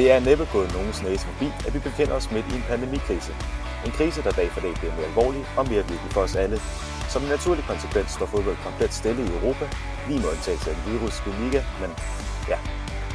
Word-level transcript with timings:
Det 0.00 0.10
er 0.10 0.20
næppe 0.20 0.44
gået 0.52 0.72
nogen 0.76 0.92
snæs 0.92 1.22
forbi, 1.28 1.48
at 1.66 1.74
vi 1.74 1.78
befinder 1.78 2.14
os 2.14 2.30
midt 2.34 2.46
i 2.52 2.54
en 2.56 2.64
pandemikrise. 2.68 3.32
En 3.86 3.92
krise, 3.98 4.22
der 4.22 4.32
dag 4.40 4.48
for 4.54 4.60
dag 4.60 4.74
bliver 4.80 4.94
mere 4.96 5.06
alvorlig 5.10 5.42
og 5.58 5.64
mere 5.70 5.84
virkelig 5.90 6.12
for 6.16 6.22
os 6.26 6.36
alle. 6.42 6.58
Som 7.12 7.22
en 7.22 7.28
naturlig 7.28 7.64
konsekvens 7.72 8.10
står 8.10 8.26
fodbold 8.26 8.56
komplet 8.66 8.92
stille 8.94 9.22
i 9.24 9.30
Europa, 9.38 9.64
lige 10.08 10.20
med 10.20 10.28
undtagelse 10.34 10.70
af 10.70 10.74
en 10.76 10.82
virus 10.92 11.22
liga, 11.40 11.60
men 11.80 11.90
ja. 12.52 12.58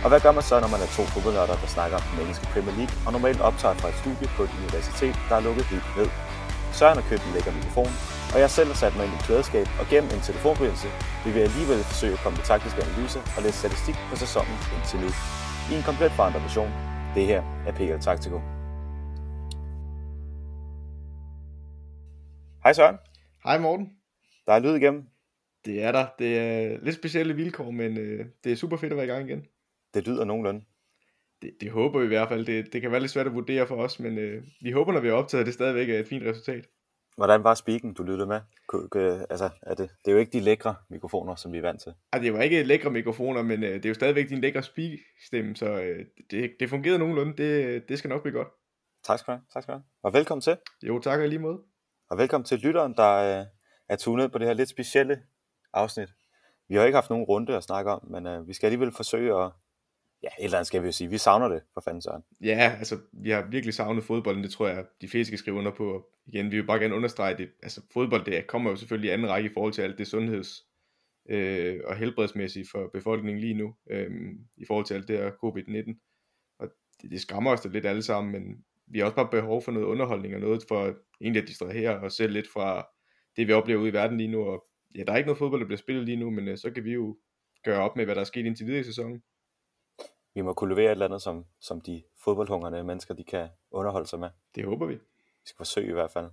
Og 0.04 0.08
hvad 0.10 0.20
gør 0.20 0.32
man 0.38 0.44
så, 0.50 0.56
når 0.60 0.72
man 0.76 0.82
er 0.86 0.90
to 0.98 1.04
fodboldnørder, 1.14 1.56
der 1.64 1.70
snakker 1.76 1.98
om 1.98 2.04
den 2.12 2.20
engelske 2.22 2.46
Premier 2.54 2.76
League, 2.80 2.96
og 3.06 3.12
normalt 3.18 3.42
optager 3.50 3.76
fra 3.82 3.90
et 3.94 3.98
studie 4.04 4.28
på 4.36 4.42
et 4.44 4.54
universitet, 4.62 5.16
der 5.30 5.36
er 5.36 5.44
lukket 5.48 5.66
helt 5.74 5.90
ned? 5.98 6.10
Søren 6.78 6.98
har 7.00 7.06
købt 7.10 7.24
en 7.28 7.34
lækker 7.36 7.52
mikrofon, 7.60 7.92
og 8.34 8.38
jeg 8.44 8.50
selv 8.58 8.68
har 8.72 8.78
sat 8.84 8.96
mig 8.96 9.04
ind 9.06 9.14
i 9.14 9.18
et 9.18 9.26
klædeskab, 9.28 9.68
og 9.80 9.86
gennem 9.92 10.10
en 10.16 10.22
telefonforbindelse 10.30 10.90
vil 11.24 11.36
vi 11.36 11.42
alligevel 11.48 11.84
forsøge 11.92 12.14
at 12.18 12.22
komme 12.24 12.38
med 12.38 12.46
taktiske 12.46 12.80
analyser 12.86 13.22
og 13.36 13.40
læse 13.44 13.58
statistik 13.64 13.98
på 14.10 14.16
sæsonen 14.24 14.58
indtil 14.76 15.00
nu. 15.00 15.10
I 15.72 15.76
en 15.76 15.84
komplet 15.84 16.12
forandret 16.12 16.44
version. 16.44 16.85
Det 17.16 17.26
her 17.26 17.64
er 17.68 17.72
PL 17.72 18.02
Taktiko. 18.02 18.40
Hej 22.64 22.74
Søren. 22.74 22.98
Hej 23.44 23.60
Morten. 23.60 23.90
Der 24.48 24.54
er 24.54 24.60
lyd 24.60 24.76
igennem. 24.76 25.04
Det 25.66 25.84
er 25.84 25.92
der. 25.92 26.06
Det 26.20 26.40
er 26.40 26.78
lidt 26.82 26.96
specielle 26.96 27.36
vilkår, 27.36 27.72
men 27.72 27.98
øh, 27.98 28.26
det 28.44 28.52
er 28.52 28.56
super 28.56 28.78
fedt 28.78 28.92
at 28.94 28.98
være 28.98 29.06
i 29.06 29.10
gang 29.10 29.30
igen. 29.30 29.46
Det 29.94 30.08
lyder 30.08 30.26
nogenlunde. 30.26 30.66
Det, 31.42 31.52
det 31.62 31.72
håber 31.72 32.00
vi 32.00 32.06
i 32.06 32.08
hvert 32.08 32.30
fald. 32.30 32.46
Det, 32.46 32.74
det 32.74 32.82
kan 32.82 32.92
være 32.92 33.00
lidt 33.00 33.12
svært 33.12 33.28
at 33.28 33.34
vurdere 33.34 33.68
for 33.68 33.76
os, 33.76 34.00
men 34.00 34.18
øh, 34.18 34.44
vi 34.62 34.72
håber, 34.72 34.94
når 34.94 35.00
vi 35.00 35.08
har 35.08 35.16
optaget, 35.16 35.42
at 35.42 35.46
det 35.46 35.54
stadigvæk 35.54 35.90
er 35.90 36.00
et 36.00 36.08
fint 36.08 36.24
resultat. 36.24 36.68
Hvordan 37.16 37.44
var 37.44 37.54
speaken, 37.54 37.94
du 37.94 38.04
lyttede 38.04 38.28
med? 38.28 38.42
Altså, 39.30 39.50
er 39.62 39.76
det, 39.76 39.90
det 40.06 40.08
er 40.08 40.12
jo 40.12 40.18
ikke 40.18 40.32
de 40.32 40.40
lækre 40.40 40.76
mikrofoner, 40.90 41.36
som 41.36 41.54
vi 41.54 41.58
er 41.58 41.62
vant 41.62 41.82
til. 41.82 41.94
Ej, 42.14 42.20
det 42.20 42.34
var 42.34 42.42
ikke 42.42 42.64
lækre 42.64 42.92
mikrofoner, 42.92 43.42
men 43.42 43.64
øh, 43.64 43.74
det 43.74 43.86
er 43.86 43.90
jo 43.90 43.96
stadigvæk 43.96 44.30
din 44.30 44.42
lækre 44.42 44.64
speak-stemme, 44.64 45.56
så 45.56 45.66
øh, 45.66 46.06
det, 46.32 46.52
det 46.60 46.70
fungerede 46.70 47.00
nogenlunde. 47.00 47.38
Det, 47.38 47.90
det 47.90 47.98
skal 47.98 48.10
nok 48.10 48.22
blive 48.22 48.34
godt. 48.34 48.48
Tak 49.04 49.20
skal 49.20 49.34
du 49.34 49.38
have. 49.38 49.46
Tak 49.54 49.64
skal 49.64 49.74
du 49.74 49.78
have. 49.78 49.84
Og 50.04 50.14
velkommen 50.14 50.42
til. 50.42 50.58
Jo, 50.84 51.00
tak 51.00 51.20
og 51.20 51.28
lige 51.28 51.40
måde. 51.40 51.60
Og 52.10 52.18
velkommen 52.18 52.46
til 52.46 52.60
lytteren, 52.60 52.94
der 52.94 53.40
øh, 53.40 53.46
er 53.90 53.96
tunet 53.96 54.32
på 54.32 54.38
det 54.38 54.48
her 54.48 54.54
lidt 54.54 54.70
specielle 54.70 55.22
afsnit. 55.74 56.10
Vi 56.70 56.76
har 56.76 56.84
ikke 56.84 56.96
haft 56.96 57.10
nogen 57.10 57.26
runde 57.26 57.58
at 57.58 57.64
snakke 57.64 57.92
om, 57.92 58.08
men 58.12 58.28
øh, 58.28 58.48
vi 58.48 58.54
skal 58.54 58.68
alligevel 58.68 58.92
forsøge 58.92 59.44
at 59.44 59.52
ja, 60.24 60.28
et 60.40 60.44
eller 60.44 60.58
andet 60.58 60.68
skal 60.68 60.82
vi 60.82 60.86
jo 60.86 60.92
sige. 60.92 61.10
Vi 61.10 61.18
savner 61.18 61.48
det, 61.48 61.62
for 61.74 61.82
fanden 61.82 62.02
Søren. 62.02 62.24
Ja, 62.42 62.76
altså, 62.78 62.98
vi 63.12 63.30
har 63.30 63.42
virkelig 63.42 63.74
savnet 63.74 64.04
fodbolden, 64.04 64.44
det 64.44 64.52
tror 64.52 64.68
jeg, 64.68 64.86
de 65.02 65.08
fleste 65.08 65.28
skal 65.30 65.40
skrive 65.40 65.58
under 65.58 65.72
på. 65.72 66.10
Igen, 66.28 66.52
vi 66.52 66.56
vil 66.56 66.66
bare 66.68 66.80
gerne 66.80 66.96
understrege 66.96 67.38
det. 67.38 67.50
Altså, 67.64 67.82
fodbold, 67.94 68.26
det 68.26 68.48
kommer 68.48 68.70
jo 68.70 68.76
selvfølgelig 68.76 69.10
i 69.10 69.12
anden 69.12 69.30
række 69.30 69.50
i 69.50 69.54
forhold 69.54 69.74
til 69.74 69.82
alt 69.82 69.98
det 69.98 70.08
sundheds- 70.08 70.66
øh, 71.30 71.82
og 71.86 71.96
helbredsmæssigt 71.96 72.70
for 72.72 72.90
befolkningen 72.94 73.42
lige 73.42 73.54
nu, 73.54 73.76
øh, 73.90 74.12
i 74.58 74.66
forhold 74.66 74.86
til 74.86 74.94
alt 74.94 75.08
det 75.08 75.18
her 75.18 75.32
covid-19. 75.32 75.96
Og 76.60 76.68
det, 77.02 77.12
det 77.12 77.22
skræmmer 77.22 77.52
os 77.52 77.62
da 77.62 77.70
lidt 77.70 77.86
alle 77.86 78.02
sammen, 78.02 78.32
men 78.32 78.66
vi 78.88 79.00
har 79.00 79.06
også 79.06 79.16
bare 79.16 79.30
behov 79.32 79.62
for 79.62 79.72
noget 79.72 79.86
underholdning 79.86 80.36
og 80.36 80.42
noget 80.42 80.64
for 80.68 80.96
egentlig 81.22 81.42
at 81.42 81.48
distrahere 81.48 82.00
os 82.00 82.14
selv 82.14 82.34
lidt 82.34 82.48
fra 82.54 82.88
det, 83.38 83.48
vi 83.48 83.54
oplever 83.54 83.82
ude 83.82 83.90
i 83.90 83.94
verden 83.94 84.18
lige 84.18 84.32
nu. 84.32 84.44
Og 84.44 84.66
ja, 84.96 85.04
der 85.04 85.14
er 85.14 85.18
ikke 85.18 85.28
noget 85.28 85.38
fodbold, 85.38 85.62
der 85.62 85.68
bliver 85.68 85.78
spillet 85.78 86.06
lige 86.06 86.18
nu, 86.18 86.30
men 86.30 86.48
øh, 86.48 86.58
så 86.58 86.72
kan 86.72 86.84
vi 86.84 86.94
jo 86.94 87.18
gøre 87.64 87.82
op 87.82 87.96
med, 87.96 88.06
hvad 88.06 88.16
der 88.16 88.22
er 88.22 88.26
sket 88.26 88.46
indtil 88.46 88.68
videre 88.68 88.80
i 88.80 88.84
sæsonen 88.84 89.24
vi 90.36 90.42
må 90.42 90.54
kunne 90.54 90.70
levere 90.70 90.86
et 90.86 90.92
eller 90.92 91.06
andet, 91.06 91.22
som, 91.22 91.46
som 91.60 91.82
de 91.82 92.04
fodboldhungrende 92.24 92.84
mennesker, 92.84 93.14
de 93.14 93.24
kan 93.24 93.50
underholde 93.72 94.08
sig 94.08 94.20
med. 94.20 94.30
Det 94.56 94.66
håber 94.66 94.86
vi. 94.86 94.94
Vi 94.94 95.46
skal 95.46 95.58
forsøge 95.58 95.90
i 95.90 95.94
hvert 95.94 96.12
fald. 96.12 96.30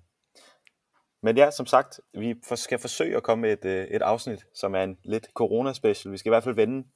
Men 1.23 1.37
ja, 1.37 1.51
som 1.51 1.67
sagt, 1.67 2.01
vi 2.15 2.35
skal 2.55 2.79
forsøge 2.79 3.17
at 3.17 3.23
komme 3.23 3.43
med 3.43 3.53
et, 3.53 3.65
øh, 3.65 3.85
et 3.85 4.03
afsnit, 4.03 4.47
som 4.55 4.75
er 4.75 4.83
en 4.83 4.99
lidt 5.05 5.29
corona-special. 5.35 6.13
Vi 6.13 6.19
skal 6.19 6.31
i 6.31 6.35
hvert 6.35 6.45
fald 6.45 6.55
vende 6.55 6.89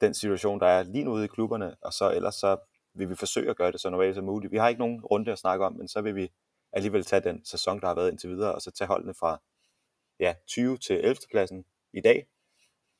den 0.00 0.14
situation, 0.14 0.60
der 0.60 0.66
er 0.66 0.82
lige 0.82 1.04
nu 1.04 1.12
ude 1.12 1.24
i 1.24 1.28
klubberne, 1.28 1.76
og 1.82 1.92
så 1.92 2.10
ellers 2.10 2.34
så 2.34 2.56
vil 2.94 3.08
vi 3.10 3.14
forsøge 3.14 3.50
at 3.50 3.56
gøre 3.56 3.72
det 3.72 3.80
så 3.80 3.90
normalt 3.90 4.14
som 4.14 4.24
muligt. 4.24 4.52
Vi 4.52 4.56
har 4.56 4.68
ikke 4.68 4.78
nogen 4.78 5.00
runde 5.04 5.32
at 5.32 5.38
snakke 5.38 5.64
om, 5.64 5.72
men 5.72 5.88
så 5.88 6.00
vil 6.00 6.14
vi 6.14 6.32
alligevel 6.72 7.04
tage 7.04 7.22
den 7.22 7.44
sæson, 7.44 7.80
der 7.80 7.86
har 7.86 7.94
været 7.94 8.10
indtil 8.10 8.30
videre, 8.30 8.54
og 8.54 8.62
så 8.62 8.70
tage 8.70 8.88
holdene 8.88 9.14
fra 9.14 9.42
ja, 10.20 10.34
20 10.46 10.78
til 10.78 10.96
11. 10.96 11.16
pladsen 11.30 11.64
i 11.92 12.00
dag, 12.00 12.26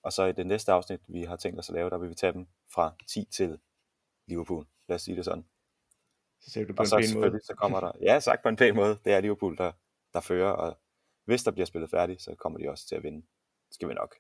og 0.03 0.13
så 0.13 0.25
i 0.25 0.33
det 0.33 0.47
næste 0.47 0.73
afsnit, 0.73 1.01
vi 1.09 1.23
har 1.23 1.37
tænkt 1.37 1.59
os 1.59 1.69
at 1.69 1.75
lave, 1.75 1.91
der 1.91 1.99
vil 1.99 2.11
vi 2.11 2.15
tage 2.15 2.33
dem 2.33 2.47
fra 2.75 2.95
10 3.09 3.25
til 3.31 3.59
Liverpool. 4.27 4.67
Lad 4.89 4.95
os 4.95 5.03
sige 5.03 5.17
det 5.17 5.25
sådan. 5.25 5.45
Så 6.41 6.51
ser 6.51 6.65
du 6.65 6.73
på 6.73 6.81
og 6.83 6.85
en 6.85 6.89
så, 6.89 6.97
pæn 6.97 7.21
måde. 7.21 7.41
så 7.45 7.55
kommer 7.55 7.81
der, 7.81 7.93
ja, 8.01 8.21
sagt 8.21 8.43
på 8.43 8.49
en 8.49 8.57
pæn 8.57 8.75
måde, 8.75 8.99
det 9.05 9.13
er 9.13 9.21
Liverpool, 9.21 9.57
der, 9.57 9.73
der 10.15 10.21
fører, 10.21 10.51
og 10.51 10.79
hvis 11.25 11.43
der 11.43 11.51
bliver 11.51 11.67
spillet 11.67 11.91
færdigt, 11.91 12.23
så 12.23 12.35
kommer 12.35 12.59
de 12.59 12.71
også 12.71 12.89
til 12.89 12.95
at 12.95 13.03
vinde. 13.03 13.19
Det 13.69 13.75
skal 13.75 13.89
vi 13.89 13.95
nok 13.95 14.15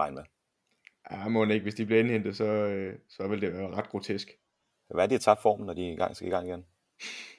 regne 0.00 0.14
med. 0.14 0.24
Ja, 1.10 1.28
må 1.28 1.44
ikke. 1.44 1.62
Hvis 1.62 1.74
de 1.74 1.86
bliver 1.86 2.00
indhentet, 2.00 2.36
så, 2.36 2.44
øh, 2.44 2.98
så 3.08 3.28
vil 3.28 3.40
det 3.40 3.52
være 3.52 3.70
ret 3.70 3.88
grotesk. 3.88 4.28
Hvad 4.88 5.04
er 5.04 5.08
de 5.08 5.14
at 5.14 5.20
tabe 5.20 5.40
formen, 5.42 5.66
når 5.66 5.74
de 5.74 5.92
i 5.92 5.96
gang 5.96 6.16
skal 6.16 6.28
i 6.28 6.30
gang 6.30 6.48
igen? 6.48 6.66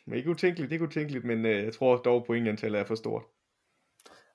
Men 0.05 0.17
ikke 0.17 0.29
utænkeligt, 0.29 0.71
det 0.71 0.81
er 0.81 0.85
utænkeligt, 0.87 1.25
men 1.25 1.45
øh, 1.45 1.63
jeg 1.63 1.73
tror 1.73 1.97
dog 1.97 2.25
pointantallet 2.25 2.81
er 2.81 2.85
for 2.85 2.95
stort. 2.95 3.23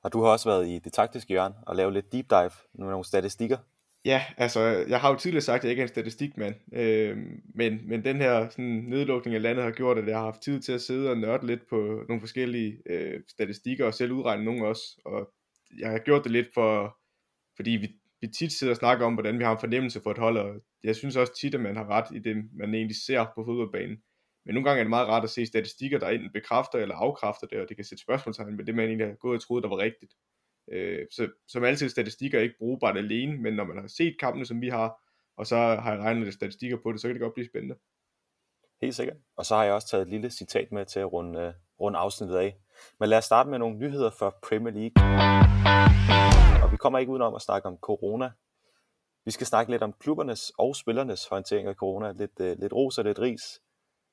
Og 0.02 0.12
du 0.12 0.22
har 0.22 0.30
også 0.30 0.48
været 0.48 0.68
i 0.68 0.78
det 0.78 0.92
taktiske 0.92 1.28
hjørne 1.28 1.54
og 1.66 1.76
lavet 1.76 1.92
lidt 1.92 2.12
deep 2.12 2.30
dive 2.30 2.50
med 2.72 2.86
nogle 2.86 3.04
statistikker. 3.04 3.58
Ja, 4.04 4.24
altså, 4.36 4.60
jeg 4.88 5.00
har 5.00 5.10
jo 5.10 5.16
tidligere 5.16 5.42
sagt, 5.42 5.58
at 5.58 5.64
jeg 5.64 5.70
ikke 5.70 5.80
er 5.80 5.84
en 5.84 5.88
statistikmand, 5.88 6.54
øh, 6.74 7.16
men, 7.54 7.88
men 7.88 8.04
den 8.04 8.16
her 8.16 8.48
sådan, 8.48 8.84
nedlukning 8.88 9.34
af 9.34 9.42
landet 9.42 9.64
har 9.64 9.70
gjort, 9.70 9.98
at 9.98 10.06
jeg 10.06 10.16
har 10.16 10.24
haft 10.24 10.40
tid 10.40 10.60
til 10.60 10.72
at 10.72 10.80
sidde 10.80 11.10
og 11.10 11.16
nørde 11.16 11.46
lidt 11.46 11.68
på 11.68 12.04
nogle 12.08 12.20
forskellige 12.20 12.82
øh, 12.86 13.20
statistikker, 13.28 13.86
og 13.86 13.94
selv 13.94 14.12
udregne 14.12 14.44
nogle 14.44 14.66
også, 14.66 15.00
og 15.04 15.32
jeg 15.78 15.90
har 15.90 15.98
gjort 15.98 16.24
det 16.24 16.32
lidt 16.32 16.48
for, 16.54 16.96
fordi 17.56 17.70
vi, 17.70 17.88
vi 18.20 18.26
tit 18.26 18.52
sidder 18.52 18.72
og 18.72 18.76
snakker 18.76 19.06
om, 19.06 19.14
hvordan 19.14 19.38
vi 19.38 19.44
har 19.44 19.52
en 19.52 19.60
fornemmelse 19.60 20.00
for 20.00 20.10
et 20.10 20.18
hold, 20.18 20.38
og 20.38 20.60
jeg 20.84 20.96
synes 20.96 21.16
også 21.16 21.40
tit, 21.40 21.54
at 21.54 21.60
man 21.60 21.76
har 21.76 21.90
ret 21.90 22.16
i 22.16 22.18
det, 22.18 22.36
man 22.52 22.74
egentlig 22.74 22.96
ser 23.06 23.24
på 23.34 23.44
fodboldbanen. 23.44 23.96
Men 24.44 24.54
nogle 24.54 24.68
gange 24.68 24.78
er 24.80 24.84
det 24.84 24.90
meget 24.90 25.08
rart 25.08 25.24
at 25.24 25.30
se 25.30 25.46
statistikker, 25.46 25.98
der 25.98 26.08
enten 26.08 26.32
bekræfter 26.32 26.78
eller 26.78 26.94
afkræfter 26.94 27.46
det, 27.46 27.60
og 27.60 27.68
det 27.68 27.76
kan 27.76 27.84
sætte 27.84 28.02
spørgsmålstegn 28.02 28.58
ved 28.58 28.64
det, 28.64 28.74
man 28.74 28.84
egentlig 28.84 29.06
har 29.06 29.14
gået 29.14 29.36
og 29.36 29.42
troet, 29.42 29.62
der 29.62 29.68
var 29.68 29.78
rigtigt. 29.78 30.12
Øh, 30.70 31.06
så 31.10 31.28
som 31.48 31.64
altid 31.64 31.88
statistikker 31.88 32.38
er 32.38 32.42
ikke 32.42 32.58
brugbart 32.58 32.96
alene, 32.96 33.36
men 33.36 33.54
når 33.54 33.64
man 33.64 33.78
har 33.78 33.86
set 33.86 34.16
kampene, 34.20 34.46
som 34.46 34.60
vi 34.60 34.68
har, 34.68 34.94
og 35.36 35.46
så 35.46 35.56
har 35.56 35.92
jeg 35.92 36.00
regnet 36.00 36.24
lidt 36.24 36.34
statistikker 36.34 36.76
på 36.82 36.92
det, 36.92 37.00
så 37.00 37.08
kan 37.08 37.14
det 37.14 37.20
godt 37.20 37.34
blive 37.34 37.46
spændende. 37.46 37.76
Helt 38.80 38.94
sikkert. 38.94 39.16
Og 39.36 39.46
så 39.46 39.56
har 39.56 39.64
jeg 39.64 39.72
også 39.72 39.88
taget 39.88 40.02
et 40.02 40.08
lille 40.08 40.30
citat 40.30 40.72
med 40.72 40.86
til 40.86 41.00
at 41.00 41.12
runde, 41.12 41.48
uh, 41.48 41.54
runde 41.80 41.98
afsnittet 41.98 42.36
af. 42.36 42.56
Men 43.00 43.08
lad 43.08 43.18
os 43.18 43.24
starte 43.24 43.50
med 43.50 43.58
nogle 43.58 43.78
nyheder 43.78 44.10
for 44.18 44.38
Premier 44.42 44.74
League. 44.74 44.96
Og 46.64 46.72
vi 46.72 46.76
kommer 46.76 46.98
ikke 46.98 47.12
udenom 47.12 47.34
at 47.34 47.42
snakke 47.42 47.68
om 47.68 47.76
corona. 47.76 48.30
Vi 49.24 49.30
skal 49.30 49.46
snakke 49.46 49.70
lidt 49.72 49.82
om 49.82 49.92
klubbernes 49.92 50.52
og 50.58 50.76
spillernes 50.76 51.26
håndtering 51.26 51.68
af 51.68 51.74
corona. 51.74 52.12
Lidt, 52.12 52.40
uh, 52.40 52.60
lidt 52.60 52.72
ros 52.72 52.98
og 52.98 53.04
lidt 53.04 53.18
ris. 53.18 53.42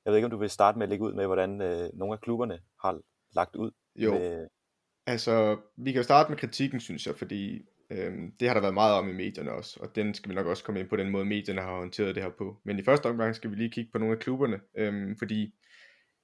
Jeg 0.04 0.10
ved 0.10 0.16
ikke, 0.16 0.26
om 0.26 0.30
du 0.30 0.38
vil 0.38 0.50
starte 0.50 0.78
med 0.78 0.86
at 0.86 0.88
lægge 0.88 1.04
ud 1.04 1.12
med, 1.12 1.26
hvordan 1.26 1.50
uh, 1.50 1.98
nogle 1.98 2.12
af 2.12 2.20
klubberne 2.20 2.60
har 2.82 3.00
lagt 3.34 3.56
ud 3.56 3.70
jo. 3.96 4.12
med, 4.12 4.48
Altså, 5.08 5.58
vi 5.76 5.92
kan 5.92 5.98
jo 5.98 6.02
starte 6.02 6.30
med 6.30 6.38
kritikken, 6.38 6.80
synes 6.80 7.06
jeg, 7.06 7.16
fordi 7.16 7.62
øhm, 7.90 8.32
det 8.40 8.48
har 8.48 8.54
der 8.54 8.60
været 8.60 8.74
meget 8.74 8.94
om 8.94 9.08
i 9.08 9.12
medierne 9.12 9.52
også, 9.52 9.80
og 9.80 9.96
den 9.96 10.14
skal 10.14 10.30
vi 10.30 10.34
nok 10.34 10.46
også 10.46 10.64
komme 10.64 10.80
ind 10.80 10.88
på 10.88 10.96
den 10.96 11.10
måde, 11.10 11.24
medierne 11.24 11.60
har 11.60 11.76
håndteret 11.76 12.14
det 12.14 12.22
her 12.22 12.30
på. 12.30 12.56
Men 12.64 12.78
i 12.78 12.84
første 12.84 13.06
omgang 13.06 13.34
skal 13.34 13.50
vi 13.50 13.56
lige 13.56 13.70
kigge 13.70 13.90
på 13.92 13.98
nogle 13.98 14.14
af 14.14 14.20
klubberne, 14.20 14.60
øhm, 14.76 15.16
fordi 15.18 15.54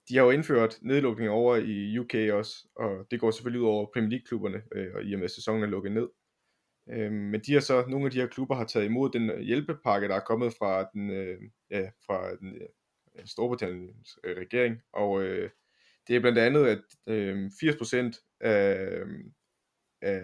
de 0.09 0.17
har 0.17 0.25
jo 0.25 0.31
indført 0.31 0.79
nedlukning 0.83 1.31
over 1.31 1.57
i 1.57 1.99
UK 1.99 2.15
også, 2.33 2.69
og 2.77 3.07
det 3.11 3.21
går 3.21 3.31
selvfølgelig 3.31 3.61
ud 3.61 3.67
over 3.67 3.87
Premier 3.93 4.11
League-klubberne, 4.11 4.63
øh, 4.75 4.95
og 4.95 5.05
i 5.05 5.13
og 5.15 5.19
med 5.19 5.25
at 5.25 5.31
sæsonen 5.31 5.63
er 5.63 5.67
lukket 5.67 5.93
ned. 5.93 6.09
Øh, 6.91 7.13
men 7.13 7.41
de 7.41 7.53
har 7.53 7.61
så, 7.61 7.85
nogle 7.89 8.07
af 8.07 8.11
de 8.11 8.21
her 8.21 8.27
klubber 8.27 8.55
har 8.55 8.65
taget 8.65 8.87
imod 8.87 9.11
den 9.11 9.31
øh, 9.31 9.41
hjælpepakke, 9.41 10.09
der 10.09 10.15
er 10.15 10.21
kommet 10.31 10.55
fra 10.59 10.89
den, 10.93 11.11
øh, 11.11 11.39
ja, 11.71 11.91
fra 12.07 12.37
den 12.37 12.55
øh, 12.55 13.27
Storbritanniens 13.27 14.19
øh, 14.25 14.37
regering, 14.37 14.77
og 14.93 15.23
øh, 15.23 15.51
det 16.09 16.17
er 16.17 16.21
blandt 16.21 16.39
andet, 16.39 16.67
at 16.67 16.83
øh, 17.07 17.47
80% 17.47 18.39
af, 18.41 18.89
øhm, 18.91 19.33
af 20.03 20.23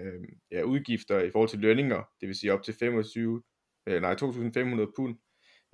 ja, 0.50 0.62
udgifter 0.62 1.20
i 1.20 1.30
forhold 1.30 1.48
til 1.48 1.58
lønninger, 1.58 2.02
det 2.20 2.28
vil 2.28 2.36
sige 2.36 2.52
op 2.52 2.62
til 2.62 2.74
25, 2.74 3.42
øh, 3.86 4.00
nej, 4.00 4.14
2.500 4.14 4.92
pund, 4.96 5.16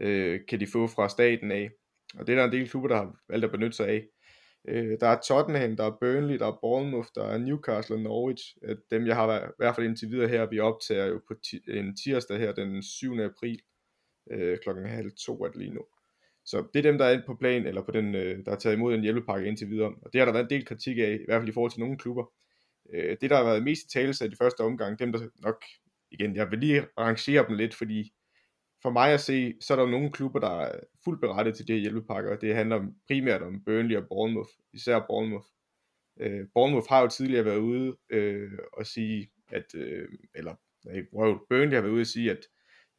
øh, 0.01 0.41
kan 0.49 0.61
de 0.61 0.67
få 0.67 0.87
fra 0.87 1.09
staten 1.09 1.53
af. 1.53 1.71
Og 2.19 2.27
det 2.27 2.33
er 2.33 2.37
der 2.37 2.45
en 2.45 2.53
del 2.53 2.69
klubber, 2.69 2.89
der 2.89 2.97
har 2.97 3.17
valgt 3.29 3.45
at 3.45 3.51
benytte 3.51 3.77
sig 3.77 3.89
af. 3.89 4.07
Øh, 4.69 4.97
der 5.01 5.07
er 5.07 5.21
Tottenham, 5.21 5.77
der 5.77 5.85
er 5.85 5.99
Burnley, 6.01 6.39
der 6.39 6.47
er 6.47 6.59
Bournemouth, 6.61 7.09
der 7.15 7.25
er 7.25 7.39
Newcastle 7.39 7.97
og 7.97 8.03
Norwich. 8.03 8.57
At 8.63 8.79
dem 8.91 9.07
jeg 9.07 9.17
har 9.17 9.47
i 9.47 9.51
hvert 9.59 9.75
fald 9.75 9.87
indtil 9.87 10.11
videre 10.11 10.29
her, 10.29 10.51
vi 10.51 10.59
optager 10.59 11.07
jo 11.07 11.21
på 11.29 11.35
en 11.69 11.97
tirsdag 11.97 12.39
her 12.39 12.53
den 12.53 12.83
7. 12.83 13.19
april 13.21 13.61
øh, 14.31 14.59
klokken 14.63 14.87
halv 14.87 15.11
to 15.27 15.45
er 15.45 15.49
det 15.49 15.57
lige 15.57 15.75
nu. 15.75 15.83
Så 16.47 16.65
det 16.75 16.79
er 16.79 16.91
dem, 16.91 16.99
der 16.99 17.05
er 17.05 17.23
på 17.27 17.35
plan, 17.35 17.67
eller 17.67 17.83
på 17.83 17.91
den, 17.91 18.15
øh, 18.15 18.45
der 18.45 18.51
har 18.51 18.59
taget 18.59 18.77
imod 18.77 18.95
en 18.95 19.03
hjælpepakke 19.03 19.49
indtil 19.49 19.71
videre. 19.71 19.95
Og 20.03 20.13
det 20.13 20.19
har 20.19 20.25
der 20.25 20.33
været 20.33 20.45
en 20.45 20.51
del 20.51 20.65
kritik 20.65 20.99
af, 20.99 21.19
i 21.21 21.25
hvert 21.25 21.41
fald 21.41 21.49
i 21.49 21.53
forhold 21.53 21.71
til 21.71 21.81
nogle 21.81 21.99
klubber. 21.99 22.25
Øh, 22.95 23.17
det, 23.21 23.31
der 23.31 23.37
har 23.37 23.45
været 23.45 23.63
mest 23.63 23.83
i 23.83 23.89
tale 23.89 24.15
i 24.25 24.29
de 24.29 24.37
første 24.37 24.61
omgang, 24.61 24.99
dem 24.99 25.13
der 25.13 25.21
nok, 25.43 25.65
igen, 26.11 26.37
jeg 26.37 26.51
vil 26.51 26.59
lige 26.59 26.87
arrangere 26.97 27.47
dem 27.49 27.57
lidt, 27.57 27.75
fordi 27.75 28.13
for 28.83 28.91
mig 28.91 29.13
at 29.13 29.21
se, 29.21 29.55
så 29.61 29.75
er 29.75 29.79
der 29.79 29.87
nogle 29.87 30.13
klubber, 30.13 30.41
der 30.41 30.61
er 30.61 30.81
fuldt 31.05 31.21
berettet 31.21 31.55
til 31.57 31.69
de 31.69 31.73
her 31.73 31.81
hjælpepakker, 31.81 32.31
og 32.31 32.41
det 32.41 32.55
handler 32.55 32.87
primært 33.07 33.43
om 33.43 33.65
Burnley 33.65 33.97
og 33.97 34.09
Bournemouth, 34.09 34.51
især 34.73 35.05
Bournemouth. 35.09 35.47
Øh, 36.21 36.47
Bournemouth 36.55 36.89
har 36.89 37.01
jo 37.01 37.09
tidligere 37.09 37.45
været 37.45 37.59
ude 37.59 37.97
øh, 38.11 38.53
og 38.73 38.87
sige, 38.87 39.31
at, 39.53 39.75
øh, 39.75 40.09
eller 40.35 40.55
nej, 40.85 41.03
Burnley 41.49 41.75
har 41.75 41.81
været 41.81 41.93
ude 41.93 42.01
og 42.01 42.07
sige, 42.07 42.31
at 42.31 42.47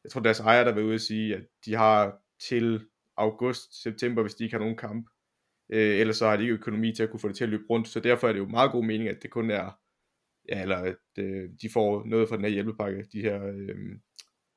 jeg 0.04 0.10
tror 0.10 0.20
deres 0.20 0.40
ejer 0.40 0.64
der 0.64 0.70
har 0.70 0.74
været 0.74 0.86
ude 0.86 0.94
og 0.94 1.00
sige, 1.00 1.36
at 1.36 1.42
de 1.64 1.74
har 1.74 2.18
til 2.40 2.86
august, 3.18 3.82
september, 3.82 4.22
hvis 4.22 4.34
de 4.34 4.44
ikke 4.44 4.54
har 4.54 4.60
nogen 4.60 4.76
kamp. 4.76 5.08
Øh, 5.72 6.00
ellers 6.00 6.16
så 6.16 6.28
har 6.28 6.36
de 6.36 6.42
ikke 6.42 6.54
økonomi 6.54 6.94
til 6.94 7.02
at 7.02 7.10
kunne 7.10 7.20
få 7.20 7.28
det 7.28 7.36
til 7.36 7.44
at 7.44 7.50
løbe 7.50 7.64
rundt, 7.70 7.88
så 7.88 8.00
derfor 8.00 8.28
er 8.28 8.32
det 8.32 8.40
jo 8.40 8.48
meget 8.48 8.72
god 8.72 8.84
mening, 8.84 9.08
at 9.08 9.22
det 9.22 9.30
kun 9.30 9.50
er, 9.50 9.78
ja, 10.48 10.62
eller 10.62 10.76
at 10.76 10.96
øh, 11.18 11.50
de 11.62 11.70
får 11.72 12.04
noget 12.06 12.28
fra 12.28 12.36
den 12.36 12.44
her 12.44 12.50
hjælpepakke, 12.50 13.06
de 13.12 13.20
her, 13.20 13.46
øh, 13.46 13.76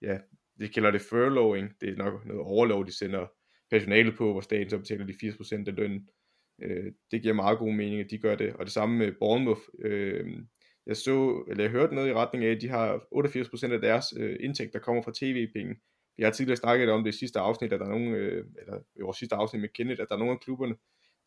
ja, 0.01 0.17
det 0.59 0.73
kalder 0.73 0.91
det 0.91 1.01
furloughing, 1.01 1.69
det 1.81 1.89
er 1.89 1.95
nok 1.95 2.25
noget 2.25 2.41
overlov, 2.41 2.85
de 2.85 2.97
sender 2.97 3.27
personale 3.69 4.11
på, 4.11 4.31
hvor 4.31 4.41
staten 4.41 4.69
så 4.69 4.77
betaler 4.77 5.05
de 5.05 5.13
80% 5.13 5.67
af 5.67 5.75
lønnen. 5.75 6.09
Øh, 6.61 6.91
det 7.11 7.21
giver 7.21 7.33
meget 7.33 7.59
god 7.59 7.73
mening, 7.73 8.01
at 8.01 8.11
de 8.11 8.17
gør 8.17 8.35
det, 8.35 8.53
og 8.53 8.65
det 8.65 8.73
samme 8.73 8.97
med 8.97 9.11
Bournemouth. 9.19 9.61
Øh, 9.79 10.25
jeg 10.85 10.97
så, 10.97 11.45
eller 11.49 11.63
jeg 11.63 11.71
hørte 11.71 11.95
noget 11.95 12.09
i 12.09 12.13
retning 12.13 12.45
af, 12.45 12.51
at 12.51 12.61
de 12.61 12.69
har 12.69 12.97
88% 13.15 13.73
af 13.73 13.81
deres 13.81 14.05
øh, 14.17 14.37
indtægt, 14.39 14.73
der 14.73 14.79
kommer 14.79 15.03
fra 15.03 15.11
tv-penge. 15.15 15.75
Vi 16.21 16.25
har 16.25 16.31
tidligere 16.31 16.57
snakket 16.57 16.89
om 16.89 17.03
det 17.03 17.15
i 17.15 17.17
sidste 17.17 17.39
afsnit, 17.39 17.73
at 17.73 17.79
der 17.79 17.85
er 17.85 17.89
nogen, 17.89 18.13
øh, 18.13 18.45
eller 18.59 18.79
i 18.95 19.01
vores 19.01 19.17
sidste 19.17 19.35
afsnit 19.35 19.61
med 19.61 19.69
Kenneth, 19.69 20.01
at 20.01 20.07
der 20.09 20.15
er 20.15 20.19
nogle 20.19 20.33
af 20.33 20.39
klubberne, 20.39 20.75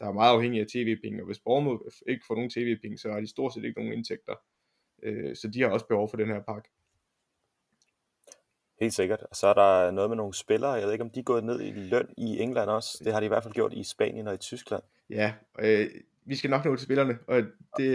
der 0.00 0.06
er 0.06 0.12
meget 0.12 0.34
afhængige 0.34 0.60
af 0.60 0.66
tv-penge, 0.66 1.22
og 1.22 1.26
hvis 1.26 1.38
Bournemouth 1.38 1.96
ikke 2.08 2.24
får 2.26 2.34
nogen 2.34 2.50
tv-penge, 2.50 2.98
så 2.98 3.10
har 3.12 3.20
de 3.20 3.26
stort 3.26 3.54
set 3.54 3.64
ikke 3.64 3.80
nogen 3.80 3.92
indtægter. 3.92 4.34
Øh, 5.02 5.36
så 5.36 5.48
de 5.48 5.62
har 5.62 5.68
også 5.68 5.86
behov 5.86 6.10
for 6.10 6.16
den 6.16 6.28
her 6.28 6.42
pakke. 6.42 6.68
Helt 8.80 8.94
sikkert. 8.94 9.22
Og 9.30 9.36
så 9.36 9.46
er 9.46 9.54
der 9.54 9.90
noget 9.90 10.10
med 10.10 10.16
nogle 10.16 10.34
spillere. 10.34 10.72
Jeg 10.72 10.84
ved 10.84 10.92
ikke, 10.92 11.04
om 11.04 11.10
de 11.10 11.20
er 11.20 11.24
gået 11.24 11.44
ned 11.44 11.60
i 11.60 11.70
løn 11.70 12.08
i 12.18 12.38
England 12.38 12.70
også. 12.70 13.02
Det 13.04 13.12
har 13.12 13.20
de 13.20 13.26
i 13.26 13.28
hvert 13.28 13.42
fald 13.42 13.54
gjort 13.54 13.72
i 13.72 13.84
Spanien 13.84 14.28
og 14.28 14.34
i 14.34 14.38
Tyskland. 14.38 14.82
Ja, 15.10 15.34
øh, 15.60 15.86
vi 16.24 16.36
skal 16.36 16.50
nok 16.50 16.64
nå 16.64 16.76
til 16.76 16.84
spillerne. 16.84 17.18
Og 17.26 17.36
det, 17.36 17.48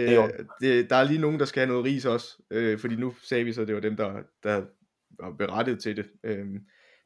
det, 0.08 0.46
det, 0.60 0.90
der 0.90 0.96
er 0.96 1.04
lige 1.04 1.20
nogen, 1.20 1.38
der 1.38 1.44
skal 1.44 1.60
have 1.60 1.68
noget 1.68 1.84
ris 1.84 2.04
også. 2.04 2.42
Øh, 2.50 2.78
fordi 2.78 2.96
nu 2.96 3.14
sagde 3.22 3.44
vi 3.44 3.52
så, 3.52 3.62
at 3.62 3.68
det 3.68 3.74
var 3.74 3.80
dem, 3.80 3.96
der, 3.96 4.22
der 4.42 4.64
var 5.20 5.30
berettet 5.30 5.82
til 5.82 5.96
det. 5.96 6.10
Øh, 6.24 6.46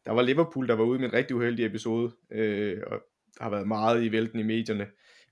der 0.06 0.12
var 0.12 0.22
Liverpool, 0.22 0.68
der 0.68 0.74
var 0.74 0.84
ude 0.84 0.98
med 0.98 1.08
en 1.08 1.14
rigtig 1.14 1.36
uheldig 1.36 1.66
episode. 1.66 2.12
Øh, 2.30 2.82
og 2.86 3.02
der 3.38 3.42
har 3.42 3.50
været 3.50 3.68
meget 3.68 4.04
i 4.04 4.12
vælten 4.12 4.38
i 4.40 4.42
medierne. 4.42 4.86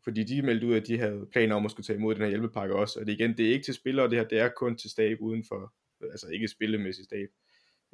Fordi 0.04 0.24
de 0.24 0.42
meldte 0.42 0.66
ud, 0.66 0.74
at 0.74 0.86
de 0.86 0.98
havde 0.98 1.26
planer 1.32 1.54
om 1.54 1.64
at 1.64 1.70
skulle 1.70 1.84
tage 1.84 1.96
imod 1.96 2.14
den 2.14 2.22
her 2.22 2.28
hjælpepakke 2.28 2.74
også. 2.74 3.00
Og 3.00 3.06
det 3.06 3.12
igen, 3.12 3.36
det 3.36 3.46
er 3.46 3.52
ikke 3.52 3.64
til 3.64 3.74
spillere, 3.74 4.10
det 4.10 4.18
her, 4.18 4.24
det 4.24 4.38
er 4.38 4.48
kun 4.56 4.76
til 4.76 4.90
stab 4.90 5.18
uden 5.20 5.44
for, 5.48 5.74
altså 6.02 6.28
ikke 6.28 6.48
spillemæssig 6.48 7.04
stab. 7.04 7.28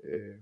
Øh, 0.05 0.35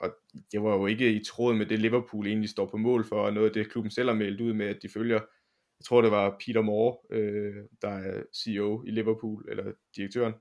og 0.00 0.16
det 0.52 0.62
var 0.62 0.76
jo 0.76 0.86
ikke 0.86 1.12
i 1.12 1.24
tråd 1.24 1.54
med 1.54 1.66
det 1.66 1.78
Liverpool 1.78 2.26
egentlig 2.26 2.50
står 2.50 2.66
på 2.66 2.76
mål 2.76 3.04
for, 3.04 3.16
og 3.16 3.32
noget 3.32 3.46
af 3.46 3.52
det 3.52 3.70
klubben 3.70 3.90
selv 3.90 4.08
har 4.08 4.16
meldt 4.16 4.40
ud 4.40 4.52
med, 4.52 4.66
at 4.66 4.82
de 4.82 4.88
følger, 4.88 5.20
jeg 5.78 5.84
tror 5.84 6.02
det 6.02 6.10
var 6.10 6.36
Peter 6.46 6.62
Moore, 6.62 7.16
øh, 7.16 7.54
der 7.82 7.88
er 7.88 8.22
CEO 8.34 8.84
i 8.86 8.90
Liverpool, 8.90 9.46
eller 9.48 9.72
direktøren, 9.96 10.34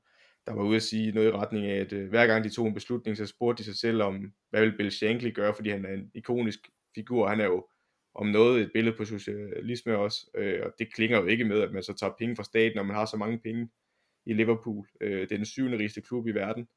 der 0.48 0.54
var 0.54 0.64
ude 0.64 0.76
at 0.76 0.84
sige 0.84 1.12
noget 1.12 1.28
i 1.28 1.32
retning 1.32 1.66
af, 1.66 1.80
at 1.80 1.94
øh, 1.94 2.10
hver 2.10 2.28
gang 2.28 2.44
de 2.44 2.50
tog 2.50 2.68
en 2.68 2.74
beslutning, 2.74 3.18
så 3.18 3.26
spurgte 3.26 3.64
de 3.64 3.66
sig 3.66 3.76
selv 3.76 4.02
om, 4.02 4.34
hvad 4.50 4.62
vil 4.62 4.78
Bill 4.78 4.92
Shankly 4.92 5.34
gøre, 5.34 5.54
fordi 5.54 5.70
han 5.70 5.86
er 5.86 5.94
en 5.94 6.12
ikonisk 6.16 6.60
figur, 6.96 7.28
han 7.28 7.40
er 7.40 7.46
jo 7.46 7.68
om 8.16 8.28
noget 8.28 8.62
et 8.62 8.72
billede 8.74 8.98
på 8.98 9.06
socialisme 9.06 9.98
også, 9.98 10.32
øh, 10.36 10.60
og 10.66 10.74
det 10.80 10.94
klinger 10.94 11.18
jo 11.18 11.26
ikke 11.26 11.46
med, 11.46 11.62
at 11.62 11.72
man 11.72 11.84
så 11.84 11.94
tager 11.94 12.14
penge 12.20 12.36
fra 12.36 12.44
staten, 12.44 12.76
når 12.76 12.84
man 12.84 12.96
har 12.96 13.06
så 13.06 13.18
mange 13.18 13.40
penge 13.40 13.70
i 14.26 14.34
Liverpool. 14.34 14.88
Øh, 15.02 15.22
det 15.22 15.32
er 15.32 15.38
den 15.38 15.46
syvende 15.46 15.78
rigeste 15.78 16.02
klub 16.02 16.28
i 16.28 16.32
verden, 16.32 16.68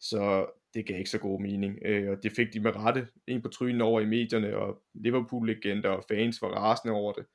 så 0.00 0.46
det 0.74 0.86
gav 0.86 0.98
ikke 0.98 1.10
så 1.10 1.18
god 1.18 1.40
mening. 1.40 1.78
Øh, 1.84 2.10
og 2.10 2.22
det 2.22 2.32
fik 2.32 2.52
de 2.52 2.60
med 2.60 2.76
rette 2.76 3.08
en 3.26 3.42
på 3.42 3.48
trynen 3.48 3.80
over 3.80 4.00
i 4.00 4.06
medierne, 4.06 4.56
og 4.56 4.82
Liverpool-legender 4.94 5.88
og 5.88 6.04
fans 6.08 6.42
var 6.42 6.48
rasende 6.48 6.94
over 6.94 7.12
det. 7.12 7.26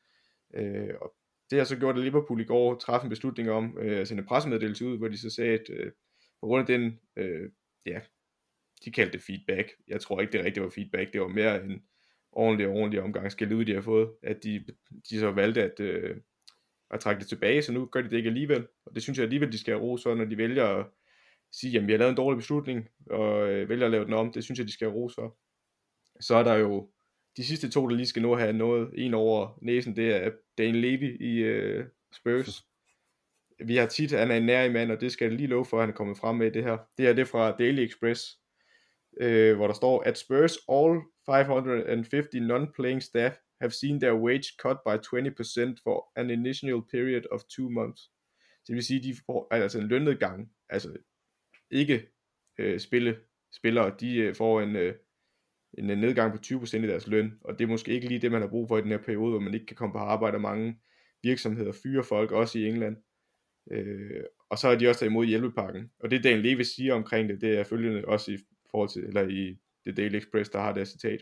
Øh, 0.54 0.94
og 1.02 1.14
det 1.54 1.60
har 1.60 1.66
så 1.66 1.78
gjort, 1.78 1.98
at 1.98 2.04
Liverpool 2.04 2.42
i 2.42 2.44
går 2.44 2.76
træffede 2.76 3.06
en 3.06 3.10
beslutning 3.10 3.52
om 3.52 3.78
øh, 3.80 4.00
at 4.00 4.08
sende 4.08 4.22
en 4.22 4.28
pressemeddelelse 4.28 4.86
ud, 4.86 4.98
hvor 4.98 5.08
de 5.08 5.18
så 5.18 5.30
sagde, 5.30 5.54
at 5.54 5.70
øh, 5.70 5.92
på 6.42 6.48
grund 6.48 6.62
af 6.62 6.80
den, 6.80 7.00
øh, 7.16 7.50
ja, 7.86 8.00
de 8.86 8.92
kaldte 8.92 9.14
det 9.14 9.22
feedback. 9.22 9.72
Jeg 9.88 10.02
tror 10.02 10.22
ikke, 10.22 10.34
det 10.34 10.46
rigtigt 10.46 10.64
var 10.64 10.70
feedback. 10.70 11.14
Det 11.14 11.22
var 11.22 11.28
mere 11.28 11.64
en 11.64 11.84
ordentlig 12.32 12.68
ordentlig 12.68 13.02
omgang 13.02 13.32
skal 13.32 13.54
ud, 13.54 13.66
de 13.66 13.74
har 13.74 13.82
fået, 13.82 14.12
at 14.24 14.44
de, 14.44 14.66
de 15.10 15.20
så 15.20 15.32
valgte 15.32 15.64
at, 15.64 15.80
øh, 15.80 16.18
at 16.92 17.00
trække 17.00 17.20
det 17.20 17.28
tilbage, 17.28 17.62
så 17.62 17.72
nu 17.74 17.86
gør 17.86 18.02
de 18.02 18.10
det 18.10 18.18
ikke 18.18 18.30
alligevel. 18.30 18.68
Og 18.86 18.96
det 18.96 19.04
synes 19.04 19.18
jeg 19.18 19.24
alligevel, 19.24 19.52
de 19.52 19.58
skal 19.58 19.74
have 19.74 19.84
ro 19.84 19.98
for, 20.04 20.16
når 20.16 20.26
de 20.26 20.38
vælger 20.38 20.66
at 20.66 20.86
sige, 21.52 21.72
jamen 21.72 21.88
vi 21.88 21.94
har 21.94 22.00
lavet 22.00 22.10
en 22.10 22.18
dårlig 22.18 22.38
beslutning, 22.38 22.90
og 23.10 23.50
øh, 23.50 23.70
vælger 23.70 23.86
at 23.86 23.92
lave 23.92 24.06
den 24.06 24.14
om, 24.14 24.32
det 24.32 24.44
synes 24.44 24.60
jeg, 24.60 24.68
de 24.68 24.74
skal 24.74 24.90
have 24.90 25.00
ros 25.00 25.16
for. 25.16 25.38
Så 26.20 26.36
er 26.36 26.44
der 26.44 26.56
jo 26.56 26.92
de 27.38 27.46
sidste 27.46 27.70
to, 27.70 27.88
der 27.88 27.96
lige 27.96 28.08
skal 28.08 28.22
nå 28.22 28.36
have 28.36 28.54
noget, 28.54 28.90
en 28.94 29.14
over 29.14 29.60
næsen, 29.62 29.96
det 29.96 30.16
er 30.16 30.32
Daniel 30.58 30.76
Levy 30.76 31.22
i 31.22 31.38
øh, 31.38 31.86
Spurs. 32.12 32.66
Vi 33.66 33.76
har 33.76 33.86
tit, 33.86 34.12
han 34.12 34.32
er 34.32 34.36
en 34.36 34.46
nær 34.46 34.72
mand, 34.72 34.92
og 34.92 35.02
det 35.02 35.12
skal 35.12 35.26
jeg 35.26 35.38
lige 35.38 35.48
love 35.48 35.66
for, 35.66 35.78
at 35.78 35.84
han 35.84 35.90
er 35.90 35.98
kommet 35.98 36.18
frem 36.18 36.36
med 36.36 36.52
det 36.52 36.64
her. 36.64 36.78
Det 36.98 37.08
er 37.08 37.14
det 37.14 37.28
fra 37.28 37.52
Daily 37.52 37.80
Express, 37.80 38.40
øh, 39.22 39.56
hvor 39.56 39.68
der 39.68 39.74
står, 39.74 40.04
at 40.04 40.18
Spurs 40.18 40.58
all 40.70 41.02
550 41.26 42.36
non-playing 42.36 43.00
staff 43.00 43.36
have 43.62 43.72
seen 43.72 44.00
their 44.00 44.14
wage 44.14 44.48
cut 44.62 44.78
by 44.86 44.96
20% 44.98 45.84
for 45.84 46.12
an 46.16 46.30
initial 46.30 46.82
period 46.92 47.22
of 47.32 47.42
two 47.50 47.70
months. 47.70 48.02
Så 48.64 48.68
det 48.68 48.76
vil 48.76 48.84
sige, 48.84 48.98
at 48.98 49.04
de 49.04 49.16
får 49.26 49.48
altså 49.52 49.80
en 49.80 49.88
lønnedgang, 49.88 50.52
altså 50.70 50.98
ikke 51.72 52.08
øh, 52.58 52.80
spille, 52.80 53.20
spillere, 53.52 53.96
de 54.00 54.18
øh, 54.18 54.36
får 54.36 54.62
en, 54.62 54.76
øh, 54.76 54.96
en 55.78 55.86
nedgang 55.86 56.32
på 56.32 56.40
20% 56.46 56.78
i 56.78 56.88
deres 56.88 57.08
løn, 57.08 57.34
og 57.42 57.60
det 57.60 57.66
er 57.66 57.70
måske 57.70 57.92
ikke 57.92 58.08
lige 58.08 58.20
det, 58.20 58.32
man 58.32 58.42
har 58.42 58.50
brug 58.50 58.68
for 58.68 58.78
i 58.78 58.82
den 58.82 58.90
her 58.90 58.98
periode, 58.98 59.32
hvor 59.32 59.40
man 59.40 59.54
ikke 59.54 59.66
kan 59.66 59.76
komme 59.76 59.94
på 59.94 60.00
arbejde, 60.00 60.36
og 60.36 60.42
mange 60.42 60.80
virksomheder 61.24 61.72
fyre 61.84 62.04
folk, 62.04 62.32
også 62.32 62.60
i 62.60 62.68
England. 62.68 62.98
Øh, 63.72 64.24
og 64.50 64.58
så 64.58 64.68
er 64.68 64.78
de 64.78 64.88
også 64.88 65.00
taget 65.00 65.10
imod 65.10 65.26
hjælpepakken. 65.26 65.92
Og 66.00 66.12
det 66.12 66.24
Dan 66.24 66.42
Leve 66.42 66.64
siger 66.64 66.94
omkring 66.94 67.30
det, 67.30 67.42
det 67.42 67.60
er 67.60 67.64
følgende 67.64 68.06
også 68.06 68.32
i 68.32 68.38
forhold 68.72 68.90
til, 68.90 69.04
eller 69.04 69.28
i 69.28 69.58
The 69.86 69.96
Daily 69.96 70.16
Express, 70.16 70.50
der 70.50 70.60
har 70.60 70.74
det 70.74 70.88
citat. 70.88 71.22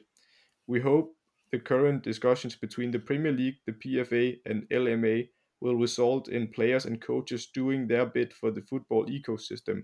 We 0.69 0.81
hope 0.81 1.07
the 1.53 1.61
current 1.61 2.05
discussions 2.05 2.57
between 2.57 2.91
the 2.91 3.05
Premier 3.07 3.31
League, 3.31 3.57
the 3.67 3.75
PFA 3.81 4.35
and 4.45 4.63
LMA 4.71 5.17
will 5.61 5.77
result 5.77 6.27
in 6.27 6.51
players 6.55 6.85
and 6.85 7.01
coaches 7.01 7.47
doing 7.55 7.89
their 7.89 8.05
bit 8.05 8.33
for 8.39 8.49
the 8.49 8.63
football 8.69 9.03
ecosystem. 9.17 9.77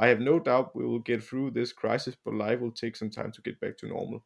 I 0.00 0.06
have 0.06 0.20
no 0.20 0.38
doubt 0.38 0.74
we 0.74 0.86
will 0.86 1.04
get 1.04 1.22
through 1.22 1.54
this 1.54 1.70
crisis, 1.70 2.16
but 2.16 2.34
life 2.34 2.60
will 2.62 2.74
take 2.74 2.96
some 2.96 3.10
time 3.10 3.32
to 3.32 3.42
get 3.44 3.56
back 3.60 3.76
to 3.76 3.86
normal. 3.86 4.20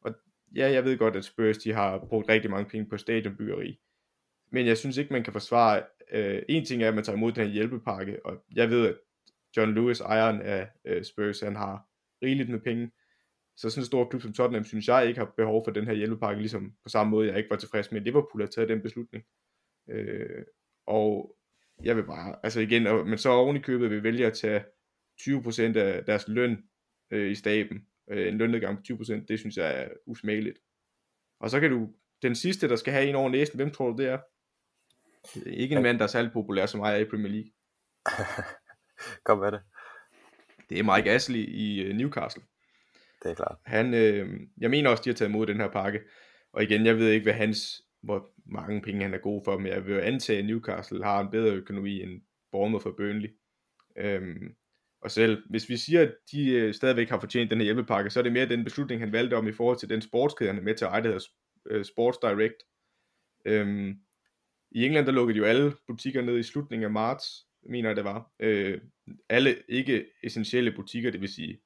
Og 0.00 0.14
ja, 0.56 0.70
jeg 0.70 0.84
ved 0.84 0.98
godt, 0.98 1.16
at 1.16 1.24
Spurs 1.24 1.58
de 1.58 1.72
har 1.72 1.98
brugt 1.98 2.28
rigtig 2.28 2.50
mange 2.50 2.70
penge 2.70 2.86
på 2.90 2.96
stadionbyggeri. 2.96 3.80
Men 4.50 4.66
jeg 4.66 4.78
synes 4.78 4.96
ikke, 4.96 5.12
man 5.12 5.24
kan 5.24 5.32
forsvare... 5.32 5.82
Øh, 6.10 6.42
en 6.48 6.64
ting 6.64 6.82
er, 6.82 6.88
at 6.88 6.94
man 6.94 7.04
tager 7.04 7.16
imod 7.16 7.32
den 7.32 7.46
her 7.46 7.52
hjælpepakke, 7.52 8.26
og 8.26 8.44
jeg 8.54 8.70
ved, 8.70 8.88
at 8.88 8.96
John 9.56 9.74
Lewis, 9.74 10.00
ejeren 10.00 10.42
af 10.42 10.68
øh, 10.84 11.04
Spurs, 11.04 11.40
han 11.40 11.56
har 11.56 11.88
rigeligt 12.22 12.48
med 12.48 12.60
penge. 12.60 12.90
Så 13.56 13.70
sådan 13.70 13.80
en 13.82 13.86
stor 13.86 14.08
klub 14.08 14.22
som 14.22 14.32
Tottenham, 14.32 14.64
synes 14.64 14.88
jeg 14.88 15.06
ikke 15.08 15.18
har 15.18 15.32
behov 15.36 15.64
for 15.64 15.72
den 15.72 15.84
her 15.84 15.92
hjælpepakke, 15.92 16.40
ligesom 16.40 16.72
på 16.82 16.88
samme 16.88 17.10
måde, 17.10 17.28
jeg 17.28 17.36
ikke 17.36 17.50
var 17.50 17.56
tilfreds 17.56 17.92
med, 17.92 18.00
at 18.00 18.04
Liverpool 18.04 18.42
har 18.42 18.48
taget 18.48 18.68
den 18.68 18.82
beslutning. 18.82 19.24
Øh, 19.90 20.44
og 20.86 21.36
jeg 21.84 21.96
vil 21.96 22.02
bare, 22.02 22.36
altså 22.42 22.60
igen, 22.60 22.82
men 22.82 23.18
så 23.18 23.30
oven 23.30 23.56
i 23.56 23.60
købet 23.60 23.90
vil 23.90 24.02
vælge 24.02 24.26
at 24.26 24.32
tage 24.32 24.64
20% 25.20 25.78
af 25.78 26.04
deres 26.04 26.28
løn 26.28 26.62
øh, 27.10 27.30
i 27.30 27.34
staben, 27.34 27.86
øh, 28.10 28.28
en 28.28 28.38
lønnedgang 28.38 28.76
på 28.76 28.82
20%, 28.92 29.24
det 29.28 29.38
synes 29.38 29.56
jeg 29.56 29.82
er 29.82 29.88
usmageligt. 30.06 30.58
Og 31.40 31.50
så 31.50 31.60
kan 31.60 31.70
du, 31.70 31.88
den 32.22 32.34
sidste, 32.34 32.68
der 32.68 32.76
skal 32.76 32.92
have 32.92 33.08
en 33.08 33.14
over 33.14 33.30
næsten, 33.30 33.56
hvem 33.56 33.70
tror 33.70 33.90
du 33.90 34.02
det 34.02 34.08
er? 34.08 34.18
Det 35.34 35.46
er 35.46 35.56
ikke 35.56 35.76
en 35.76 35.82
mand, 35.82 35.98
der 35.98 36.04
er 36.04 36.08
særlig 36.08 36.32
populær 36.32 36.66
som 36.66 36.80
mig 36.80 36.94
er 36.94 36.98
i 36.98 37.04
Premier 37.04 37.32
League. 37.32 37.50
Kom 39.24 39.38
med 39.38 39.52
det. 39.52 39.60
Det 40.68 40.78
er 40.78 40.96
Mike 40.96 41.10
Ashley 41.10 41.38
i 41.48 41.82
øh, 41.82 41.96
Newcastle. 41.96 42.42
Det 43.22 43.30
er 43.30 43.34
klart. 43.34 43.56
Han, 43.64 43.94
øh, 43.94 44.40
jeg 44.60 44.70
mener 44.70 44.90
også, 44.90 45.02
de 45.04 45.10
har 45.10 45.14
taget 45.14 45.28
imod 45.28 45.46
den 45.46 45.60
her 45.60 45.70
pakke. 45.70 46.00
Og 46.52 46.62
igen, 46.62 46.86
jeg 46.86 46.96
ved 46.96 47.10
ikke, 47.10 47.24
hvad 47.24 47.32
hans, 47.32 47.82
hvor 48.02 48.30
mange 48.46 48.82
penge 48.82 49.02
han 49.02 49.14
er 49.14 49.18
god 49.18 49.42
for, 49.44 49.58
men 49.58 49.66
jeg 49.66 49.86
vil 49.86 50.00
antage, 50.00 50.38
at 50.38 50.44
Newcastle 50.44 51.04
har 51.04 51.20
en 51.20 51.30
bedre 51.30 51.54
økonomi 51.54 52.02
end 52.02 52.22
Bournemouth 52.52 52.82
for 52.82 52.94
Burnley. 52.96 53.28
Øhm, 53.96 54.54
og 55.00 55.10
selv, 55.10 55.42
hvis 55.50 55.68
vi 55.68 55.76
siger, 55.76 56.02
at 56.02 56.14
de 56.32 56.50
øh, 56.50 56.74
stadigvæk 56.74 57.08
har 57.08 57.20
fortjent 57.20 57.50
den 57.50 57.58
her 57.58 57.64
hjælpepakke, 57.64 58.10
så 58.10 58.18
er 58.18 58.22
det 58.22 58.32
mere 58.32 58.48
den 58.48 58.64
beslutning, 58.64 59.00
han 59.00 59.12
valgte 59.12 59.34
om 59.34 59.48
i 59.48 59.52
forhold 59.52 59.78
til 59.78 59.88
den 59.88 60.02
sportskæde, 60.02 60.50
han 60.50 60.58
er 60.58 60.62
med 60.62 60.74
til 60.74 60.84
at 60.84 60.90
eje, 60.90 61.02
der 61.02 61.08
hedder 61.08 61.26
øh, 61.70 61.84
Sports 61.84 62.18
Direct. 62.18 62.62
Øhm, 63.44 63.96
I 64.70 64.84
England, 64.84 65.06
der 65.06 65.12
lukkede 65.12 65.38
jo 65.38 65.44
alle 65.44 65.72
butikker 65.86 66.22
ned 66.22 66.38
i 66.38 66.42
slutningen 66.42 66.84
af 66.84 66.90
marts, 66.90 67.46
mener 67.62 67.88
jeg 67.88 67.96
det 67.96 68.04
var. 68.04 68.30
Øh, 68.40 68.80
alle 69.28 69.56
ikke 69.68 70.06
essentielle 70.22 70.72
butikker, 70.72 71.10
det 71.10 71.20
vil 71.20 71.28
sige, 71.28 71.60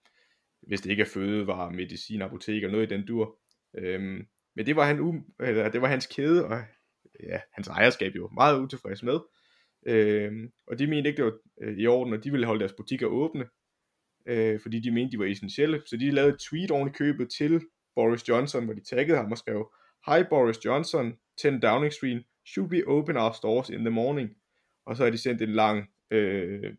hvis 0.63 0.81
det 0.81 0.91
ikke 0.91 1.03
er 1.03 1.07
fødevarer, 1.07 1.71
medicin, 1.71 2.23
apoteker, 2.23 2.71
noget 2.71 2.93
i 2.93 2.95
den 2.95 3.07
dur. 3.07 3.39
Øhm, 3.79 4.27
men 4.57 4.67
det 4.67 4.77
var, 4.77 4.87
han 4.87 5.25
eller, 5.41 5.69
det 5.69 5.83
var 5.83 5.89
hans 5.89 6.07
kæde, 6.07 6.45
og 6.47 6.63
ja, 7.23 7.41
hans 7.53 7.69
ejerskab 7.69 8.17
jo 8.17 8.29
meget 8.29 8.61
utilfreds 8.61 9.03
med. 9.03 9.19
Øh, 9.87 10.49
og 10.67 10.79
de 10.79 10.87
mente 10.87 11.11
ikke, 11.11 11.17
det 11.17 11.25
var 11.25 11.39
øh, 11.63 11.79
i 11.79 11.87
orden, 11.87 12.15
og 12.15 12.25
de 12.25 12.31
ville 12.31 12.47
holde 12.47 12.61
deres 12.61 12.73
butikker 12.73 13.07
åbne, 13.07 13.47
øh, 14.27 14.61
fordi 14.61 14.81
de 14.81 14.91
mente, 14.91 15.13
de 15.13 15.19
var 15.19 15.25
essentielle. 15.25 15.83
Så 15.87 15.97
de 15.97 16.11
lavede 16.11 16.33
et 16.33 16.41
tweet 16.41 16.71
oven 16.71 16.89
i 16.89 16.93
købet 16.93 17.31
til 17.31 17.61
Boris 17.95 18.29
Johnson, 18.29 18.65
hvor 18.65 18.75
de 18.75 18.85
taggede 18.85 19.19
ham 19.19 19.33
og 19.33 19.39
skrev, 19.39 19.73
Hi 20.07 20.25
Boris 20.31 20.65
Johnson, 20.65 21.17
10 21.41 21.49
Downing 21.49 21.93
Street, 21.93 22.23
should 22.47 22.71
we 22.73 22.87
open 22.87 23.17
our 23.17 23.33
stores 23.33 23.69
in 23.69 23.79
the 23.79 23.91
morning? 23.91 24.31
Og 24.87 24.97
så 24.97 25.05
har 25.05 25.11
de 25.11 25.19
sendt 25.19 25.43
en 25.43 25.53
lang 25.53 25.91
øh, 26.11 26.75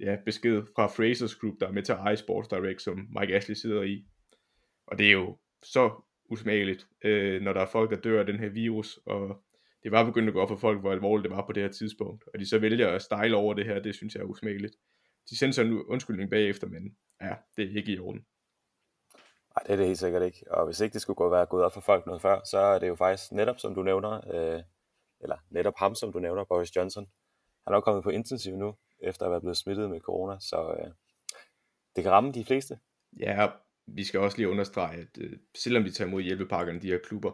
ja, 0.00 0.16
besked 0.24 0.62
fra 0.74 0.86
Frasers 0.86 1.34
Group, 1.34 1.54
der 1.60 1.66
er 1.68 1.72
med 1.72 1.82
til 1.82 1.92
at 1.92 1.98
eje 1.98 2.16
Sports 2.16 2.48
Direct, 2.48 2.82
som 2.82 3.08
Mike 3.20 3.34
Ashley 3.34 3.54
sidder 3.54 3.82
i. 3.82 4.04
Og 4.86 4.98
det 4.98 5.06
er 5.06 5.12
jo 5.12 5.38
så 5.62 6.02
usmageligt, 6.24 6.86
øh, 7.04 7.42
når 7.42 7.52
der 7.52 7.60
er 7.60 7.66
folk, 7.72 7.90
der 7.90 8.00
dør 8.00 8.20
af 8.20 8.26
den 8.26 8.38
her 8.38 8.48
virus, 8.48 8.96
og 9.06 9.42
det 9.82 9.92
var 9.92 10.04
begyndt 10.04 10.28
at 10.28 10.34
gå 10.34 10.40
op 10.40 10.48
for 10.48 10.56
folk, 10.56 10.80
hvor 10.80 10.92
alvorligt 10.92 11.24
det 11.24 11.36
var 11.36 11.46
på 11.46 11.52
det 11.52 11.62
her 11.62 11.70
tidspunkt, 11.70 12.24
og 12.34 12.40
de 12.40 12.48
så 12.48 12.58
vælger 12.58 12.88
at 12.88 13.02
style 13.02 13.36
over 13.36 13.54
det 13.54 13.64
her, 13.64 13.82
det 13.82 13.94
synes 13.94 14.14
jeg 14.14 14.20
er 14.20 14.24
usmageligt. 14.24 14.76
De 15.30 15.38
sender 15.38 15.52
så 15.52 15.62
en 15.62 15.82
undskyldning 15.82 16.30
bagefter, 16.30 16.66
men 16.66 16.96
ja, 17.20 17.34
det 17.56 17.64
er 17.64 17.76
ikke 17.76 17.92
i 17.92 17.98
orden. 17.98 18.26
Nej, 19.56 19.62
det 19.66 19.72
er 19.72 19.76
det 19.76 19.86
helt 19.86 19.98
sikkert 19.98 20.22
ikke. 20.22 20.44
Og 20.50 20.66
hvis 20.66 20.80
ikke 20.80 20.92
det 20.92 21.02
skulle 21.02 21.16
gå 21.16 21.28
være 21.28 21.46
gået 21.46 21.64
op 21.64 21.72
for 21.72 21.80
folk 21.80 22.06
noget 22.06 22.22
før, 22.22 22.40
så 22.50 22.58
er 22.58 22.78
det 22.78 22.88
jo 22.88 22.94
faktisk 22.94 23.32
netop, 23.32 23.58
som 23.58 23.74
du 23.74 23.82
nævner, 23.82 24.34
øh, 24.34 24.62
eller 25.20 25.36
netop 25.50 25.74
ham, 25.76 25.94
som 25.94 26.12
du 26.12 26.18
nævner, 26.18 26.44
Boris 26.44 26.76
Johnson. 26.76 27.06
Han 27.64 27.72
er 27.72 27.76
jo 27.76 27.80
kommet 27.80 28.04
på 28.04 28.10
intensiv 28.10 28.56
nu, 28.56 28.74
efter 29.00 29.24
at 29.24 29.30
være 29.30 29.40
blevet 29.40 29.56
smittet 29.56 29.90
med 29.90 30.00
corona, 30.00 30.36
så 30.40 30.76
øh, 30.80 30.90
det 31.96 32.04
kan 32.04 32.12
ramme 32.12 32.32
de 32.32 32.44
fleste. 32.44 32.78
Ja, 33.20 33.48
vi 33.86 34.04
skal 34.04 34.20
også 34.20 34.36
lige 34.36 34.48
understrege, 34.48 35.00
at 35.00 35.18
øh, 35.18 35.38
selvom 35.54 35.84
de 35.84 35.90
tager 35.90 36.08
imod 36.08 36.22
hjælpepakkerne, 36.22 36.80
de 36.80 36.86
her 36.86 36.98
klubber, 36.98 37.32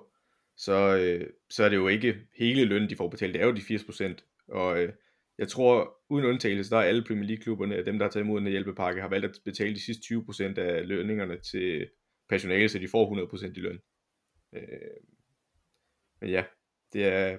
så, 0.56 0.96
øh, 0.96 1.30
så 1.50 1.64
er 1.64 1.68
det 1.68 1.76
jo 1.76 1.88
ikke 1.88 2.14
hele 2.38 2.64
lønnen, 2.64 2.90
de 2.90 2.96
får 2.96 3.08
betalt. 3.08 3.34
Det 3.34 3.42
er 3.42 3.46
jo 3.46 3.52
de 3.52 3.60
80%. 3.60 4.44
Og 4.48 4.78
øh, 4.78 4.92
jeg 5.38 5.48
tror, 5.48 5.96
uden 6.08 6.26
undtagelse, 6.26 6.70
der 6.70 6.76
er 6.76 6.82
alle 6.82 7.04
Premier 7.04 7.26
League-klubberne, 7.26 7.84
dem 7.84 7.98
der 7.98 8.04
har 8.04 8.10
taget 8.10 8.24
imod 8.24 8.40
en 8.40 8.46
hjælpepakke, 8.46 9.00
har 9.00 9.08
valgt 9.08 9.24
at 9.24 9.40
betale 9.44 9.74
de 9.74 9.84
sidste 9.84 10.14
20% 10.14 10.58
af 10.58 10.88
lønningerne 10.88 11.40
til 11.40 11.88
personale, 12.28 12.68
så 12.68 12.78
de 12.78 12.88
får 12.88 13.26
100% 13.34 13.46
i 13.56 13.60
løn. 13.60 13.78
Øh, 14.52 14.62
men 16.20 16.30
ja, 16.30 16.44
det 16.92 17.04
er, 17.04 17.38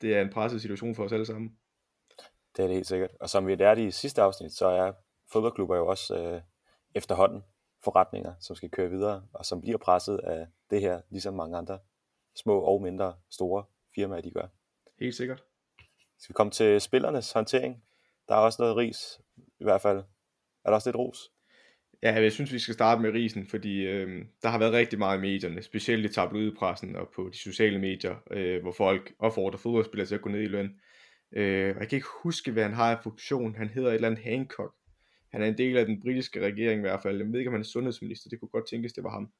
det 0.00 0.16
er 0.16 0.22
en 0.22 0.30
presset 0.30 0.60
situation 0.60 0.94
for 0.94 1.04
os 1.04 1.12
alle 1.12 1.26
sammen. 1.26 1.58
Det 2.56 2.62
er 2.62 2.66
det 2.66 2.74
helt 2.74 2.86
sikkert. 2.86 3.10
Og 3.20 3.30
som 3.30 3.46
vi 3.46 3.54
lærte 3.54 3.84
i 3.84 3.90
sidste 3.90 4.22
afsnit, 4.22 4.52
så 4.52 4.66
er 4.66 4.92
fodboldklubber 5.32 5.76
jo 5.76 5.86
også 5.86 6.18
øh, 6.18 6.42
efterhånden 6.94 7.42
forretninger, 7.84 8.34
som 8.40 8.56
skal 8.56 8.70
køre 8.70 8.90
videre, 8.90 9.26
og 9.32 9.44
som 9.46 9.60
bliver 9.60 9.78
presset 9.78 10.18
af 10.18 10.46
det 10.70 10.80
her, 10.80 11.00
ligesom 11.10 11.34
mange 11.34 11.56
andre 11.56 11.78
små 12.36 12.60
og 12.60 12.82
mindre 12.82 13.14
store 13.30 13.64
firmaer, 13.94 14.20
de 14.20 14.30
gør. 14.30 14.46
Helt 15.00 15.14
sikkert. 15.14 15.42
Skal 16.18 16.32
vi 16.32 16.34
komme 16.34 16.50
til 16.50 16.80
spillernes 16.80 17.32
håndtering? 17.32 17.82
Der 18.28 18.34
er 18.34 18.38
også 18.38 18.62
noget 18.62 18.76
ris, 18.76 19.20
i 19.36 19.64
hvert 19.64 19.80
fald. 19.80 19.98
Er 20.64 20.70
der 20.70 20.74
også 20.74 20.88
lidt 20.88 20.96
ros? 20.96 21.18
Ja, 22.02 22.12
jeg 22.12 22.32
synes, 22.32 22.52
vi 22.52 22.58
skal 22.58 22.74
starte 22.74 23.02
med 23.02 23.10
risen, 23.10 23.46
fordi 23.46 23.86
øh, 23.86 24.24
der 24.42 24.48
har 24.48 24.58
været 24.58 24.72
rigtig 24.72 24.98
meget 24.98 25.18
i 25.18 25.20
medierne, 25.20 25.62
specielt 25.62 26.04
i 26.04 26.08
tabloidpressen 26.08 26.96
og 26.96 27.08
på 27.14 27.28
de 27.32 27.38
sociale 27.38 27.78
medier, 27.78 28.16
øh, 28.30 28.62
hvor 28.62 28.72
folk 28.72 29.12
opfordrer 29.18 29.58
fodboldspillere 29.58 30.06
til 30.06 30.14
at 30.14 30.22
gå 30.22 30.28
ned 30.28 30.40
i 30.40 30.46
løn. 30.46 30.80
Øh, 31.36 31.66
jeg 31.66 31.88
kan 31.88 31.96
ikke 31.96 32.08
huske, 32.22 32.52
hvad 32.52 32.62
han 32.62 32.74
har 32.74 32.98
i 32.98 33.02
funktion. 33.02 33.54
Han 33.54 33.68
hedder 33.68 33.88
et 33.88 33.94
eller 33.94 34.08
andet 34.08 34.24
Hancock. 34.24 34.74
Han 35.32 35.42
er 35.42 35.46
en 35.46 35.58
del 35.58 35.76
af 35.76 35.86
den 35.86 36.00
britiske 36.00 36.40
regering 36.40 36.78
i 36.78 36.80
hvert 36.80 37.02
fald. 37.02 37.18
Jeg 37.18 37.26
ved 37.26 37.38
ikke, 37.38 37.48
om 37.48 37.54
han 37.54 37.60
er 37.60 37.64
sundhedsminister. 37.64 38.30
Det 38.30 38.40
kunne 38.40 38.48
godt 38.48 38.68
tænkes, 38.68 38.92
det 38.92 39.04
var 39.04 39.10
ham. 39.10 39.32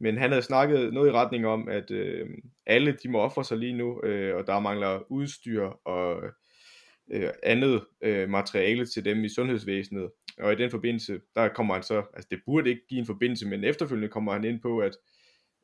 Men 0.00 0.18
han 0.18 0.30
havde 0.30 0.42
snakket 0.42 0.92
noget 0.92 1.08
i 1.08 1.12
retning 1.12 1.46
om, 1.46 1.68
at 1.68 1.90
øh, 1.90 2.28
alle 2.66 2.92
de 3.02 3.08
må 3.08 3.18
ofre 3.18 3.44
sig 3.44 3.58
lige 3.58 3.72
nu, 3.72 4.00
øh, 4.02 4.36
og 4.36 4.46
der 4.46 4.60
mangler 4.60 5.12
udstyr 5.12 5.62
og 5.84 6.22
øh, 7.10 7.30
andet 7.42 7.84
øh, 8.02 8.28
materiale 8.28 8.86
til 8.86 9.04
dem 9.04 9.24
i 9.24 9.28
sundhedsvæsenet. 9.28 10.10
Og 10.38 10.52
i 10.52 10.56
den 10.56 10.70
forbindelse, 10.70 11.20
der 11.34 11.48
kommer 11.48 11.74
han 11.74 11.82
så, 11.82 12.02
altså 12.14 12.28
det 12.30 12.42
burde 12.46 12.70
ikke 12.70 12.86
give 12.88 13.00
en 13.00 13.06
forbindelse, 13.06 13.48
men 13.48 13.64
efterfølgende 13.64 14.08
kommer 14.08 14.32
han 14.32 14.44
ind 14.44 14.60
på, 14.60 14.78
at 14.78 14.96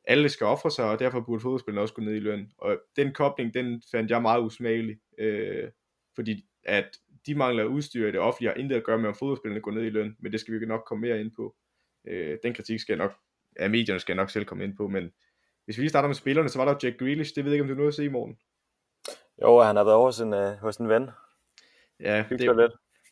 alle 0.03 0.29
skal 0.29 0.47
ofre 0.47 0.71
sig, 0.71 0.85
og 0.89 0.99
derfor 0.99 1.19
burde 1.19 1.41
fodboldspillerne 1.41 1.81
også 1.81 1.93
gå 1.93 2.01
ned 2.01 2.15
i 2.15 2.19
løn. 2.19 2.51
Og 2.57 2.79
den 2.95 3.13
kobling, 3.13 3.53
den 3.53 3.81
fandt 3.91 4.11
jeg 4.11 4.21
meget 4.21 4.41
usmagelig, 4.41 4.97
øh, 5.19 5.69
fordi 6.15 6.45
at 6.63 6.97
de 7.25 7.35
mangler 7.35 7.63
udstyr 7.63 8.07
i 8.07 8.11
det 8.11 8.19
offentlige, 8.19 8.49
har 8.49 8.55
intet 8.55 8.75
at 8.75 8.83
gøre 8.83 8.97
med, 8.97 9.09
om 9.09 9.15
fodboldspillerne 9.15 9.61
går 9.61 9.71
ned 9.71 9.83
i 9.83 9.89
løn, 9.89 10.15
men 10.19 10.31
det 10.31 10.39
skal 10.39 10.59
vi 10.59 10.65
nok 10.65 10.83
komme 10.87 11.01
mere 11.01 11.21
ind 11.21 11.31
på. 11.35 11.55
Øh, 12.07 12.37
den 12.43 12.53
kritik 12.53 12.79
skal 12.79 12.93
jeg 12.93 13.05
nok, 13.05 13.15
af 13.59 13.69
medierne 13.69 13.99
skal 13.99 14.13
jeg 14.13 14.17
nok 14.23 14.29
selv 14.29 14.45
komme 14.45 14.63
ind 14.63 14.77
på, 14.77 14.87
men 14.87 15.11
hvis 15.65 15.77
vi 15.77 15.81
lige 15.81 15.89
starter 15.89 16.07
med 16.07 16.15
spillerne, 16.15 16.49
så 16.49 16.59
var 16.59 16.65
der 16.65 16.79
Jack 16.83 16.99
Grealish, 16.99 17.35
det 17.35 17.43
ved 17.43 17.51
jeg 17.51 17.55
ikke, 17.55 17.63
om 17.63 17.67
du 17.67 17.75
nåede 17.75 17.87
at 17.87 17.93
se 17.93 18.05
i 18.05 18.09
morgen. 18.09 18.37
Jo, 19.41 19.61
han 19.61 19.75
har 19.75 19.83
været 19.83 19.95
over 19.95 20.21
en, 20.21 20.33
uh, 20.33 20.59
hos 20.59 20.77
en 20.77 20.89
ven. 20.89 21.09
Ja, 21.99 22.25
det, 22.29 22.39
det, 22.39 22.71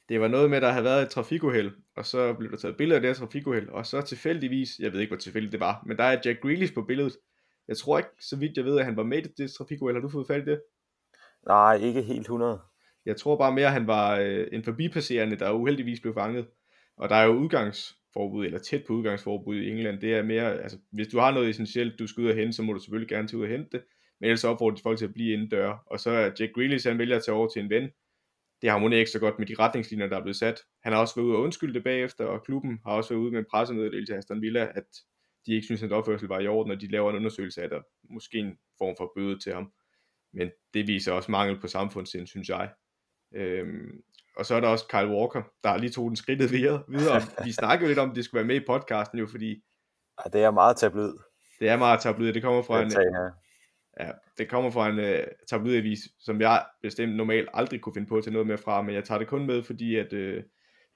det 0.10 0.22
var 0.22 0.28
noget 0.28 0.50
med, 0.50 0.58
at 0.58 0.62
der 0.62 0.72
havde 0.72 0.84
været 0.84 1.04
et 1.04 1.10
trafikuheld, 1.10 1.72
og 1.96 2.06
så 2.06 2.34
blev 2.34 2.52
der 2.52 2.58
taget 2.58 2.78
billeder 2.78 2.96
af 2.96 3.02
det 3.02 3.10
her 3.10 3.16
trafikuheld, 3.16 3.70
og 3.70 3.86
så 3.86 4.02
tilfældigvis, 4.02 4.80
jeg 4.80 4.94
ved 4.94 5.00
ikke, 5.00 5.10
hvor 5.10 5.20
tilfældigt 5.20 5.52
det 5.52 5.60
var, 5.60 5.84
men 5.86 5.98
der 5.98 6.04
er 6.04 6.22
Jack 6.26 6.42
Grealish 6.42 6.74
på 6.74 6.82
billedet. 6.82 7.18
Jeg 7.68 7.78
tror 7.78 7.98
ikke, 7.98 8.10
så 8.20 8.38
vidt 8.38 8.58
jeg 8.58 8.66
ved, 8.66 8.80
at 8.80 8.86
han 8.86 8.98
var 8.98 9.04
med 9.04 9.18
i 9.18 9.22
det 9.22 9.52
trafikuheld. 9.52 9.98
Har 9.98 10.02
du 10.02 10.10
fået 10.10 10.28
fat 10.28 10.42
i 10.42 10.46
det? 10.46 10.62
Nej, 11.48 11.76
ikke 11.76 12.02
helt 12.02 12.22
100. 12.22 12.62
Jeg 13.06 13.18
tror 13.18 13.38
bare 13.38 13.52
mere, 13.52 13.66
at 13.66 13.72
han 13.72 13.88
var 13.88 14.18
øh, 14.20 14.48
en 14.52 14.64
forbipasserende, 14.64 15.36
der 15.36 15.52
uheldigvis 15.52 16.00
blev 16.00 16.14
fanget. 16.14 16.48
Og 16.98 17.10
der 17.10 17.16
er 17.16 17.26
jo 17.26 17.34
udgangsforbud, 18.16 18.46
eller 18.46 18.60
tæt 18.60 18.84
på 18.88 18.94
udgangsforbud 18.94 19.56
i 19.56 19.70
England. 19.70 20.02
Det 20.02 20.14
er 20.14 20.24
mere, 20.24 20.62
altså, 20.62 20.78
hvis 20.92 21.08
du 21.08 21.20
har 21.20 21.32
noget 21.32 21.50
essentielt, 21.50 22.00
du 22.00 22.08
skal 22.08 22.24
ud 22.24 22.30
og 22.30 22.36
hente, 22.36 22.54
så 22.54 22.64
må 22.64 22.74
du 22.74 22.80
selvfølgelig 22.80 23.10
gerne 23.10 23.28
tage 23.28 23.38
ud 23.38 23.44
og 23.44 23.50
hente 23.50 23.70
det. 23.72 23.84
Men 24.20 24.30
ellers 24.30 24.44
opfordrer 24.44 24.76
de 24.76 24.82
folk 24.82 24.98
til 24.98 25.06
at 25.06 25.14
blive 25.14 25.34
indendør. 25.34 25.84
Og 25.86 26.00
så 26.00 26.10
er 26.10 26.32
Jack 26.40 26.54
Grealish, 26.54 26.88
han 26.88 26.98
vælger 26.98 27.16
at 27.16 27.24
tage 27.24 27.36
over 27.36 27.48
til 27.48 27.62
en 27.64 27.70
ven. 27.70 27.90
Det 28.62 28.70
harmonerer 28.70 29.00
ikke 29.00 29.12
så 29.12 29.20
godt 29.20 29.40
med 29.40 29.48
de 29.48 29.56
retningslinjer, 29.60 30.08
der 30.08 30.18
er 30.18 30.22
blevet 30.22 30.36
sat. 30.36 30.62
Han 30.84 30.94
har 30.94 31.00
også 31.00 31.16
været 31.16 31.26
ude 31.26 31.36
og 31.36 31.42
undskylde 31.42 31.74
det 31.74 31.84
bagefter, 31.84 32.26
og 32.26 32.44
klubben 32.44 32.80
har 32.86 32.92
også 32.92 33.10
været 33.10 33.22
ude 33.22 33.32
med 33.32 33.40
en 33.40 33.46
pressemeddelelse 33.52 34.14
til 34.14 34.18
Aston 34.18 34.42
Villa, 34.42 34.68
at 34.76 34.88
de 35.46 35.54
ikke 35.54 35.66
synes, 35.66 35.84
at 35.84 35.92
opførsel 35.92 36.28
var 36.28 36.40
i 36.40 36.48
orden, 36.48 36.72
og 36.72 36.82
de 36.82 36.92
laver 36.92 37.10
en 37.10 37.16
undersøgelse 37.16 37.64
af 37.64 37.70
der 37.70 37.82
måske 38.10 38.38
en 38.38 38.58
form 38.78 38.96
for 38.98 39.12
bøde 39.16 39.40
til 39.40 39.54
ham. 39.54 39.72
Men 40.34 40.52
det 40.74 40.88
viser 40.88 41.12
også 41.12 41.32
mangel 41.32 41.60
på 41.60 41.68
samfundssind, 41.68 42.28
synes 42.28 42.50
jeg. 42.50 42.70
Øhm, 43.36 44.02
og 44.38 44.46
så 44.46 44.56
er 44.56 44.60
der 44.60 44.68
også 44.68 44.86
Kyle 44.90 45.10
Walker, 45.10 45.42
der 45.64 45.78
lige 45.78 45.92
tog 45.92 46.08
den 46.10 46.16
skridtet 46.16 46.52
videre. 46.52 46.84
videre. 46.88 47.22
Vi 47.44 47.52
snakkede 47.52 47.88
lidt 47.88 48.00
om, 48.00 48.10
at 48.10 48.16
det 48.16 48.26
skulle 48.26 48.40
være 48.40 48.48
med 48.48 48.56
i 48.56 48.66
podcasten 48.68 49.20
jo, 49.20 49.28
fordi... 49.28 49.64
Ja, 50.26 50.30
det 50.30 50.44
er 50.44 50.52
meget 50.52 50.78
tabloid. 50.78 51.14
Det 51.60 51.70
er 51.70 51.78
meget 51.78 52.00
tabloid. 52.00 52.34
Det 52.34 52.42
kommer 52.42 52.62
fra 52.62 52.82
en... 52.82 52.92
Ja, 54.00 54.12
det 54.38 54.50
kommer 54.50 54.72
fra 54.72 54.90
en 54.90 55.00
uh, 55.00 55.26
tabloidavis, 55.50 56.00
som 56.20 56.42
jeg 56.42 56.66
bestemt 56.82 57.16
normalt 57.16 57.50
aldrig 57.54 57.82
kunne 57.82 57.94
finde 57.94 58.08
på 58.08 58.22
tage 58.22 58.34
noget 58.34 58.48
med 58.48 58.58
fra, 58.58 58.82
men 58.82 58.96
jeg 58.96 59.04
tager 59.04 59.20
det 59.20 59.28
kun 59.28 59.46
med, 59.48 59.64
fordi 59.64 59.96
at, 59.96 60.14
uh, 60.14 60.44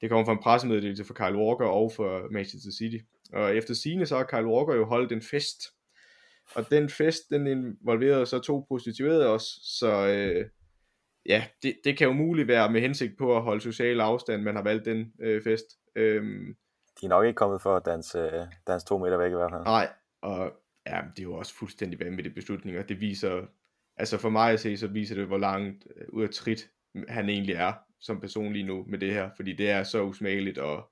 det 0.02 0.10
kommer 0.10 0.26
fra 0.26 0.32
en 0.32 0.44
pressemeddelelse 0.44 1.06
fra 1.06 1.14
Kyle 1.14 1.38
Walker 1.38 1.66
og 1.66 1.92
fra 1.96 2.28
Manchester 2.32 2.72
City. 2.78 2.98
Og 3.34 3.56
efter 3.56 3.74
sine 3.74 4.06
så 4.06 4.18
har 4.18 4.24
Kyle 4.24 4.48
Walker 4.48 4.76
jo 4.76 4.86
holdt 4.86 5.12
en 5.12 5.22
fest, 5.22 5.58
og 6.56 6.70
den 6.70 6.90
fest, 6.90 7.30
den 7.30 7.48
involverede 7.48 8.26
så 8.26 8.40
to 8.40 8.66
prostituerede 8.68 9.28
også, 9.28 9.48
så 9.80 9.90
uh, 10.08 10.46
ja, 11.26 11.44
det, 11.64 11.80
det 11.84 11.98
kan 11.98 12.08
jo 12.08 12.14
muligt 12.14 12.48
være 12.48 12.72
med 12.72 12.82
hensigt 12.82 13.18
på 13.18 13.38
at 13.38 13.44
holde 13.44 13.62
social 13.62 14.00
afstand, 14.00 14.42
man 14.42 14.56
har 14.56 14.64
valgt 14.64 14.86
den 14.86 15.14
øh, 15.20 15.44
fest. 15.44 15.66
Øhm, 15.96 16.56
de 17.02 17.06
er 17.06 17.10
nok 17.10 17.26
ikke 17.26 17.38
kommet 17.38 17.62
for 17.62 17.76
at 17.76 17.86
danse, 17.86 18.20
øh, 18.20 18.48
danse 18.68 18.86
to 18.86 18.98
meter 18.98 19.18
væk 19.18 19.32
i 19.32 19.36
hvert 19.36 19.52
fald. 19.52 19.64
Nej, 19.64 19.90
og 20.22 20.54
ja, 20.88 21.02
det 21.16 21.20
er 21.20 21.24
jo 21.24 21.34
også 21.34 21.54
fuldstændig 21.54 22.00
vanvittige 22.00 22.34
beslutninger. 22.34 22.84
Det 22.84 23.02
viser, 23.02 23.46
altså 23.98 24.18
for 24.18 24.30
mig 24.30 24.54
at 24.54 24.60
se, 24.60 24.78
så 24.78 24.88
viser 24.88 25.16
det, 25.16 25.28
hvor 25.28 25.38
langt 25.38 25.88
øh, 25.96 26.06
ud 26.10 26.24
af 26.24 26.30
trit 26.30 26.70
han 27.08 27.30
egentlig 27.30 27.56
er 27.56 27.74
som 28.00 28.20
person 28.20 28.54
lige 28.54 28.66
nu 28.66 28.86
med 28.88 29.00
det 29.00 29.14
her, 29.14 29.30
fordi 29.36 29.54
det 29.54 29.70
er 29.70 29.84
så 29.84 30.04
usmageligt, 30.04 30.58
og 30.58 30.92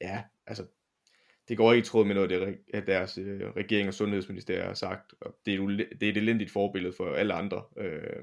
ja, 0.00 0.22
altså, 0.46 0.66
det 1.48 1.56
går 1.56 1.72
ikke 1.72 1.86
i 1.86 1.88
tråd 1.88 2.06
med 2.06 2.14
noget, 2.14 2.30
det, 2.30 2.58
at 2.74 2.86
deres 2.86 3.18
øh, 3.18 3.40
regering 3.40 3.88
og 3.88 3.94
sundhedsministeriet 3.94 4.64
har 4.64 4.74
sagt, 4.74 5.14
og 5.20 5.36
det 5.46 5.54
er, 5.54 5.58
det 6.00 6.02
er 6.02 6.10
et 6.10 6.16
elendigt 6.16 6.50
forbillede 6.50 6.94
for 6.96 7.14
alle 7.14 7.34
andre. 7.34 7.64
Øh, 7.78 8.22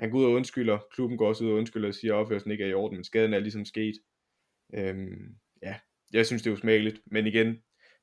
han 0.00 0.10
går 0.10 0.18
ud 0.18 0.24
og 0.24 0.30
undskylder, 0.30 0.78
klubben 0.90 1.18
går 1.18 1.28
også 1.28 1.44
ud 1.44 1.50
og 1.50 1.56
undskylder 1.56 1.88
og 1.88 1.94
siger, 1.94 2.14
at 2.14 2.20
opførelsen 2.20 2.50
ikke 2.50 2.64
er 2.64 2.68
i 2.68 2.74
orden, 2.74 2.96
men 2.96 3.04
skaden 3.04 3.34
er 3.34 3.38
ligesom 3.38 3.64
sket. 3.64 3.94
Øhm, 4.74 5.36
ja, 5.62 5.74
jeg 6.12 6.26
synes, 6.26 6.42
det 6.42 6.50
er 6.50 6.54
usmageligt, 6.54 7.00
men 7.06 7.26
igen, 7.26 7.46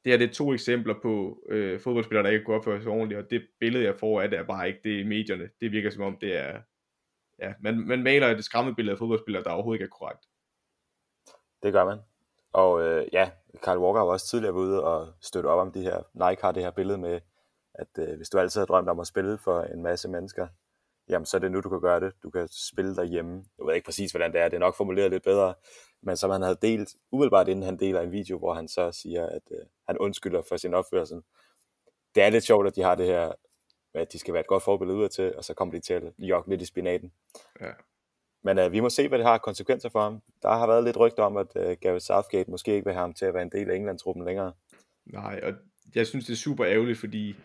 det 0.04 0.12
her 0.12 0.18
det 0.18 0.30
er 0.30 0.34
to 0.34 0.54
eksempler 0.54 0.96
på 1.02 1.44
øh, 1.50 1.80
fodboldspillere, 1.80 2.24
der 2.24 2.30
ikke 2.30 2.46
kunne 2.46 2.56
opføre 2.56 2.82
sig 2.82 2.92
ordentligt, 2.92 3.22
og 3.22 3.30
det 3.30 3.48
billede, 3.60 3.84
jeg 3.84 3.96
får 4.00 4.22
af 4.22 4.30
det, 4.30 4.40
er 4.40 4.44
bare 4.44 4.68
ikke 4.68 4.80
det 4.84 5.00
i 5.00 5.04
medierne. 5.04 5.50
Det 5.62 5.72
virker 5.72 5.90
som 5.90 6.04
om, 6.04 6.18
det 6.22 6.38
er, 6.38 6.62
ja, 7.40 7.54
man, 7.60 7.88
man 7.88 8.04
maler 8.04 8.28
et 8.28 8.44
skræmmebillede 8.44 8.92
af 8.92 8.98
fodboldspillere, 8.98 9.44
der 9.44 9.52
overhovedet 9.52 9.82
ikke 9.82 9.92
er 9.92 9.98
korrekt. 9.98 10.26
Det 11.64 11.74
gør 11.74 11.86
man. 11.86 12.00
Og 12.54 12.82
øh, 12.82 13.08
ja, 13.14 13.30
Carl 13.64 13.78
Walker 13.78 14.02
var 14.02 14.12
også 14.12 14.28
tidligere 14.28 14.54
ude 14.54 14.84
og 14.84 15.14
støtte 15.22 15.48
op 15.48 15.60
om 15.60 15.72
de 15.72 15.82
her, 15.82 16.04
Nike 16.14 16.42
har 16.42 16.52
det 16.52 16.64
her 16.64 16.72
billede 16.72 16.98
med, 16.98 17.20
at 17.74 17.88
øh, 18.00 18.18
hvis 18.18 18.30
du 18.30 18.40
altid 18.40 18.62
har 18.62 18.66
drømt 18.66 18.90
om 18.90 19.00
at 19.00 19.08
spille 19.08 19.38
for 19.38 19.62
en 19.62 19.84
masse 19.84 20.10
mennesker, 20.10 20.48
jamen 21.10 21.26
så 21.26 21.38
er 21.38 21.42
det 21.42 21.52
nu, 21.52 21.60
du 21.60 21.70
kan 21.70 21.82
gøre 21.82 22.00
det. 22.00 22.14
Du 22.24 22.30
kan 22.30 22.48
spille 22.52 22.96
derhjemme. 22.96 23.44
Jeg 23.58 23.66
ved 23.66 23.76
ikke 23.76 23.86
præcis, 23.86 24.12
hvordan 24.12 24.34
det 24.34 24.42
er. 24.42 24.50
Det 24.50 24.56
er 24.56 24.60
nok 24.60 24.76
formuleret 24.76 25.12
lidt 25.12 25.24
bedre. 25.24 25.54
Men 26.02 26.18
som 26.18 26.32
han 26.32 26.42
havde 26.42 26.58
delt, 26.62 26.96
umiddelbart 27.12 27.48
inden 27.48 27.66
han 27.66 27.80
deler 27.80 28.02
en 28.02 28.12
video, 28.12 28.38
hvor 28.38 28.54
han 28.54 28.68
så 28.68 28.92
siger, 28.92 29.26
at 29.26 29.42
øh, 29.52 29.66
han 29.88 29.98
undskylder 29.98 30.42
for 30.42 30.58
sin 30.58 30.74
opførsel. 30.74 31.22
Det 32.16 32.24
er 32.24 32.30
lidt 32.30 32.44
sjovt, 32.44 32.68
at 32.68 32.76
de 32.76 32.82
har 32.82 32.96
det 32.96 33.06
her, 33.06 33.32
at 33.94 34.14
de 34.14 34.20
skal 34.20 34.34
være 34.34 34.42
et 34.42 34.48
godt 34.48 34.64
forbillede 34.64 34.98
ud 34.98 35.10
til, 35.10 35.36
og 35.36 35.44
så 35.44 35.54
kommer 35.54 35.74
de 35.74 35.80
til 35.80 35.94
at 35.94 36.04
jogge 36.18 36.50
lidt 36.50 36.62
i 36.62 36.66
spinaten. 36.66 37.12
Ja. 37.62 37.72
Men 38.44 38.60
øh, 38.60 38.72
vi 38.72 38.80
må 38.80 38.90
se, 38.90 39.08
hvad 39.08 39.20
det 39.20 39.28
har 39.28 39.38
konsekvenser 39.38 39.90
for 39.90 40.02
ham. 40.02 40.22
Der 40.42 40.50
har 40.50 40.68
været 40.68 40.84
lidt 40.84 40.98
rygter 40.98 41.24
om, 41.24 41.38
at 41.38 41.48
øh, 41.56 41.78
Gareth 41.82 42.04
Southgate 42.04 42.52
måske 42.52 42.74
ikke 42.74 42.86
vil 42.86 42.94
have 42.94 43.02
ham 43.02 43.14
til 43.14 43.26
at 43.26 43.34
være 43.34 43.44
en 43.44 43.52
del 43.52 43.70
af 43.70 43.76
England-truppen 43.76 44.26
længere. 44.26 44.54
Nej, 45.06 45.40
og 45.44 45.54
jeg 45.96 46.08
synes, 46.08 46.26
det 46.26 46.34
er 46.34 46.38
super 46.38 46.66
ærgerligt, 46.66 47.00
fordi 47.00 47.36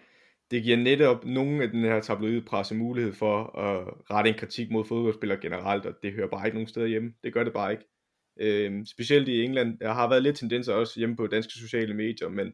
det 0.51 0.63
giver 0.63 0.77
netop 0.77 1.25
nogle 1.25 1.63
af 1.63 1.71
den 1.71 1.81
her 1.81 2.01
tabloidpresse 2.01 2.75
mulighed 2.75 3.13
for 3.13 3.59
at 3.59 3.95
rette 4.11 4.31
en 4.31 4.37
kritik 4.39 4.71
mod 4.71 4.85
fodboldspillere 4.85 5.41
generelt, 5.41 5.87
og 5.87 5.95
det 6.03 6.13
hører 6.13 6.29
bare 6.29 6.47
ikke 6.47 6.57
nogen 6.57 6.69
steder 6.69 6.87
hjemme. 6.87 7.15
Det 7.25 7.33
gør 7.33 7.45
det 7.45 7.53
bare 7.53 7.73
ikke. 7.73 7.85
Øhm, 8.41 8.87
specielt 8.87 9.29
i 9.29 9.43
England. 9.43 9.79
Der 9.79 9.93
har 9.93 10.09
været 10.09 10.23
lidt 10.23 10.37
tendenser 10.37 10.75
også 10.75 10.99
hjemme 11.01 11.17
på 11.17 11.27
danske 11.27 11.53
sociale 11.53 11.95
medier, 11.95 12.29
men 12.29 12.53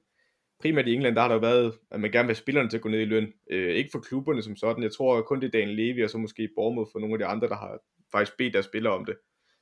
primært 0.60 0.88
i 0.88 0.94
England, 0.94 1.14
der 1.14 1.20
har 1.20 1.28
der 1.28 1.34
jo 1.34 1.40
været, 1.40 1.74
at 1.90 2.00
man 2.00 2.10
gerne 2.10 2.26
vil 2.26 2.34
have 2.34 2.42
spillerne 2.42 2.68
til 2.68 2.76
at 2.76 2.82
gå 2.82 2.88
ned 2.88 3.00
i 3.00 3.04
løn. 3.04 3.32
Øh, 3.50 3.74
ikke 3.74 3.90
for 3.92 4.00
klubberne 4.00 4.42
som 4.42 4.56
sådan. 4.56 4.82
Jeg 4.82 4.92
tror 4.92 5.22
kun 5.22 5.40
det 5.40 5.46
er 5.46 5.58
Daniel 5.58 5.76
Levy, 5.76 6.04
og 6.04 6.10
så 6.10 6.18
måske 6.18 6.48
Bournemouth 6.56 6.92
for 6.92 6.98
nogle 6.98 7.14
af 7.14 7.18
de 7.18 7.26
andre, 7.26 7.48
der 7.48 7.56
har 7.56 7.78
faktisk 8.12 8.36
bedt 8.38 8.54
deres 8.54 8.66
spillere 8.66 8.94
om 8.94 9.04
det. 9.04 9.16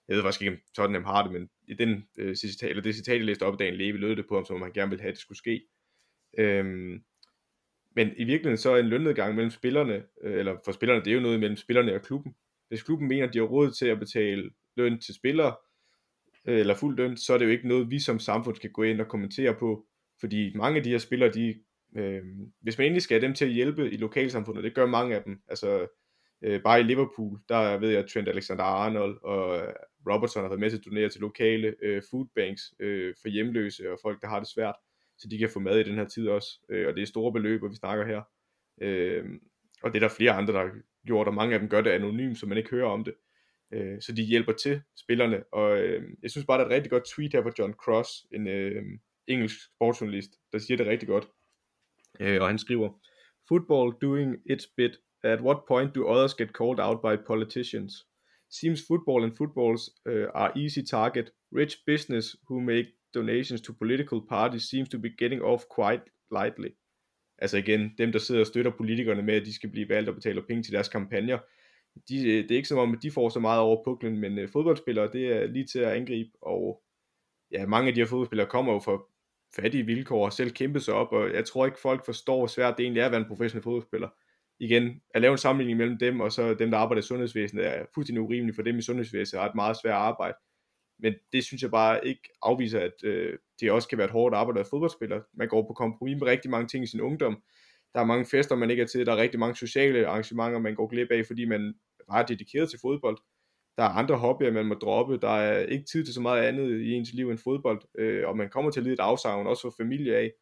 Jeg 0.08 0.16
ved 0.16 0.22
faktisk 0.22 0.42
ikke, 0.42 0.52
om 0.52 0.58
Tottenham 0.76 1.04
har 1.04 1.22
det, 1.22 1.32
men 1.32 1.48
i 1.68 1.74
den, 1.74 2.04
øh, 2.18 2.36
citat, 2.36 2.70
eller 2.70 2.82
det 2.82 2.94
citat, 2.94 3.16
jeg 3.16 3.24
læste 3.24 3.42
op 3.42 3.54
af 3.54 3.58
Daniel 3.58 3.78
Levy, 3.78 3.96
lød 3.96 4.16
det 4.16 4.26
på 4.28 4.34
ham, 4.34 4.44
som 4.44 4.56
om 4.56 4.62
han 4.62 4.72
gerne 4.72 4.90
ville 4.90 5.02
have, 5.02 5.08
at 5.08 5.14
det 5.14 5.20
skulle 5.20 5.38
ske. 5.38 5.62
Øhm, 6.38 7.02
men 7.96 8.08
i 8.16 8.24
virkeligheden 8.24 8.58
så 8.58 8.70
er 8.70 8.78
en 8.78 8.88
lønnedgang 8.88 9.34
mellem 9.34 9.50
spillerne, 9.50 10.02
øh, 10.22 10.38
eller 10.38 10.56
for 10.64 10.72
spillerne, 10.72 11.04
det 11.04 11.10
er 11.10 11.14
jo 11.14 11.20
noget 11.20 11.40
mellem 11.40 11.56
spillerne 11.56 11.94
og 11.94 12.02
klubben. 12.02 12.34
Hvis 12.68 12.82
klubben 12.82 13.08
mener, 13.08 13.26
at 13.26 13.34
de 13.34 13.38
har 13.38 13.46
råd 13.46 13.70
til 13.70 13.86
at 13.86 13.98
betale 13.98 14.50
løn 14.76 15.00
til 15.00 15.14
spillere, 15.14 15.54
øh, 16.48 16.58
eller 16.58 16.74
fuld 16.74 16.96
løn, 16.96 17.16
så 17.16 17.34
er 17.34 17.38
det 17.38 17.44
jo 17.44 17.50
ikke 17.50 17.68
noget, 17.68 17.90
vi 17.90 17.98
som 17.98 18.18
samfund 18.18 18.56
skal 18.56 18.70
gå 18.70 18.82
ind 18.82 19.00
og 19.00 19.08
kommentere 19.08 19.54
på. 19.54 19.86
Fordi 20.20 20.52
mange 20.54 20.76
af 20.76 20.84
de 20.84 20.90
her 20.90 20.98
spillere, 20.98 21.32
de, 21.32 21.54
øh, 21.96 22.22
hvis 22.60 22.78
man 22.78 22.86
endelig 22.86 23.02
skal 23.02 23.20
have 23.20 23.26
dem 23.26 23.34
til 23.34 23.44
at 23.44 23.50
hjælpe 23.50 23.90
i 23.90 23.96
lokalsamfundet, 23.96 24.64
det 24.64 24.74
gør 24.74 24.86
mange 24.86 25.16
af 25.16 25.22
dem. 25.22 25.40
Altså 25.48 25.86
øh, 26.44 26.62
bare 26.62 26.80
i 26.80 26.82
Liverpool, 26.82 27.38
der 27.48 27.78
ved 27.78 27.88
jeg, 27.88 27.98
at 27.98 28.10
Trent 28.10 28.28
Alexander-Arnold 28.28 29.18
og 29.22 29.56
øh, 29.56 29.74
Robertson 30.10 30.42
har 30.42 30.48
været 30.48 30.60
med 30.60 30.70
til 30.70 30.76
at 30.78 30.84
donere 30.84 31.08
til 31.08 31.20
lokale 31.20 31.74
øh, 31.82 32.02
foodbanks 32.10 32.62
øh, 32.80 33.14
for 33.22 33.28
hjemløse 33.28 33.92
og 33.92 33.98
folk, 34.02 34.22
der 34.22 34.28
har 34.28 34.38
det 34.38 34.48
svært, 34.48 34.74
så 35.18 35.28
de 35.30 35.38
kan 35.38 35.50
få 35.50 35.60
mad 35.60 35.78
i 35.78 35.82
den 35.82 35.94
her 35.94 36.08
tid 36.08 36.28
også. 36.28 36.48
Øh, 36.70 36.88
og 36.88 36.94
det 36.94 37.02
er 37.02 37.06
store 37.06 37.32
beløb, 37.32 37.62
vi 37.62 37.76
snakker 37.76 38.06
her. 38.06 38.22
Øh, 38.82 39.24
og 39.82 39.92
det 39.92 40.02
er 40.02 40.08
der 40.08 40.14
flere 40.14 40.32
andre, 40.32 40.52
der 40.52 40.60
har 40.60 40.72
gjort, 41.06 41.28
og 41.28 41.34
mange 41.34 41.54
af 41.54 41.60
dem 41.60 41.68
gør 41.68 41.80
det 41.80 41.90
anonymt, 41.90 42.38
så 42.38 42.46
man 42.46 42.58
ikke 42.58 42.70
hører 42.70 42.88
om 42.88 43.04
det. 43.04 43.14
Øh, 43.72 44.02
så 44.02 44.12
de 44.12 44.22
hjælper 44.22 44.52
til 44.52 44.82
spillerne, 44.96 45.44
og 45.52 45.78
øh, 45.78 46.02
jeg 46.22 46.30
synes 46.30 46.46
bare, 46.46 46.58
der 46.58 46.64
er 46.64 46.68
et 46.68 46.74
rigtig 46.74 46.90
godt 46.90 47.04
tweet 47.04 47.32
her 47.32 47.42
fra 47.42 47.52
John 47.58 47.72
Cross, 47.72 48.26
en 48.32 48.48
øh, 48.48 48.82
engelsk 49.26 49.56
sportsjournalist, 49.66 50.30
der 50.52 50.58
siger 50.58 50.76
det 50.76 50.86
rigtig 50.86 51.08
godt. 51.08 51.28
Øh, 52.20 52.40
og 52.40 52.46
han 52.46 52.58
skriver, 52.58 53.00
Football 53.48 53.94
doing 54.02 54.36
its 54.50 54.66
bit, 54.76 55.00
at 55.24 55.40
what 55.40 55.58
point 55.68 55.94
do 55.94 56.08
others 56.08 56.34
get 56.34 56.50
called 56.50 56.80
out 56.80 57.00
by 57.02 57.24
politicians? 57.26 57.92
Seems 58.50 58.86
football 58.86 59.24
and 59.24 59.36
footballs 59.36 59.90
uh, 60.06 60.28
are 60.34 60.52
easy 60.56 60.82
target. 60.90 61.30
Rich 61.52 61.84
business 61.86 62.36
who 62.48 62.60
make 62.60 62.86
donations 63.14 63.60
to 63.60 63.72
political 63.72 64.20
parties 64.28 64.62
seems 64.62 64.88
to 64.88 64.98
be 64.98 65.10
getting 65.18 65.42
off 65.42 65.62
quite 65.78 66.02
lightly. 66.32 66.68
Altså 67.38 67.56
igen, 67.56 67.94
dem 67.98 68.12
der 68.12 68.18
sidder 68.18 68.40
og 68.40 68.46
støtter 68.46 68.70
politikerne 68.70 69.22
med, 69.22 69.34
at 69.34 69.46
de 69.46 69.54
skal 69.54 69.70
blive 69.70 69.88
valgt 69.88 70.08
og 70.08 70.14
betaler 70.14 70.42
penge 70.48 70.62
til 70.62 70.72
deres 70.72 70.88
kampagner, 70.88 71.38
de, 72.08 72.28
øh, 72.28 72.42
det 72.42 72.50
er 72.50 72.56
ikke 72.56 72.68
som 72.68 72.78
om, 72.78 72.92
at 72.92 73.02
de 73.02 73.10
får 73.10 73.28
så 73.28 73.40
meget 73.40 73.60
over 73.60 73.84
puklen, 73.84 74.18
men 74.18 74.38
øh, 74.38 74.48
fodboldspillere, 74.48 75.12
det 75.12 75.26
er 75.26 75.46
lige 75.46 75.66
til 75.66 75.78
at 75.78 75.92
angribe, 75.92 76.30
og 76.42 76.82
ja, 77.52 77.66
mange 77.66 77.88
af 77.88 77.94
de 77.94 78.00
her 78.00 78.06
fodboldspillere 78.06 78.48
kommer 78.48 78.72
jo 78.72 78.78
fra 78.78 79.02
fattige 79.56 79.86
vilkår 79.86 80.24
og 80.24 80.32
selv 80.32 80.50
kæmpe 80.50 80.80
sig 80.80 80.94
op, 80.94 81.12
og 81.12 81.34
jeg 81.34 81.44
tror 81.44 81.66
ikke 81.66 81.78
folk 81.80 82.04
forstår, 82.04 82.38
hvor 82.38 82.46
svært 82.46 82.74
det 82.76 82.82
egentlig 82.82 83.00
er 83.00 83.06
at 83.06 83.12
være 83.12 83.20
en 83.20 83.28
professionel 83.28 83.62
fodboldspiller. 83.62 84.08
Igen, 84.60 85.00
at 85.14 85.22
lave 85.22 85.32
en 85.32 85.38
sammenligning 85.38 85.78
mellem 85.78 85.98
dem 85.98 86.20
og 86.20 86.32
så 86.32 86.54
dem, 86.54 86.70
der 86.70 86.78
arbejder 86.78 87.02
i 87.02 87.06
sundhedsvæsenet, 87.06 87.66
er 87.66 87.84
fuldstændig 87.94 88.22
urimeligt, 88.22 88.56
for 88.56 88.62
dem 88.62 88.78
i 88.78 88.82
sundhedsvæsenet 88.82 89.42
har 89.42 89.48
et 89.48 89.54
meget 89.54 89.76
svært 89.82 89.94
arbejde. 89.94 90.36
Men 90.98 91.14
det 91.32 91.44
synes 91.44 91.62
jeg 91.62 91.70
bare 91.70 92.06
ikke 92.06 92.28
afviser, 92.42 92.80
at 92.80 93.04
øh, 93.04 93.38
det 93.60 93.70
også 93.70 93.88
kan 93.88 93.98
være 93.98 94.04
et 94.04 94.10
hårdt 94.10 94.34
arbejde 94.34 94.58
at 94.58 94.64
være 94.64 94.70
fodboldspiller. 94.70 95.20
Man 95.34 95.48
går 95.48 95.62
på 95.62 95.72
kompromis 95.72 96.16
med 96.18 96.26
rigtig 96.26 96.50
mange 96.50 96.68
ting 96.68 96.84
i 96.84 96.86
sin 96.86 97.00
ungdom. 97.00 97.42
Der 97.94 98.00
er 98.00 98.04
mange 98.04 98.26
fester, 98.26 98.56
man 98.56 98.70
ikke 98.70 98.82
er 98.82 98.86
til. 98.86 99.06
Der 99.06 99.12
er 99.12 99.16
rigtig 99.16 99.40
mange 99.40 99.56
sociale 99.56 100.06
arrangementer, 100.06 100.58
man 100.58 100.74
går 100.74 100.86
glip 100.86 101.10
af, 101.10 101.26
fordi 101.26 101.44
man 101.44 101.74
bare 102.08 102.22
er 102.22 102.26
dedikeret 102.26 102.70
til 102.70 102.78
fodbold. 102.82 103.18
Der 103.76 103.84
er 103.84 103.88
andre 103.88 104.16
hobbyer, 104.16 104.52
man 104.52 104.66
må 104.66 104.74
droppe. 104.74 105.18
Der 105.18 105.28
er 105.28 105.66
ikke 105.66 105.84
tid 105.84 106.04
til 106.04 106.14
så 106.14 106.20
meget 106.20 106.42
andet 106.42 106.80
i 106.80 106.92
ens 106.92 107.12
liv 107.12 107.30
end 107.30 107.38
fodbold. 107.38 107.82
Øh, 107.98 108.28
og 108.28 108.36
man 108.36 108.50
kommer 108.50 108.70
til 108.70 108.80
at 108.80 108.84
lide 108.84 108.94
et 108.94 109.00
afsavn, 109.00 109.46
også 109.46 109.62
for 109.62 109.74
familie 109.76 110.16
af. 110.16 110.32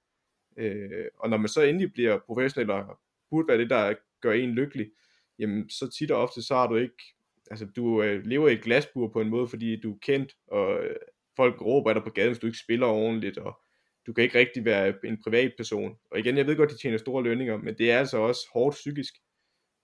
Øh, 0.59 1.05
og 1.19 1.31
når 1.31 1.37
man 1.37 1.49
så 1.49 1.63
endelig 1.63 1.93
bliver 1.93 2.19
professionel 2.27 2.71
og 2.71 2.99
burde 3.31 3.49
være 3.49 3.59
det, 3.59 3.71
der 3.71 3.95
gør 4.21 4.33
en 4.33 4.51
lykkelig, 4.51 4.91
jamen 5.39 5.71
så 5.71 5.91
tit 5.91 6.11
og 6.11 6.23
ofte, 6.23 6.43
så 6.43 6.55
har 6.55 6.67
du 6.67 6.77
ikke, 6.77 7.16
altså 7.51 7.67
du 7.77 8.03
øh, 8.03 8.25
lever 8.25 8.49
i 8.49 8.53
et 8.53 8.63
glasbur 8.63 9.09
på 9.09 9.21
en 9.21 9.29
måde, 9.29 9.49
fordi 9.49 9.81
du 9.81 9.93
er 9.93 9.99
kendt, 10.03 10.33
og 10.47 10.85
øh, 10.85 10.97
folk 11.37 11.63
råber 11.63 11.93
dig 11.93 12.03
på 12.03 12.11
gaden, 12.11 12.31
hvis 12.31 12.39
du 12.39 12.47
ikke 12.47 12.59
spiller 12.59 12.87
ordentligt, 12.87 13.39
og 13.39 13.61
du 14.07 14.13
kan 14.13 14.25
ikke 14.25 14.39
rigtig 14.39 14.65
være 14.65 14.95
en 15.05 15.23
privat 15.23 15.53
person. 15.57 15.97
Og 16.11 16.19
igen, 16.19 16.37
jeg 16.37 16.47
ved 16.47 16.57
godt, 16.57 16.71
de 16.71 16.79
tjener 16.79 16.99
store 16.99 17.23
lønninger, 17.23 17.57
men 17.57 17.79
det 17.79 17.91
er 17.91 17.99
altså 17.99 18.19
også 18.19 18.41
hårdt 18.53 18.75
psykisk. 18.75 19.15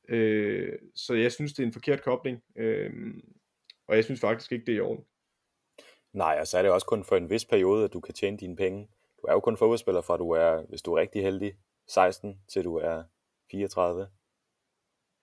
Øh, 0.08 0.72
så 0.94 1.14
jeg 1.14 1.32
synes, 1.32 1.52
det 1.52 1.62
er 1.62 1.66
en 1.66 1.72
forkert 1.72 2.02
kobling, 2.02 2.42
øh, 2.56 2.90
og 3.88 3.96
jeg 3.96 4.04
synes 4.04 4.20
faktisk 4.20 4.52
ikke, 4.52 4.66
det 4.66 4.72
er 4.72 4.76
i 4.76 4.80
orden. 4.80 5.04
Nej, 6.12 6.36
og 6.40 6.46
så 6.46 6.58
er 6.58 6.62
det 6.62 6.70
også 6.70 6.86
kun 6.86 7.04
for 7.04 7.16
en 7.16 7.30
vis 7.30 7.44
periode, 7.44 7.84
at 7.84 7.92
du 7.92 8.00
kan 8.00 8.14
tjene 8.14 8.36
dine 8.36 8.56
penge. 8.56 8.88
Du 9.22 9.26
er 9.28 9.32
jo 9.32 9.40
kun 9.40 9.56
fodboldspiller 9.56 10.00
fra 10.00 10.16
du 10.16 10.30
er, 10.30 10.66
hvis 10.68 10.82
du 10.82 10.92
er 10.92 11.00
rigtig 11.00 11.22
heldig, 11.22 11.54
16 11.88 12.40
til 12.48 12.64
du 12.64 12.76
er 12.76 13.02
34. 13.50 14.06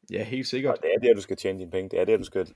Ja, 0.10 0.24
helt 0.24 0.48
sikkert. 0.48 0.78
Og 0.78 0.84
det 0.84 0.94
er 0.94 1.00
der, 1.00 1.14
du 1.14 1.22
skal 1.22 1.38
tjene 1.38 1.60
dine 1.60 1.72
penge. 1.72 1.90
Det 1.90 2.00
er 2.00 2.06
der, 2.06 2.18
du 2.18 2.24
skal 2.24 2.48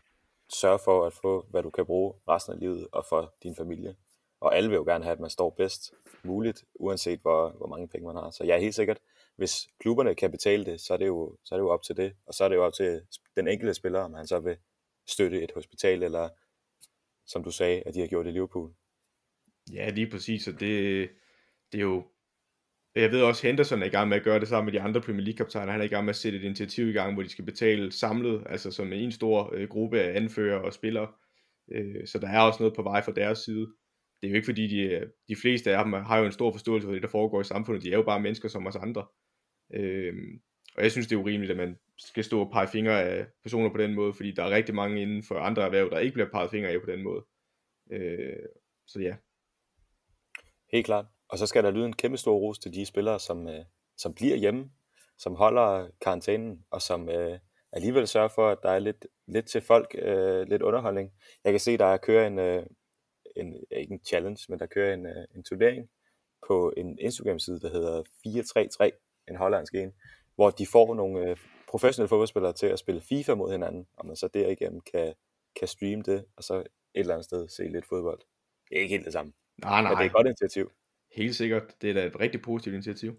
sørge 0.53 0.79
for 0.79 1.05
at 1.05 1.13
få, 1.13 1.45
hvad 1.49 1.63
du 1.63 1.69
kan 1.69 1.85
bruge 1.85 2.13
resten 2.27 2.53
af 2.53 2.59
livet 2.59 2.87
og 2.91 3.05
for 3.09 3.35
din 3.43 3.55
familie. 3.55 3.95
Og 4.39 4.55
alle 4.57 4.69
vil 4.69 4.75
jo 4.75 4.83
gerne 4.83 5.03
have, 5.03 5.13
at 5.13 5.19
man 5.19 5.29
står 5.29 5.49
bedst 5.49 5.93
muligt, 6.23 6.65
uanset 6.75 7.19
hvor, 7.19 7.49
hvor 7.49 7.67
mange 7.67 7.87
penge 7.87 8.07
man 8.07 8.15
har. 8.15 8.31
Så 8.31 8.43
jeg 8.43 8.55
er 8.55 8.59
helt 8.59 8.75
sikkert, 8.75 8.99
hvis 9.35 9.67
klubberne 9.79 10.15
kan 10.15 10.31
betale 10.31 10.65
det, 10.65 10.81
så 10.81 10.93
er 10.93 10.97
det, 10.97 11.07
jo, 11.07 11.37
så 11.43 11.55
er 11.55 11.59
det 11.59 11.63
jo 11.63 11.69
op 11.69 11.81
til 11.81 11.97
det. 11.97 12.13
Og 12.25 12.33
så 12.33 12.43
er 12.43 12.49
det 12.49 12.55
jo 12.55 12.65
op 12.65 12.73
til 12.73 13.01
den 13.35 13.47
enkelte 13.47 13.73
spiller, 13.73 13.99
om 13.99 14.13
han 14.13 14.27
så 14.27 14.39
vil 14.39 14.57
støtte 15.07 15.43
et 15.43 15.51
hospital, 15.55 16.03
eller 16.03 16.29
som 17.25 17.43
du 17.43 17.51
sagde, 17.51 17.83
at 17.85 17.93
de 17.93 17.99
har 17.99 18.07
gjort 18.07 18.27
i 18.27 18.31
Liverpool. 18.31 18.73
Ja, 19.71 19.89
lige 19.89 20.09
præcis, 20.09 20.47
og 20.47 20.53
det, 20.53 21.09
det 21.71 21.77
er 21.77 21.81
jo 21.81 22.03
jeg 22.95 23.11
ved 23.11 23.21
også, 23.21 23.39
at 23.39 23.49
Henderson 23.49 23.81
er 23.81 23.85
i 23.85 23.89
gang 23.89 24.09
med 24.09 24.17
at 24.17 24.23
gøre 24.23 24.39
det 24.39 24.47
sammen 24.47 24.65
med 24.65 24.79
de 24.79 24.85
andre 24.85 25.01
Premier 25.01 25.23
League-kaptajner. 25.23 25.71
Han 25.71 25.81
er 25.81 25.85
i 25.85 25.87
gang 25.87 26.05
med 26.05 26.09
at 26.09 26.15
sætte 26.15 26.37
et 26.37 26.43
initiativ 26.43 26.89
i 26.89 26.91
gang, 26.91 27.13
hvor 27.13 27.23
de 27.23 27.29
skal 27.29 27.45
betale 27.45 27.91
samlet, 27.91 28.43
altså 28.49 28.71
som 28.71 28.93
en 28.93 29.11
stor 29.11 29.53
øh, 29.55 29.69
gruppe 29.69 30.01
af 30.01 30.17
anfører 30.17 30.59
og 30.59 30.73
spillere. 30.73 31.07
Øh, 31.71 32.07
så 32.07 32.19
der 32.19 32.27
er 32.27 32.39
også 32.39 32.59
noget 32.59 32.75
på 32.75 32.83
vej 32.83 33.03
fra 33.03 33.11
deres 33.11 33.39
side. 33.39 33.67
Det 34.21 34.27
er 34.27 34.29
jo 34.29 34.35
ikke 34.35 34.45
fordi, 34.45 34.67
de, 34.67 34.81
øh, 34.81 35.07
de 35.27 35.35
fleste 35.35 35.77
af 35.77 35.83
dem 35.83 35.93
har 35.93 36.17
jo 36.17 36.25
en 36.25 36.31
stor 36.31 36.51
forståelse 36.51 36.85
for 36.85 36.93
det, 36.93 37.01
der 37.01 37.07
foregår 37.07 37.41
i 37.41 37.43
samfundet. 37.43 37.83
De 37.83 37.91
er 37.91 37.97
jo 37.97 38.03
bare 38.03 38.19
mennesker 38.19 38.49
som 38.49 38.67
os 38.67 38.75
andre. 38.75 39.05
Øh, 39.73 40.13
og 40.75 40.83
jeg 40.83 40.91
synes, 40.91 41.07
det 41.07 41.15
er 41.15 41.19
urimeligt, 41.19 41.51
at 41.51 41.57
man 41.57 41.77
skal 41.97 42.23
stå 42.23 42.39
og 42.39 42.51
pege 42.51 42.67
fingre 42.67 43.03
af 43.03 43.27
personer 43.43 43.69
på 43.69 43.77
den 43.77 43.93
måde, 43.93 44.13
fordi 44.13 44.31
der 44.31 44.43
er 44.43 44.49
rigtig 44.49 44.75
mange 44.75 45.01
inden 45.01 45.23
for 45.23 45.35
andre 45.35 45.63
erhverv, 45.63 45.89
der 45.89 45.99
ikke 45.99 46.13
bliver 46.13 46.29
peget 46.29 46.51
fingre 46.51 46.69
af 46.69 46.81
på 46.81 46.91
den 46.91 47.03
måde. 47.03 47.25
Øh, 47.91 48.45
så 48.87 48.99
ja. 48.99 49.15
Helt 50.71 50.85
klart. 50.85 51.05
Og 51.33 51.39
så 51.39 51.47
skal 51.47 51.63
der 51.63 51.71
lyde 51.71 51.85
en 51.85 51.95
kæmpe 51.95 52.17
stor 52.17 52.35
ros 52.35 52.59
til 52.59 52.73
de 52.73 52.85
spillere, 52.85 53.19
som, 53.19 53.47
øh, 53.47 53.65
som 53.97 54.13
bliver 54.13 54.35
hjemme, 54.35 54.71
som 55.17 55.35
holder 55.35 55.87
karantænen, 56.01 56.65
og 56.71 56.81
som 56.81 57.09
øh, 57.09 57.39
alligevel 57.71 58.07
sørger 58.07 58.27
for, 58.27 58.49
at 58.49 58.57
der 58.63 58.69
er 58.69 58.79
lidt, 58.79 59.07
lidt 59.27 59.45
til 59.45 59.61
folk, 59.61 59.95
øh, 59.97 60.47
lidt 60.47 60.61
underholdning. 60.61 61.11
Jeg 61.43 61.53
kan 61.53 61.59
se, 61.59 61.77
der 61.77 61.97
kører 61.97 62.27
en, 62.27 62.39
øh, 62.39 62.65
en, 63.35 63.55
ikke 63.71 63.93
en 63.93 64.01
challenge, 64.05 64.45
men 64.49 64.59
der 64.59 64.65
kører 64.65 64.93
en, 64.93 65.05
øh, 65.05 65.25
en 65.35 65.43
turnering 65.43 65.89
på 66.47 66.73
en 66.77 66.99
Instagram-side, 66.99 67.59
der 67.59 67.69
hedder 67.69 68.03
433, 68.23 68.91
en 69.29 69.35
hollandsk 69.35 69.75
en, 69.75 69.93
hvor 70.35 70.49
de 70.49 70.67
får 70.67 70.93
nogle 70.95 71.29
øh, 71.29 71.37
professionelle 71.69 72.09
fodboldspillere 72.09 72.53
til 72.53 72.67
at 72.67 72.79
spille 72.79 73.01
FIFA 73.01 73.35
mod 73.35 73.51
hinanden, 73.51 73.87
og 73.97 74.05
man 74.05 74.15
så 74.15 74.27
derigennem 74.27 74.81
kan, 74.81 75.13
kan 75.59 75.67
streame 75.67 76.01
det, 76.01 76.25
og 76.37 76.43
så 76.43 76.55
et 76.59 76.65
eller 76.95 77.13
andet 77.13 77.25
sted 77.25 77.47
se 77.47 77.63
lidt 77.63 77.85
fodbold. 77.85 78.19
Det 78.69 78.77
er 78.77 78.81
ikke 78.81 78.95
helt 78.95 79.05
det 79.05 79.13
samme. 79.13 79.33
Nej, 79.57 79.81
nej. 79.81 79.91
Men 79.91 79.97
det 79.97 80.03
er 80.03 80.07
et 80.07 80.13
godt 80.13 80.27
initiativ. 80.27 80.71
Helt 81.15 81.35
sikkert. 81.35 81.63
Det 81.81 81.89
er 81.89 81.93
da 81.93 82.05
et 82.05 82.19
rigtig 82.19 82.41
positivt 82.41 82.73
initiativ. 82.73 83.15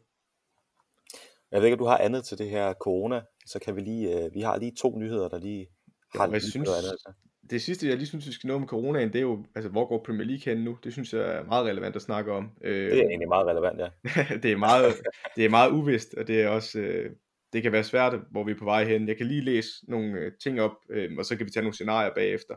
Jeg 1.53 1.61
ved 1.61 1.67
ikke, 1.67 1.75
om 1.75 1.79
du 1.79 1.85
har 1.85 1.99
andet 1.99 2.25
til 2.25 2.39
det 2.39 2.51
her 2.51 2.73
corona, 2.73 3.23
så 3.47 3.59
kan 3.59 3.77
vi 3.77 3.81
lige, 3.81 4.25
øh, 4.25 4.35
vi 4.35 4.41
har 4.41 4.59
lige 4.59 4.73
to 4.79 4.99
nyheder, 4.99 5.29
der 5.29 5.39
lige 5.39 5.67
har 6.15 6.27
ja, 6.27 6.33
jeg 6.33 6.43
synes, 6.43 6.67
noget 6.67 6.79
andet. 6.79 6.91
Altså. 6.91 7.13
Det 7.51 7.63
sidste, 7.63 7.89
jeg 7.89 7.97
lige 7.97 8.07
synes, 8.07 8.27
vi 8.27 8.33
skal 8.33 8.49
nå 8.49 8.59
med 8.59 8.69
coronaen, 8.69 9.13
det 9.13 9.19
er 9.19 9.23
jo, 9.23 9.45
altså, 9.55 9.71
hvor 9.71 9.89
går 9.89 10.03
Premier 10.07 10.27
League 10.27 10.55
hen 10.55 10.65
nu? 10.65 10.79
Det 10.85 10.93
synes 10.93 11.13
jeg 11.13 11.23
er 11.23 11.45
meget 11.45 11.67
relevant 11.67 11.97
at 11.97 12.03
snakke 12.03 12.33
om. 12.33 12.51
Øh, 12.65 12.91
det 12.91 12.99
er 12.99 13.09
egentlig 13.09 13.29
meget 13.29 13.47
relevant, 13.47 13.81
ja. 13.81 13.89
det, 14.43 14.53
er 14.53 14.57
meget, 14.57 14.95
det 15.37 15.45
er 15.45 15.49
meget 15.49 15.71
uvist, 15.71 16.15
og 16.15 16.27
det 16.27 16.43
er 16.43 16.49
også, 16.49 16.79
øh, 16.79 17.11
det 17.53 17.63
kan 17.63 17.73
være 17.73 17.85
svært, 17.85 18.15
hvor 18.31 18.45
vi 18.45 18.53
er 18.53 18.59
på 18.59 18.65
vej 18.65 18.85
hen. 18.85 19.09
Jeg 19.09 19.17
kan 19.17 19.27
lige 19.27 19.45
læse 19.45 19.71
nogle 19.89 20.19
øh, 20.19 20.33
ting 20.43 20.61
op, 20.61 20.77
øh, 20.91 21.11
og 21.19 21.25
så 21.25 21.37
kan 21.37 21.47
vi 21.47 21.51
tage 21.51 21.63
nogle 21.63 21.75
scenarier 21.75 22.15
bagefter. 22.15 22.55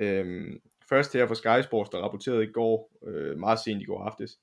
Øh, 0.00 0.46
først 0.88 1.12
her 1.12 1.26
fra 1.26 1.34
Sky 1.34 1.66
Sports, 1.66 1.90
der 1.90 1.98
rapporterede 1.98 2.44
i 2.44 2.52
går, 2.52 2.92
øh, 3.06 3.38
meget 3.38 3.58
sent 3.58 3.82
i 3.82 3.84
går 3.84 4.02
aftes, 4.02 4.38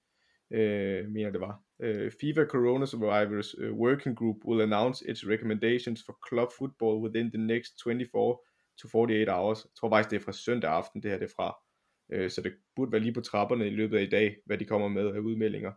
øh, 0.53 1.09
mener 1.09 1.31
det 1.31 1.41
var. 1.41 1.61
Øh, 1.81 2.11
FIFA 2.21 2.45
Corona 2.45 2.85
Survivors 2.85 3.57
uh, 3.57 3.71
Working 3.71 4.17
Group 4.17 4.35
will 4.45 4.61
announce 4.61 5.09
its 5.09 5.27
recommendations 5.27 6.03
for 6.05 6.17
club 6.29 6.49
football 6.57 7.03
within 7.03 7.31
the 7.31 7.41
next 7.41 7.71
24 7.83 8.37
to 8.81 8.87
48 8.87 9.29
hours. 9.29 9.65
Jeg 9.65 9.71
tror 9.79 9.89
faktisk, 9.89 10.11
det 10.11 10.19
er 10.19 10.25
fra 10.25 10.31
søndag 10.31 10.71
aften, 10.71 11.03
det 11.03 11.11
her 11.11 11.17
det 11.17 11.25
er 11.25 11.33
fra. 11.35 11.55
Øh, 12.11 12.29
så 12.29 12.41
det 12.41 12.53
burde 12.75 12.91
være 12.91 13.01
lige 13.01 13.13
på 13.13 13.21
trapperne 13.21 13.67
i 13.67 13.69
løbet 13.69 13.97
af 13.97 14.01
i 14.01 14.09
dag, 14.09 14.37
hvad 14.45 14.57
de 14.57 14.65
kommer 14.65 14.87
med 14.87 15.07
af 15.15 15.19
udmeldinger. 15.19 15.71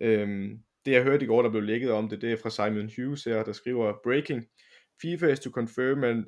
Øh, 0.00 0.50
det 0.84 0.92
jeg 0.92 1.02
hørte 1.02 1.24
i 1.24 1.28
går, 1.28 1.42
der 1.42 1.50
blev 1.50 1.62
lækket 1.62 1.90
om 1.92 2.08
det, 2.08 2.22
det 2.22 2.32
er 2.32 2.36
fra 2.36 2.50
Simon 2.50 2.90
Hughes 2.96 3.24
her, 3.24 3.44
der 3.44 3.52
skriver, 3.52 3.92
Breaking, 4.04 4.46
FIFA 5.02 5.26
is 5.26 5.40
to 5.40 5.50
confirm 5.50 6.04
an 6.04 6.24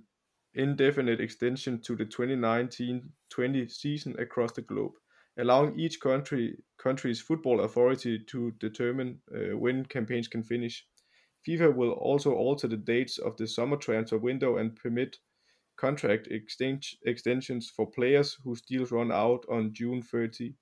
indefinite 0.54 1.24
extension 1.24 1.82
to 1.82 1.94
the 1.94 2.04
2019-20 2.04 3.80
season 3.82 4.18
across 4.18 4.52
the 4.52 4.62
globe 4.68 4.94
allowing 5.38 5.78
each 5.78 6.00
country 6.00 6.58
country's 6.78 7.20
football 7.20 7.60
authority 7.60 8.18
to 8.18 8.52
determine 8.52 9.20
uh, 9.34 9.56
when 9.56 9.84
campaigns 9.84 10.28
can 10.28 10.42
finish. 10.42 10.86
FIFA 11.46 11.74
will 11.74 11.92
also 11.92 12.34
alter 12.34 12.68
the 12.68 12.76
dates 12.76 13.18
of 13.18 13.36
the 13.36 13.46
summer 13.46 13.76
transfer 13.76 14.18
window 14.18 14.56
and 14.58 14.76
permit 14.76 15.18
contract 15.76 16.28
extensions 16.30 17.70
for 17.70 17.90
players 17.90 18.34
whose 18.44 18.62
deals 18.62 18.92
run 18.92 19.12
out 19.12 19.44
on 19.50 19.72
June 19.72 20.02
30. 20.02 20.54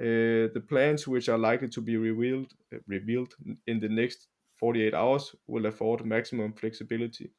Uh, 0.00 0.50
the 0.54 0.64
plans, 0.68 1.06
which 1.08 1.28
are 1.28 1.38
likely 1.38 1.68
to 1.68 1.80
be 1.80 1.96
revealed 1.96 2.52
uh, 2.74 2.78
revealed 2.86 3.34
in 3.66 3.80
the 3.80 3.88
next 3.88 4.28
48 4.56 4.94
hours, 4.94 5.34
will 5.46 5.66
afford 5.66 6.04
maximum 6.06 6.52
flexibility. 6.54 7.30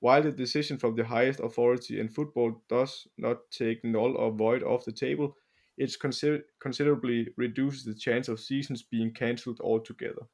While 0.00 0.22
the 0.22 0.30
decision 0.32 0.78
from 0.78 0.94
the 0.94 1.04
highest 1.04 1.40
authority 1.40 1.98
in 1.98 2.08
football 2.08 2.62
does 2.68 3.08
not 3.18 3.50
take 3.50 3.84
null 3.84 4.16
or 4.16 4.30
void 4.30 4.62
off 4.62 4.84
the 4.84 4.92
table, 4.92 5.36
it 5.78 5.90
consider- 6.02 6.42
considerably 6.62 7.28
reduces 7.38 7.82
the 7.82 8.00
chance 8.04 8.32
of 8.32 8.38
seasons 8.38 8.82
being 8.82 9.16
cancelled 9.16 9.58
altogether. 9.64 10.30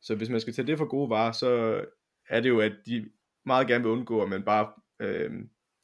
Så 0.00 0.14
hvis 0.14 0.28
man 0.28 0.40
skal 0.40 0.52
tage 0.54 0.66
det 0.66 0.78
for 0.78 0.86
gode 0.86 1.10
varer, 1.10 1.32
så 1.32 1.84
er 2.28 2.40
det 2.40 2.48
jo, 2.48 2.60
at 2.60 2.72
de 2.86 3.10
meget 3.46 3.66
gerne 3.66 3.84
vil 3.84 3.92
undgå, 3.92 4.22
at 4.22 4.28
man 4.28 4.44
bare 4.44 4.72
øh, 5.00 5.30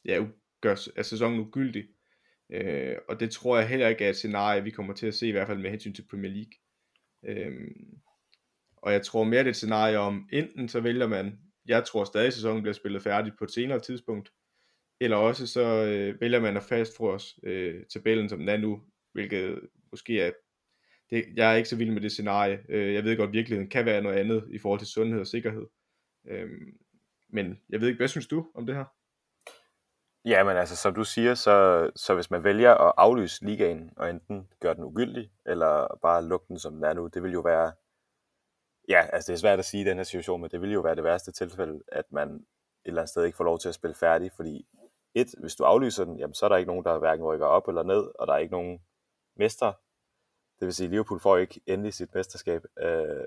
ja, 0.04 0.26
gør 0.60 0.74
sæsonen 1.02 1.40
ugyldig. 1.40 1.88
Øh, 2.50 2.96
og 3.08 3.20
det 3.20 3.30
tror 3.30 3.58
jeg 3.58 3.68
heller 3.68 3.88
ikke 3.88 4.04
er 4.04 4.10
et 4.10 4.16
scenarie, 4.16 4.64
vi 4.64 4.70
kommer 4.70 4.94
til 4.94 5.06
at 5.06 5.14
se, 5.14 5.28
i 5.28 5.30
hvert 5.30 5.46
fald 5.46 5.58
med 5.58 5.70
hensyn 5.70 5.94
til 5.94 6.06
Premier 6.10 6.30
League. 6.30 6.52
Øh, 7.24 7.70
og 8.76 8.92
jeg 8.92 9.02
tror 9.02 9.24
mere, 9.24 9.38
det 9.38 9.46
er 9.46 9.50
et 9.50 9.56
scenarie 9.56 9.98
om, 9.98 10.28
enten 10.32 10.68
så 10.68 10.80
vælger 10.80 11.06
man, 11.06 11.38
jeg 11.66 11.84
tror 11.84 12.04
stadig, 12.04 12.26
at 12.26 12.34
sæsonen 12.34 12.62
bliver 12.62 12.74
spillet 12.74 13.02
færdigt 13.02 13.38
på 13.38 13.44
et 13.44 13.50
senere 13.50 13.80
tidspunkt, 13.80 14.30
eller 15.00 15.16
også 15.16 15.46
så 15.46 15.84
øh, 15.84 16.20
vælger 16.20 16.40
man 16.40 16.56
at 16.56 16.62
fastfrose 16.62 17.40
øh, 17.42 17.84
tabellen, 17.84 18.28
som 18.28 18.38
den 18.38 18.48
er 18.48 18.56
nu, 18.56 18.82
hvilket 19.12 19.60
måske 19.90 20.20
er, 20.20 20.32
det, 21.10 21.24
jeg 21.36 21.52
er 21.52 21.56
ikke 21.56 21.68
så 21.68 21.76
vild 21.76 21.90
med 21.90 22.00
det 22.00 22.12
scenarie. 22.12 22.60
Øh, 22.68 22.94
jeg 22.94 23.04
ved 23.04 23.16
godt, 23.16 23.28
at 23.28 23.32
virkeligheden 23.32 23.70
kan 23.70 23.84
være 23.84 24.02
noget 24.02 24.16
andet 24.16 24.48
i 24.50 24.58
forhold 24.58 24.80
til 24.80 24.88
sundhed 24.88 25.20
og 25.20 25.26
sikkerhed. 25.26 25.66
Øh, 26.28 26.50
men 27.28 27.60
jeg 27.68 27.80
ved 27.80 27.88
ikke, 27.88 27.98
hvad 27.98 28.08
synes 28.08 28.26
du 28.26 28.46
om 28.54 28.66
det 28.66 28.74
her? 28.74 28.84
Ja, 30.24 30.44
men 30.44 30.56
altså, 30.56 30.76
som 30.76 30.94
du 30.94 31.04
siger, 31.04 31.34
så, 31.34 31.90
så 31.96 32.14
hvis 32.14 32.30
man 32.30 32.44
vælger 32.44 32.74
at 32.74 32.92
aflyse 32.96 33.44
ligaen, 33.44 33.90
og 33.96 34.10
enten 34.10 34.48
gøre 34.60 34.74
den 34.74 34.84
ugyldig, 34.84 35.30
eller 35.46 35.98
bare 36.02 36.24
lukke 36.24 36.46
den, 36.48 36.58
som 36.58 36.74
den 36.74 36.84
er 36.84 36.92
nu, 36.92 37.06
det 37.06 37.22
vil 37.22 37.32
jo 37.32 37.40
være, 37.40 37.72
ja, 38.88 39.06
altså 39.12 39.32
det 39.32 39.36
er 39.36 39.40
svært 39.40 39.58
at 39.58 39.64
sige 39.64 39.80
i 39.80 39.84
den 39.84 39.96
her 39.96 40.04
situation, 40.04 40.40
men 40.40 40.50
det 40.50 40.60
vil 40.60 40.72
jo 40.72 40.80
være 40.80 40.94
det 40.94 41.04
værste 41.04 41.32
tilfælde, 41.32 41.82
at 41.88 42.04
man 42.12 42.28
et 42.28 42.44
eller 42.84 43.00
andet 43.00 43.10
sted 43.10 43.24
ikke 43.24 43.36
får 43.36 43.44
lov 43.44 43.58
til 43.58 43.68
at 43.68 43.74
spille 43.74 43.94
færdig, 43.94 44.32
fordi 44.36 44.66
et, 45.16 45.34
hvis 45.38 45.54
du 45.54 45.64
aflyser 45.64 46.04
den, 46.04 46.18
jamen, 46.18 46.34
så 46.34 46.44
er 46.44 46.48
der 46.48 46.56
ikke 46.56 46.68
nogen, 46.68 46.84
der 46.84 46.98
hverken 46.98 47.24
rykker 47.24 47.46
op 47.46 47.68
eller 47.68 47.82
ned, 47.82 48.10
og 48.18 48.26
der 48.26 48.32
er 48.32 48.38
ikke 48.38 48.52
nogen 48.52 48.80
mester. 49.36 49.72
Det 50.60 50.66
vil 50.66 50.74
sige, 50.74 50.88
Liverpool 50.88 51.20
får 51.20 51.36
ikke 51.36 51.60
endelig 51.66 51.94
sit 51.94 52.14
mesterskab. 52.14 52.64
Øh, 52.78 53.26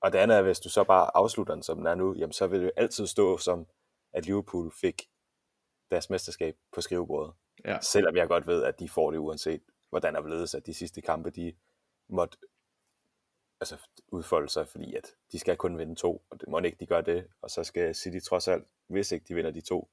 og 0.00 0.12
det 0.12 0.18
andet 0.18 0.36
er, 0.36 0.42
hvis 0.42 0.60
du 0.60 0.68
så 0.68 0.84
bare 0.84 1.16
afslutter 1.16 1.54
den, 1.54 1.62
som 1.62 1.76
den 1.76 1.86
er 1.86 1.94
nu, 1.94 2.14
jamen, 2.14 2.32
så 2.32 2.46
vil 2.46 2.60
det 2.60 2.66
jo 2.66 2.70
altid 2.76 3.06
stå 3.06 3.38
som, 3.38 3.66
at 4.12 4.26
Liverpool 4.26 4.72
fik 4.72 5.08
deres 5.90 6.10
mesterskab 6.10 6.56
på 6.72 6.80
skrivebordet. 6.80 7.34
Ja. 7.64 7.78
Selvom 7.80 8.16
jeg 8.16 8.28
godt 8.28 8.46
ved, 8.46 8.64
at 8.64 8.80
de 8.80 8.88
får 8.88 9.10
det 9.10 9.18
uanset, 9.18 9.62
hvordan 9.90 10.16
er 10.16 10.22
blevet, 10.22 10.54
at 10.54 10.66
de 10.66 10.74
sidste 10.74 11.00
kampe, 11.00 11.30
de 11.30 11.52
måtte 12.08 12.38
altså, 13.60 13.76
udfolde 14.08 14.48
sig, 14.48 14.68
fordi 14.68 14.94
at 14.94 15.14
de 15.32 15.38
skal 15.38 15.56
kun 15.56 15.78
vinde 15.78 15.94
to, 15.94 16.24
og 16.30 16.40
det 16.40 16.48
må 16.48 16.58
ikke 16.58 16.76
de 16.80 16.86
gør 16.86 17.00
det, 17.00 17.26
og 17.42 17.50
så 17.50 17.64
skal 17.64 17.94
City 17.94 18.18
trods 18.26 18.48
alt, 18.48 18.64
hvis 18.86 19.12
ikke 19.12 19.24
de 19.28 19.34
vinder 19.34 19.50
de 19.50 19.60
to, 19.60 19.90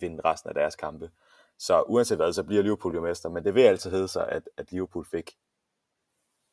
vinde 0.00 0.20
resten 0.24 0.48
af 0.48 0.54
deres 0.54 0.76
kampe. 0.76 1.10
Så 1.58 1.82
uanset 1.82 2.18
hvad, 2.18 2.32
så 2.32 2.44
bliver 2.44 2.62
Liverpool 2.62 2.94
jo 2.94 3.00
mester, 3.00 3.28
men 3.28 3.44
det 3.44 3.54
vil 3.54 3.62
altid 3.62 3.90
hedde 3.90 4.08
sig, 4.08 4.28
at, 4.28 4.48
at 4.56 4.72
Liverpool 4.72 5.04
fik 5.04 5.36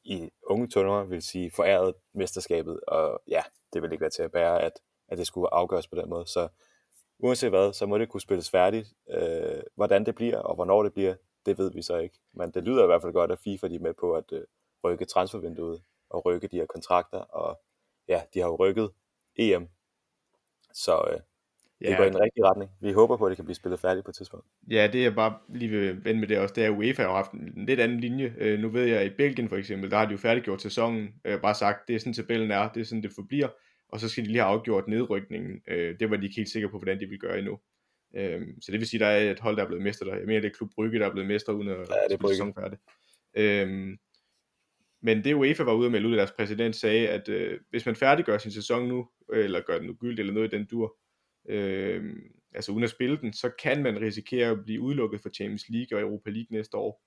i 0.04 0.30
unge 0.44 0.68
tunder, 0.68 1.04
vil 1.04 1.22
sige, 1.22 1.52
foræret 1.52 1.94
mesterskabet, 2.14 2.80
og 2.88 3.22
ja, 3.28 3.44
det 3.74 3.82
vil 3.82 3.92
ikke 3.92 4.02
være 4.02 4.10
til 4.10 4.24
at 4.24 4.32
bære, 4.32 4.62
at, 4.62 4.80
at 5.08 5.18
det 5.18 5.28
skulle 5.28 5.54
afgøres 5.54 5.88
på 5.88 5.96
den 5.96 6.10
måde. 6.10 6.28
Så 6.28 6.48
uanset 7.20 7.50
hvad, 7.50 7.74
så 7.74 7.86
må 7.86 7.98
det 7.98 8.10
kunne 8.10 8.22
spilles 8.22 8.50
færdigt. 8.50 8.94
Øh, 9.10 9.64
hvordan 9.76 10.06
det 10.06 10.16
bliver, 10.16 10.40
og 10.40 10.56
hvornår 10.56 10.84
det 10.84 10.94
bliver, 10.94 11.16
det 11.46 11.58
ved 11.58 11.72
vi 11.72 11.82
så 11.82 11.98
ikke. 11.98 12.20
Men 12.34 12.52
det 12.52 12.64
lyder 12.64 12.84
i 12.84 12.86
hvert 12.86 13.02
fald 13.02 13.14
godt, 13.14 13.32
at 13.32 13.40
FIFA 13.40 13.68
de 13.68 13.76
er 13.76 13.80
med 13.80 13.94
på 13.94 14.16
at 14.16 14.32
øh, 14.32 14.44
rykke 14.84 15.06
transfervinduet, 15.06 15.84
og 16.10 16.26
rykke 16.26 16.48
de 16.48 16.58
her 16.58 16.66
kontrakter, 16.66 17.20
og 17.20 17.62
ja, 18.08 18.22
de 18.34 18.40
har 18.40 18.48
jo 18.48 18.56
rykket 18.56 18.92
EM. 19.36 19.70
Så 20.74 21.08
øh, 21.12 21.20
Ja. 21.82 21.90
Det 21.90 21.98
går 21.98 22.04
i 22.04 22.08
den 22.08 22.20
rigtige 22.20 22.46
retning. 22.46 22.72
Vi 22.82 22.92
håber 22.92 23.18
på, 23.18 23.26
at 23.26 23.30
det 23.30 23.36
kan 23.36 23.46
blive 23.46 23.56
spillet 23.56 23.80
færdigt 23.80 24.06
på 24.06 24.12
et 24.12 24.16
tidspunkt. 24.16 24.46
Ja, 24.72 24.90
det 24.94 25.06
er 25.06 25.12
bare 25.12 25.38
lige 25.50 25.72
vil 25.72 26.06
vende 26.06 26.20
med 26.20 26.28
det 26.28 26.40
også, 26.40 26.54
det 26.56 26.64
er, 26.64 26.72
at 26.72 26.78
UEFA 26.78 27.04
har 27.04 27.16
haft 27.16 27.32
en 27.32 27.66
lidt 27.68 27.80
anden 27.80 28.00
linje. 28.00 28.34
Øh, 28.38 28.60
nu 28.60 28.70
ved 28.70 28.84
jeg, 28.84 29.00
at 29.00 29.08
i 29.08 29.16
Belgien 29.16 29.50
for 29.50 29.56
eksempel, 29.56 29.92
der 29.92 29.98
har 29.98 30.06
de 30.06 30.12
jo 30.12 30.18
færdiggjort 30.18 30.62
sæsonen, 30.62 31.10
øh, 31.26 31.42
bare 31.42 31.56
sagt, 31.56 31.88
det 31.88 31.96
er 31.96 32.00
sådan 32.00 32.14
tabellen 32.14 32.52
er, 32.52 32.70
det 32.70 32.82
er 32.82 32.86
sådan, 32.86 33.04
det 33.04 33.12
forbliver, 33.16 33.48
og 33.90 34.00
så 34.00 34.10
skal 34.10 34.24
de 34.24 34.28
lige 34.28 34.42
have 34.42 34.54
afgjort 34.54 34.88
nedrykningen. 34.88 35.62
Øh, 35.68 36.00
det 36.00 36.10
var 36.10 36.18
de 36.18 36.24
ikke 36.24 36.36
helt 36.36 36.50
sikre 36.50 36.70
på, 36.70 36.78
hvordan 36.78 37.00
de 37.00 37.06
vil 37.06 37.20
gøre 37.20 37.38
endnu. 37.38 37.60
Øh, 38.16 38.42
så 38.62 38.72
det 38.72 38.80
vil 38.80 38.88
sige, 38.88 39.06
at 39.06 39.08
der 39.08 39.28
er 39.28 39.32
et 39.32 39.40
hold, 39.40 39.58
der 39.58 39.64
er 39.64 39.68
blevet 39.68 39.84
mester 39.84 40.06
der. 40.06 40.16
Jeg 40.16 40.26
mener, 40.26 40.42
det 40.42 40.48
er 40.48 40.58
Klub 40.58 40.70
Brygge, 40.76 41.00
der 41.00 41.06
er 41.06 41.12
blevet 41.12 41.28
mester 41.28 41.54
uden 41.54 41.68
at 41.68 41.78
ja, 41.78 41.84
det 42.10 42.18
spille 42.20 42.30
sæsonen 42.30 42.54
færdig. 42.54 42.78
Øh, 43.38 43.98
men 45.02 45.24
det 45.24 45.34
UEFA 45.34 45.64
var 45.64 45.74
ude 45.74 45.90
melde 45.90 46.08
ud, 46.08 46.14
at 46.14 46.18
deres 46.18 46.32
præsident 46.32 46.76
sagde, 46.76 47.10
at 47.10 47.30
øh, 47.30 47.60
hvis 47.70 47.86
man 47.86 47.96
færdiggør 47.96 48.38
sin 48.38 48.52
sæson 48.52 48.88
nu, 48.88 49.08
eller 49.34 49.62
gør 49.62 49.80
den 49.80 49.90
ugyldig, 49.90 50.20
eller 50.20 50.34
noget 50.34 50.54
i 50.54 50.58
den 50.58 50.66
dur, 50.66 50.98
øh, 51.48 52.16
altså 52.54 52.72
uden 52.72 52.84
at 52.84 52.90
spille 52.90 53.18
den, 53.18 53.34
så 53.34 53.52
kan 53.64 53.84
man 53.84 54.02
risikere 54.02 54.50
at 54.50 54.64
blive 54.64 54.82
udelukket 54.82 55.22
fra 55.22 55.30
Champions 55.30 55.70
League 55.70 55.98
og 55.98 56.02
Europa 56.02 56.30
League 56.30 56.58
næste 56.58 56.78
år. 56.78 57.04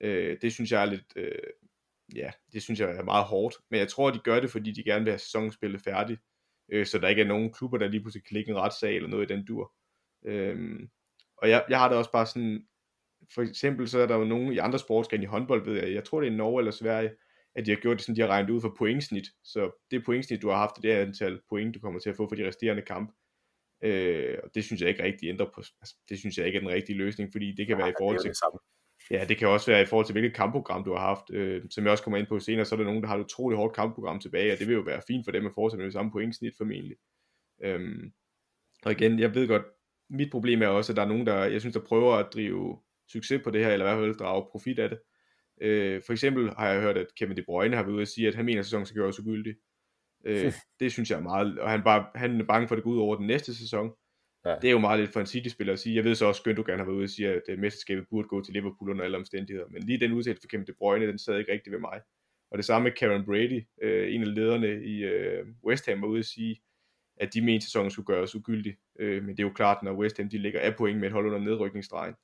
Øh, 0.00 0.36
det 0.42 0.52
synes 0.52 0.72
jeg 0.72 0.82
er 0.82 0.86
lidt, 0.86 1.12
øh, 1.16 1.32
ja, 2.14 2.30
det 2.52 2.62
synes 2.62 2.80
jeg 2.80 2.96
er 2.96 3.02
meget 3.02 3.24
hårdt, 3.24 3.56
men 3.70 3.80
jeg 3.80 3.88
tror, 3.88 4.10
de 4.10 4.18
gør 4.18 4.40
det, 4.40 4.50
fordi 4.50 4.72
de 4.72 4.84
gerne 4.84 5.04
vil 5.04 5.12
have 5.12 5.18
sæsonspillet 5.18 5.80
færdig, 5.80 6.18
øh, 6.68 6.86
så 6.86 6.98
der 6.98 7.08
ikke 7.08 7.22
er 7.22 7.26
nogen 7.26 7.52
klubber, 7.52 7.78
der 7.78 7.88
lige 7.88 8.00
pludselig 8.00 8.24
kan 8.24 8.34
lægge 8.34 8.50
en 8.50 8.58
retssag 8.58 8.96
eller 8.96 9.08
noget 9.08 9.30
i 9.30 9.34
den 9.34 9.46
dur. 9.46 9.72
Øh, 10.24 10.80
og 11.36 11.48
jeg, 11.48 11.64
jeg 11.68 11.78
har 11.78 11.88
det 11.88 11.98
også 11.98 12.12
bare 12.12 12.26
sådan, 12.26 12.66
for 13.34 13.42
eksempel 13.42 13.88
så 13.88 13.98
er 13.98 14.06
der 14.06 14.16
jo 14.16 14.24
nogen 14.24 14.52
i 14.52 14.58
andre 14.58 14.78
sportsgrene 14.78 15.22
i 15.22 15.26
håndbold, 15.26 15.64
ved 15.64 15.82
jeg, 15.82 15.94
jeg 15.94 16.04
tror 16.04 16.20
det 16.20 16.32
er 16.32 16.36
Norge 16.36 16.60
eller 16.60 16.72
Sverige, 16.72 17.10
at 17.54 17.66
de 17.66 17.70
har 17.70 17.78
gjort 17.80 17.96
det 17.96 18.04
sådan, 18.04 18.16
de 18.16 18.20
har 18.20 18.28
regnet 18.28 18.50
ud 18.50 18.60
for 18.60 18.74
pointsnit, 18.78 19.26
så 19.44 19.84
det 19.90 20.04
pointsnit, 20.04 20.42
du 20.42 20.48
har 20.48 20.56
haft, 20.56 20.82
det 20.82 20.92
er 20.92 21.00
antal 21.00 21.40
point, 21.48 21.74
du 21.74 21.80
kommer 21.80 22.00
til 22.00 22.10
at 22.10 22.16
få 22.16 22.28
for 22.28 22.36
de 22.36 22.48
resterende 22.48 22.82
kampe. 22.82 23.12
Øh, 23.82 24.38
og 24.44 24.50
det 24.54 24.64
synes 24.64 24.80
jeg 24.80 24.88
ikke 24.88 25.02
rigtig 25.02 25.28
ændrer 25.28 25.46
på, 25.54 25.62
altså, 25.80 25.94
det 26.08 26.18
synes 26.18 26.38
jeg 26.38 26.46
ikke 26.46 26.56
er 26.56 26.60
den 26.60 26.70
rigtige 26.70 26.98
løsning, 26.98 27.32
fordi 27.32 27.54
det 27.56 27.66
kan 27.66 27.76
ja, 27.76 27.82
være 27.82 27.90
i 27.90 27.98
forhold 27.98 28.18
til, 28.18 28.30
det 28.30 28.60
ja, 29.10 29.24
det 29.24 29.36
kan 29.36 29.48
også 29.48 29.70
være 29.70 29.82
i 29.82 29.86
forhold 29.86 30.06
til, 30.06 30.12
hvilket 30.12 30.34
kampprogram 30.34 30.84
du 30.84 30.92
har 30.92 31.00
haft, 31.00 31.30
øh, 31.30 31.62
som 31.70 31.84
jeg 31.84 31.90
også 31.90 32.04
kommer 32.04 32.18
ind 32.18 32.26
på 32.26 32.38
senere, 32.38 32.64
så 32.64 32.74
er 32.74 32.76
der 32.76 32.84
nogen, 32.84 33.02
der 33.02 33.08
har 33.08 33.16
et 33.16 33.24
utroligt 33.24 33.58
hårdt 33.58 33.74
kampprogram 33.74 34.20
tilbage, 34.20 34.52
og 34.52 34.58
det 34.58 34.66
vil 34.66 34.74
jo 34.74 34.80
være 34.80 35.02
fint 35.06 35.26
for 35.26 35.32
dem 35.32 35.46
at 35.46 35.52
fortsætte 35.54 35.80
med 35.80 35.86
det 35.86 35.92
samme 35.92 36.12
pointsnit 36.12 36.54
formentlig. 36.56 36.96
Øhm, 37.62 38.12
og 38.84 38.92
igen, 38.92 39.18
jeg 39.18 39.34
ved 39.34 39.48
godt, 39.48 39.62
mit 40.10 40.30
problem 40.30 40.62
er 40.62 40.66
også, 40.66 40.92
at 40.92 40.96
der 40.96 41.02
er 41.02 41.08
nogen, 41.08 41.26
der, 41.26 41.44
jeg 41.44 41.60
synes, 41.60 41.74
der 41.74 41.84
prøver 41.88 42.14
at 42.14 42.26
drive 42.34 42.78
succes 43.08 43.40
på 43.44 43.50
det 43.50 43.64
her, 43.64 43.72
eller 43.72 43.86
i 43.86 43.88
hvert 43.88 44.04
fald 44.04 44.18
drage 44.18 44.46
profit 44.50 44.78
af 44.78 44.88
det. 44.88 44.98
Øh, 45.60 46.02
for 46.06 46.12
eksempel 46.12 46.50
har 46.50 46.68
jeg 46.68 46.80
hørt, 46.80 46.98
at 46.98 47.14
Kevin 47.18 47.36
De 47.36 47.42
Bruyne 47.42 47.76
har 47.76 47.82
været 47.82 47.94
ude 47.94 48.02
at 48.02 48.08
sige, 48.08 48.28
at 48.28 48.34
han 48.34 48.44
mener, 48.44 48.60
at 48.60 48.64
sæsonen 48.64 48.86
skal 48.86 49.00
gøres 49.00 49.20
ugyldig. 49.20 49.54
Øh, 50.24 50.52
det 50.80 50.92
synes 50.92 51.10
jeg 51.10 51.16
er 51.18 51.22
meget, 51.22 51.58
og 51.58 51.70
han, 51.70 51.82
bare, 51.82 52.06
han 52.14 52.40
er 52.40 52.44
bange 52.44 52.68
for, 52.68 52.74
at 52.74 52.76
det 52.76 52.84
går 52.84 52.90
ud 52.90 52.98
over 52.98 53.16
den 53.16 53.26
næste 53.26 53.54
sæson. 53.54 53.92
Ja. 54.44 54.54
Det 54.62 54.68
er 54.68 54.72
jo 54.72 54.78
meget 54.78 55.00
lidt 55.00 55.12
for 55.12 55.20
en 55.20 55.26
City-spiller 55.26 55.72
at 55.72 55.78
sige. 55.78 55.96
Jeg 55.96 56.04
ved 56.04 56.14
så 56.14 56.26
også, 56.26 56.42
at 56.46 56.48
Gündogan 56.48 56.76
har 56.76 56.84
været 56.84 56.96
ude 56.96 57.04
og 57.04 57.10
sige, 57.10 57.28
at 57.28 57.42
øh, 57.48 57.58
mesterskabet 57.58 58.06
burde 58.10 58.28
gå 58.28 58.44
til 58.44 58.54
Liverpool 58.54 58.90
under 58.90 59.04
alle 59.04 59.16
omstændigheder. 59.16 59.68
Men 59.70 59.82
lige 59.82 60.00
den 60.00 60.12
udtalelse 60.12 60.42
for 60.42 60.48
Kevin 60.48 60.66
De 60.66 60.72
Bruyne, 60.72 61.06
den 61.06 61.18
sad 61.18 61.38
ikke 61.38 61.52
rigtig 61.52 61.72
ved 61.72 61.78
mig. 61.78 62.00
Og 62.50 62.58
det 62.58 62.64
samme 62.64 62.84
med 62.84 62.92
Karen 62.92 63.24
Brady, 63.24 63.62
øh, 63.82 64.14
en 64.14 64.22
af 64.22 64.34
lederne 64.34 64.84
i 64.84 65.04
øh, 65.04 65.46
West 65.64 65.86
Ham, 65.86 66.02
var 66.02 66.08
ude 66.08 66.18
at 66.18 66.24
sige, 66.24 66.62
at 67.16 67.34
de 67.34 67.40
mente, 67.40 67.66
sæsonen 67.66 67.90
skulle 67.90 68.06
gøres 68.06 68.34
ugyldig. 68.34 68.76
Øh, 68.98 69.22
men 69.22 69.36
det 69.36 69.42
er 69.42 69.46
jo 69.46 69.52
klart, 69.52 69.82
når 69.82 69.92
West 69.92 70.16
Ham 70.16 70.28
de 70.28 70.38
ligger 70.38 70.60
af 70.60 70.76
point 70.76 70.98
med 70.98 71.06
et 71.06 71.12
hold 71.12 71.26
under 71.26 71.38
nedrykningsstregen, 71.38 72.14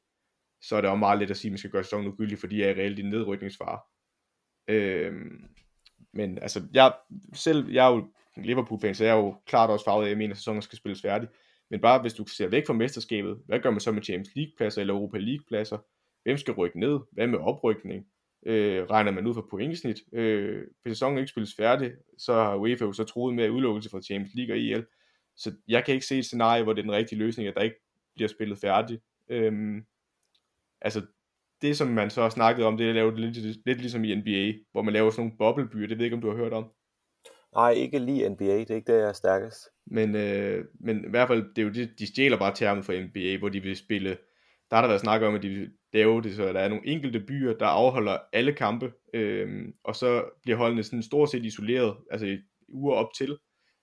så 0.63 0.77
er 0.77 0.81
det 0.81 0.91
også 0.91 0.99
meget 0.99 1.19
let 1.19 1.31
at 1.31 1.37
sige, 1.37 1.49
at 1.49 1.53
man 1.53 1.59
skal 1.59 1.71
gøre 1.71 1.85
sæsonen 1.85 2.13
ugyldig, 2.13 2.39
fordi 2.39 2.61
jeg 2.61 2.71
er 2.71 2.75
reelt 2.75 2.99
i 2.99 3.03
nedrykningsfare. 3.03 3.81
Øh, 4.69 5.13
men 6.17 6.39
altså, 6.39 6.63
jeg, 6.73 6.93
selv, 7.33 7.71
jeg 7.71 7.87
er 7.87 7.95
jo 7.95 8.09
Liverpool-fan, 8.37 8.95
så 8.95 9.05
jeg 9.05 9.13
er 9.13 9.17
jo 9.17 9.35
klart 9.47 9.71
også 9.71 9.85
farvet 9.85 10.03
af, 10.03 10.07
at 10.07 10.11
jeg 10.11 10.19
mener, 10.19 10.33
at 10.33 10.39
sæsonen 10.39 10.63
skal 10.63 10.79
spilles 10.79 11.03
færdig. 11.03 11.29
Men 11.71 11.81
bare 11.81 12.01
hvis 12.01 12.15
du 12.15 12.27
ser 12.27 12.49
væk 12.49 12.67
fra 12.67 12.73
mesterskabet, 12.73 13.39
hvad 13.47 13.61
gør 13.61 13.71
man 13.71 13.81
så 13.81 13.93
med 13.93 14.03
Champions 14.03 14.31
League-pladser 14.37 14.81
eller 14.81 14.95
Europa 14.95 15.19
League-pladser? 15.19 15.79
Hvem 16.23 16.37
skal 16.37 16.55
rykke 16.55 16.81
ned? 16.81 16.99
Hvad 17.13 17.27
med 17.27 17.39
oprykning? 17.39 18.07
Øh, 18.47 18.85
regner 18.85 19.11
man 19.11 19.27
ud 19.27 19.35
fra 19.35 19.47
pointsnit? 19.51 19.97
Øh, 20.13 20.63
hvis 20.83 20.91
sæsonen 20.91 21.19
ikke 21.19 21.31
spilles 21.31 21.55
færdig, 21.57 21.93
så 22.19 22.33
har 22.33 22.57
UEFA 22.57 22.85
jo 22.85 22.93
så 22.93 23.05
troet 23.05 23.35
med 23.35 23.51
udelukkelse 23.51 23.91
fra 23.91 24.03
Champions 24.03 24.35
League 24.35 24.55
og 24.55 24.59
EL. 24.59 24.87
Så 25.37 25.53
jeg 25.69 25.85
kan 25.85 25.95
ikke 25.95 26.07
se 26.07 26.19
et 26.19 26.25
scenarie, 26.25 26.63
hvor 26.63 26.73
det 26.73 26.81
er 26.81 26.87
den 26.87 26.93
rigtige 26.93 27.19
løsning, 27.19 27.49
at 27.49 27.55
der 27.55 27.63
ikke 27.63 27.81
bliver 28.15 28.29
spillet 28.29 28.59
færdigt. 28.59 29.03
Øhm, 29.29 29.85
altså, 30.81 31.03
det, 31.65 31.77
som 31.77 31.89
man 31.89 32.11
så 32.11 32.23
har 32.23 32.29
snakket 32.29 32.65
om, 32.65 32.77
det 32.77 32.85
er 32.85 32.89
at 32.89 32.95
lave 32.95 33.11
det 33.11 33.21
lidt, 33.21 33.67
lidt 33.67 33.81
ligesom 33.81 34.05
i 34.05 34.15
NBA, 34.15 34.59
hvor 34.73 34.83
man 34.83 34.95
laver 34.95 35.11
sådan 35.11 35.25
nogle 35.25 35.39
boblebyer. 35.39 35.87
Det 35.87 35.99
ved 35.99 36.05
jeg 36.05 36.05
ikke, 36.05 36.17
om 36.17 36.23
du 36.23 36.31
har 36.31 36.37
hørt 36.37 36.53
om. 36.53 36.71
Nej, 37.55 37.71
ikke 37.71 37.99
lige 37.99 38.29
NBA. 38.29 38.45
Det 38.45 38.71
er 38.71 38.75
ikke 38.75 38.93
det, 38.93 38.99
jeg 38.99 39.09
er 39.09 39.13
stærkest. 39.13 39.59
Men, 39.87 40.17
øh, 40.17 40.65
men 40.81 41.05
i 41.05 41.11
hvert 41.11 41.29
fald, 41.29 41.55
det 41.55 41.59
er 41.59 41.67
jo 41.67 41.73
det, 41.73 41.99
de 41.99 42.07
stjæler 42.07 42.39
bare 42.39 42.55
termen 42.55 42.85
fra 42.85 42.93
NBA, 42.93 43.39
hvor 43.39 43.49
de 43.49 43.61
vil 43.61 43.77
spille 43.77 44.17
der 44.71 44.77
har 44.77 44.83
der 44.83 44.89
været 44.89 45.01
snak 45.01 45.23
om, 45.23 45.35
at 45.35 45.43
de 45.43 45.71
laver 45.93 46.21
det, 46.21 46.37
så 46.37 46.53
der 46.53 46.61
er 46.61 46.69
nogle 46.69 46.87
enkelte 46.87 47.21
byer, 47.21 47.53
der 47.53 47.67
afholder 47.67 48.19
alle 48.33 48.53
kampe, 48.53 48.93
øh, 49.15 49.69
og 49.85 49.97
så 49.97 50.25
bliver 50.43 50.57
holdene 50.57 50.83
sådan 50.83 51.03
stort 51.03 51.31
set 51.31 51.45
isoleret, 51.45 51.97
altså 52.11 52.27
i 52.27 52.39
uger 52.69 52.95
op 52.95 53.09
til, 53.17 53.39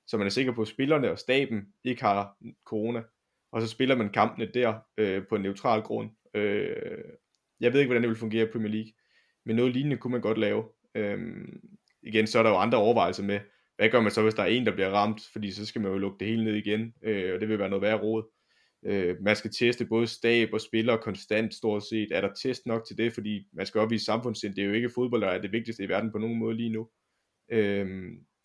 så 0.07 0.17
man 0.17 0.27
er 0.27 0.31
sikker 0.31 0.53
på, 0.53 0.61
at 0.61 0.67
spillerne 0.67 1.11
og 1.11 1.19
staben 1.19 1.65
ikke 1.83 2.01
har 2.01 2.37
corona, 2.65 3.03
og 3.51 3.61
så 3.61 3.67
spiller 3.67 3.95
man 3.95 4.09
kampene 4.09 4.51
der 4.53 4.73
øh, 4.97 5.23
på 5.29 5.35
en 5.35 5.41
neutral 5.41 5.81
grund. 5.81 6.09
Øh, 6.35 7.03
jeg 7.61 7.73
ved 7.73 7.79
ikke, 7.79 7.87
hvordan 7.87 8.01
det 8.01 8.09
vil 8.09 8.17
fungere 8.17 8.43
i 8.43 8.51
Premier 8.51 8.71
League, 8.71 8.91
men 9.45 9.55
noget 9.55 9.73
lignende 9.73 9.97
kunne 9.97 10.11
man 10.11 10.21
godt 10.21 10.37
lave. 10.37 10.63
Øhm, 10.95 11.59
igen, 12.03 12.27
så 12.27 12.39
er 12.39 12.43
der 12.43 12.49
jo 12.49 12.57
andre 12.57 12.77
overvejelser 12.77 13.23
med, 13.23 13.39
hvad 13.77 13.89
gør 13.89 14.01
man 14.01 14.11
så, 14.11 14.21
hvis 14.21 14.33
der 14.33 14.43
er 14.43 14.47
en, 14.47 14.65
der 14.65 14.73
bliver 14.73 14.89
ramt, 14.89 15.21
fordi 15.31 15.51
så 15.51 15.65
skal 15.65 15.81
man 15.81 15.91
jo 15.91 15.97
lukke 15.97 16.19
det 16.19 16.27
hele 16.27 16.43
ned 16.43 16.55
igen, 16.55 16.93
øh, 17.03 17.33
og 17.33 17.41
det 17.41 17.49
vil 17.49 17.59
være 17.59 17.69
noget 17.69 17.81
værre 17.81 17.99
råd. 17.99 18.23
Øh, 18.85 19.15
man 19.21 19.35
skal 19.35 19.51
teste 19.51 19.85
både 19.85 20.07
stab 20.07 20.49
og 20.53 20.61
spillere 20.61 20.97
konstant 20.97 21.53
stort 21.53 21.83
set. 21.83 22.07
Er 22.11 22.21
der 22.21 22.33
test 22.33 22.65
nok 22.65 22.87
til 22.87 22.97
det? 22.97 23.13
Fordi 23.13 23.47
man 23.53 23.65
skal 23.65 23.81
opvise 23.81 24.03
i 24.03 24.05
samfundssind. 24.05 24.55
Det 24.55 24.61
er 24.61 24.67
jo 24.67 24.73
ikke 24.73 24.91
fodbold, 24.95 25.21
der 25.21 25.27
er 25.27 25.41
det 25.41 25.51
vigtigste 25.51 25.83
i 25.83 25.89
verden 25.89 26.11
på 26.11 26.17
nogen 26.17 26.39
måde 26.39 26.55
lige 26.55 26.69
nu. 26.69 26.89
Øh, 27.51 27.87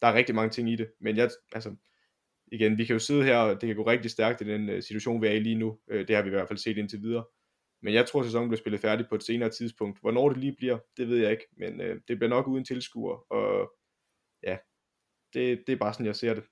der 0.03 0.07
er 0.07 0.15
rigtig 0.15 0.35
mange 0.35 0.51
ting 0.51 0.71
i 0.71 0.77
det. 0.77 0.89
Men 1.01 1.17
jeg, 1.17 1.31
altså, 1.53 1.75
igen, 2.53 2.79
vi 2.79 2.85
kan 2.85 2.95
jo 2.95 2.99
sidde 2.99 3.25
her, 3.25 3.37
og 3.37 3.61
det 3.61 3.67
kan 3.67 3.77
gå 3.77 3.87
rigtig 3.87 4.11
stærkt 4.11 4.41
i 4.41 4.45
den 4.45 4.69
uh, 4.69 4.81
situation, 4.81 5.23
vi 5.23 5.27
er 5.27 5.33
i 5.33 5.41
lige 5.41 5.55
nu. 5.55 5.79
Uh, 5.93 5.99
det 5.99 6.17
har 6.17 6.23
vi 6.23 6.29
i 6.29 6.31
hvert 6.31 6.49
fald 6.49 6.59
set 6.59 6.79
indtil 6.79 7.03
videre. 7.03 7.25
Men 7.83 7.95
jeg 7.95 8.07
tror, 8.07 8.21
at 8.21 8.27
sæsonen 8.27 8.49
bliver 8.49 8.59
spillet 8.59 8.81
færdig 8.81 9.07
på 9.09 9.15
et 9.15 9.23
senere 9.23 9.51
tidspunkt. 9.51 10.01
Hvornår 10.01 10.29
det 10.29 10.39
lige 10.39 10.57
bliver, 10.57 10.79
det 10.97 11.09
ved 11.09 11.19
jeg 11.19 11.31
ikke. 11.31 11.47
Men 11.57 11.81
uh, 11.81 11.97
det 12.09 12.19
bliver 12.19 12.29
nok 12.29 12.47
uden 12.47 12.65
tilskuer. 12.65 13.33
Og 13.33 13.73
ja, 14.43 14.59
det, 15.35 15.63
det 15.67 15.73
er 15.73 15.77
bare 15.77 15.93
sådan, 15.93 16.07
jeg 16.07 16.17
ser 16.17 16.35
det 16.35 16.45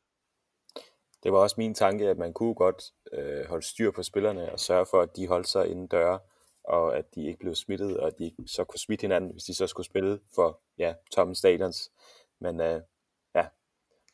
det 1.25 1.33
var 1.33 1.39
også 1.39 1.55
min 1.59 1.75
tanke, 1.75 2.09
at 2.09 2.19
man 2.19 2.33
kunne 2.33 2.55
godt 2.55 2.83
øh, 3.13 3.47
holde 3.49 3.67
styr 3.67 3.91
på 3.91 4.03
spillerne 4.03 4.53
og 4.53 4.61
sørge 4.61 4.87
for, 4.91 5.01
at 5.01 5.17
de 5.17 5.29
holdt 5.29 5.49
sig 5.49 5.69
inden 5.69 5.87
døre, 5.87 6.19
og 6.65 6.99
at 6.99 7.15
de 7.15 7.27
ikke 7.27 7.39
blev 7.39 7.55
smittet, 7.55 7.97
og 7.97 8.07
at 8.07 8.19
de 8.19 8.33
så 8.47 8.65
kunne 8.65 8.79
smitte 8.79 9.03
hinanden, 9.03 9.31
hvis 9.31 9.45
de 9.45 9.55
så 9.55 9.67
skulle 9.67 9.87
spille 9.87 10.21
for 10.35 10.61
ja, 10.79 10.95
tomme 11.13 11.35
stadions. 11.35 11.91
Men 12.41 12.61
øh, 12.61 12.81
ja, 13.35 13.47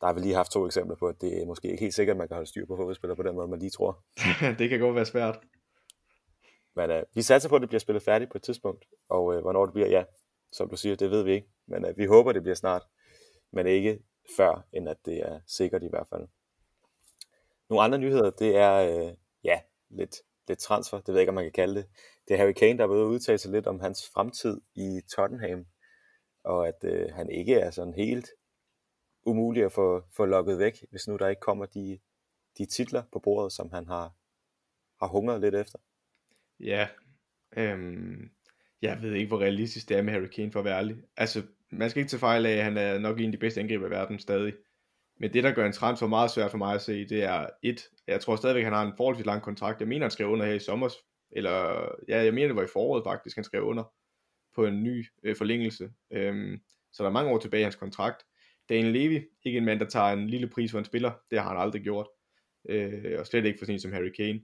der 0.00 0.06
har 0.06 0.12
vi 0.12 0.20
lige 0.20 0.34
haft 0.34 0.52
to 0.52 0.66
eksempler 0.66 0.96
på, 0.96 1.08
at 1.08 1.20
det 1.20 1.42
er 1.42 1.46
måske 1.46 1.70
ikke 1.70 1.80
helt 1.80 1.94
sikkert, 1.94 2.14
at 2.14 2.18
man 2.18 2.28
kan 2.28 2.34
holde 2.34 2.48
styr 2.48 2.66
på 2.66 2.76
fodboldspillere 2.76 3.16
på 3.16 3.22
den 3.22 3.34
måde, 3.34 3.48
man 3.48 3.58
lige 3.58 3.70
tror. 3.70 4.04
det 4.58 4.68
kan 4.68 4.80
godt 4.80 4.94
være 4.94 5.06
svært. 5.06 5.38
Men 6.76 6.90
øh, 6.90 7.02
vi 7.14 7.22
satser 7.22 7.48
på, 7.48 7.54
at 7.54 7.60
det 7.60 7.68
bliver 7.68 7.80
spillet 7.80 8.02
færdigt 8.02 8.30
på 8.30 8.38
et 8.38 8.42
tidspunkt, 8.42 8.84
og 9.08 9.34
øh, 9.34 9.40
hvornår 9.40 9.64
det 9.64 9.74
bliver, 9.74 9.88
ja, 9.88 10.04
som 10.52 10.68
du 10.68 10.76
siger, 10.76 10.96
det 10.96 11.10
ved 11.10 11.22
vi 11.22 11.32
ikke. 11.32 11.48
Men 11.66 11.84
øh, 11.84 11.96
vi 11.96 12.04
håber, 12.04 12.32
det 12.32 12.42
bliver 12.42 12.54
snart, 12.54 12.82
men 13.52 13.66
ikke 13.66 14.02
før, 14.36 14.66
end 14.72 14.88
at 14.88 14.96
det 15.04 15.18
er 15.18 15.40
sikkert 15.46 15.82
i 15.82 15.88
hvert 15.88 16.08
fald. 16.08 16.28
Nogle 17.70 17.82
andre 17.82 17.98
nyheder, 17.98 18.30
det 18.30 18.56
er 18.56 18.74
øh, 18.74 19.14
ja, 19.44 19.60
lidt, 19.88 20.16
lidt 20.48 20.58
transfer, 20.58 20.98
det 20.98 21.08
ved 21.08 21.14
jeg 21.14 21.20
ikke, 21.20 21.30
om 21.30 21.34
man 21.34 21.44
kan 21.44 21.52
kalde 21.52 21.74
det. 21.74 21.86
Det 22.28 22.34
er 22.34 22.38
Harry 22.38 22.52
Kane, 22.52 22.78
der 22.78 22.84
er 22.84 22.88
ved 22.88 23.00
at 23.00 23.04
udtale 23.04 23.38
sig 23.38 23.50
lidt 23.50 23.66
om 23.66 23.80
hans 23.80 24.10
fremtid 24.14 24.60
i 24.74 25.00
Tottenham, 25.16 25.66
og 26.44 26.68
at 26.68 26.84
øh, 26.84 27.10
han 27.12 27.30
ikke 27.30 27.54
er 27.54 27.70
sådan 27.70 27.94
helt 27.94 28.28
umulig 29.26 29.64
at 29.64 29.72
få, 29.72 30.02
få 30.16 30.24
lukket 30.24 30.58
væk, 30.58 30.84
hvis 30.90 31.08
nu 31.08 31.16
der 31.16 31.28
ikke 31.28 31.40
kommer 31.40 31.66
de, 31.66 31.98
de 32.58 32.66
titler 32.66 33.02
på 33.12 33.18
bordet, 33.18 33.52
som 33.52 33.70
han 33.72 33.86
har, 33.86 34.14
har 35.00 35.06
hungret 35.06 35.40
lidt 35.40 35.54
efter. 35.54 35.78
Ja, 36.60 36.88
øhm, 37.56 38.30
jeg 38.82 39.02
ved 39.02 39.14
ikke, 39.14 39.28
hvor 39.28 39.40
realistisk 39.40 39.88
det 39.88 39.96
er 39.96 40.02
med 40.02 40.12
Harry 40.12 40.26
Kane, 40.26 40.52
for 40.52 40.58
at 40.58 40.64
være 40.64 40.78
ærlig. 40.78 40.96
Altså, 41.16 41.42
man 41.70 41.90
skal 41.90 42.00
ikke 42.00 42.10
tage 42.10 42.20
fejl 42.20 42.46
af, 42.46 42.52
at 42.52 42.64
han 42.64 42.76
er 42.76 42.98
nok 42.98 43.20
en 43.20 43.26
af 43.26 43.32
de 43.32 43.38
bedste 43.38 43.60
angriber 43.60 43.86
i 43.86 43.90
verden 43.90 44.18
stadig. 44.18 44.52
Men 45.20 45.32
det, 45.32 45.44
der 45.44 45.52
gør 45.52 45.66
en 45.66 45.72
transfer 45.72 46.06
meget 46.06 46.30
svært 46.30 46.50
for 46.50 46.58
mig 46.58 46.74
at 46.74 46.82
se, 46.82 47.08
det 47.08 47.22
er 47.22 47.46
et, 47.62 47.88
jeg 48.06 48.20
tror 48.20 48.36
stadigvæk, 48.36 48.64
han 48.64 48.72
har 48.72 48.86
en 48.86 48.96
forholdsvis 48.96 49.26
lang 49.26 49.42
kontrakt. 49.42 49.80
Jeg 49.80 49.88
mener, 49.88 50.04
han 50.04 50.10
skrev 50.10 50.28
under 50.28 50.46
her 50.46 50.54
i 50.54 50.58
sommer, 50.58 50.88
eller 51.32 51.88
ja, 52.08 52.22
jeg 52.22 52.34
mener, 52.34 52.46
det 52.46 52.56
var 52.56 52.62
i 52.62 52.72
foråret 52.72 53.04
faktisk, 53.04 53.36
han 53.36 53.44
skrev 53.44 53.62
under 53.62 53.92
på 54.54 54.66
en 54.66 54.82
ny 54.82 55.06
øh, 55.22 55.36
forlængelse. 55.36 55.90
Øhm, 56.10 56.60
så 56.92 57.02
der 57.02 57.08
er 57.08 57.12
mange 57.12 57.30
år 57.30 57.38
tilbage 57.38 57.60
i 57.60 57.62
hans 57.62 57.76
kontrakt. 57.76 58.22
Daniel 58.68 58.92
Levy, 58.92 59.28
ikke 59.44 59.58
en 59.58 59.64
mand, 59.64 59.80
der 59.80 59.86
tager 59.86 60.06
en 60.06 60.26
lille 60.26 60.48
pris 60.48 60.70
for 60.70 60.78
en 60.78 60.84
spiller, 60.84 61.12
det 61.30 61.40
har 61.40 61.48
han 61.48 61.60
aldrig 61.60 61.82
gjort. 61.82 62.06
Øh, 62.68 63.16
og 63.18 63.26
slet 63.26 63.44
ikke 63.44 63.58
for 63.58 63.66
sådan 63.66 63.80
som 63.80 63.92
Harry 63.92 64.10
Kane. 64.16 64.40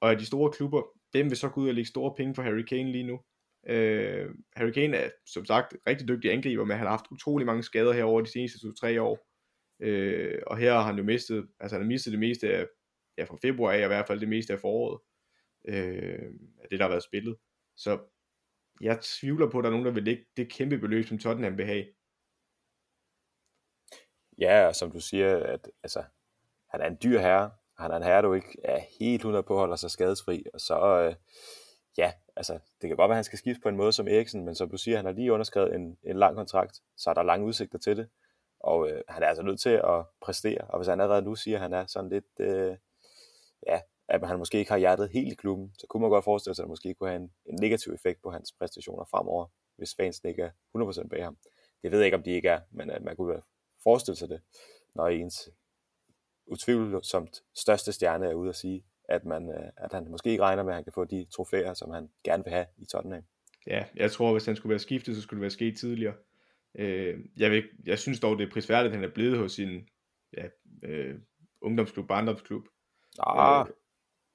Og 0.00 0.10
af 0.10 0.18
de 0.18 0.26
store 0.26 0.52
klubber, 0.52 0.82
hvem 1.10 1.30
vil 1.30 1.36
så 1.36 1.48
gå 1.48 1.60
ud 1.60 1.68
og 1.68 1.74
lægge 1.74 1.88
store 1.88 2.14
penge 2.16 2.34
for 2.34 2.42
Harry 2.42 2.62
Kane 2.62 2.92
lige 2.92 3.06
nu? 3.06 3.20
Øh, 3.66 4.30
Harry 4.56 4.70
Kane 4.70 4.96
er 4.96 5.10
som 5.26 5.44
sagt 5.44 5.76
rigtig 5.86 6.08
dygtig 6.08 6.32
angriber, 6.32 6.64
men 6.64 6.76
han 6.76 6.86
har 6.86 6.96
haft 6.96 7.10
utrolig 7.10 7.46
mange 7.46 7.62
skader 7.62 7.92
her 7.92 8.04
over 8.04 8.20
de 8.20 8.30
seneste 8.30 8.58
2-3 8.84 9.00
år. 9.00 9.28
Øh, 9.80 10.42
og 10.46 10.56
her 10.56 10.72
har 10.72 10.82
han 10.82 10.96
jo 10.96 11.04
mistet, 11.04 11.48
altså 11.60 11.76
han 11.76 11.82
har 11.82 11.88
mistet 11.88 12.10
det 12.10 12.20
meste 12.20 12.54
af, 12.54 12.66
ja 13.18 13.24
fra 13.24 13.36
februar 13.42 13.72
af, 13.72 13.84
i 13.84 13.86
hvert 13.86 14.06
fald 14.06 14.20
det 14.20 14.28
meste 14.28 14.52
af 14.52 14.60
foråret, 14.60 15.00
øh, 15.68 16.32
af 16.62 16.68
det 16.70 16.78
der 16.78 16.84
har 16.84 16.90
været 16.90 17.02
spillet. 17.02 17.36
Så 17.76 17.98
jeg 18.80 19.00
tvivler 19.02 19.50
på, 19.50 19.58
at 19.58 19.62
der 19.62 19.68
er 19.68 19.72
nogen, 19.72 19.86
der 19.86 19.92
vil 19.92 20.02
lægge 20.04 20.24
det 20.36 20.52
kæmpe 20.52 20.78
beløb, 20.78 21.04
som 21.04 21.18
Tottenham 21.18 21.58
vil 21.58 21.66
have. 21.66 21.86
Ja, 24.38 24.72
som 24.72 24.90
du 24.90 25.00
siger, 25.00 25.44
at 25.44 25.70
altså, 25.82 26.04
han 26.70 26.80
er 26.80 26.86
en 26.86 26.98
dyr 27.02 27.18
herre, 27.18 27.50
han 27.78 27.90
er 27.90 27.96
en 27.96 28.02
herre, 28.02 28.22
du 28.22 28.32
ikke 28.32 28.58
er 28.64 28.80
helt 29.00 29.20
100 29.20 29.42
på 29.42 29.58
holder 29.58 29.76
sig 29.76 29.90
skadesfri, 29.90 30.44
og 30.54 30.60
så, 30.60 30.78
øh, 30.80 31.14
ja, 31.98 32.12
altså, 32.36 32.52
det 32.52 32.88
kan 32.88 32.96
godt 32.96 33.08
være, 33.08 33.14
at 33.14 33.16
han 33.16 33.24
skal 33.24 33.38
skifte 33.38 33.60
på 33.60 33.68
en 33.68 33.76
måde 33.76 33.92
som 33.92 34.08
Eriksen, 34.08 34.44
men 34.44 34.54
som 34.54 34.70
du 34.70 34.76
siger, 34.76 34.96
han 34.96 35.06
har 35.06 35.12
lige 35.12 35.32
underskrevet 35.32 35.74
en, 35.74 35.98
en 36.02 36.16
lang 36.16 36.36
kontrakt, 36.36 36.80
så 36.96 37.10
er 37.10 37.14
der 37.14 37.22
lange 37.22 37.46
udsigter 37.46 37.78
til 37.78 37.96
det. 37.96 38.08
Og 38.60 38.90
øh, 38.90 39.02
han 39.08 39.22
er 39.22 39.26
altså 39.26 39.42
nødt 39.42 39.60
til 39.60 39.70
at 39.70 40.04
præstere, 40.20 40.60
og 40.60 40.78
hvis 40.78 40.88
han 40.88 41.00
allerede 41.00 41.22
nu 41.22 41.34
siger, 41.34 41.56
at 41.56 41.62
han 41.62 41.72
er 41.72 41.86
sådan 41.86 42.10
lidt, 42.10 42.40
øh, 42.40 42.76
ja, 43.66 43.80
at 44.08 44.28
han 44.28 44.38
måske 44.38 44.58
ikke 44.58 44.70
har 44.70 44.78
hjertet 44.78 45.10
helt 45.10 45.32
i 45.32 45.34
klubben, 45.34 45.74
så 45.78 45.86
kunne 45.86 46.00
man 46.00 46.10
godt 46.10 46.24
forestille 46.24 46.54
sig, 46.54 46.62
at 46.62 46.66
det 46.66 46.70
måske 46.70 46.94
kunne 46.94 47.10
have 47.10 47.22
en, 47.22 47.32
en 47.46 47.58
negativ 47.60 47.92
effekt 47.92 48.22
på 48.22 48.30
hans 48.30 48.52
præstationer 48.52 49.04
fremover, 49.04 49.46
hvis 49.76 49.94
fansen 49.94 50.28
ikke 50.28 50.42
er 50.42 50.50
100% 51.04 51.08
bag 51.08 51.24
ham. 51.24 51.36
Det 51.82 51.90
ved 51.90 51.98
jeg 51.98 52.06
ikke, 52.06 52.16
om 52.16 52.22
de 52.22 52.30
ikke 52.30 52.48
er, 52.48 52.60
men 52.70 52.90
øh, 52.90 53.04
man 53.04 53.16
kunne 53.16 53.42
forestille 53.82 54.16
sig 54.16 54.28
det, 54.28 54.40
når 54.94 55.08
ens 55.08 55.50
utvivlsomt 56.48 57.42
største 57.54 57.92
stjerne 57.92 58.26
er 58.26 58.34
ude 58.34 58.48
at 58.48 58.56
sige, 58.56 58.84
at, 59.08 59.24
man, 59.24 59.48
øh, 59.48 59.70
at 59.76 59.92
han 59.92 60.10
måske 60.10 60.30
ikke 60.30 60.42
regner 60.42 60.62
med, 60.62 60.72
at 60.72 60.76
han 60.76 60.84
kan 60.84 60.92
få 60.92 61.04
de 61.04 61.26
trofæer, 61.34 61.74
som 61.74 61.90
han 61.90 62.08
gerne 62.24 62.44
vil 62.44 62.52
have 62.52 62.66
i 62.76 62.84
Tottenham. 62.84 63.22
Ja, 63.66 63.84
jeg 63.96 64.12
tror, 64.12 64.32
hvis 64.32 64.46
han 64.46 64.56
skulle 64.56 64.70
være 64.70 64.78
skiftet, 64.78 65.16
så 65.16 65.22
skulle 65.22 65.38
det 65.38 65.42
være 65.42 65.50
sket 65.50 65.78
tidligere. 65.78 66.14
Øh, 66.78 67.18
jeg, 67.36 67.50
vil, 67.50 67.64
jeg 67.86 67.98
synes 67.98 68.20
dog, 68.20 68.38
det 68.38 68.48
er 68.48 68.52
prisværdigt, 68.52 68.92
at 68.92 69.00
han 69.00 69.08
er 69.08 69.14
blevet 69.14 69.38
hos 69.38 69.52
sin 69.52 69.88
ja, 70.36 70.44
øh, 70.82 71.14
ungdomsklub, 71.62 72.08
barndomsklub. 72.08 72.62
Ah, 73.22 73.66
øh, 73.68 73.72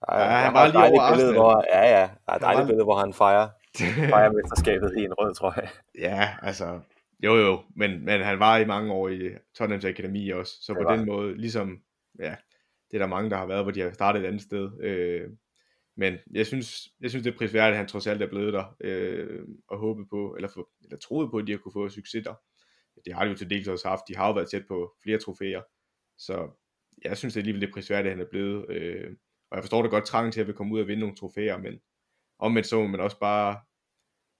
ja, 0.07 0.23
ja, 0.23 0.29
han 0.29 0.53
var 0.53 0.67
lige 0.67 0.91
over 0.91 1.01
Arsenal. 1.01 1.33
Hvor, 1.33 1.65
ja, 1.73 1.99
ja, 1.99 2.09
der 2.25 2.31
er 2.31 2.35
et 2.35 2.41
dejligt 2.41 2.61
var... 2.61 2.67
billede, 2.67 2.83
hvor 2.83 2.97
han 2.97 3.13
fejrer, 3.13 3.49
fejrer 4.13 4.31
mesterskabet 4.31 4.93
i 4.97 5.03
en 5.03 5.13
rød 5.13 5.33
trøje. 5.33 5.69
Ja, 5.97 6.29
altså, 6.41 6.79
jo 7.23 7.35
jo, 7.35 7.63
men, 7.75 8.05
men 8.05 8.21
han 8.21 8.39
var 8.39 8.57
i 8.57 8.65
mange 8.65 8.93
år 8.93 9.09
i 9.09 9.29
Tottenhams 9.55 9.85
Akademi 9.85 10.29
også, 10.29 10.53
så 10.61 10.73
på 10.73 10.93
den 10.93 11.05
måde, 11.05 11.37
ligesom, 11.37 11.79
ja, 12.19 12.35
det 12.91 12.97
er 12.97 12.99
der 12.99 13.07
mange, 13.07 13.29
der 13.29 13.37
har 13.37 13.45
været, 13.45 13.63
hvor 13.63 13.71
de 13.71 13.81
har 13.81 13.91
startet 13.91 14.21
et 14.21 14.27
andet 14.27 14.41
sted. 14.41 14.83
Øh, 14.83 15.29
men 15.97 16.17
jeg 16.33 16.45
synes, 16.47 16.89
jeg 16.99 17.09
synes 17.09 17.23
det 17.23 17.33
er 17.33 17.37
prisværdigt, 17.37 17.73
at 17.73 17.77
han 17.77 17.87
trods 17.87 18.07
alt 18.07 18.21
er 18.21 18.29
blevet 18.29 18.53
der, 18.53 18.75
øh, 18.81 19.47
og 19.67 19.77
håbet 19.79 20.09
på, 20.09 20.35
eller, 20.35 20.49
for, 20.53 20.69
eller 20.83 20.97
troet 20.97 21.31
på, 21.31 21.37
at 21.37 21.47
de 21.47 21.51
har 21.51 21.59
kunne 21.59 21.73
få 21.73 21.89
succes 21.89 22.23
der. 22.23 22.33
Det 23.05 23.13
har 23.13 23.23
de 23.23 23.29
jo 23.29 23.37
til 23.37 23.49
dels 23.49 23.67
også 23.67 23.87
haft. 23.87 24.01
De 24.07 24.15
har 24.15 24.27
jo 24.27 24.33
været 24.33 24.49
tæt 24.49 24.67
på 24.67 24.95
flere 25.03 25.17
trofæer. 25.17 25.61
Så 26.17 26.49
jeg 27.03 27.17
synes 27.17 27.33
det 27.33 27.39
er 27.39 27.41
alligevel 27.41 27.61
det 27.61 27.73
prisværdigt, 27.73 28.11
at 28.11 28.17
han 28.17 28.25
er 28.25 28.29
blevet. 28.29 28.69
Øh, 28.69 29.15
og 29.51 29.57
jeg 29.57 29.63
forstår 29.63 29.81
det 29.81 29.91
godt 29.91 30.05
trangen 30.05 30.31
til 30.31 30.41
at 30.41 30.47
vi 30.47 30.53
komme 30.53 30.73
ud 30.75 30.81
og 30.81 30.87
vinde 30.87 30.99
nogle 30.99 31.15
trofæer, 31.15 31.57
men 31.57 31.79
omvendt 32.39 32.67
så 32.67 32.81
må 32.81 32.87
man 32.87 32.99
også 32.99 33.19
bare, 33.19 33.61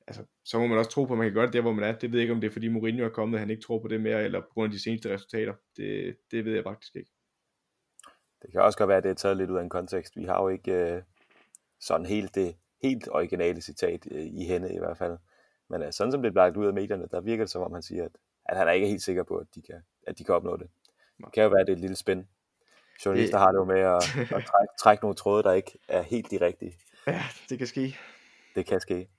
altså, 0.08 0.26
så 0.46 0.60
må 0.60 0.68
man 0.68 0.78
også 0.78 0.92
tro 0.92 1.06
på, 1.06 1.14
at 1.14 1.18
man 1.18 1.28
kan 1.28 1.34
gøre 1.34 1.46
det 1.46 1.54
der, 1.54 1.62
hvor 1.62 1.74
man 1.74 1.84
er. 1.84 2.00
Det 2.00 2.12
ved 2.12 2.20
jeg 2.20 2.24
ikke, 2.24 2.34
om 2.34 2.42
det 2.42 2.48
er 2.48 2.52
fordi 2.52 2.68
Mourinho 2.68 3.06
er 3.06 3.10
kommet, 3.10 3.40
han 3.40 3.50
ikke 3.50 3.64
tror 3.64 3.80
på 3.80 3.88
det 3.88 4.02
mere, 4.02 4.24
eller 4.24 4.40
på 4.40 4.48
grund 4.54 4.66
af 4.66 4.72
de 4.72 4.84
seneste 4.84 5.14
resultater. 5.14 5.54
Det, 5.78 6.18
det 6.32 6.46
ved 6.46 6.54
jeg 6.54 6.64
faktisk 6.64 6.96
ikke. 6.96 7.12
Det 8.44 8.52
kan 8.52 8.62
også 8.62 8.78
godt 8.78 8.88
være, 8.88 8.98
at 8.98 9.04
det 9.04 9.10
er 9.10 9.14
taget 9.14 9.38
lidt 9.38 9.50
ud 9.50 9.58
af 9.58 9.62
en 9.62 9.70
kontekst. 9.70 10.18
Vi 10.18 10.24
har 10.24 10.42
jo 10.42 10.50
ikke, 10.50 10.72
øh, 10.72 11.02
sådan 11.80 12.06
helt 12.06 12.36
det 12.36 12.56
helt 12.82 13.08
originale 13.12 13.62
citat 13.62 14.08
øh, 14.12 14.26
i 14.26 14.46
hende 14.46 14.74
i 14.74 14.80
hvert 14.80 14.98
fald. 14.98 15.18
Men 15.70 15.82
øh, 15.82 15.94
sådan 15.94 16.12
som 16.12 16.22
det 16.22 16.32
bliver 16.32 16.46
lagt 16.46 16.58
ud 16.58 16.68
af 16.68 16.74
medierne, 16.74 17.08
der 17.12 17.22
virker 17.22 17.44
det 17.44 17.52
som 17.52 17.62
om 17.62 17.74
han 17.74 17.82
siger, 17.82 18.06
at, 18.06 18.12
at 18.46 18.58
han 18.58 18.68
er 18.68 18.72
ikke 18.72 18.88
helt 18.88 19.02
sikker 19.02 19.24
på, 19.24 19.38
at 19.38 19.48
de 19.56 19.62
kan, 19.62 19.84
at 20.08 20.18
de 20.18 20.24
kan 20.24 20.36
opnå 20.36 20.58
det. 20.58 20.68
Det 21.18 21.34
kan 21.34 21.44
jo 21.44 21.50
være, 21.50 21.62
at 21.62 21.68
det 21.68 21.74
er 21.74 21.78
et 21.78 21.82
lille 21.82 21.96
spænd. 21.96 22.26
Journalister 23.06 23.38
har 23.38 23.52
det 23.52 23.58
jo 23.58 23.64
med 23.64 23.80
at, 23.80 23.96
at 24.18 24.46
trække, 24.46 24.74
trække 24.80 25.04
nogle 25.04 25.16
tråde, 25.16 25.44
der 25.44 25.52
ikke 25.52 25.80
er 25.88 26.02
helt 26.02 26.32
de 26.32 26.38
rigtige. 26.42 26.78
Ja, 27.08 27.24
det 27.50 27.58
kan 27.58 27.68
ske. 27.68 27.98
Det 28.56 28.66
kan 28.66 28.80
ske. 28.80 29.10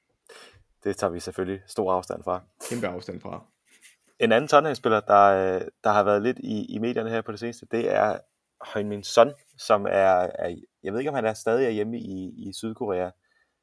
Det 0.84 0.96
tager 0.96 1.10
vi 1.10 1.20
selvfølgelig 1.20 1.62
stor 1.66 1.92
afstand 1.92 2.24
fra. 2.24 2.40
Kæmpe 2.70 2.88
afstand 2.88 3.20
fra. 3.20 3.44
En 4.18 4.32
anden 4.32 4.48
Tottenham-spiller, 4.48 5.00
der, 5.00 5.24
øh, 5.24 5.60
der 5.84 5.90
har 5.90 6.02
været 6.02 6.22
lidt 6.22 6.38
i, 6.38 6.74
i 6.74 6.78
medierne 6.78 7.10
her 7.10 7.20
på 7.20 7.32
det 7.32 7.40
seneste, 7.40 7.66
det 7.70 7.92
er 7.92 8.18
Heung-Min 8.66 9.02
Son, 9.02 9.32
som 9.58 9.86
er, 9.86 10.30
er, 10.38 10.56
jeg 10.82 10.92
ved 10.92 11.00
ikke 11.00 11.08
om 11.08 11.14
han 11.14 11.24
er 11.24 11.34
stadig 11.34 11.66
er 11.66 11.70
hjemme 11.70 11.98
i, 11.98 12.48
i 12.48 12.52
Sydkorea. 12.52 13.10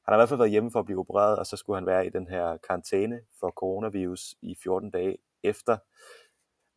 Han 0.06 0.14
har 0.14 0.16
i 0.16 0.20
hvert 0.20 0.30
fald 0.30 0.38
været 0.38 0.52
hjemme 0.52 0.72
for 0.72 0.80
at 0.80 0.86
blive 0.86 1.00
opereret, 1.00 1.40
og 1.40 1.46
så 1.46 1.58
skulle 1.58 1.78
han 1.78 1.86
være 1.86 2.06
i 2.06 2.10
den 2.10 2.28
her 2.28 2.58
karantæne 2.58 3.22
for 3.40 3.50
coronavirus 3.50 4.36
i 4.42 4.56
14 4.64 4.92
dage 4.92 5.18
efter. 5.44 5.78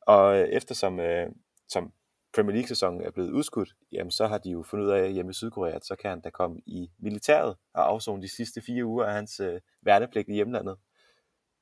Og 0.01 0.39
øh, 0.39 0.49
eftersom 0.49 1.01
øh, 1.01 1.27
som 1.69 1.93
Premier 2.35 2.55
League-sæsonen 2.55 3.01
er 3.03 3.11
blevet 3.11 3.31
udskudt, 3.31 3.75
jamen 3.93 4.11
så 4.11 4.27
har 4.27 4.39
de 4.39 4.51
jo 4.51 4.63
fundet 4.63 4.87
ud 4.87 4.91
af 4.91 5.13
hjemme 5.13 5.31
i 5.31 5.35
Sydkorea, 5.35 5.77
at 5.77 5.85
så 5.85 5.97
kan 5.97 6.11
han 6.11 6.21
da 6.21 6.31
komme 6.31 6.61
i 6.67 6.91
militæret 6.99 7.57
og 7.75 7.89
afzone 7.89 8.23
de 8.23 8.29
sidste 8.29 8.61
fire 8.61 8.85
uger 8.85 9.05
af 9.05 9.13
hans 9.13 9.41
øh, 9.41 9.61
værnepligt 9.83 10.29
i 10.29 10.33
hjemlandet. 10.33 10.77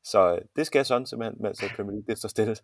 Så 0.05 0.35
øh, 0.35 0.41
det 0.57 0.67
skal 0.67 0.85
sådan 0.85 1.07
simpelthen, 1.07 1.43
mens 1.43 1.65
Premier 1.77 1.93
League 1.93 2.07
det 2.07 2.19
står 2.19 2.29
stille. 2.29 2.57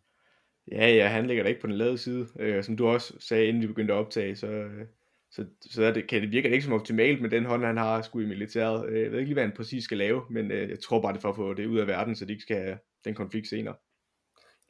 Ja, 0.72 0.88
ja, 0.88 1.06
han 1.08 1.26
ligger 1.26 1.42
da 1.42 1.48
ikke 1.48 1.60
på 1.60 1.66
den 1.66 1.76
lade 1.76 1.98
side. 1.98 2.26
Øh, 2.38 2.64
som 2.64 2.76
du 2.76 2.86
også 2.86 3.14
sagde, 3.20 3.46
inden 3.46 3.62
vi 3.62 3.66
begyndte 3.66 3.94
at 3.94 3.98
optage, 3.98 4.36
så, 4.36 4.46
øh, 4.46 4.86
så, 5.30 5.46
så 5.60 5.84
er 5.84 5.92
det, 5.92 6.08
kan 6.08 6.22
det 6.22 6.32
virke 6.32 6.50
ikke 6.50 6.64
som 6.64 6.72
optimalt 6.72 7.22
med 7.22 7.30
den 7.30 7.44
hånd, 7.44 7.64
han 7.64 7.76
har 7.76 8.02
skulle 8.02 8.26
i 8.26 8.28
militæret. 8.28 8.88
Øh, 8.88 9.02
jeg 9.02 9.10
ved 9.10 9.18
ikke 9.18 9.28
lige, 9.28 9.34
hvad 9.34 9.44
han 9.44 9.56
præcis 9.56 9.84
skal 9.84 9.98
lave, 9.98 10.22
men 10.30 10.50
øh, 10.50 10.70
jeg 10.70 10.80
tror 10.80 11.02
bare, 11.02 11.12
det 11.12 11.18
er 11.18 11.22
for 11.22 11.28
at 11.28 11.36
få 11.36 11.54
det 11.54 11.66
ud 11.66 11.78
af 11.78 11.86
verden, 11.86 12.16
så 12.16 12.24
de 12.24 12.32
ikke 12.32 12.42
skal 12.42 12.56
have 12.56 12.78
den 13.04 13.14
konflikt 13.14 13.48
senere. 13.48 13.74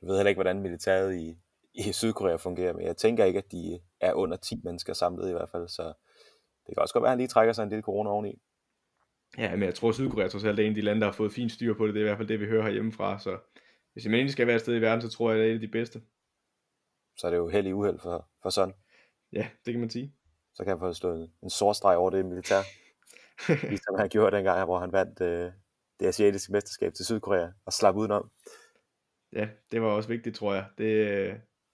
Jeg 0.03 0.09
ved 0.09 0.17
heller 0.17 0.29
ikke, 0.29 0.37
hvordan 0.37 0.63
militæret 0.63 1.17
i, 1.17 1.37
i 1.75 1.93
Sydkorea 1.93 2.37
fungerer, 2.37 2.73
men 2.73 2.87
jeg 2.87 2.97
tænker 2.97 3.25
ikke, 3.25 3.39
at 3.39 3.53
de 3.53 3.79
er 4.01 4.13
under 4.13 4.37
10 4.37 4.61
mennesker 4.65 4.93
samlet 4.93 5.29
i 5.29 5.33
hvert 5.33 5.49
fald, 5.53 5.69
så 5.69 5.83
det 6.67 6.75
kan 6.75 6.83
også 6.83 6.95
godt 6.95 7.03
være, 7.03 7.09
at 7.09 7.13
han 7.13 7.19
lige 7.19 7.29
trækker 7.29 7.53
sig 7.53 7.63
en 7.63 7.69
lille 7.69 7.83
corona 7.83 8.11
oveni. 8.11 8.39
Ja, 9.39 9.51
men 9.57 9.63
jeg 9.63 9.75
tror, 9.75 9.93
Sydkorea 9.93 10.29
trods 10.29 10.45
alt 10.45 10.61
er 10.61 10.65
en 10.65 10.69
af 10.69 10.75
de 10.75 10.81
lande, 10.81 11.01
der 11.01 11.07
har 11.07 11.13
fået 11.13 11.33
fint 11.33 11.53
styr 11.53 11.75
på 11.75 11.87
det. 11.87 11.95
Det 11.95 12.01
er 12.01 12.05
i 12.05 12.09
hvert 12.09 12.17
fald 12.17 12.29
det, 12.29 12.41
vi 12.41 12.47
hører 12.47 12.63
herhjemmefra. 12.63 13.19
Så 13.19 13.39
hvis 13.99 14.07
man 14.07 14.15
egentlig 14.15 14.33
skal 14.33 14.47
være 14.47 14.57
et 14.57 14.63
sted 14.63 14.77
i 14.77 14.81
verden, 14.81 15.03
så 15.03 15.09
tror 15.09 15.31
jeg, 15.31 15.39
at 15.39 15.43
det 15.43 15.49
er 15.49 15.51
et 15.51 15.55
af 15.55 15.61
de 15.61 15.69
bedste. 15.69 16.03
Så 17.17 17.27
er 17.27 17.31
det 17.31 17.39
jo 17.39 17.49
held 17.49 17.67
i 17.67 17.73
uheld 17.73 17.99
for, 17.99 18.29
for 18.43 18.51
sådan. 18.51 18.75
Ja, 19.33 19.49
det 19.67 19.73
kan 19.75 19.81
man 19.81 19.91
sige. 19.91 20.15
Så 20.55 20.65
kan 20.65 20.71
jeg 20.71 20.79
få 20.79 20.93
stået 20.93 21.31
en 21.43 21.51
sort 21.51 21.77
streg 21.77 21.97
over 21.97 22.11
det 22.11 22.27
militær. 22.27 22.61
ligesom 23.71 23.95
han 23.99 24.09
gjorde 24.09 24.37
dengang, 24.37 24.65
hvor 24.65 24.79
han 24.79 24.93
vandt 24.93 25.21
øh, 25.21 25.53
det 26.01 26.07
asiatiske 26.07 26.53
mesterskab 26.53 26.95
til 26.95 27.05
Sydkorea 27.05 27.49
og 27.65 27.73
slap 27.73 27.97
udenom. 27.97 28.31
Ja, 29.33 29.49
det 29.73 29.83
var 29.83 29.89
også 29.89 30.09
vigtigt, 30.09 30.37
tror 30.37 30.55
jeg. 30.55 30.65
Det, 30.79 30.87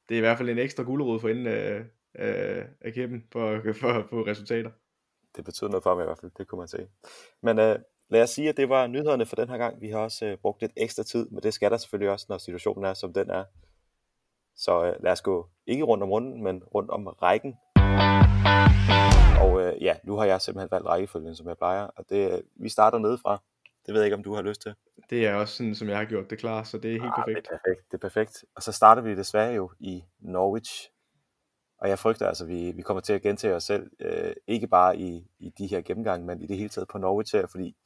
det 0.08 0.14
er 0.14 0.18
i 0.18 0.20
hvert 0.20 0.38
fald 0.38 0.48
en 0.48 0.58
ekstra 0.58 0.82
gulerod 0.82 1.20
for 1.20 1.28
inden 1.28 1.46
af, 1.46 1.84
af, 2.14 2.66
af 2.80 2.92
kæppen 2.92 3.26
for, 3.32 3.60
for 3.80 4.06
få 4.10 4.26
resultater 4.26 4.70
det 5.36 5.44
betyder 5.44 5.70
noget 5.70 5.82
for 5.82 5.94
mig 5.94 6.02
i 6.02 6.06
hvert 6.06 6.18
fald, 6.18 6.32
det 6.38 6.48
kunne 6.48 6.58
man 6.58 6.68
sige. 6.68 6.88
Men 7.42 7.58
uh, 7.58 7.74
lad 8.14 8.22
os 8.22 8.30
sige, 8.30 8.48
at 8.48 8.56
det 8.56 8.68
var 8.68 8.86
nyhederne 8.86 9.26
for 9.26 9.36
den 9.36 9.48
her 9.48 9.56
gang. 9.56 9.80
Vi 9.80 9.90
har 9.90 9.98
også 9.98 10.32
uh, 10.32 10.38
brugt 10.38 10.60
lidt 10.60 10.72
ekstra 10.76 11.02
tid, 11.02 11.28
men 11.30 11.42
det 11.42 11.54
skal 11.54 11.70
der 11.70 11.76
selvfølgelig 11.76 12.10
også, 12.10 12.26
når 12.28 12.38
situationen 12.38 12.84
er, 12.84 12.94
som 12.94 13.12
den 13.12 13.30
er. 13.30 13.44
Så 14.56 14.80
uh, 14.80 15.04
lad 15.04 15.12
os 15.12 15.22
gå 15.22 15.48
ikke 15.66 15.84
rundt 15.84 16.02
om 16.02 16.10
runden, 16.10 16.42
men 16.42 16.62
rundt 16.74 16.90
om 16.90 17.06
rækken. 17.06 17.54
Og 19.40 19.52
uh, 19.52 19.82
ja, 19.82 19.96
nu 20.04 20.16
har 20.16 20.24
jeg 20.24 20.40
simpelthen 20.40 20.70
valgt 20.70 20.86
rækkefølgen, 20.86 21.36
som 21.36 21.48
jeg 21.48 21.56
plejer, 21.56 21.84
og 21.84 22.04
det, 22.08 22.32
uh, 22.32 22.38
vi 22.62 22.68
starter 22.68 22.98
nedefra. 22.98 23.42
Det 23.86 23.94
ved 23.94 24.00
jeg 24.00 24.06
ikke, 24.06 24.16
om 24.16 24.22
du 24.22 24.34
har 24.34 24.42
lyst 24.42 24.62
til. 24.62 24.74
Det 25.10 25.26
er 25.26 25.34
også 25.34 25.56
sådan, 25.56 25.74
som 25.74 25.88
jeg 25.88 25.96
har 25.96 26.04
gjort 26.04 26.30
det 26.30 26.38
klar, 26.38 26.62
så 26.62 26.78
det 26.78 26.88
er 26.88 26.92
helt 26.92 27.04
ah, 27.16 27.24
perfekt. 27.24 27.46
Det 27.46 27.52
er 27.52 27.58
perfekt, 27.58 27.92
det 27.92 27.94
er 27.94 28.00
perfekt. 28.00 28.44
Og 28.56 28.62
så 28.62 28.72
starter 28.72 29.02
vi 29.02 29.14
desværre 29.14 29.52
jo 29.52 29.70
i 29.80 30.04
Norwich 30.20 30.90
og 31.84 31.90
jeg 31.90 31.98
frygter 31.98 32.26
altså, 32.26 32.44
at 32.44 32.50
vi, 32.50 32.72
vi 32.76 32.82
kommer 32.82 33.00
til 33.00 33.12
at 33.12 33.22
gentage 33.22 33.54
os 33.54 33.64
selv, 33.64 33.90
øh, 34.00 34.32
ikke 34.46 34.66
bare 34.66 34.98
i, 34.98 35.26
i 35.38 35.50
de 35.58 35.66
her 35.66 35.80
gennemgange, 35.80 36.26
men 36.26 36.40
i 36.40 36.46
det 36.46 36.56
hele 36.56 36.68
taget 36.68 36.88
på 36.88 36.98
Norwich 36.98 37.36
her, 37.36 37.46
fordi 37.46 37.76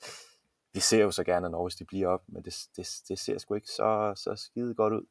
vi 0.75 0.81
ser 0.81 1.03
jo 1.03 1.11
så 1.11 1.25
gerne, 1.25 1.47
at 1.47 1.51
Norwich 1.51 1.79
de 1.79 1.85
bliver 1.85 2.09
op, 2.09 2.23
men 2.29 2.43
det, 2.43 2.55
det, 2.77 2.87
det 3.09 3.19
ser 3.19 3.39
sgu 3.39 3.55
ikke 3.55 3.69
så, 3.69 4.13
så 4.17 4.35
skide 4.37 4.75
godt 4.75 4.93
ud. 4.93 5.07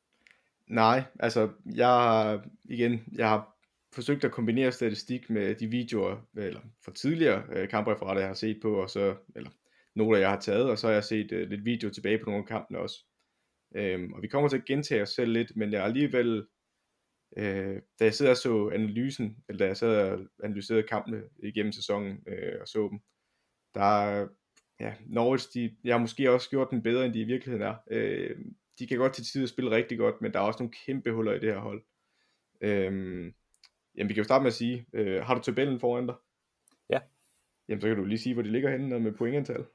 Nej, 0.68 1.04
altså 1.20 1.50
jeg 1.76 2.40
igen, 2.64 3.00
jeg 3.16 3.30
har 3.30 3.56
forsøgt 3.94 4.24
at 4.24 4.32
kombinere 4.32 4.72
statistik 4.72 5.30
med 5.30 5.56
de 5.56 5.68
videoer, 5.68 6.16
eller 6.38 6.62
fra 6.86 6.92
tidligere 6.94 7.44
øh, 7.54 7.70
kampreferater, 7.70 8.22
jeg 8.22 8.30
har 8.30 8.36
set 8.36 8.60
på, 8.62 8.82
og 8.82 8.90
så, 8.90 9.16
eller 9.36 9.50
nogle, 9.96 10.20
jeg 10.20 10.30
har 10.30 10.40
taget, 10.40 10.70
og 10.70 10.78
så 10.78 10.88
har 10.88 10.94
jeg 10.94 11.04
set 11.04 11.32
øh, 11.32 11.50
lidt 11.50 11.66
video 11.66 11.90
tilbage 11.90 12.18
på 12.18 12.30
nogle 12.30 12.44
af 12.44 12.48
kampene 12.48 12.80
også. 12.80 13.06
Øhm, 13.76 14.14
og 14.14 14.22
vi 14.22 14.28
kommer 14.28 14.50
til 14.50 14.58
at 14.58 14.66
gentage 14.66 15.02
os 15.02 15.10
selv 15.10 15.32
lidt, 15.32 15.56
men 15.56 15.72
jeg 15.72 15.80
er 15.80 15.86
alligevel 15.86 16.46
Øh, 17.38 17.82
da 18.00 18.04
jeg 18.04 18.14
sidder 18.14 18.32
og 18.32 18.38
så 18.38 18.70
analysen, 18.74 19.38
eller 19.50 19.58
da 19.58 19.66
jeg 19.66 19.78
sad 19.78 20.12
og 20.12 20.20
analyserede 20.44 20.84
kampene 20.84 21.24
igennem 21.44 21.72
sæsonen 21.72 22.24
øh, 22.28 22.56
og 22.62 22.68
så 22.68 22.88
dem, 22.92 23.00
der 23.76 24.28
ja, 24.80 24.94
Norwich, 25.06 25.54
de, 25.54 25.76
jeg 25.84 25.94
har 25.94 26.00
måske 26.00 26.32
også 26.32 26.50
gjort 26.50 26.72
den 26.72 26.84
bedre, 26.84 27.06
end 27.06 27.14
de 27.14 27.20
i 27.20 27.24
virkeligheden 27.24 27.68
er. 27.68 27.76
Øh, 27.92 28.36
de 28.80 28.88
kan 28.88 28.98
godt 28.98 29.14
til 29.14 29.24
tider 29.26 29.48
spille 29.48 29.72
rigtig 29.72 29.98
godt, 29.98 30.22
men 30.22 30.34
der 30.34 30.40
er 30.40 30.44
også 30.44 30.60
nogle 30.60 30.74
kæmpe 30.86 31.12
huller 31.12 31.34
i 31.34 31.40
det 31.40 31.54
her 31.54 31.60
hold. 31.60 31.84
Øh, 32.62 32.92
jamen, 33.96 34.10
vi 34.10 34.14
kan 34.14 34.18
jo 34.18 34.24
starte 34.24 34.44
med 34.44 34.48
at 34.48 34.54
sige, 34.54 34.86
øh, 34.94 35.24
har 35.24 35.36
du 35.36 35.42
tabellen 35.42 35.80
foran 35.80 36.08
dig? 36.08 36.16
Ja. 36.90 37.00
Jamen, 37.70 37.82
så 37.82 37.88
kan 37.88 37.98
du 37.98 38.06
lige 38.06 38.20
sige, 38.20 38.34
hvor 38.34 38.44
de 38.44 38.52
ligger 38.52 38.72
henne 38.72 39.00
med 39.00 39.12
pointantal. 39.12 39.66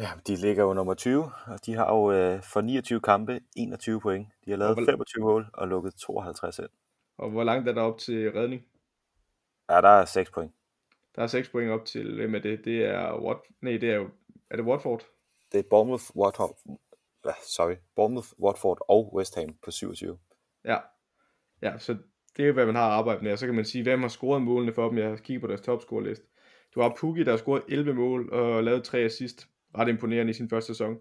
Ja, 0.00 0.10
de 0.26 0.36
ligger 0.36 0.64
jo 0.64 0.72
nummer 0.72 0.94
20, 0.94 1.24
og 1.46 1.66
de 1.66 1.74
har 1.74 1.94
jo 1.94 2.12
øh, 2.12 2.42
for 2.42 2.60
29 2.60 3.00
kampe 3.00 3.40
21 3.56 4.00
point. 4.00 4.28
De 4.44 4.50
har 4.50 4.58
lavet 4.58 4.78
25 4.86 5.22
mål 5.24 5.46
og 5.52 5.68
lukket 5.68 5.94
52 5.94 6.58
ind. 6.58 6.68
Og 7.22 7.30
hvor 7.30 7.44
langt 7.44 7.68
er 7.68 7.72
der 7.72 7.82
op 7.82 7.98
til 7.98 8.32
redning? 8.32 8.62
Ja, 9.70 9.80
der 9.80 9.88
er 9.88 10.04
6 10.04 10.30
point. 10.30 10.52
Der 11.16 11.22
er 11.22 11.26
6 11.26 11.48
point 11.48 11.70
op 11.70 11.84
til, 11.84 12.14
hvem 12.14 12.34
er 12.34 12.38
det? 12.38 12.64
Det 12.64 12.84
er, 12.84 13.20
What? 13.20 13.38
Nej, 13.60 13.76
det 13.76 13.90
er 13.90 13.94
jo, 13.94 14.10
er 14.50 14.56
det 14.56 14.64
Watford? 14.64 15.06
Det 15.52 15.58
er 15.58 15.62
Bournemouth, 15.70 16.04
Watford, 16.16 16.58
sorry, 17.56 17.74
Bournemouth, 17.96 18.28
Watford 18.40 18.78
og 18.88 19.14
West 19.14 19.34
Ham 19.34 19.54
på 19.64 19.70
27. 19.70 20.18
Ja, 20.64 20.78
ja 21.62 21.78
så 21.78 21.96
det 22.36 22.48
er, 22.48 22.52
hvad 22.52 22.66
man 22.66 22.74
har 22.74 22.82
arbejdet 22.82 23.22
med. 23.22 23.32
Og 23.32 23.38
så 23.38 23.46
kan 23.46 23.54
man 23.54 23.64
sige, 23.64 23.82
hvem 23.82 24.00
har 24.00 24.08
scoret 24.08 24.42
målene 24.42 24.72
for 24.72 24.88
dem. 24.88 24.98
Jeg 24.98 25.08
har 25.08 25.16
kigget 25.16 25.40
på 25.40 25.46
deres 25.46 25.60
topscore-liste. 25.60 26.26
Du 26.74 26.80
har 26.80 26.96
Pukki, 27.00 27.24
der 27.24 27.30
har 27.30 27.36
scoret 27.36 27.62
11 27.68 27.94
mål 27.94 28.32
og 28.32 28.64
lavet 28.64 28.84
3 28.84 28.98
assist. 28.98 29.48
Ret 29.78 29.88
imponerende 29.88 30.30
i 30.30 30.34
sin 30.34 30.48
første 30.50 30.74
sæson. 30.74 30.96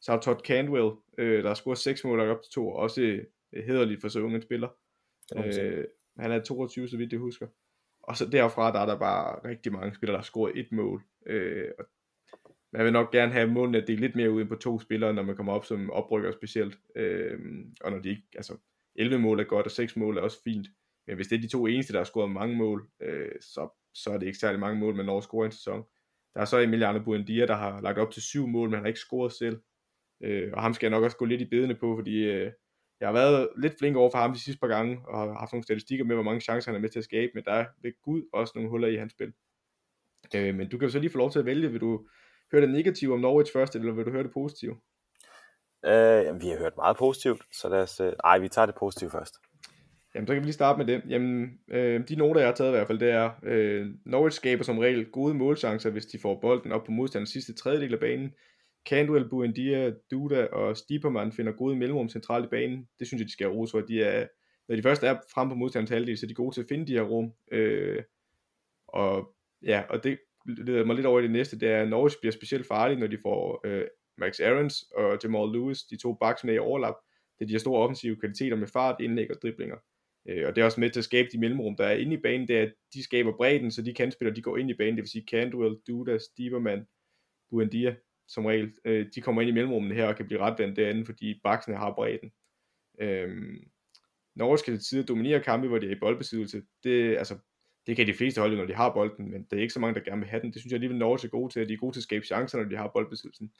Så 0.00 0.12
har 0.12 0.20
Todd 0.20 0.40
Cantwell, 0.40 0.90
øh, 1.18 1.42
der 1.42 1.48
har 1.48 1.54
scoret 1.54 1.78
6 1.78 2.04
mål 2.04 2.20
og 2.20 2.28
op 2.28 2.42
til 2.42 2.52
2. 2.52 2.68
Også 2.68 3.00
øh, 3.02 3.24
hederligt 3.66 4.00
for 4.00 4.08
så 4.08 4.20
unge 4.20 4.42
spiller. 4.42 4.68
Øh, 5.36 5.84
han 6.18 6.32
er 6.32 6.42
22, 6.42 6.88
så 6.88 6.96
vidt 6.96 7.12
jeg 7.12 7.20
husker. 7.20 7.46
Og 8.02 8.16
så 8.16 8.26
derfra, 8.26 8.72
der 8.72 8.80
er 8.80 8.86
der 8.86 8.98
bare 8.98 9.48
rigtig 9.48 9.72
mange 9.72 9.94
spillere, 9.94 10.12
der 10.12 10.18
har 10.18 10.24
scoret 10.24 10.58
et 10.58 10.72
mål. 10.72 11.02
Øh, 11.26 11.70
og 11.78 11.84
man 12.72 12.84
vil 12.84 12.92
nok 12.92 13.12
gerne 13.12 13.32
have 13.32 13.48
målene 13.48 13.78
at 13.78 13.88
dele 13.88 14.00
lidt 14.00 14.16
mere 14.16 14.30
ud 14.30 14.40
end 14.40 14.48
på 14.48 14.54
to 14.54 14.80
spillere, 14.80 15.14
når 15.14 15.22
man 15.22 15.36
kommer 15.36 15.52
op 15.52 15.64
som 15.64 15.90
oprykker 15.90 16.32
specielt. 16.32 16.78
Øh, 16.96 17.38
og 17.80 17.90
når 17.90 17.98
de 17.98 18.08
ikke, 18.08 18.22
altså 18.36 18.56
11 18.94 19.18
mål 19.18 19.40
er 19.40 19.44
godt, 19.44 19.66
og 19.66 19.72
6 19.72 19.96
mål 19.96 20.18
er 20.18 20.22
også 20.22 20.42
fint. 20.42 20.66
Men 21.06 21.16
hvis 21.16 21.28
det 21.28 21.36
er 21.36 21.40
de 21.40 21.48
to 21.48 21.66
eneste, 21.66 21.92
der 21.92 21.98
har 21.98 22.04
scoret 22.04 22.30
mange 22.30 22.56
mål, 22.56 22.88
øh, 23.00 23.32
så, 23.40 23.68
så 23.94 24.10
er 24.10 24.18
det 24.18 24.26
ikke 24.26 24.38
særlig 24.38 24.60
mange 24.60 24.80
mål, 24.80 24.94
man 24.94 25.06
når 25.06 25.18
at 25.18 25.24
score 25.24 25.46
en 25.46 25.52
sæson. 25.52 25.84
Der 26.34 26.40
er 26.40 26.44
så 26.44 26.58
Emiliano 26.58 27.04
Buendia, 27.04 27.46
der 27.46 27.54
har 27.54 27.80
lagt 27.80 27.98
op 27.98 28.10
til 28.10 28.22
syv 28.22 28.46
mål, 28.46 28.68
men 28.68 28.74
han 28.74 28.82
har 28.82 28.88
ikke 28.88 29.00
scoret 29.00 29.32
selv. 29.32 29.60
Øh, 30.22 30.52
og 30.52 30.62
ham 30.62 30.74
skal 30.74 30.86
jeg 30.86 30.90
nok 30.90 31.04
også 31.04 31.16
gå 31.16 31.24
lidt 31.24 31.40
i 31.40 31.44
bedene 31.44 31.74
på, 31.74 31.96
fordi 31.96 32.24
øh, 32.24 32.52
jeg 33.00 33.08
har 33.08 33.12
været 33.12 33.48
lidt 33.58 33.78
flink 33.78 33.96
over 33.96 34.10
for 34.10 34.18
ham 34.18 34.32
de 34.32 34.40
sidste 34.40 34.60
par 34.60 34.68
gange, 34.68 34.98
og 35.08 35.18
har 35.18 35.38
haft 35.38 35.52
nogle 35.52 35.64
statistikker 35.64 36.04
med, 36.04 36.16
hvor 36.16 36.22
mange 36.22 36.40
chancer 36.40 36.70
han 36.70 36.76
er 36.76 36.80
med 36.80 36.88
til 36.88 36.98
at 36.98 37.04
skabe, 37.04 37.32
men 37.34 37.44
der 37.44 37.52
er 37.52 37.66
ved 37.82 37.92
Gud 38.02 38.22
også 38.32 38.52
nogle 38.54 38.70
huller 38.70 38.88
i 38.88 38.96
hans 38.96 39.12
spil. 39.12 39.32
Øh, 40.34 40.54
men 40.54 40.68
du 40.68 40.78
kan 40.78 40.86
jo 40.86 40.92
så 40.92 40.98
lige 40.98 41.10
få 41.10 41.18
lov 41.18 41.30
til 41.30 41.38
at 41.38 41.44
vælge, 41.44 41.70
vil 41.70 41.80
du 41.80 42.06
høre 42.52 42.62
det 42.62 42.70
negative 42.70 43.14
om 43.14 43.20
Norwich 43.20 43.52
først, 43.52 43.76
eller 43.76 43.92
vil 43.92 44.04
du 44.06 44.10
høre 44.10 44.22
det 44.22 44.32
positive? 44.32 44.76
Øh, 45.86 46.24
jamen, 46.24 46.42
vi 46.42 46.48
har 46.48 46.58
hørt 46.58 46.76
meget 46.76 46.96
positivt, 46.96 47.42
så 47.52 47.68
lad 47.68 47.82
os, 47.82 48.00
øh, 48.00 48.12
ej, 48.24 48.38
vi 48.38 48.48
tager 48.48 48.66
det 48.66 48.74
positive 48.74 49.10
først. 49.10 49.34
Jamen, 50.14 50.26
så 50.26 50.32
kan 50.32 50.42
vi 50.42 50.46
lige 50.46 50.52
starte 50.52 50.78
med 50.78 50.86
det. 50.86 51.02
Jamen, 51.08 51.58
øh, 51.68 52.08
de 52.08 52.16
noter, 52.16 52.40
jeg 52.40 52.48
har 52.48 52.54
taget 52.54 52.70
i 52.70 52.76
hvert 52.76 52.86
fald, 52.86 52.98
det 52.98 53.10
er, 53.10 53.30
øh, 53.42 53.86
Norwich 54.04 54.36
skaber 54.36 54.64
som 54.64 54.78
regel 54.78 55.10
gode 55.10 55.34
målchancer, 55.34 55.90
hvis 55.90 56.06
de 56.06 56.18
får 56.18 56.40
bolden 56.40 56.72
op 56.72 56.84
på 56.84 56.90
modstanders 56.92 57.28
sidste 57.28 57.54
tredjedel 57.54 57.94
af 57.94 58.00
banen. 58.00 58.32
Candwell, 58.86 59.28
Buendia, 59.28 59.92
Duda 60.10 60.46
og 60.46 60.76
Stiepermann 60.76 61.32
finder 61.32 61.52
gode 61.52 61.76
mellemrum 61.76 62.08
centralt 62.08 62.44
i 62.44 62.48
banen. 62.48 62.88
Det 62.98 63.06
synes 63.06 63.20
jeg, 63.20 63.26
de 63.26 63.32
skal 63.32 63.46
have 63.46 63.56
ros 63.56 63.70
for. 63.70 63.80
De 63.80 64.02
er, 64.02 64.26
når 64.68 64.76
de 64.76 64.82
først 64.82 65.02
er 65.02 65.16
frem 65.34 65.48
på 65.48 65.54
modstanders 65.54 65.90
halvdel, 65.90 66.18
så 66.18 66.26
er 66.26 66.28
de 66.28 66.34
gode 66.34 66.54
til 66.54 66.60
at 66.60 66.68
finde 66.68 66.86
de 66.86 66.92
her 66.92 67.02
rum. 67.02 67.32
Øh, 67.52 68.02
og 68.88 69.34
ja, 69.62 69.82
og 69.90 70.04
det 70.04 70.18
leder 70.46 70.84
mig 70.84 70.96
lidt 70.96 71.06
over 71.06 71.20
i 71.20 71.22
det 71.22 71.30
næste, 71.30 71.58
det 71.60 71.68
er, 71.68 71.82
at 71.82 71.88
Norwich 71.88 72.16
bliver 72.20 72.32
specielt 72.32 72.66
farlige, 72.66 73.00
når 73.00 73.06
de 73.06 73.18
får 73.22 73.60
øh, 73.64 73.84
Max 74.18 74.40
Aarons 74.40 74.82
og 74.96 75.18
Jamal 75.24 75.52
Lewis, 75.52 75.82
de 75.82 75.96
to 75.96 76.14
backs 76.14 76.44
med 76.44 76.54
i 76.54 76.58
overlap. 76.58 76.94
Det 77.38 77.44
er 77.44 77.46
de 77.46 77.54
har 77.54 77.58
store 77.58 77.82
offensive 77.82 78.16
kvaliteter 78.16 78.56
med 78.56 78.66
fart, 78.66 79.00
indlæg 79.00 79.30
og 79.30 79.36
driblinger. 79.42 79.76
Øh, 80.28 80.48
og 80.48 80.56
det 80.56 80.62
er 80.62 80.64
også 80.64 80.80
med 80.80 80.90
til 80.90 81.00
at 81.00 81.04
skabe 81.04 81.28
de 81.32 81.38
mellemrum, 81.38 81.76
der 81.76 81.84
er 81.84 81.96
inde 81.96 82.14
i 82.14 82.20
banen, 82.20 82.48
det 82.48 82.58
er, 82.58 82.62
at 82.62 82.72
de 82.94 83.02
skaber 83.02 83.36
bredden, 83.36 83.70
så 83.70 83.82
de 83.82 83.94
kan 83.94 84.12
spille, 84.12 84.34
de 84.34 84.42
går 84.42 84.56
ind 84.56 84.70
i 84.70 84.74
banen, 84.74 84.96
det 84.96 85.02
vil 85.02 85.10
sige 85.10 85.26
Candwell, 85.30 85.76
Duda, 85.88 86.18
Stieberman, 86.18 86.86
Buendia, 87.50 87.96
som 88.28 88.46
regel. 88.46 88.72
Øh, 88.84 89.06
de 89.14 89.20
kommer 89.20 89.42
ind 89.42 89.48
i 89.48 89.54
mellemrummene 89.54 89.94
her 89.94 90.06
og 90.06 90.16
kan 90.16 90.26
blive 90.26 90.40
ret 90.40 90.76
derinde, 90.76 91.06
fordi 91.06 91.40
baksene 91.44 91.76
har 91.76 91.92
bredden. 91.94 92.32
Øh, 93.00 93.56
Norge 94.34 94.58
skal 94.58 94.74
til 94.74 94.84
tider 94.84 95.04
dominere 95.04 95.42
kampe, 95.42 95.68
hvor 95.68 95.78
de 95.78 95.86
er 95.86 95.90
i 95.90 96.00
boldbesiddelse. 96.00 96.62
Det, 96.84 97.16
altså, 97.16 97.38
det 97.86 97.96
kan 97.96 98.06
de 98.06 98.14
fleste 98.14 98.40
holde, 98.40 98.56
når 98.56 98.66
de 98.66 98.74
har 98.74 98.92
bolden, 98.92 99.30
men 99.30 99.46
der 99.50 99.56
er 99.56 99.60
ikke 99.60 99.72
så 99.72 99.80
mange, 99.80 99.94
der 99.94 100.04
gerne 100.10 100.20
vil 100.20 100.30
have 100.30 100.42
den. 100.42 100.52
Det 100.52 100.60
synes 100.60 100.70
jeg 100.70 100.76
alligevel, 100.76 100.98
Norge 100.98 101.26
er 101.26 101.30
gode 101.30 101.52
til, 101.52 101.60
at 101.60 101.68
de 101.68 101.72
er 101.72 101.78
gode 101.78 101.94
til 101.94 102.00
at 102.00 102.04
skabe 102.04 102.26
chancer, 102.26 102.58
når 102.58 102.68
de 102.68 102.76
har 102.76 102.90
boldbesiddelsen. 102.94 103.52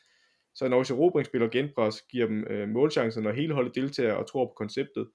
Så 0.54 0.68
Norges 0.68 0.90
erobringsspil 0.90 1.42
og 1.42 1.50
genpres 1.50 2.02
giver 2.02 2.26
dem 2.26 2.46
øh, 2.50 2.68
målchancer, 2.68 3.20
når 3.20 3.32
hele 3.32 3.54
holdet 3.54 3.74
deltager 3.74 4.12
og 4.12 4.28
tror 4.28 4.46
på 4.46 4.52
konceptet. 4.56 5.08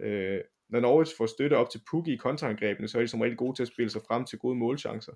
Øh, 0.00 0.40
når 0.68 0.80
Norge 0.80 1.06
får 1.18 1.26
støtte 1.26 1.56
op 1.56 1.70
til 1.70 1.80
Pukki 1.90 2.12
i 2.12 2.16
kontraangrebene, 2.16 2.88
så 2.88 2.98
er 2.98 3.02
de 3.02 3.08
som 3.08 3.20
regel 3.20 3.36
gode 3.36 3.56
til 3.56 3.62
at 3.62 3.68
spille 3.68 3.90
sig 3.90 4.02
frem 4.08 4.24
til 4.24 4.38
gode 4.38 4.56
målchancer. 4.56 5.12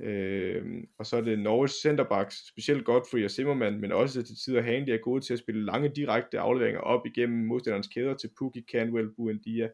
Øh, 0.00 0.84
og 0.98 1.06
så 1.06 1.16
er 1.16 1.20
det 1.20 1.38
Norwich 1.38 1.82
centerbacks, 1.82 2.48
specielt 2.48 2.84
Godfrey 2.84 3.24
og 3.24 3.30
Zimmermann, 3.30 3.80
men 3.80 3.92
også 3.92 4.22
til 4.22 4.36
tider 4.44 4.62
Handy 4.62 4.88
er 4.88 4.98
gode 4.98 5.20
til 5.20 5.32
at 5.32 5.38
spille 5.38 5.64
lange 5.64 5.88
direkte 5.88 6.40
afleveringer 6.40 6.80
op 6.80 7.06
igennem 7.06 7.46
modstanderens 7.46 7.88
kæder 7.88 8.14
til 8.14 8.30
Pukki, 8.38 8.64
Canwell, 8.72 9.14
Buendia, 9.16 9.68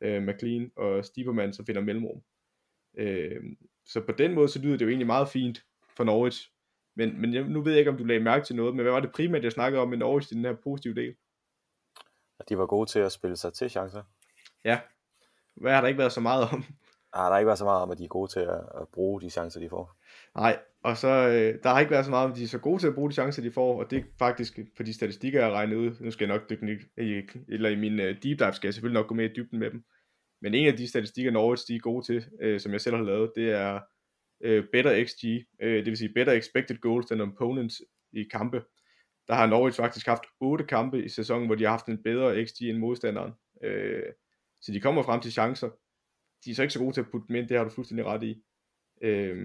øh, 0.00 0.22
McLean 0.22 0.70
og 0.76 1.04
Stiepermann, 1.04 1.52
som 1.52 1.66
finder 1.66 1.80
mellemrum. 1.80 2.22
Øh, 2.98 3.42
så 3.86 4.00
på 4.00 4.12
den 4.12 4.34
måde, 4.34 4.48
så 4.48 4.58
lyder 4.58 4.76
det 4.76 4.84
jo 4.84 4.88
egentlig 4.88 5.06
meget 5.06 5.28
fint 5.28 5.62
for 5.96 6.04
Norwich. 6.04 6.50
Men, 6.96 7.20
men 7.20 7.34
jeg, 7.34 7.44
nu 7.44 7.62
ved 7.62 7.72
jeg 7.72 7.78
ikke, 7.78 7.90
om 7.90 7.96
du 7.96 8.04
lagde 8.04 8.24
mærke 8.24 8.44
til 8.44 8.56
noget, 8.56 8.76
men 8.76 8.82
hvad 8.82 8.92
var 8.92 9.00
det 9.00 9.12
primært, 9.12 9.44
jeg 9.44 9.52
snakkede 9.52 9.82
om 9.82 9.88
med 9.88 9.98
Norwich 9.98 10.32
i 10.32 10.34
den 10.34 10.44
her 10.44 10.56
positive 10.64 10.94
del? 10.94 11.14
At 12.40 12.48
de 12.48 12.58
var 12.58 12.66
gode 12.66 12.90
til 12.90 12.98
at 12.98 13.12
spille 13.12 13.36
sig 13.36 13.52
til 13.52 13.70
chancer. 13.70 14.02
Ja. 14.64 14.80
Hvad 15.56 15.72
har 15.72 15.80
der 15.80 15.88
ikke 15.88 15.98
været 15.98 16.12
så 16.12 16.20
meget 16.20 16.48
om? 16.52 16.64
Har 17.16 17.24
der 17.24 17.32
har 17.32 17.38
ikke 17.38 17.46
været 17.46 17.58
så 17.58 17.64
meget 17.64 17.82
om, 17.82 17.90
at 17.90 17.98
de 17.98 18.04
er 18.04 18.08
gode 18.08 18.32
til 18.32 18.40
at, 18.40 18.60
at 18.80 18.88
bruge 18.92 19.20
de 19.20 19.30
chancer, 19.30 19.60
de 19.60 19.68
får. 19.68 19.96
Nej, 20.36 20.58
og 20.82 20.96
så 20.96 21.08
øh, 21.08 21.62
der 21.62 21.68
har 21.68 21.80
ikke 21.80 21.90
været 21.90 22.04
så 22.04 22.10
meget 22.10 22.24
om, 22.24 22.30
at 22.30 22.36
de 22.36 22.42
er 22.42 22.48
så 22.48 22.58
gode 22.58 22.82
til 22.82 22.86
at 22.86 22.94
bruge 22.94 23.10
de 23.10 23.14
chancer, 23.14 23.42
de 23.42 23.50
får, 23.50 23.78
og 23.78 23.90
det 23.90 23.98
er 23.98 24.02
faktisk 24.18 24.58
på 24.76 24.82
de 24.82 24.94
statistikker, 24.94 25.38
jeg 25.38 25.48
har 25.48 25.54
regnet 25.54 25.76
ud. 25.76 25.94
Nu 26.00 26.10
skal 26.10 26.28
jeg 26.28 26.36
nok 26.36 26.50
dykke 26.50 26.78
i, 26.98 27.22
eller 27.48 27.68
i 27.68 27.76
min 27.76 28.00
øh, 28.00 28.22
deep 28.22 28.38
dive 28.38 28.52
skal 28.52 28.68
jeg 28.68 28.74
selvfølgelig 28.74 29.00
nok 29.00 29.08
gå 29.08 29.14
mere 29.14 29.26
i 29.26 29.34
dybden 29.36 29.58
med 29.58 29.70
dem. 29.70 29.84
Men 30.42 30.54
en 30.54 30.66
af 30.66 30.76
de 30.76 30.88
statistikker, 30.88 31.30
Norwich 31.30 31.64
de 31.68 31.74
er 31.74 31.80
gode 31.80 32.06
til, 32.06 32.24
øh, 32.40 32.60
som 32.60 32.72
jeg 32.72 32.80
selv 32.80 32.96
har 32.96 33.02
lavet, 33.02 33.32
det 33.36 33.50
er 33.50 33.80
øh, 34.40 34.64
better 34.72 35.04
XG, 35.04 35.24
øh, 35.62 35.76
det 35.76 35.86
vil 35.86 35.96
sige 35.96 36.12
better 36.14 36.32
expected 36.32 36.80
goals 36.80 37.06
than 37.06 37.20
opponents 37.20 37.82
i 38.12 38.24
kampe. 38.32 38.62
Der 39.28 39.34
har 39.34 39.46
Norwich 39.46 39.76
faktisk 39.76 40.06
haft 40.06 40.22
otte 40.40 40.64
kampe 40.64 41.04
i 41.04 41.08
sæsonen, 41.08 41.46
hvor 41.46 41.54
de 41.54 41.64
har 41.64 41.70
haft 41.70 41.86
en 41.86 42.02
bedre 42.02 42.46
XG 42.46 42.62
end 42.62 42.78
modstanderen. 42.78 43.32
Øh, 43.62 44.02
så 44.60 44.72
de 44.72 44.80
kommer 44.80 45.02
frem 45.02 45.20
til 45.20 45.32
chancer. 45.32 45.70
De 46.46 46.50
er 46.50 46.54
så 46.54 46.62
ikke 46.62 46.72
så 46.72 46.78
gode 46.78 46.92
til 46.92 47.00
at 47.00 47.10
putte 47.10 47.28
dem 47.28 47.36
ind, 47.36 47.48
det 47.48 47.56
har 47.56 47.64
du 47.64 47.70
fuldstændig 47.70 48.06
ret 48.06 48.22
i. 48.22 48.42
Øh, 49.02 49.36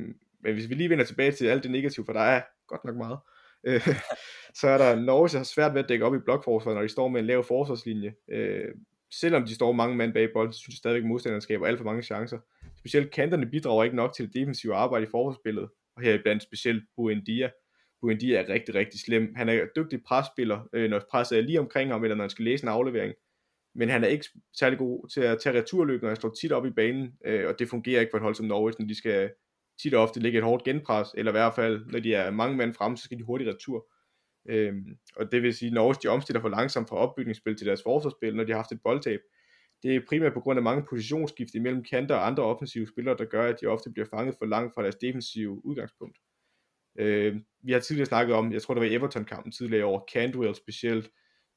men 0.44 0.54
hvis 0.54 0.70
vi 0.70 0.76
lige 0.76 0.90
vender 0.90 1.06
tilbage 1.06 1.32
til 1.32 1.46
alt 1.46 1.64
det 1.64 1.72
negative, 1.72 2.06
for 2.06 2.14
der 2.14 2.20
er 2.20 2.42
godt 2.68 2.86
nok 2.86 2.96
meget, 2.96 3.20
øh, 3.64 3.88
så 4.60 4.68
er 4.68 4.78
der 4.78 5.02
Norge, 5.02 5.38
har 5.38 5.44
svært 5.44 5.74
ved 5.74 5.84
at 5.84 5.90
dække 5.90 6.06
op 6.06 6.16
i 6.16 6.20
blokforsvaret, 6.20 6.76
når 6.76 6.82
de 6.82 6.90
står 6.90 7.08
med 7.08 7.20
en 7.20 7.28
lav 7.28 7.44
forsvarslinje. 7.44 8.14
Øh, 8.32 8.70
selvom 9.12 9.46
de 9.46 9.56
står 9.56 9.72
mange 9.72 9.96
mand 9.96 10.14
bag 10.14 10.30
bolden, 10.34 10.54
så 10.54 10.60
synes 10.60 10.74
jeg 10.74 10.78
stadigvæk, 10.78 11.04
at 11.04 11.08
modstanderne 11.08 11.42
skaber 11.42 11.68
alt 11.68 11.78
for 11.78 11.86
mange 11.86 12.04
chancer. 12.04 12.40
Specielt 12.78 13.12
kanterne 13.12 13.46
bidrager 13.46 13.84
ikke 13.84 13.96
nok 13.96 14.14
til 14.16 14.26
det 14.26 14.34
defensive 14.34 14.76
arbejde 14.76 15.06
i 15.06 15.10
forsvarsspillet, 15.12 15.70
og 15.96 16.02
her 16.02 16.22
blandt 16.24 16.44
specielt 16.44 16.84
Buendia. 16.96 17.50
Buendia 18.02 18.42
er 18.42 18.50
rigtig, 18.50 18.76
rigtig 18.76 19.00
slem. 19.00 19.36
Han 19.36 19.50
er 19.50 19.66
dygtig 19.76 20.04
presspiller, 20.04 20.70
øh, 20.74 20.90
når 20.90 21.02
presset 21.12 21.38
er 21.38 21.42
lige 21.42 21.60
omkring 21.60 21.92
ham, 21.92 22.04
eller 22.04 22.16
når 22.16 22.24
han 22.24 22.30
skal 22.30 22.46
læse 22.46 22.64
en 22.64 22.70
aflevering. 22.70 23.14
Men 23.76 23.90
han 23.90 24.04
er 24.04 24.08
ikke 24.08 24.26
særlig 24.60 24.80
god 24.80 25.10
til 25.10 25.22
at 25.22 25.40
tage 25.42 25.60
returløb, 25.60 26.02
når 26.02 26.10
han 26.10 26.16
står 26.16 26.36
tit 26.42 26.52
op 26.52 26.66
i 26.66 26.70
banen, 26.70 27.14
øh, 27.26 27.48
og 27.48 27.60
det 27.60 27.70
fungerer 27.70 28.00
ikke 28.02 28.12
for 28.12 28.18
et 28.18 28.24
hold 28.24 28.36
som 28.36 28.46
Norwich, 28.46 28.80
når 28.80 28.88
de 28.88 28.98
skal 28.98 29.32
tit 29.82 29.94
og 29.94 30.04
ofte 30.04 30.20
lægge 30.20 30.38
et 30.38 30.44
hårdt 30.44 30.64
genpres, 30.64 31.08
eller 31.18 31.32
i 31.32 31.34
hvert 31.34 31.56
fald, 31.56 31.86
når 31.86 32.00
de 32.00 32.14
er 32.14 32.32
mange 32.32 32.58
mand 32.58 32.74
frem, 32.74 32.98
så 32.98 33.04
skal 33.04 33.18
de 33.18 33.24
hurtigt 33.24 33.50
retur. 33.50 33.88
Øhm, 34.50 34.86
og 35.16 35.32
det 35.32 35.42
vil 35.42 35.54
sige, 35.54 35.68
at 35.68 35.74
Norwich 35.74 36.02
de 36.04 36.08
omstiller 36.08 36.42
for 36.42 36.50
langsomt 36.50 36.90
fra 36.90 36.96
opbygningsspil 36.96 37.58
til 37.58 37.68
deres 37.68 37.84
forsvarsspil, 37.84 38.36
når 38.36 38.44
de 38.44 38.52
har 38.52 38.60
haft 38.60 38.72
et 38.72 38.82
boldtab. 38.84 39.20
Det 39.84 39.96
er 39.96 40.02
primært 40.10 40.34
på 40.34 40.40
grund 40.40 40.60
af 40.60 40.64
mange 40.64 40.86
positionsskift 40.90 41.54
imellem 41.54 41.84
kanter 41.84 42.16
og 42.16 42.28
andre 42.28 42.44
offensive 42.44 42.88
spillere, 42.88 43.18
der 43.18 43.26
gør, 43.26 43.50
at 43.50 43.62
de 43.62 43.66
ofte 43.66 43.90
bliver 43.92 44.08
fanget 44.16 44.36
for 44.38 44.46
langt 44.46 44.74
fra 44.74 44.82
deres 44.82 44.96
defensive 44.96 45.66
udgangspunkt. 45.66 46.18
Øh, 47.00 47.36
vi 47.64 47.72
har 47.72 47.80
tidligere 47.80 48.06
snakket 48.06 48.36
om, 48.36 48.54
jeg 48.54 48.62
tror 48.62 48.74
det 48.74 48.82
var 48.82 48.98
Everton-kampen 48.98 49.52
tidligere 49.52 49.86
over, 49.86 50.02
Cantwell 50.14 50.56
specielt, 50.56 51.10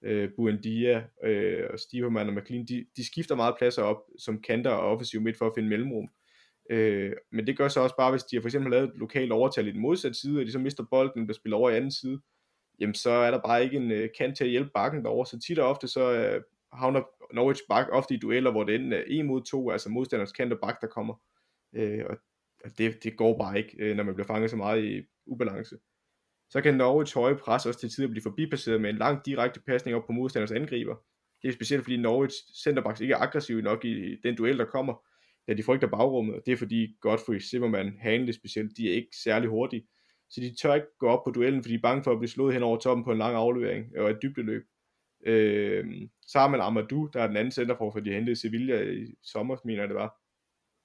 øh, 0.05 0.31
Buendia 0.37 1.05
øh, 1.25 1.65
og 1.73 1.79
Stiverman 1.79 2.29
og 2.29 2.35
McLean, 2.35 2.67
de, 2.67 2.87
de 2.97 3.07
skifter 3.07 3.35
meget 3.35 3.55
pladser 3.59 3.83
op 3.83 4.03
som 4.19 4.43
kanter 4.43 4.71
og 4.71 4.91
offensiv 4.91 5.21
midt 5.21 5.39
for 5.39 5.47
at 5.47 5.53
finde 5.55 5.69
mellemrum. 5.69 6.09
Øh, 6.71 7.13
men 7.33 7.47
det 7.47 7.57
gør 7.59 7.69
så 7.69 7.81
også 7.81 7.97
bare, 7.97 8.11
hvis 8.11 8.23
de 8.23 8.41
for 8.41 8.49
eksempel 8.49 8.71
lavet 8.71 8.89
et 8.89 8.97
lokalt 8.97 9.33
overtal 9.33 9.69
i 9.69 9.73
den 9.73 9.81
modsatte 9.81 10.21
side, 10.21 10.41
og 10.41 10.47
de 10.47 10.53
så 10.53 10.59
mister 10.59 10.85
bolden 10.91 11.21
og 11.21 11.27
bliver 11.27 11.35
spillet 11.35 11.57
over 11.57 11.71
i 11.71 11.77
anden 11.77 11.91
side, 11.91 12.21
jamen 12.81 12.95
så 12.95 13.11
er 13.11 13.31
der 13.31 13.41
bare 13.47 13.65
ikke 13.65 13.77
en 13.77 13.91
øh, 13.91 14.09
kant 14.19 14.37
til 14.37 14.45
at 14.45 14.51
hjælpe 14.51 14.71
bakken 14.75 15.05
derovre. 15.05 15.27
Så 15.27 15.41
tit 15.41 15.59
og 15.59 15.69
ofte 15.69 15.89
så 15.89 16.13
øh, 16.13 16.43
havner 16.73 17.03
Norwich 17.35 17.63
bak 17.69 17.87
ofte 17.93 18.15
i 18.15 18.19
dueller, 18.19 18.51
hvor 18.51 18.65
det 18.65 18.75
enten 18.75 18.93
er 18.93 19.03
en 19.07 19.27
mod 19.27 19.43
to, 19.43 19.71
altså 19.71 19.89
modstanders 19.89 20.33
kant 20.33 20.53
og 20.53 20.59
bak, 20.63 20.81
der 20.81 20.87
kommer. 20.87 21.15
Øh, 21.73 22.05
og 22.11 22.17
det, 22.79 23.05
det 23.05 23.17
går 23.17 23.39
bare 23.39 23.59
ikke, 23.59 23.77
øh, 23.79 23.97
når 23.97 24.05
man 24.05 24.15
bliver 24.15 24.27
fanget 24.27 24.51
så 24.51 24.57
meget 24.57 24.85
i 24.85 25.03
ubalance. 25.27 25.77
Så 26.51 26.61
kan 26.61 26.75
Norwich 26.75 27.15
høje 27.15 27.37
pres 27.37 27.67
også 27.67 27.81
til 27.81 27.91
tider 27.91 28.09
blive 28.09 28.23
forbipasseret 28.23 28.81
med 28.81 28.91
en 28.91 28.97
lang 28.97 29.27
direkte 29.27 29.61
pasning 29.61 29.97
op 29.97 30.07
på 30.07 30.13
modstanders 30.13 30.53
angriber. 30.53 30.97
Det 31.43 31.49
er 31.49 31.53
specielt 31.53 31.83
fordi 31.83 31.97
Norwich 31.97 32.37
centerbacks 32.63 33.01
ikke 33.01 33.15
er 33.15 33.19
aggressive 33.19 33.63
nok 33.63 33.85
i 33.85 34.17
den 34.23 34.37
duel, 34.37 34.59
der 34.59 34.65
kommer, 34.65 35.05
da 35.49 35.55
de 35.55 35.63
frygter 35.63 35.89
bagrummet, 35.89 36.35
og 36.35 36.43
det 36.47 36.53
er 36.53 36.57
fordi 36.57 36.97
Godfrey, 37.01 37.41
Zimmerman, 37.41 37.97
Hanley 38.01 38.33
specielt, 38.33 38.77
de 38.77 38.91
er 38.91 38.95
ikke 38.95 39.17
særlig 39.25 39.49
hurtige, 39.49 39.87
så 40.31 40.41
de 40.41 40.55
tør 40.63 40.75
ikke 40.75 40.99
gå 40.99 41.09
op 41.09 41.25
på 41.25 41.31
duellen, 41.31 41.63
fordi 41.63 41.73
de 41.73 41.79
er 41.79 41.83
bange 41.83 42.05
for 42.05 42.13
at 42.13 42.19
blive 42.19 42.31
slået 42.31 42.55
hen 42.55 42.63
over 42.63 42.79
toppen 42.79 43.05
på 43.05 43.13
en 43.13 43.19
lang 43.19 43.35
aflevering 43.37 43.99
og 43.99 44.11
et 44.11 44.19
dybdeløb. 44.23 44.63
Øh, 45.27 45.85
Samuel 46.33 46.61
Amadou, 46.61 47.07
der 47.13 47.23
er 47.23 47.27
den 47.27 47.37
anden 47.37 47.53
centerfor, 47.53 47.91
for 47.91 48.01
de 48.01 48.13
hentede 48.13 48.37
Sevilla 48.37 48.83
i 48.83 49.07
sommer, 49.23 49.57
mener 49.65 49.87
det 49.87 49.95
var. 49.95 50.15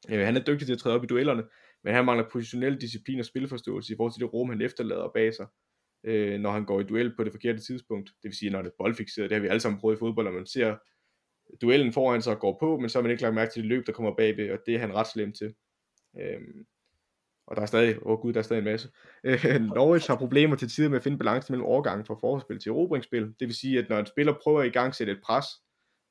Øh, 0.10 0.26
han 0.26 0.38
er 0.38 0.44
dygtig 0.44 0.68
til 0.68 0.74
at 0.74 0.80
træde 0.80 0.96
op 0.96 1.04
i 1.04 1.08
duellerne, 1.08 1.44
men 1.84 1.94
han 1.94 2.06
mangler 2.06 2.30
positionel 2.32 2.82
disciplin 2.82 3.20
og 3.20 3.26
spilforståelse 3.26 3.94
i 3.94 3.96
forhold 3.98 4.14
til 4.14 4.22
det 4.22 4.34
rum, 4.34 4.50
han 4.50 4.62
efterlader 4.62 5.12
bag 5.14 5.34
sig, 5.34 5.48
øh, 6.04 6.40
når 6.40 6.52
han 6.52 6.66
går 6.66 6.80
i 6.80 6.84
duel 6.84 7.16
på 7.16 7.24
det 7.24 7.32
forkerte 7.32 7.60
tidspunkt. 7.60 8.10
Det 8.10 8.30
vil 8.30 8.38
sige, 8.38 8.52
når 8.52 8.62
det 8.62 8.70
er 8.70 8.76
boldfixeret. 8.78 9.30
Det 9.30 9.36
har 9.36 9.42
vi 9.42 9.48
alle 9.48 9.60
sammen 9.60 9.80
prøvet 9.80 9.96
i 9.96 10.00
fodbold, 10.00 10.26
når 10.26 10.34
man 10.34 10.46
ser 10.46 10.78
duellen 11.62 11.94
foran 11.94 12.22
sig 12.22 12.34
og 12.34 12.40
går 12.40 12.58
på, 12.60 12.80
men 12.80 12.90
så 12.90 12.98
har 12.98 13.02
man 13.02 13.12
ikke 13.12 13.24
lagt 13.24 13.36
mærke 13.36 13.52
til 13.52 13.62
det 13.62 13.70
løb, 13.70 13.88
der 13.88 13.94
kommer 13.94 14.16
bagved, 14.16 14.52
og 14.52 14.60
det 14.66 14.76
er 14.76 14.80
han 14.80 14.94
ret 14.94 15.08
slem 15.08 15.34
til. 15.34 15.56
Øh, 16.20 16.42
og 17.48 17.56
der 17.56 17.62
er 17.62 17.66
stadig, 17.66 18.06
åh 18.06 18.12
oh 18.12 18.20
gud, 18.22 18.34
der 18.34 18.40
er 18.40 18.44
stadig 18.44 18.60
en 18.60 18.66
masse. 18.66 18.90
Øh, 19.24 19.46
Norwich 19.76 20.10
har 20.10 20.16
problemer 20.18 20.56
til 20.56 20.70
tider 20.70 20.90
med 20.90 20.98
at 20.98 21.04
finde 21.04 21.18
balance 21.18 21.52
mellem 21.52 21.66
overgangen 21.66 22.06
fra 22.06 22.16
forspil 22.16 22.60
til 22.60 22.70
erobringsspil. 22.70 23.24
Det 23.40 23.48
vil 23.48 23.56
sige, 23.56 23.80
at 23.80 23.90
når 23.90 24.00
en 24.00 24.06
spiller 24.06 24.34
prøver 24.44 24.62
at 24.62 24.68
i 24.68 24.70
gang 24.70 24.96
sætte 24.96 25.14
et 25.14 25.22
pres 25.24 25.46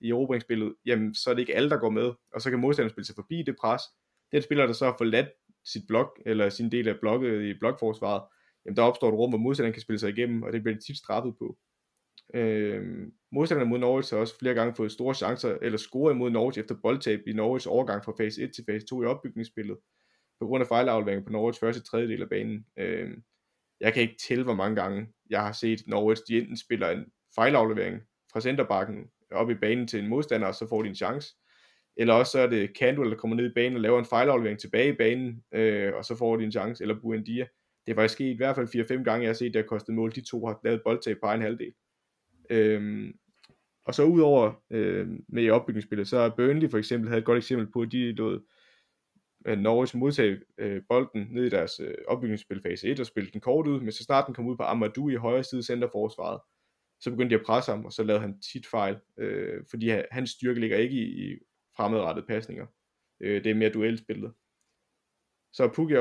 i 0.01 0.11
erobringsspillet, 0.11 0.75
jamen 0.87 1.15
så 1.15 1.31
er 1.31 1.35
det 1.35 1.41
ikke 1.41 1.57
alle, 1.57 1.71
der 1.71 1.79
går 1.79 1.91
med, 1.91 2.13
og 2.35 2.41
så 2.41 2.51
kan 2.51 2.59
modstanderen 2.59 2.91
spille 2.91 3.07
sig 3.07 3.15
forbi 3.15 3.43
det 3.43 3.57
pres. 3.61 3.83
Den 4.33 4.43
spiller, 4.43 4.67
der 4.67 4.73
så 4.73 4.85
har 4.85 4.95
forladt 4.99 5.29
sit 5.73 5.83
blok, 5.89 6.21
eller 6.27 6.49
sin 6.49 6.73
del 6.73 6.89
af 6.89 7.01
blokket 7.01 7.43
i 7.43 7.59
blokforsvaret, 7.59 8.23
jamen 8.65 8.77
der 8.77 8.83
opstår 8.83 9.09
et 9.09 9.15
rum, 9.15 9.31
hvor 9.31 9.39
modstanderen 9.39 9.73
kan 9.73 9.83
spille 9.83 9.99
sig 9.99 10.11
igennem, 10.11 10.43
og 10.43 10.53
det 10.53 10.63
bliver 10.63 10.77
de 10.77 10.85
tit 10.87 10.97
straffet 10.97 11.35
på. 11.39 11.59
Øh, 12.35 13.07
modstanderne 13.33 13.71
mod 13.71 13.79
Norwich 13.79 14.13
har 14.13 14.21
også 14.21 14.39
flere 14.39 14.55
gange 14.55 14.75
fået 14.75 14.93
store 14.93 15.15
chancer, 15.15 15.59
eller 15.63 15.79
scoret 15.79 16.15
imod 16.15 16.31
Norwich 16.31 16.59
efter 16.59 16.75
boldtab 16.83 17.21
i 17.27 17.33
Norwich 17.33 17.69
overgang 17.69 18.05
fra 18.05 18.13
fase 18.19 18.43
1 18.43 18.55
til 18.55 18.65
fase 18.71 18.87
2 18.87 19.03
i 19.03 19.07
opbygningsspillet, 19.07 19.79
på 20.41 20.47
grund 20.47 20.63
af 20.63 20.69
fejlafleveringer 20.69 21.27
på 21.27 21.33
Norwich 21.33 21.61
første 21.61 21.83
tredjedel 21.83 22.23
af 22.23 22.29
banen. 22.29 22.67
Øh, 22.79 23.11
jeg 23.81 23.95
kan 23.95 24.03
ikke 24.03 24.17
tælle, 24.29 24.45
hvor 24.45 24.55
mange 24.55 24.77
gange 24.77 25.09
jeg 25.31 25.43
har 25.43 25.53
set 25.53 25.83
Norwich, 25.87 26.23
de 26.29 26.39
enten 26.39 26.57
spiller 26.57 26.91
en 26.91 27.05
fejlaflevering 27.35 28.01
fra 28.33 28.41
centerbakken 28.41 29.11
op 29.31 29.51
i 29.51 29.55
banen 29.55 29.87
til 29.87 30.01
en 30.01 30.09
modstander, 30.09 30.47
og 30.47 30.55
så 30.55 30.69
får 30.69 30.83
de 30.83 30.89
en 30.89 30.95
chance. 30.95 31.35
Eller 31.99 32.15
også 32.15 32.33
så 32.33 32.39
er 32.39 32.47
det 32.47 32.71
Cantwell, 32.79 33.11
der 33.11 33.17
kommer 33.17 33.37
ned 33.37 33.51
i 33.51 33.55
banen 33.55 33.77
og 33.77 33.81
laver 33.81 33.99
en 33.99 34.05
fejlaflevering 34.05 34.59
tilbage 34.59 34.89
i 34.89 34.97
banen, 34.97 35.43
øh, 35.55 35.95
og 35.95 36.05
så 36.05 36.17
får 36.17 36.37
de 36.37 36.45
en 36.45 36.53
chance, 36.53 36.85
eller 36.85 37.01
Buendia. 37.01 37.47
Det 37.87 37.97
var 37.97 38.07
sket 38.07 38.35
i 38.35 38.37
hvert 38.37 38.57
fald 38.57 38.69
4-5 38.69 39.03
gange, 39.03 39.23
jeg 39.23 39.29
har 39.29 39.35
set, 39.35 39.55
der 39.55 39.61
har 39.61 39.67
kostet 39.67 39.95
mål. 39.95 40.13
De 40.15 40.21
to 40.21 40.47
har 40.47 40.61
lavet 40.65 40.83
boldtab 40.85 41.17
på 41.23 41.31
en 41.31 41.43
halvdel. 41.43 41.73
Øhm, 42.51 43.13
og 43.85 43.95
så 43.95 44.05
udover 44.05 44.53
øh, 44.71 45.09
med 45.29 45.45
i 45.45 45.51
opbygningsspillet, 45.51 46.09
så 46.09 46.19
er 46.19 46.29
Burnley 46.37 46.71
for 46.71 46.79
eksempel 46.79 47.09
havde 47.09 47.19
et 47.19 47.25
godt 47.25 47.39
eksempel 47.39 47.73
på, 47.73 47.83
at 47.83 47.93
de 47.93 48.13
lod 48.13 48.41
øh, 49.47 49.59
Norwich 49.59 49.97
modtage 49.97 50.41
øh, 50.59 50.83
bolden 50.89 51.29
ned 51.31 51.45
i 51.45 51.49
deres 51.49 51.81
øh, 51.81 51.95
opbygningsspil 52.09 52.63
fase 52.63 52.89
1 52.89 53.01
og 53.01 53.07
spille 53.07 53.31
den 53.33 53.41
kort 53.41 53.67
ud, 53.67 53.81
men 53.81 53.93
så 53.93 54.05
snart 54.05 54.27
den 54.27 54.35
kom 54.35 54.47
ud 54.47 54.57
på 54.57 54.63
Amadou 54.63 55.09
i 55.09 55.15
højre 55.15 55.45
side 55.45 55.63
centerforsvaret, 55.63 56.41
så 57.01 57.11
begyndte 57.11 57.37
de 57.37 57.41
at 57.41 57.47
presse 57.47 57.71
ham, 57.71 57.85
og 57.85 57.93
så 57.93 58.03
lavede 58.03 58.21
han 58.21 58.41
tit 58.41 58.67
fejl, 58.67 58.97
øh, 59.19 59.63
fordi 59.71 59.91
hans 60.11 60.31
styrke 60.31 60.61
ligger 60.61 60.77
ikke 60.77 60.95
i, 60.95 61.33
i 61.33 61.39
fremadrettede 61.79 62.27
pasninger. 62.27 62.67
Øh, 63.21 63.45
det 63.45 63.51
er 63.51 63.55
mere 63.55 63.71
duelspillet. 63.71 64.33
Så 65.53 65.65
er 65.65 65.69
Pukki, 65.69 65.95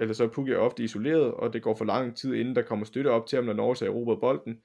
eller 0.00 0.12
så 0.12 0.24
er 0.24 0.28
Pukki 0.28 0.54
ofte 0.54 0.84
isoleret, 0.84 1.34
og 1.34 1.52
det 1.52 1.62
går 1.62 1.74
for 1.74 1.84
lang 1.84 2.16
tid, 2.16 2.34
inden 2.34 2.56
der 2.56 2.62
kommer 2.62 2.84
støtte 2.84 3.08
op 3.08 3.26
til 3.26 3.36
ham, 3.36 3.44
når 3.44 3.52
Norge 3.52 3.76
har 3.84 3.92
erobret 3.92 4.20
bolden, 4.20 4.62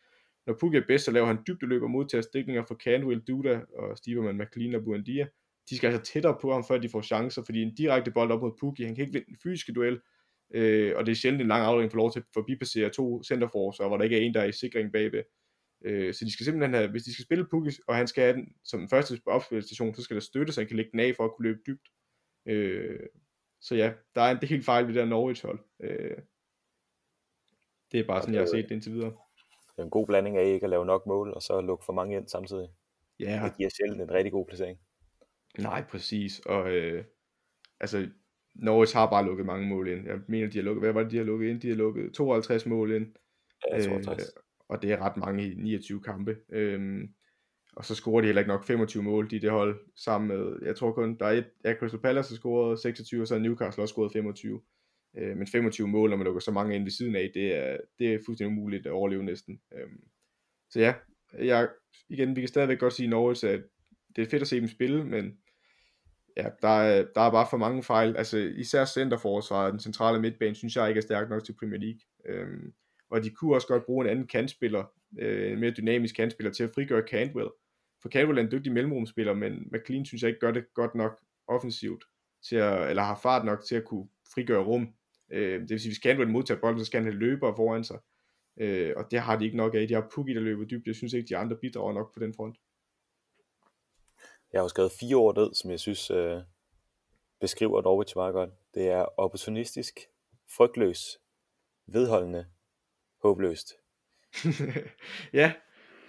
når 0.47 0.53
Pukki 0.59 0.77
er 0.77 0.83
bedst, 0.87 1.05
så 1.05 1.11
laver 1.11 1.27
han 1.27 1.43
dybdeløb 1.47 1.83
og 1.83 1.89
modtager 1.89 2.21
stikninger 2.21 2.63
fra 2.63 2.75
Canwell, 2.75 3.21
Duda 3.21 3.61
og 3.75 3.97
Steverman, 3.97 4.37
McLean 4.37 4.75
og 4.75 4.83
Buendia. 4.83 5.27
De 5.69 5.77
skal 5.77 5.87
altså 5.91 6.13
tættere 6.13 6.37
på 6.41 6.53
ham, 6.53 6.63
før 6.67 6.77
de 6.77 6.89
får 6.89 7.01
chancer, 7.01 7.43
fordi 7.45 7.61
en 7.61 7.75
direkte 7.75 8.11
bold 8.11 8.31
op 8.31 8.41
mod 8.41 8.51
Pukki, 8.59 8.83
han 8.83 8.95
kan 8.95 9.01
ikke 9.01 9.13
vinde 9.13 9.29
en 9.29 9.37
fysisk 9.43 9.75
duel, 9.75 9.99
øh, 10.53 10.93
og 10.95 11.05
det 11.05 11.11
er 11.11 11.15
sjældent 11.15 11.41
en 11.41 11.47
lang 11.47 11.63
afdeling 11.63 11.91
for 11.91 11.97
lov 11.97 12.11
til 12.11 12.19
at 12.19 12.25
forbipassere 12.33 12.89
to 12.89 13.23
centerforser, 13.23 13.87
hvor 13.87 13.97
der 13.97 14.03
ikke 14.03 14.17
er 14.17 14.21
en, 14.21 14.33
der 14.33 14.41
er 14.41 14.45
i 14.45 14.51
sikring 14.51 14.91
bagved. 14.91 15.23
Øh, 15.83 16.13
så 16.13 16.25
de 16.25 16.33
skal 16.33 16.45
simpelthen 16.45 16.73
have, 16.73 16.91
hvis 16.91 17.03
de 17.03 17.13
skal 17.13 17.25
spille 17.25 17.47
Pukki, 17.51 17.71
og 17.87 17.95
han 17.95 18.07
skal 18.07 18.23
have 18.23 18.35
den 18.35 18.47
som 18.63 18.81
en 18.81 18.89
første 18.89 19.21
opspilstation, 19.25 19.95
så 19.95 20.01
skal 20.01 20.15
der 20.15 20.21
støtte, 20.21 20.53
så 20.53 20.61
han 20.61 20.67
kan 20.67 20.77
lægge 20.77 20.91
den 20.91 20.99
af 20.99 21.15
for 21.15 21.25
at 21.25 21.31
kunne 21.35 21.47
løbe 21.47 21.59
dybt. 21.67 21.89
Øh, 22.45 22.99
så 23.61 23.75
ja, 23.75 23.93
der 24.15 24.21
er 24.21 24.31
en 24.31 24.41
del 24.41 24.63
fejl 24.63 24.87
ved 24.87 24.93
det 24.93 24.99
der 24.99 25.05
Norwich 25.05 25.45
hold. 25.45 25.59
Øh, 25.83 26.17
det 27.91 27.99
er 27.99 28.07
bare 28.07 28.21
sådan, 28.21 28.33
jeg 28.33 28.41
har 28.41 28.47
set 28.47 28.69
det 28.69 28.71
indtil 28.71 28.93
videre 28.93 29.13
det 29.75 29.79
er 29.79 29.83
en 29.83 29.89
god 29.89 30.07
blanding 30.07 30.37
af 30.37 30.45
ikke 30.45 30.63
at 30.63 30.69
lave 30.69 30.85
nok 30.85 31.05
mål, 31.05 31.33
og 31.33 31.41
så 31.41 31.61
lukke 31.61 31.85
for 31.85 31.93
mange 31.93 32.17
ind 32.17 32.27
samtidig. 32.27 32.67
Ja. 33.19 33.41
Det 33.43 33.57
giver 33.57 33.69
sjældent 33.69 34.01
en 34.01 34.11
rigtig 34.11 34.31
god 34.31 34.45
placering. 34.45 34.79
Nej, 35.57 35.83
præcis. 35.83 36.39
Og 36.39 36.71
øh, 36.71 37.03
altså, 37.79 38.09
Norwich 38.55 38.95
har 38.95 39.09
bare 39.09 39.25
lukket 39.25 39.45
mange 39.45 39.67
mål 39.67 39.87
ind. 39.87 40.07
Jeg 40.07 40.19
mener, 40.27 40.49
de 40.49 40.57
har 40.57 40.63
lukket, 40.63 40.83
hvad 40.83 40.93
var 40.93 41.01
det, 41.01 41.11
de 41.11 41.17
har 41.17 41.23
lukket 41.23 41.49
ind? 41.49 41.61
De 41.61 41.69
har 41.69 41.75
lukket 41.75 42.13
52 42.13 42.65
mål 42.65 42.91
ind. 42.91 43.13
Ja, 43.71 43.81
52. 43.81 44.21
Øh, 44.21 44.42
og 44.69 44.81
det 44.81 44.91
er 44.91 44.97
ret 44.97 45.17
mange 45.17 45.51
i 45.51 45.55
29 45.55 46.01
kampe. 46.01 46.37
Øhm, 46.49 47.13
og 47.75 47.85
så 47.85 47.95
scorer 47.95 48.21
de 48.21 48.25
heller 48.27 48.41
ikke 48.41 48.51
nok 48.51 48.65
25 48.65 49.03
mål, 49.03 49.29
de 49.31 49.39
det 49.39 49.51
hold 49.51 49.79
sammen 49.95 50.27
med, 50.27 50.57
jeg 50.61 50.75
tror 50.75 50.91
kun, 50.91 51.17
der 51.19 51.25
er 51.25 51.31
et, 51.31 51.49
ja, 51.65 51.73
Crystal 51.73 51.99
Palace 51.99 52.31
har 52.31 52.35
scoret 52.35 52.79
26, 52.79 53.21
og 53.21 53.27
så 53.27 53.35
er 53.35 53.39
Newcastle 53.39 53.83
også 53.83 53.93
scoret 53.93 54.13
25. 54.13 54.61
Øh, 55.17 55.37
men 55.37 55.47
25 55.47 55.87
mål, 55.87 56.09
når 56.09 56.17
man 56.17 56.25
lukker 56.25 56.41
så 56.41 56.51
mange 56.51 56.75
ind 56.75 56.83
ved 56.83 56.91
siden 56.91 57.15
af, 57.15 57.31
det 57.33 57.55
er, 57.55 57.77
det 57.99 58.13
er 58.13 58.19
fuldstændig 58.25 58.57
umuligt 58.57 58.85
at 58.85 58.91
overleve 58.91 59.23
næsten. 59.23 59.59
Øhm, 59.73 60.03
så 60.69 60.79
ja, 60.79 60.93
jeg, 61.39 61.69
igen, 62.09 62.35
vi 62.35 62.41
kan 62.41 62.47
stadigvæk 62.47 62.79
godt 62.79 62.93
sige 62.93 63.09
Norwich, 63.09 63.45
at 63.45 63.63
det 64.15 64.21
er 64.21 64.29
fedt 64.29 64.41
at 64.41 64.47
se 64.47 64.59
dem 64.59 64.67
spille, 64.67 65.05
men 65.05 65.37
ja, 66.37 66.49
der 66.61 66.67
er, 66.67 67.05
der 67.15 67.21
er 67.21 67.31
bare 67.31 67.47
for 67.49 67.57
mange 67.57 67.83
fejl. 67.83 68.17
Altså 68.17 68.37
især 68.37 68.85
centerforsvaret, 68.85 69.71
den 69.71 69.79
centrale 69.79 70.21
midtbane, 70.21 70.55
synes 70.55 70.75
jeg 70.75 70.89
ikke 70.89 70.97
er 70.97 71.01
stærk 71.01 71.29
nok 71.29 71.43
til 71.43 71.55
Premier 71.59 71.79
League. 71.79 71.99
Øhm, 72.25 72.73
og 73.13 73.23
de 73.23 73.29
kunne 73.29 73.55
også 73.55 73.67
godt 73.67 73.85
bruge 73.85 74.05
en 74.05 74.11
anden 74.11 74.27
kantspiller, 74.27 74.83
øh, 75.19 75.51
en 75.51 75.59
mere 75.59 75.71
dynamisk 75.71 76.15
kantspiller 76.15 76.51
til 76.51 76.63
at 76.63 76.71
frigøre 76.75 77.07
Cantwell. 77.07 77.49
For 78.01 78.09
Cantwell 78.09 78.37
er 78.37 78.43
en 78.43 78.51
dygtig 78.51 78.71
mellemrumspiller, 78.71 79.33
men 79.33 79.67
McLean 79.71 80.05
synes 80.05 80.21
jeg 80.21 80.27
ikke 80.27 80.39
gør 80.39 80.51
det 80.51 80.73
godt 80.73 80.95
nok 80.95 81.19
offensivt, 81.47 82.03
til 82.43 82.55
at, 82.55 82.89
eller 82.89 83.03
har 83.03 83.19
fart 83.23 83.45
nok 83.45 83.63
til 83.63 83.75
at 83.75 83.85
kunne 83.85 84.07
frigøre 84.33 84.63
rum. 84.63 84.93
Øh, 85.31 85.61
det 85.61 85.69
vil 85.69 85.79
sige, 85.79 85.89
hvis 85.89 86.03
Cantwell 86.03 86.31
modtager 86.31 86.61
bolden, 86.61 86.79
så 86.79 86.85
skal 86.85 86.97
han 87.03 87.11
have 87.11 87.19
løber 87.19 87.55
foran 87.55 87.83
sig. 87.83 87.99
Øh, 88.57 88.93
og 88.97 89.11
det 89.11 89.19
har 89.19 89.37
de 89.37 89.45
ikke 89.45 89.57
nok 89.57 89.75
af. 89.75 89.87
De 89.87 89.93
har 89.93 90.07
Pukki, 90.15 90.33
der 90.33 90.39
løber 90.39 90.65
dybt. 90.65 90.87
Jeg 90.87 90.95
synes 90.95 91.13
ikke, 91.13 91.29
de 91.29 91.37
andre 91.37 91.55
bidrager 91.55 91.93
nok 91.93 92.13
på 92.13 92.19
den 92.19 92.33
front. 92.33 92.57
Jeg 94.53 94.59
har 94.59 94.63
jo 94.63 94.69
skrevet 94.69 94.91
fire 94.99 95.15
ord 95.15 95.37
ned, 95.37 95.53
som 95.53 95.71
jeg 95.71 95.79
synes 95.79 96.11
øh, 96.11 96.41
beskriver 97.41 97.81
Norwich 97.81 98.17
meget 98.17 98.33
godt. 98.33 98.49
Det 98.73 98.87
er 98.87 99.19
opportunistisk, 99.19 99.99
frygtløs, 100.57 101.19
vedholdende, 101.87 102.45
håbløst. 103.23 103.73
ja, 105.33 105.53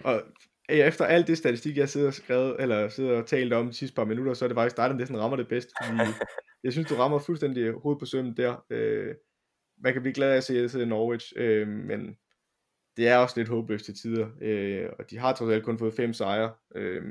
og 0.03 0.23
efter 0.69 1.05
alt 1.05 1.27
det 1.27 1.37
statistik, 1.37 1.77
jeg 1.77 1.89
sidder 1.89 2.07
og, 2.07 2.13
skrevet, 2.13 2.55
eller 2.59 2.89
sidder 2.89 3.17
og 3.17 3.27
talt 3.27 3.53
om 3.53 3.67
de 3.67 3.73
sidste 3.73 3.95
par 3.95 4.05
minutter, 4.05 4.33
så 4.33 4.45
er 4.45 4.49
det 4.49 4.55
faktisk 4.55 4.77
dig, 4.77 4.89
der 4.89 4.95
næsten 4.95 5.19
rammer 5.19 5.37
det 5.37 5.47
bedst. 5.47 5.69
Fordi 5.83 6.09
jeg 6.63 6.71
synes, 6.71 6.87
du 6.87 6.95
rammer 6.95 7.19
fuldstændig 7.19 7.71
hovedet 7.71 7.99
på 7.99 8.05
sømmen 8.05 8.37
der. 8.37 8.65
Øh, 8.69 9.15
man 9.77 9.93
kan 9.93 10.01
blive 10.01 10.13
glad 10.13 10.31
af 10.31 10.37
at 10.37 10.43
se, 10.43 10.63
at 10.63 10.75
jeg 10.75 10.85
Norwich, 10.85 11.33
øh, 11.35 11.67
men 11.67 12.17
det 12.97 13.07
er 13.07 13.17
også 13.17 13.39
lidt 13.39 13.49
håbløst 13.49 13.85
til 13.85 13.95
tider. 13.95 14.29
Øh, 14.41 14.89
og 14.99 15.09
de 15.09 15.17
har 15.17 15.33
trods 15.33 15.53
alt 15.53 15.63
kun 15.63 15.79
fået 15.79 15.93
fem 15.93 16.13
sejre. 16.13 16.53
Øh, 16.75 17.03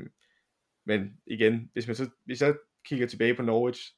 men 0.86 1.12
igen, 1.26 1.70
hvis, 1.72 1.86
man 1.86 1.96
så, 1.96 2.10
hvis 2.24 2.42
jeg 2.42 2.54
kigger 2.84 3.06
tilbage 3.06 3.34
på 3.34 3.42
Norwich, 3.42 3.94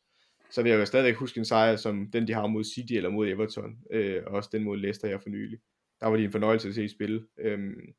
så 0.51 0.63
vil 0.63 0.71
jeg 0.71 0.81
jo 0.81 0.85
stadigvæk 0.85 1.17
huske 1.17 1.39
en 1.39 1.45
sejr 1.45 1.77
som 1.77 2.11
den, 2.11 2.29
de 2.29 2.33
har 2.33 2.47
mod 2.47 2.65
City 2.65 2.93
eller 2.93 3.11
mod 3.11 3.29
Everton, 3.29 3.79
øh, 3.91 4.23
og 4.27 4.33
også 4.33 4.51
den 4.53 4.65
mod 4.65 4.77
Leicester 4.77 5.09
her 5.09 5.19
for 5.19 5.29
nylig. 5.29 5.59
Der 6.01 6.07
var 6.07 6.17
de 6.17 6.25
en 6.25 6.33
fornøjelse 6.33 6.69
at 6.69 6.75
se 6.75 6.85
i 6.85 6.89
spil. 6.89 7.27
Øhm, 7.39 7.95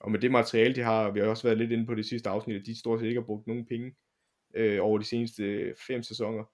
og 0.00 0.10
med 0.10 0.20
det 0.20 0.30
materiale, 0.30 0.74
de 0.74 0.80
har, 0.80 1.10
vi 1.10 1.20
har 1.20 1.26
også 1.26 1.42
været 1.42 1.58
lidt 1.58 1.72
inde 1.72 1.86
på 1.86 1.94
det 1.94 2.06
sidste 2.06 2.28
afsnit, 2.28 2.60
at 2.60 2.66
de 2.66 2.78
stort 2.78 3.00
set 3.00 3.06
ikke 3.06 3.20
har 3.20 3.26
brugt 3.26 3.46
nogen 3.46 3.66
penge 3.66 3.94
øh, 4.54 4.78
over 4.82 4.98
de 4.98 5.04
seneste 5.04 5.74
fem 5.86 6.02
sæsoner. 6.02 6.44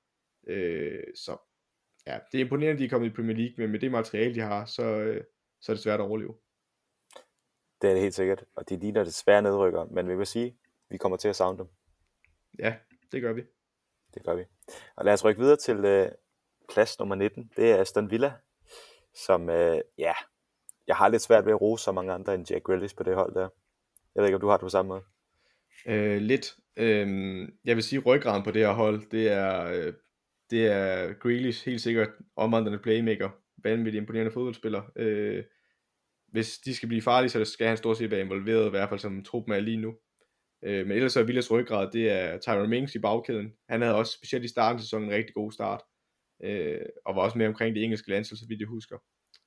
Øh, 0.46 1.02
så 1.14 1.36
ja, 2.06 2.18
det 2.32 2.40
er 2.40 2.44
imponerende, 2.44 2.72
at 2.72 2.78
de 2.78 2.84
er 2.84 2.88
kommet 2.88 3.08
i 3.08 3.14
Premier 3.14 3.36
League, 3.36 3.54
men 3.58 3.70
med 3.70 3.80
det 3.80 3.90
materiale, 3.90 4.34
de 4.34 4.40
har, 4.40 4.64
så, 4.64 4.82
øh, 4.82 5.24
så 5.60 5.72
er 5.72 5.76
det 5.76 5.82
svært 5.82 6.00
at 6.00 6.06
overleve. 6.06 6.34
Det 7.82 7.90
er 7.90 7.94
det 7.94 8.02
helt 8.02 8.14
sikkert, 8.14 8.44
og 8.56 8.68
de 8.68 8.76
ligner 8.76 9.04
det 9.04 9.14
svære 9.14 9.42
nedrykker, 9.42 9.84
men 9.84 10.08
vi 10.08 10.16
vil 10.16 10.26
sige, 10.26 10.58
vi 10.88 10.96
kommer 10.96 11.16
til 11.16 11.28
at 11.28 11.36
savne 11.36 11.58
dem. 11.58 11.66
Ja, 12.58 12.76
det 13.12 13.22
gør 13.22 13.32
vi. 13.32 13.42
Det 14.14 14.24
gør 14.24 14.34
vi. 14.34 14.44
Og 14.96 15.04
lad 15.04 15.12
os 15.12 15.24
rykke 15.24 15.40
videre 15.40 15.56
til 15.56 15.84
øh, 15.84 16.08
plads 16.68 16.98
nummer 16.98 17.14
19. 17.14 17.52
Det 17.56 17.70
er 17.70 17.80
Aston 17.80 18.10
Villa, 18.10 18.32
som, 19.14 19.50
øh, 19.50 19.80
ja, 19.98 20.12
jeg 20.90 20.96
har 20.96 21.08
lidt 21.08 21.22
svært 21.22 21.44
ved 21.46 21.52
at 21.52 21.60
rose 21.60 21.84
så 21.84 21.92
mange 21.92 22.12
andre 22.12 22.34
end 22.34 22.50
Jack 22.50 22.64
Grealish 22.64 22.96
på 22.96 23.02
det 23.02 23.14
hold 23.14 23.34
der. 23.34 23.48
Jeg 24.14 24.20
ved 24.20 24.24
ikke, 24.24 24.34
om 24.34 24.40
du 24.40 24.48
har 24.48 24.56
det 24.56 24.64
på 24.64 24.68
samme 24.68 24.88
måde. 24.88 25.02
Øh, 25.86 26.22
lidt. 26.22 26.54
Øh, 26.76 27.08
jeg 27.64 27.76
vil 27.76 27.82
sige, 27.82 27.98
ryggraden 27.98 28.42
på 28.42 28.50
det 28.50 28.62
her 28.62 28.72
hold, 28.72 29.10
det 29.10 29.28
er, 29.28 29.64
øh, 29.64 29.92
det 30.50 30.66
er 30.66 31.12
Grealish, 31.12 31.66
helt 31.66 31.80
sikkert 31.80 32.08
omvandrende 32.36 32.78
playmaker. 32.78 33.30
Vanvittigt 33.64 34.00
imponerende 34.00 34.32
fodboldspiller. 34.32 34.82
Øh, 34.96 35.44
hvis 36.28 36.58
de 36.58 36.74
skal 36.74 36.88
blive 36.88 37.02
farlige, 37.02 37.30
så 37.30 37.44
skal 37.44 37.66
han 37.66 37.76
stort 37.76 37.96
set 37.96 38.10
være 38.10 38.20
involveret, 38.20 38.66
i 38.66 38.70
hvert 38.70 38.88
fald 38.88 39.00
som 39.00 39.24
truppen 39.24 39.52
er 39.52 39.60
lige 39.60 39.76
nu. 39.76 39.94
Øh, 40.64 40.86
men 40.86 40.96
ellers 40.96 41.12
så 41.12 41.20
er 41.20 41.24
Villas 41.24 41.50
ryggrad, 41.50 41.90
det 41.92 42.10
er 42.10 42.38
Tyron 42.38 42.70
Mings 42.70 42.94
i 42.94 42.98
bagkæden. 42.98 43.52
Han 43.68 43.82
havde 43.82 43.94
også 43.94 44.12
specielt 44.12 44.44
i 44.44 44.48
starten 44.48 44.76
af 44.76 44.80
sæsonen 44.80 45.08
en 45.08 45.14
rigtig 45.14 45.34
god 45.34 45.52
start. 45.52 45.80
Øh, 46.44 46.80
og 47.04 47.16
var 47.16 47.22
også 47.22 47.38
med 47.38 47.46
omkring 47.46 47.74
det 47.74 47.84
engelske 47.84 48.10
landshold, 48.10 48.38
så 48.38 48.46
vidt 48.48 48.60
jeg 48.60 48.68
husker. 48.68 48.96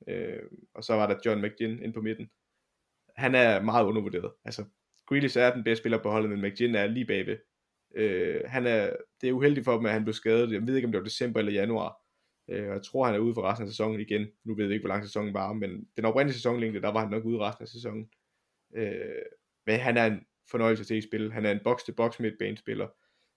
Øh, 0.07 0.43
og 0.73 0.83
så 0.83 0.93
var 0.93 1.07
der 1.07 1.19
John 1.25 1.41
McGinn 1.41 1.83
ind 1.83 1.93
på 1.93 2.01
midten. 2.01 2.29
Han 3.15 3.35
er 3.35 3.61
meget 3.61 3.85
undervurderet. 3.85 4.31
Altså, 4.45 4.65
Grealish 5.07 5.37
er 5.37 5.53
den 5.53 5.63
bedste 5.63 5.81
spiller 5.81 6.03
på 6.03 6.09
holdet, 6.09 6.29
men 6.29 6.41
McGinn 6.41 6.75
er 6.75 6.87
lige 6.87 7.05
bagved. 7.05 7.37
Øh, 7.95 8.41
han 8.45 8.67
er, 8.67 8.95
det 9.21 9.29
er 9.29 9.33
uheldigt 9.33 9.65
for 9.65 9.77
dem, 9.77 9.85
at 9.85 9.91
han 9.91 10.03
blev 10.03 10.13
skadet. 10.13 10.51
Jeg 10.51 10.67
ved 10.67 10.75
ikke, 10.75 10.85
om 10.85 10.91
det 10.91 10.99
var 10.99 11.05
december 11.05 11.39
eller 11.39 11.51
januar. 11.51 12.03
Øh, 12.49 12.67
og 12.67 12.73
jeg 12.73 12.83
tror, 12.83 13.05
han 13.05 13.15
er 13.15 13.19
ude 13.19 13.33
for 13.33 13.41
resten 13.41 13.67
af 13.67 13.71
sæsonen 13.71 13.99
igen. 13.99 14.27
Nu 14.43 14.55
ved 14.55 14.65
jeg 14.65 14.73
ikke, 14.73 14.83
hvor 14.83 14.93
lang 14.93 15.05
sæsonen 15.05 15.33
var, 15.33 15.53
men 15.53 15.87
den 15.97 16.05
oprindelige 16.05 16.37
sæsonlængde, 16.37 16.81
der 16.81 16.91
var 16.91 16.99
han 16.99 17.09
nok 17.09 17.25
ude 17.25 17.39
resten 17.39 17.63
af 17.63 17.67
sæsonen. 17.67 18.09
Øh, 18.75 19.25
men 19.65 19.79
han 19.79 19.97
er 19.97 20.05
en 20.05 20.19
fornøjelse 20.51 20.83
til 20.83 20.95
at 20.95 21.03
spille. 21.03 21.31
Han 21.31 21.45
er 21.45 21.51
en 21.51 21.59
box-to-box 21.63 22.19
midtbanespiller. 22.19 22.87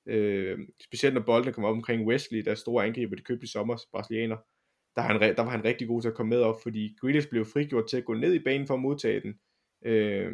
Øh, 0.07 0.59
specielt 0.85 1.15
når 1.15 1.23
bolden 1.23 1.53
kommer 1.53 1.69
op 1.69 1.77
omkring 1.77 2.07
Wesley, 2.07 2.45
der 2.45 2.51
er 2.51 2.55
store 2.55 2.87
angriber, 2.87 3.17
de 3.17 3.23
købte 3.23 3.45
i 3.45 3.49
sommer, 3.49 3.77
brasilianer. 3.93 4.37
Der, 4.97 5.03
han, 5.03 5.21
der 5.21 5.43
var 5.43 5.51
han 5.51 5.65
rigtig 5.65 5.89
god 5.89 6.03
til 6.03 6.09
at 6.09 6.15
komme 6.15 6.31
med 6.31 6.41
op, 6.41 6.63
fordi 6.63 6.97
Grealish 7.01 7.29
blev 7.29 7.45
frigjort 7.45 7.89
til 7.89 7.97
at 7.97 8.05
gå 8.05 8.15
ned 8.15 8.35
i 8.35 8.45
banen 8.45 8.67
for 8.67 8.75
at 8.75 8.81
modtage 8.81 9.21
den, 9.21 9.39
øh, 9.85 10.33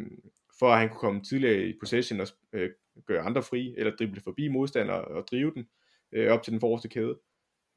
for 0.59 0.67
at 0.67 0.79
han 0.79 0.89
kunne 0.89 0.99
komme 0.99 1.21
tidligere 1.21 1.67
i 1.67 1.73
possession 1.79 2.19
og 2.19 2.27
øh, 2.53 2.69
gøre 3.05 3.21
andre 3.21 3.43
fri, 3.43 3.75
eller 3.77 3.95
drible 3.95 4.21
forbi 4.21 4.47
modstandere 4.47 5.01
og 5.01 5.27
drive 5.27 5.51
den 5.55 5.67
øh, 6.11 6.31
op 6.31 6.43
til 6.43 6.53
den 6.53 6.59
forreste 6.59 6.89
kæde. 6.89 7.19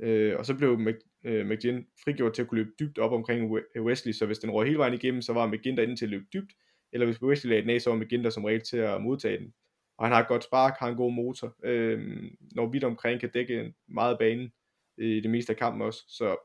Øh, 0.01 0.39
og 0.39 0.47
så 0.47 0.55
blev 0.55 0.78
Mc, 0.78 0.95
øh, 1.24 1.47
McGinn 1.47 1.87
frigjort 2.05 2.32
til 2.32 2.43
at 2.43 2.49
kunne 2.49 2.62
løbe 2.62 2.70
dybt 2.80 2.99
op 2.99 3.12
omkring 3.12 3.61
Wesley, 3.76 4.12
så 4.12 4.26
hvis 4.26 4.39
den 4.39 4.51
røg 4.51 4.66
hele 4.66 4.78
vejen 4.78 4.95
igennem, 4.95 5.22
så 5.22 5.32
var 5.32 5.47
McGinn 5.47 5.76
derinde 5.76 5.97
til 5.97 6.07
at 6.07 6.11
løbe 6.11 6.26
dybt, 6.32 6.53
eller 6.93 7.07
hvis 7.07 7.22
Wesley 7.22 7.49
lagde 7.49 7.62
den 7.62 7.70
af, 7.70 7.80
så 7.80 7.91
var 7.91 7.97
McGinn 7.97 8.24
der 8.24 8.30
som 8.30 8.45
regel 8.45 8.61
til 8.61 8.76
at 8.76 9.03
modtage 9.03 9.39
den. 9.39 9.55
Og 9.99 10.07
han 10.07 10.12
har 10.12 10.22
et 10.22 10.28
godt 10.28 10.45
spark, 10.45 10.76
har 10.78 10.89
en 10.89 10.97
god 10.97 11.12
motor, 11.12 11.57
øh, 11.64 12.22
når 12.53 12.66
vidt 12.66 12.84
omkring 12.84 13.20
kan 13.20 13.30
dække 13.30 13.74
meget 13.89 14.18
banen 14.18 14.53
øh, 14.99 15.09
i 15.09 15.20
det 15.20 15.30
meste 15.30 15.53
af 15.53 15.57
kampen 15.57 15.82
også, 15.82 16.05
så 16.09 16.37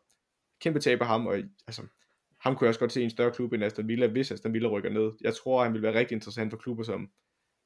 kæmpe 0.62 0.80
tab 0.80 1.02
af 1.02 1.08
ham, 1.08 1.28
og 1.28 1.36
altså, 1.68 1.82
ham 2.40 2.56
kunne 2.56 2.66
jeg 2.66 2.70
også 2.70 2.80
godt 2.80 2.92
se 2.92 3.02
i 3.02 3.04
en 3.04 3.10
større 3.10 3.32
klub 3.32 3.54
end 3.54 3.64
Aston 3.64 3.88
Villa, 3.88 4.08
hvis 4.08 4.32
Aston 4.32 4.54
Villa 4.54 4.68
rykker 4.68 4.90
ned. 4.90 5.12
Jeg 5.22 5.36
tror, 5.36 5.64
han 5.64 5.74
vil 5.74 5.82
være 5.82 6.00
rigtig 6.00 6.16
interessant 6.16 6.52
for 6.52 6.58
klubber 6.58 6.84
som 6.84 7.12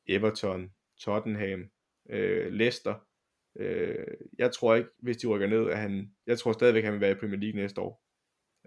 Everton, 0.07 0.71
Tottenham, 0.99 1.69
øh, 2.09 2.51
Leicester. 2.51 2.95
Øh, 3.55 4.05
jeg 4.37 4.51
tror 4.51 4.75
ikke, 4.75 4.89
hvis 4.99 5.17
de 5.17 5.27
rykker 5.27 5.47
ned, 5.47 5.69
at 5.69 5.77
han, 5.77 6.11
jeg 6.27 6.39
tror 6.39 6.51
stadigvæk, 6.51 6.79
at 6.79 6.85
han 6.85 6.93
vil 6.93 7.01
være 7.01 7.11
i 7.11 7.19
Premier 7.19 7.39
League 7.39 7.61
næste 7.61 7.81
år. 7.81 8.05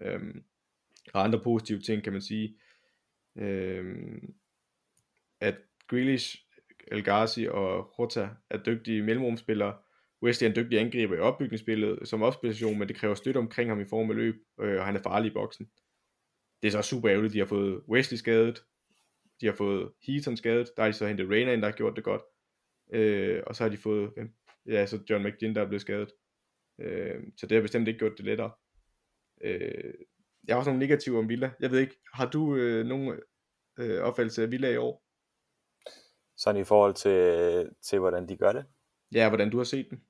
Øh, 0.01 0.35
og 1.13 1.23
andre 1.23 1.41
positive 1.43 1.79
ting, 1.79 2.03
kan 2.03 2.13
man 2.13 2.21
sige, 2.21 2.57
øh, 3.35 3.95
at 5.39 5.55
Grealish, 5.87 6.45
El 6.87 7.03
Ghazi 7.03 7.47
og 7.47 7.99
Rota 7.99 8.29
er 8.49 8.57
dygtige 8.63 9.03
mellemrumspillere. 9.03 9.77
Wesley 10.23 10.45
er 10.45 10.49
en 10.49 10.55
dygtig 10.55 10.79
angriber 10.79 11.15
i 11.15 11.19
opbygningsspillet 11.19 12.07
som 12.07 12.21
opposition, 12.21 12.79
men 12.79 12.87
det 12.87 12.95
kræver 12.95 13.15
støtte 13.15 13.37
omkring 13.37 13.69
ham 13.69 13.81
i 13.81 13.85
form 13.85 14.09
af 14.09 14.15
løb, 14.15 14.35
øh, 14.61 14.79
og 14.79 14.85
han 14.85 14.95
er 14.95 15.01
farlig 15.01 15.31
i 15.31 15.33
boksen. 15.33 15.69
Det 16.61 16.67
er 16.67 16.71
så 16.71 16.81
super 16.81 17.11
ærgerligt, 17.11 17.33
de 17.33 17.39
har 17.39 17.45
fået 17.45 17.81
Wesley 17.89 18.17
skadet, 18.17 18.63
de 19.41 19.45
har 19.45 19.53
fået 19.53 19.91
Heaton 20.07 20.37
skadet, 20.37 20.71
der 20.77 20.83
har 20.83 20.89
de 20.89 20.93
så 20.93 21.07
hentet 21.07 21.29
Rayner 21.29 21.53
ind, 21.53 21.61
der 21.61 21.67
har 21.67 21.75
gjort 21.75 21.95
det 21.95 22.03
godt, 22.03 22.21
øh, 22.93 23.43
og 23.47 23.55
så 23.55 23.63
har 23.63 23.69
de 23.69 23.77
fået, 23.77 24.13
ja, 24.65 24.85
så 24.85 24.99
John 25.09 25.27
McGinn, 25.27 25.55
der 25.55 25.61
er 25.61 25.67
blevet 25.67 25.81
skadet. 25.81 26.11
Øh, 26.79 27.23
så 27.37 27.47
det 27.47 27.55
har 27.55 27.61
bestemt 27.61 27.87
ikke 27.87 27.99
gjort 27.99 28.17
det 28.17 28.25
lettere. 28.25 28.51
Øh, 29.41 29.93
jeg 30.47 30.55
har 30.55 30.59
også 30.59 30.69
nogle 30.69 30.79
negative 30.79 31.19
om 31.19 31.29
Villa. 31.29 31.51
Jeg 31.59 31.71
ved 31.71 31.79
ikke, 31.79 31.95
har 32.13 32.29
du 32.29 32.55
øh, 32.55 32.85
nogen 32.85 33.19
øh, 33.79 34.01
opfattelse 34.01 34.43
af 34.43 34.51
Villa 34.51 34.69
i 34.69 34.77
år? 34.77 35.03
Sådan 36.37 36.61
i 36.61 36.63
forhold 36.63 36.93
til, 36.93 37.69
til, 37.81 37.99
hvordan 37.99 38.29
de 38.29 38.37
gør 38.37 38.51
det? 38.51 38.65
Ja, 39.13 39.29
hvordan 39.29 39.49
du 39.49 39.57
har 39.57 39.63
set 39.63 39.87
dem. 39.89 40.01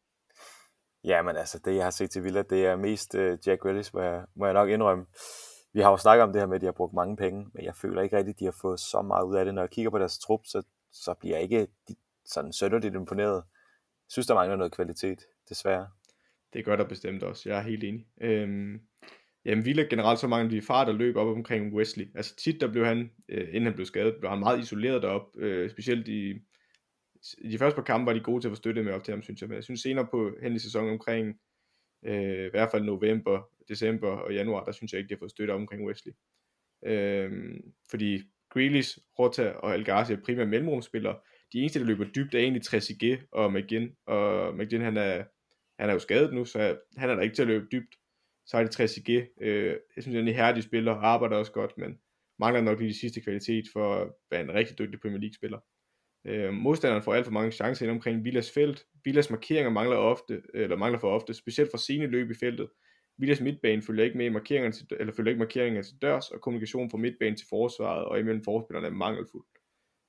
Ja, 1.03 1.21
men 1.21 1.35
altså, 1.35 1.59
det 1.65 1.75
jeg 1.75 1.83
har 1.83 1.91
set 1.91 2.11
til 2.11 2.23
Villa, 2.23 2.41
det 2.41 2.65
er 2.65 2.75
mest 2.75 3.15
øh, 3.15 3.37
Jack 3.47 3.65
Willis, 3.65 3.93
må 3.93 4.01
jeg, 4.01 4.25
må 4.35 4.45
jeg 4.45 4.53
nok 4.53 4.69
indrømme. 4.69 5.05
Vi 5.73 5.79
har 5.79 5.91
jo 5.91 5.97
snakket 5.97 6.23
om 6.23 6.33
det 6.33 6.41
her 6.41 6.47
med, 6.47 6.55
at 6.55 6.61
de 6.61 6.65
har 6.65 6.71
brugt 6.71 6.93
mange 6.93 7.17
penge, 7.17 7.47
men 7.53 7.65
jeg 7.65 7.75
føler 7.75 8.01
ikke 8.01 8.17
rigtigt, 8.17 8.35
at 8.35 8.39
de 8.39 8.45
har 8.45 8.55
fået 8.61 8.79
så 8.79 9.01
meget 9.01 9.25
ud 9.25 9.35
af 9.35 9.45
det. 9.45 9.53
Når 9.53 9.61
jeg 9.61 9.69
kigger 9.69 9.91
på 9.91 9.99
deres 9.99 10.19
trup, 10.19 10.39
så, 10.45 10.63
så 10.91 11.13
bliver 11.13 11.35
jeg 11.35 11.43
ikke 11.43 11.67
de, 11.87 11.95
sådan 12.25 12.53
sønderligt 12.53 12.95
imponeret. 12.95 13.35
Jeg 13.35 14.11
synes, 14.11 14.27
der 14.27 14.33
mangler 14.33 14.55
noget 14.55 14.71
kvalitet, 14.71 15.19
desværre. 15.49 15.87
Det 16.53 16.65
gør 16.65 16.75
der 16.75 16.87
bestemt 16.87 17.23
også, 17.23 17.49
jeg 17.49 17.57
er 17.57 17.61
helt 17.61 17.83
enig. 17.83 18.07
Øhm, 18.21 18.81
Jamen 19.45 19.65
Villa 19.65 19.83
generelt 19.83 20.19
så 20.19 20.27
mange 20.27 20.49
de 20.49 20.61
fart 20.61 20.89
og 20.89 20.95
løb 20.95 21.15
op 21.15 21.27
omkring 21.27 21.73
Wesley. 21.73 22.11
Altså 22.15 22.35
tit 22.35 22.61
der 22.61 22.71
blev 22.71 22.85
han, 22.85 23.11
øh, 23.29 23.47
inden 23.47 23.63
han 23.63 23.73
blev 23.73 23.85
skadet, 23.85 24.15
blev 24.19 24.29
han 24.29 24.39
meget 24.39 24.59
isoleret 24.59 25.01
derop. 25.01 25.37
Øh, 25.37 25.71
specielt 25.71 26.07
i 26.07 26.33
de 27.51 27.57
første 27.57 27.75
par 27.75 27.83
kampe 27.83 28.05
var 28.05 28.13
de 28.13 28.19
gode 28.19 28.43
til 28.43 28.47
at 28.47 28.51
få 28.51 28.55
støtte 28.55 28.83
med 28.83 28.93
op 28.93 29.03
til 29.03 29.11
ham, 29.11 29.21
synes 29.21 29.41
jeg. 29.41 29.49
Men 29.49 29.55
jeg 29.55 29.63
synes 29.63 29.81
senere 29.81 30.07
på 30.11 30.31
hen 30.41 30.55
i 30.55 30.59
sæsonen 30.59 30.91
omkring, 30.91 31.39
øh, 32.05 32.45
i 32.45 32.49
hvert 32.49 32.71
fald 32.71 32.83
november, 32.83 33.49
december 33.69 34.09
og 34.09 34.33
januar, 34.33 34.65
der 34.65 34.71
synes 34.71 34.91
jeg 34.91 34.99
ikke, 34.99 35.09
de 35.09 35.13
har 35.13 35.19
fået 35.19 35.31
støtte 35.31 35.51
omkring 35.51 35.87
Wesley. 35.87 36.13
Øh, 36.85 37.31
fordi 37.89 38.21
Grealish, 38.49 38.97
Rota 39.19 39.49
og 39.51 39.75
El 39.75 39.89
er 39.89 40.21
primært 40.25 40.49
mellemrumspillere. 40.49 41.19
de 41.53 41.59
eneste, 41.59 41.79
der 41.79 41.85
løber 41.85 42.05
dybt, 42.05 42.35
er 42.35 42.39
egentlig 42.39 42.63
Trezeguet 42.63 43.19
og 43.31 43.53
McGinn, 43.53 43.91
og 44.05 44.55
McGinn, 44.55 44.83
han 44.83 44.97
er, 44.97 45.23
han 45.79 45.89
er 45.89 45.93
jo 45.93 45.99
skadet 45.99 46.33
nu, 46.33 46.45
så 46.45 46.77
han 46.97 47.09
er 47.09 47.15
der 47.15 47.21
ikke 47.21 47.35
til 47.35 47.41
at 47.41 47.47
løbe 47.47 47.67
dybt. 47.71 47.95
Så 48.45 48.57
er 48.57 48.63
det 48.63 48.71
Trezeguet, 48.71 49.29
øh, 49.41 49.65
jeg 49.65 50.03
synes, 50.03 50.15
han 50.15 50.27
er 50.27 50.29
en 50.29 50.35
herdig 50.35 50.63
spiller, 50.63 50.93
arbejder 50.93 51.37
også 51.37 51.51
godt, 51.51 51.77
men 51.77 51.99
mangler 52.39 52.61
nok 52.61 52.79
lige 52.79 52.89
de 52.89 52.99
sidste 52.99 53.21
kvalitet 53.21 53.65
for 53.73 53.95
at 53.95 54.11
være 54.31 54.41
en 54.41 54.53
rigtig 54.53 54.77
dygtig 54.77 54.99
Premier 54.99 55.19
League-spiller. 55.19 55.59
Øh, 56.25 56.53
modstanderen 56.53 57.03
får 57.03 57.13
alt 57.13 57.25
for 57.25 57.31
mange 57.31 57.51
chancer 57.51 57.85
ind 57.85 57.91
omkring 57.91 58.23
Villas 58.23 58.51
felt. 58.51 58.85
Villas 59.03 59.29
markeringer 59.29 59.71
mangler 59.71 59.95
ofte, 59.95 60.41
eller 60.53 60.77
mangler 60.77 60.99
for 60.99 61.09
ofte, 61.11 61.33
specielt 61.33 61.71
for 61.71 61.77
sene 61.77 62.07
løb 62.07 62.31
i 62.31 62.33
feltet. 62.39 62.69
Villas 63.17 63.41
midtbane 63.41 63.81
følger 63.81 64.03
ikke 64.03 64.17
med 64.17 64.25
i 64.25 64.29
markeringerne 64.29 64.71
til, 64.71 64.87
eller 64.99 65.13
følger 65.13 65.29
ikke 65.29 65.39
markeringerne 65.39 65.83
til 65.83 65.95
dørs, 66.01 66.31
og 66.31 66.41
kommunikationen 66.41 66.91
fra 66.91 66.97
midtbanen 66.97 67.37
til 67.37 67.47
forsvaret 67.49 68.05
og 68.05 68.19
imellem 68.19 68.43
forspillerne 68.43 68.87
er 68.87 68.91
mangelfuld. 68.91 69.45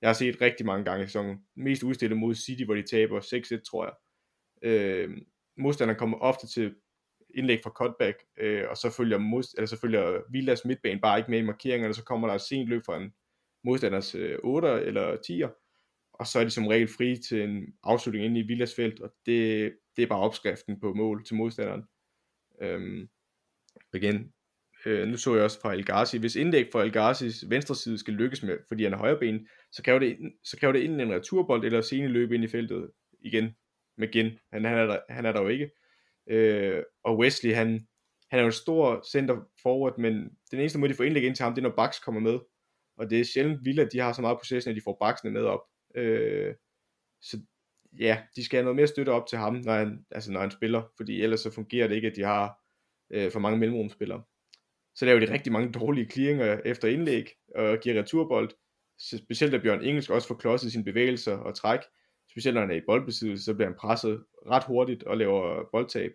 Jeg 0.02 0.08
har 0.08 0.14
set 0.14 0.40
rigtig 0.40 0.66
mange 0.66 0.84
gange 0.84 1.04
i 1.04 1.06
sæsonen. 1.06 1.38
Mest 1.56 1.82
udstillet 1.82 2.18
mod 2.18 2.34
City, 2.34 2.64
hvor 2.64 2.74
de 2.74 2.82
taber 2.82 3.20
6-1, 3.20 3.62
tror 3.62 3.84
jeg. 3.84 3.94
Øh, 4.62 5.10
modstanderen 5.56 5.98
kommer 5.98 6.18
ofte 6.18 6.46
til 6.46 6.74
indlæg 7.34 7.60
fra 7.62 7.70
cutback, 7.70 8.24
øh, 8.38 8.64
og 8.70 8.76
så 8.76 8.90
følger, 8.96 9.18
mod, 9.18 9.42
eller 9.56 9.66
så 9.66 9.80
følger 9.80 10.22
Villas 10.30 10.64
midtbane 10.64 11.00
bare 11.00 11.18
ikke 11.18 11.30
med 11.30 11.38
i 11.38 11.42
markeringerne, 11.42 11.94
så 11.94 12.04
kommer 12.04 12.28
der 12.28 12.34
et 12.34 12.40
sent 12.40 12.68
løb 12.68 12.82
fra 12.86 13.02
en 13.02 13.12
modstanders 13.64 14.14
øh, 14.14 14.38
8 14.42 14.68
eller 14.68 15.16
10'er, 15.16 15.59
og 16.20 16.26
så 16.26 16.40
er 16.40 16.44
de 16.44 16.50
som 16.50 16.66
regel 16.66 16.88
fri 16.88 17.16
til 17.16 17.42
en 17.42 17.74
afslutning 17.82 18.24
inde 18.24 18.40
i 18.40 18.46
Villas 18.46 18.74
felt, 18.74 19.00
og 19.00 19.12
det, 19.26 19.72
det 19.96 20.02
er 20.02 20.06
bare 20.06 20.20
opskriften 20.20 20.80
på 20.80 20.94
mål 20.94 21.24
til 21.24 21.36
modstanderen. 21.36 21.82
Øhm, 22.62 23.08
igen, 23.94 24.32
øh, 24.86 25.08
nu 25.08 25.16
så 25.16 25.34
jeg 25.34 25.44
også 25.44 25.60
fra 25.60 25.72
El 25.72 25.86
Ghazi, 25.86 26.18
hvis 26.18 26.36
indlæg 26.36 26.68
fra 26.72 26.84
El 26.84 26.92
Ghazis 26.92 27.44
venstre 27.48 27.74
side 27.74 27.98
skal 27.98 28.14
lykkes 28.14 28.42
med, 28.42 28.58
fordi 28.68 28.84
han 28.84 28.92
er 28.92 28.98
højre 28.98 29.18
ben, 29.18 29.48
så 29.72 29.82
kræver 29.82 29.98
det, 29.98 30.32
så 30.44 30.56
kræver 30.56 30.72
det 30.72 30.84
enten 30.84 31.00
en 31.00 31.12
returbold 31.12 31.64
eller 31.64 31.80
sene 31.80 32.08
løb 32.08 32.32
ind 32.32 32.44
i 32.44 32.48
feltet 32.48 32.90
igen 33.20 33.50
med 33.96 34.12
Gen. 34.12 34.30
Han, 34.52 34.64
han, 34.64 34.78
er 34.78 34.86
der, 34.86 34.98
han 35.08 35.26
er 35.26 35.32
der 35.32 35.42
jo 35.42 35.48
ikke. 35.48 35.70
Øh, 36.30 36.82
og 37.04 37.18
Wesley, 37.18 37.54
han, 37.54 37.86
han 38.30 38.38
er 38.38 38.42
jo 38.42 38.46
en 38.46 38.52
stor 38.52 39.04
center 39.10 39.36
forward, 39.62 39.98
men 39.98 40.14
den 40.50 40.60
eneste 40.60 40.78
måde, 40.78 40.92
de 40.92 40.96
får 40.96 41.04
indlæg 41.04 41.24
ind 41.24 41.36
til 41.36 41.42
ham, 41.42 41.54
det 41.54 41.64
er, 41.64 41.68
når 41.68 41.76
Bax 41.76 42.00
kommer 42.00 42.20
med. 42.20 42.38
Og 42.96 43.10
det 43.10 43.20
er 43.20 43.24
sjældent 43.24 43.64
vildt, 43.64 43.80
at 43.80 43.92
de 43.92 43.98
har 43.98 44.12
så 44.12 44.22
meget 44.22 44.38
processen, 44.38 44.70
at 44.70 44.76
de 44.76 44.82
får 44.84 44.96
Baxene 45.00 45.30
med 45.30 45.42
op. 45.44 45.60
Øh, 45.94 46.54
så 47.20 47.40
ja, 47.98 48.22
de 48.36 48.44
skal 48.44 48.56
have 48.56 48.64
noget 48.64 48.76
mere 48.76 48.86
støtte 48.86 49.10
op 49.10 49.26
til 49.26 49.38
ham, 49.38 49.54
når 49.54 49.72
han, 49.72 50.04
altså 50.10 50.32
når 50.32 50.40
han 50.40 50.50
spiller, 50.50 50.82
fordi 50.96 51.22
ellers 51.22 51.40
så 51.40 51.50
fungerer 51.50 51.88
det 51.88 51.94
ikke, 51.94 52.08
at 52.08 52.16
de 52.16 52.22
har 52.22 52.58
øh, 53.10 53.32
for 53.32 53.40
mange 53.40 53.58
mellemrumspillere. 53.58 54.22
Så 54.94 55.04
laver 55.06 55.20
de 55.20 55.32
rigtig 55.32 55.52
mange 55.52 55.72
dårlige 55.72 56.10
clearinger 56.10 56.60
efter 56.64 56.88
indlæg 56.88 57.28
og 57.54 57.78
giver 57.78 58.00
returbold. 58.00 58.50
Så 58.98 59.18
specielt 59.18 59.54
at 59.54 59.62
Bjørn 59.62 59.84
Engelsk 59.84 60.10
også 60.10 60.28
får 60.28 60.34
klodset 60.34 60.72
sine 60.72 60.84
bevægelser 60.84 61.36
og 61.36 61.54
træk. 61.54 61.80
Specielt 62.30 62.54
når 62.54 62.60
han 62.60 62.70
er 62.70 62.74
i 62.74 62.86
boldbesiddelse, 62.86 63.44
så 63.44 63.54
bliver 63.54 63.68
han 63.68 63.76
presset 63.78 64.24
ret 64.46 64.64
hurtigt 64.64 65.02
og 65.02 65.16
laver 65.16 65.68
boldtab. 65.72 66.12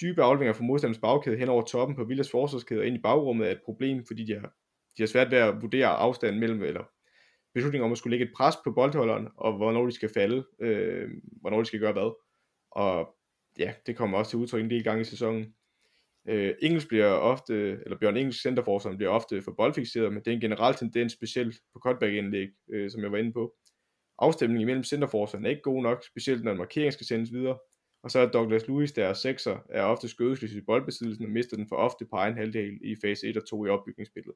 Dybe 0.00 0.22
afleveringer 0.22 0.52
fra 0.52 0.64
modstanders 0.64 0.98
bagkæde 0.98 1.36
hen 1.36 1.48
over 1.48 1.62
toppen 1.62 1.96
på 1.96 2.04
Villas 2.04 2.30
forsvarskæde 2.30 2.80
og 2.80 2.86
ind 2.86 2.96
i 2.96 3.00
bagrummet 3.00 3.46
er 3.46 3.52
et 3.52 3.62
problem, 3.64 4.06
fordi 4.06 4.24
de 4.24 4.34
har, 4.34 4.54
de 4.96 5.02
har 5.02 5.06
svært 5.06 5.30
ved 5.30 5.38
at 5.38 5.62
vurdere 5.62 5.86
afstanden 5.86 6.40
mellem, 6.40 6.62
eller 6.62 6.84
beslutning 7.54 7.84
om 7.84 7.92
at 7.92 7.98
skulle 7.98 8.10
lægge 8.10 8.26
et 8.26 8.36
pres 8.36 8.54
på 8.64 8.72
boldholderen, 8.72 9.28
og 9.36 9.56
hvornår 9.56 9.86
de 9.86 9.92
skal 9.92 10.10
falde, 10.14 10.44
øh, 10.60 11.10
hvornår 11.40 11.58
de 11.58 11.64
skal 11.64 11.80
gøre 11.80 11.92
hvad. 11.92 12.16
Og 12.70 13.16
ja, 13.58 13.72
det 13.86 13.96
kommer 13.96 14.18
også 14.18 14.30
til 14.30 14.38
udtryk 14.38 14.64
en 14.64 14.70
del 14.70 14.84
gange 14.84 15.00
i 15.00 15.04
sæsonen. 15.04 15.54
Øh, 16.28 16.54
Engels 16.62 16.86
bliver 16.86 17.06
ofte, 17.06 17.54
eller 17.54 17.98
Bjørn 17.98 18.16
Engels 18.16 18.42
centerforsvar 18.42 18.96
bliver 18.96 19.10
ofte 19.10 19.42
for 19.42 19.52
boldfixeret, 19.52 20.12
men 20.12 20.22
det 20.22 20.30
er 20.30 20.34
en 20.34 20.40
generel 20.40 20.74
tendens, 20.74 21.12
specielt 21.12 21.56
på 21.72 21.78
cutback-indlæg, 21.78 22.48
øh, 22.72 22.90
som 22.90 23.02
jeg 23.02 23.12
var 23.12 23.18
inde 23.18 23.32
på. 23.32 23.54
Afstemningen 24.18 24.60
imellem 24.60 24.84
centerforsvarerne 24.84 25.48
er 25.48 25.50
ikke 25.50 25.62
god 25.62 25.82
nok, 25.82 26.04
specielt 26.04 26.44
når 26.44 26.54
markering 26.54 26.92
skal 26.92 27.06
sendes 27.06 27.32
videre. 27.32 27.58
Og 28.02 28.10
så 28.10 28.18
er 28.18 28.26
Douglas 28.26 28.68
Lewis, 28.68 28.92
der 28.92 29.04
er 29.04 29.12
sekser, 29.12 29.58
er 29.68 29.82
ofte 29.82 30.08
skødesløs 30.08 30.52
i 30.52 30.60
boldbesiddelsen 30.60 31.24
og 31.24 31.30
mister 31.30 31.56
den 31.56 31.68
for 31.68 31.76
ofte 31.76 32.06
på 32.06 32.16
egen 32.16 32.36
halvdel 32.36 32.78
i 32.82 32.96
fase 33.02 33.26
1 33.26 33.36
og 33.36 33.48
2 33.48 33.64
i 33.64 33.68
opbygningsspillet. 33.68 34.34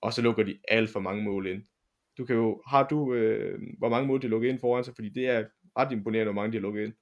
Og 0.00 0.12
så 0.12 0.22
lukker 0.22 0.42
de 0.42 0.58
alt 0.68 0.90
for 0.90 1.00
mange 1.00 1.22
mål 1.22 1.46
ind. 1.46 1.62
Du 2.18 2.24
kan 2.24 2.36
jo, 2.36 2.62
har 2.66 2.86
du, 2.88 3.14
øh, 3.14 3.58
hvor 3.78 3.88
mange 3.88 4.06
mål 4.06 4.22
de 4.22 4.28
lukker 4.28 4.50
ind 4.50 4.60
foran 4.60 4.84
sig, 4.84 4.94
fordi 4.94 5.08
det 5.08 5.28
er 5.28 5.44
ret 5.78 5.92
imponerende, 5.92 6.32
hvor 6.32 6.42
mange 6.42 6.52
de 6.52 6.56
har 6.56 6.62
lukket 6.62 6.84
ind. 6.84 6.92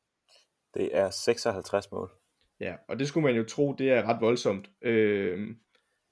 Det 0.75 0.97
er 0.97 1.11
56 1.11 1.93
mål. 1.93 2.11
Ja, 2.61 2.75
og 2.89 2.99
det 2.99 3.09
skulle 3.09 3.25
man 3.25 3.37
jo 3.37 3.45
tro, 3.45 3.75
det 3.79 3.91
er 3.91 4.03
ret 4.03 4.21
voldsomt. 4.21 4.71
Øh, 4.83 5.57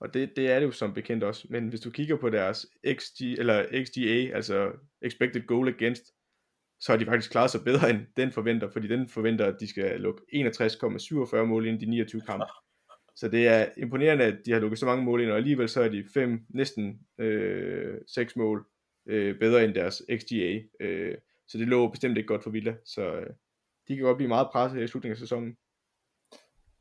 og 0.00 0.14
det, 0.14 0.32
det 0.36 0.50
er 0.50 0.60
det 0.60 0.66
jo 0.66 0.72
som 0.72 0.94
bekendt 0.94 1.24
også. 1.24 1.46
Men 1.50 1.68
hvis 1.68 1.80
du 1.80 1.90
kigger 1.90 2.16
på 2.16 2.30
deres 2.30 2.66
XG, 2.92 3.22
eller 3.38 3.84
XGA, 3.84 4.36
altså 4.36 4.72
Expected 5.02 5.46
Goal 5.46 5.68
Against, 5.68 6.04
så 6.80 6.92
har 6.92 6.96
de 6.96 7.04
faktisk 7.04 7.30
klaret 7.30 7.50
sig 7.50 7.60
bedre 7.64 7.90
end 7.90 8.00
den 8.16 8.32
forventer, 8.32 8.70
fordi 8.70 8.88
den 8.88 9.08
forventer, 9.08 9.46
at 9.46 9.56
de 9.60 9.68
skal 9.68 10.00
lukke 10.00 10.22
61,47 10.34 11.42
mål 11.42 11.66
ind 11.66 11.82
i 11.82 11.84
de 11.84 11.90
29 11.90 12.20
kampe. 12.20 12.46
Så 13.16 13.28
det 13.28 13.48
er 13.48 13.66
imponerende, 13.76 14.24
at 14.24 14.38
de 14.46 14.52
har 14.52 14.60
lukket 14.60 14.78
så 14.78 14.86
mange 14.86 15.04
mål 15.04 15.20
ind, 15.20 15.30
og 15.30 15.36
alligevel 15.36 15.68
så 15.68 15.82
er 15.82 15.88
de 15.88 16.04
fem, 16.14 16.40
næsten 16.48 17.00
øh, 17.18 17.94
seks 18.06 18.36
mål 18.36 18.66
øh, 19.06 19.38
bedre 19.38 19.64
end 19.64 19.74
deres 19.74 20.02
XGA. 20.18 20.60
Øh, 20.80 21.18
så 21.48 21.58
det 21.58 21.68
lå 21.68 21.88
bestemt 21.88 22.16
ikke 22.16 22.26
godt 22.26 22.42
for 22.42 22.50
Villa, 22.50 22.76
så 22.84 23.02
øh, 23.02 23.30
de 23.88 23.96
kan 23.96 24.04
godt 24.04 24.16
blive 24.16 24.28
meget 24.28 24.48
presset 24.52 24.82
i 24.82 24.86
slutningen 24.86 25.14
af 25.14 25.18
sæsonen. 25.18 25.56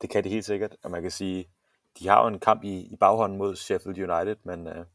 Det 0.02 0.10
kan 0.10 0.24
de 0.24 0.30
helt 0.30 0.46
sikkert, 0.46 0.78
og 0.84 0.92
man 0.92 1.02
kan 1.02 1.12
sige, 1.12 1.50
de 2.00 2.08
har 2.08 2.22
jo 2.22 2.28
en 2.28 2.40
kamp 2.40 2.64
i, 2.64 2.94
i 2.94 2.96
baghånden 3.00 3.38
mod 3.38 3.56
Sheffield 3.56 4.12
United, 4.12 4.36
men 4.44 4.68
øh, 4.68 4.86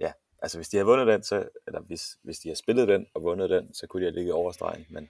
ja, 0.00 0.12
altså 0.42 0.58
hvis 0.58 0.68
de 0.68 0.76
har 0.76 0.84
vundet 0.84 1.06
den, 1.06 1.22
så, 1.22 1.48
eller 1.66 1.80
hvis, 1.80 2.18
hvis 2.22 2.38
de 2.38 2.48
har 2.48 2.54
spillet 2.54 2.88
den 2.88 3.06
og 3.14 3.22
vundet 3.22 3.50
den, 3.50 3.74
så 3.74 3.86
kunne 3.86 4.00
de 4.00 4.10
have 4.10 4.14
ligget 4.14 4.34
over 4.34 4.52
stregen, 4.52 4.86
men 4.90 5.08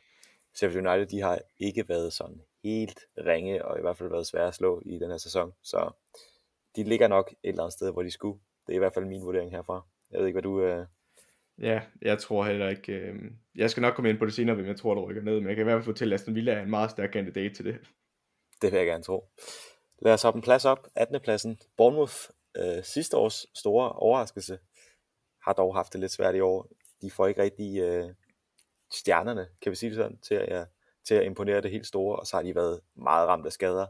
Sheffield 0.55 0.87
United, 0.87 1.07
de 1.07 1.21
har 1.21 1.39
ikke 1.59 1.89
været 1.89 2.13
sådan 2.13 2.41
helt 2.65 3.01
ringe, 3.19 3.65
og 3.65 3.79
i 3.79 3.81
hvert 3.81 3.97
fald 3.97 4.11
været 4.11 4.27
svære 4.27 4.49
at 4.49 4.55
slå 4.55 4.83
i 4.87 4.99
den 4.99 5.11
her 5.11 5.19
sæson, 5.19 5.53
så 5.63 5.91
de 6.77 6.85
ligger 6.85 7.09
nok 7.09 7.31
et 7.31 7.49
eller 7.49 7.63
andet 7.63 7.73
sted, 7.73 7.93
hvor 7.93 8.03
de 8.03 8.11
skulle. 8.11 8.41
Det 8.67 8.73
er 8.73 8.77
i 8.77 8.79
hvert 8.79 8.95
fald 8.95 9.05
min 9.05 9.23
vurdering 9.23 9.51
herfra. 9.51 9.87
Jeg 10.11 10.21
ved 10.21 10.27
ikke, 10.27 10.35
hvad 10.35 10.43
du, 10.43 10.63
øh, 10.63 10.87
Ja, 11.59 11.83
jeg 12.03 12.19
tror 12.19 12.45
heller 12.45 12.69
ikke... 12.69 12.93
Øh, 12.93 13.15
jeg 13.55 13.71
skal 13.71 13.81
nok 13.81 13.95
komme 13.95 14.11
ind 14.11 14.19
på 14.19 14.27
det 14.27 14.35
senere, 14.35 14.57
hvem 14.57 14.67
jeg 14.67 14.77
tror, 14.77 14.95
der 14.95 15.03
rykker 15.03 15.23
ned, 15.23 15.41
men 15.41 15.49
jeg 15.49 15.57
kan 15.57 15.63
i 15.63 15.65
hvert 15.65 15.77
fald 15.77 15.85
fortælle, 15.85 16.15
at 16.15 16.21
Aston 16.21 16.35
Villa 16.35 16.53
er 16.53 16.63
en 16.63 16.71
meget 16.71 16.91
stærk 16.91 17.11
kandidat 17.11 17.53
til 17.57 17.65
det. 17.65 17.79
Det 18.63 18.73
vil 18.73 18.79
jeg 18.79 18.87
gerne 18.87 19.03
tro. 19.03 19.29
Lad 20.03 20.13
os 20.13 20.23
hoppe 20.23 20.39
en 20.39 20.43
plads 20.43 20.65
op. 20.65 20.89
18. 20.95 21.21
pladsen. 21.21 21.59
Bournemouth, 21.77 22.15
øh, 22.57 22.85
sidste 22.85 23.17
års 23.17 23.47
store 23.55 23.93
overraskelse, 23.93 24.59
har 25.43 25.53
dog 25.53 25.75
haft 25.75 25.93
det 25.93 26.01
lidt 26.01 26.13
svært 26.13 26.35
i 26.35 26.41
år. 26.41 26.69
De 27.03 27.11
får 27.11 27.27
ikke 27.27 27.43
rigtig 27.43 27.81
øh, 27.81 28.11
stjernerne, 28.93 29.49
kan 29.63 29.71
vi 29.71 29.77
sige 29.77 29.91
det 29.91 29.97
sådan, 29.97 30.19
til 30.19 30.35
at, 30.35 30.67
til 31.05 31.15
at 31.15 31.25
imponere 31.25 31.61
det 31.61 31.71
helt 31.71 31.87
store, 31.87 32.17
og 32.17 32.27
så 32.27 32.37
har 32.37 32.43
de 32.43 32.55
været 32.55 32.81
meget 32.95 33.29
ramt 33.29 33.47
af 33.47 33.53
skader. 33.53 33.87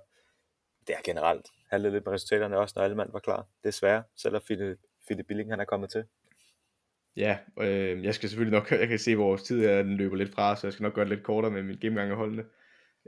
Det 0.87 0.95
er 0.95 1.01
generelt 1.05 1.47
handlet 1.71 1.93
lidt 1.93 2.07
med 2.07 2.13
resultaterne 2.15 2.59
også, 2.59 2.73
når 2.77 2.83
alle 2.83 2.97
mand 2.97 3.13
var 3.13 3.19
klar. 3.19 3.47
Desværre, 3.65 4.03
selvom 4.17 4.43
Philip, 4.45 4.79
Philip 5.07 5.27
Billing 5.27 5.53
han 5.53 5.61
er 5.61 5.65
kommet 5.65 5.91
til. 5.91 6.05
Ja, 7.17 7.39
øh, 7.61 8.05
jeg 8.05 8.15
skal 8.15 8.29
selvfølgelig 8.29 8.59
nok, 8.59 8.71
jeg 8.81 8.89
kan 8.89 8.99
se, 8.99 9.17
hvor 9.17 9.25
vores 9.25 9.43
tid 9.43 9.65
er, 9.65 9.83
den 9.83 9.97
løber 9.97 10.17
lidt 10.17 10.35
fra, 10.35 10.57
så 10.57 10.67
jeg 10.67 10.73
skal 10.73 10.83
nok 10.83 10.95
gøre 10.95 11.05
det 11.05 11.13
lidt 11.13 11.23
kortere 11.23 11.53
med 11.53 11.63
min 11.63 11.79
gennemgang 11.81 12.11
af 12.11 12.17
holdene. 12.17 12.45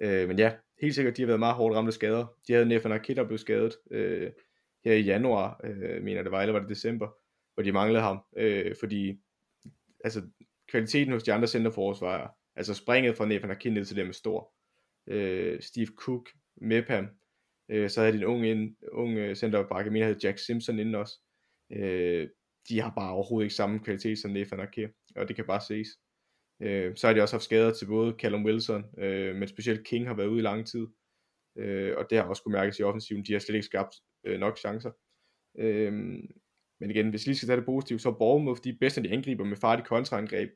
Øh, 0.03 0.29
men 0.29 0.39
ja, 0.39 0.53
helt 0.81 0.95
sikkert, 0.95 1.17
de 1.17 1.23
har 1.23 1.27
været 1.27 1.41
meget 1.41 1.55
hårdt 1.55 1.77
ramt 1.77 1.89
af 1.89 1.93
skader. 1.93 2.27
De 2.49 2.53
havde 2.53 2.67
Nefan 2.67 2.93
Akita 2.93 3.23
blev 3.23 3.39
skadet 3.39 3.77
øh, 3.91 4.31
her 4.85 4.93
i 4.93 5.01
januar, 5.01 5.61
øh, 5.65 6.03
mener 6.03 6.23
det 6.23 6.33
var, 6.33 6.43
eller 6.43 6.53
var 6.53 6.61
det 6.61 6.69
december, 6.69 7.09
hvor 7.55 7.63
de 7.63 7.73
manglede 7.73 8.03
ham, 8.03 8.19
øh, 8.37 8.75
fordi 8.81 9.21
altså, 10.05 10.23
kvaliteten 10.69 11.13
hos 11.13 11.23
de 11.23 11.33
andre 11.33 11.49
centerforsvarer, 11.49 12.29
altså 12.57 12.75
springet 12.75 13.17
fra 13.17 13.27
Nefan 13.27 13.51
Akita 13.51 13.85
til 13.85 13.97
dem 13.97 14.09
er 14.09 14.13
stor. 14.13 14.53
Øh, 15.07 15.61
Steve 15.61 15.87
Cook, 15.87 16.29
Mepham, 16.61 17.09
øh, 17.69 17.91
så 17.91 18.01
havde 18.01 18.13
de 18.13 18.19
en 18.19 18.25
ung, 18.25 18.47
ind, 18.47 18.77
ung 18.93 19.19
øh, 19.19 19.37
centerback, 19.37 19.85
jeg 19.85 19.93
mener 19.93 20.07
havde 20.07 20.19
Jack 20.23 20.39
Simpson 20.39 20.79
inden 20.79 20.95
også. 20.95 21.21
Øh, 21.73 22.29
de 22.69 22.81
har 22.81 22.93
bare 22.97 23.13
overhovedet 23.13 23.45
ikke 23.45 23.55
samme 23.55 23.79
kvalitet 23.79 24.19
som 24.19 24.31
Nathan 24.31 24.61
Ake, 24.61 24.93
og 25.17 25.29
det 25.29 25.37
kan 25.37 25.47
bare 25.47 25.61
ses. 25.61 25.89
Øh, 26.63 26.97
så 26.97 27.07
har 27.07 27.15
de 27.15 27.23
også 27.23 27.35
haft 27.35 27.45
skader 27.45 27.73
til 27.73 27.87
både 27.87 28.15
Callum 28.19 28.45
Wilson, 28.45 28.85
øh, 28.99 29.37
men 29.37 29.49
specielt 29.49 29.87
King 29.87 30.07
har 30.07 30.15
været 30.15 30.27
ude 30.27 30.39
i 30.39 30.43
lang 30.43 30.67
tid, 30.67 30.87
øh, 31.59 31.95
og 31.97 32.07
det 32.11 32.19
har 32.19 32.25
også 32.25 32.43
kunne 32.43 32.53
mærkes 32.53 32.79
i 32.79 32.83
offensiven, 32.83 33.25
de 33.25 33.33
har 33.33 33.41
slet 33.41 33.55
ikke 33.55 33.67
skabt 33.67 33.95
øh, 34.25 34.41
nok 34.41 34.59
chancer. 34.59 34.91
Øh, 35.59 35.93
men 36.81 36.91
igen, 36.91 37.11
hvis 37.11 37.27
lige 37.27 37.37
skal 37.37 37.47
tage 37.47 37.57
det 37.57 37.67
positivt, 37.67 38.03
så 38.03 38.09
er 38.09 38.19
Bournemouth 38.19 38.61
de 38.65 38.77
bedste, 38.81 39.03
de 39.03 39.13
angriber 39.13 39.45
med 39.45 39.57
farlige 39.57 39.87
kontraangreb. 39.87 40.51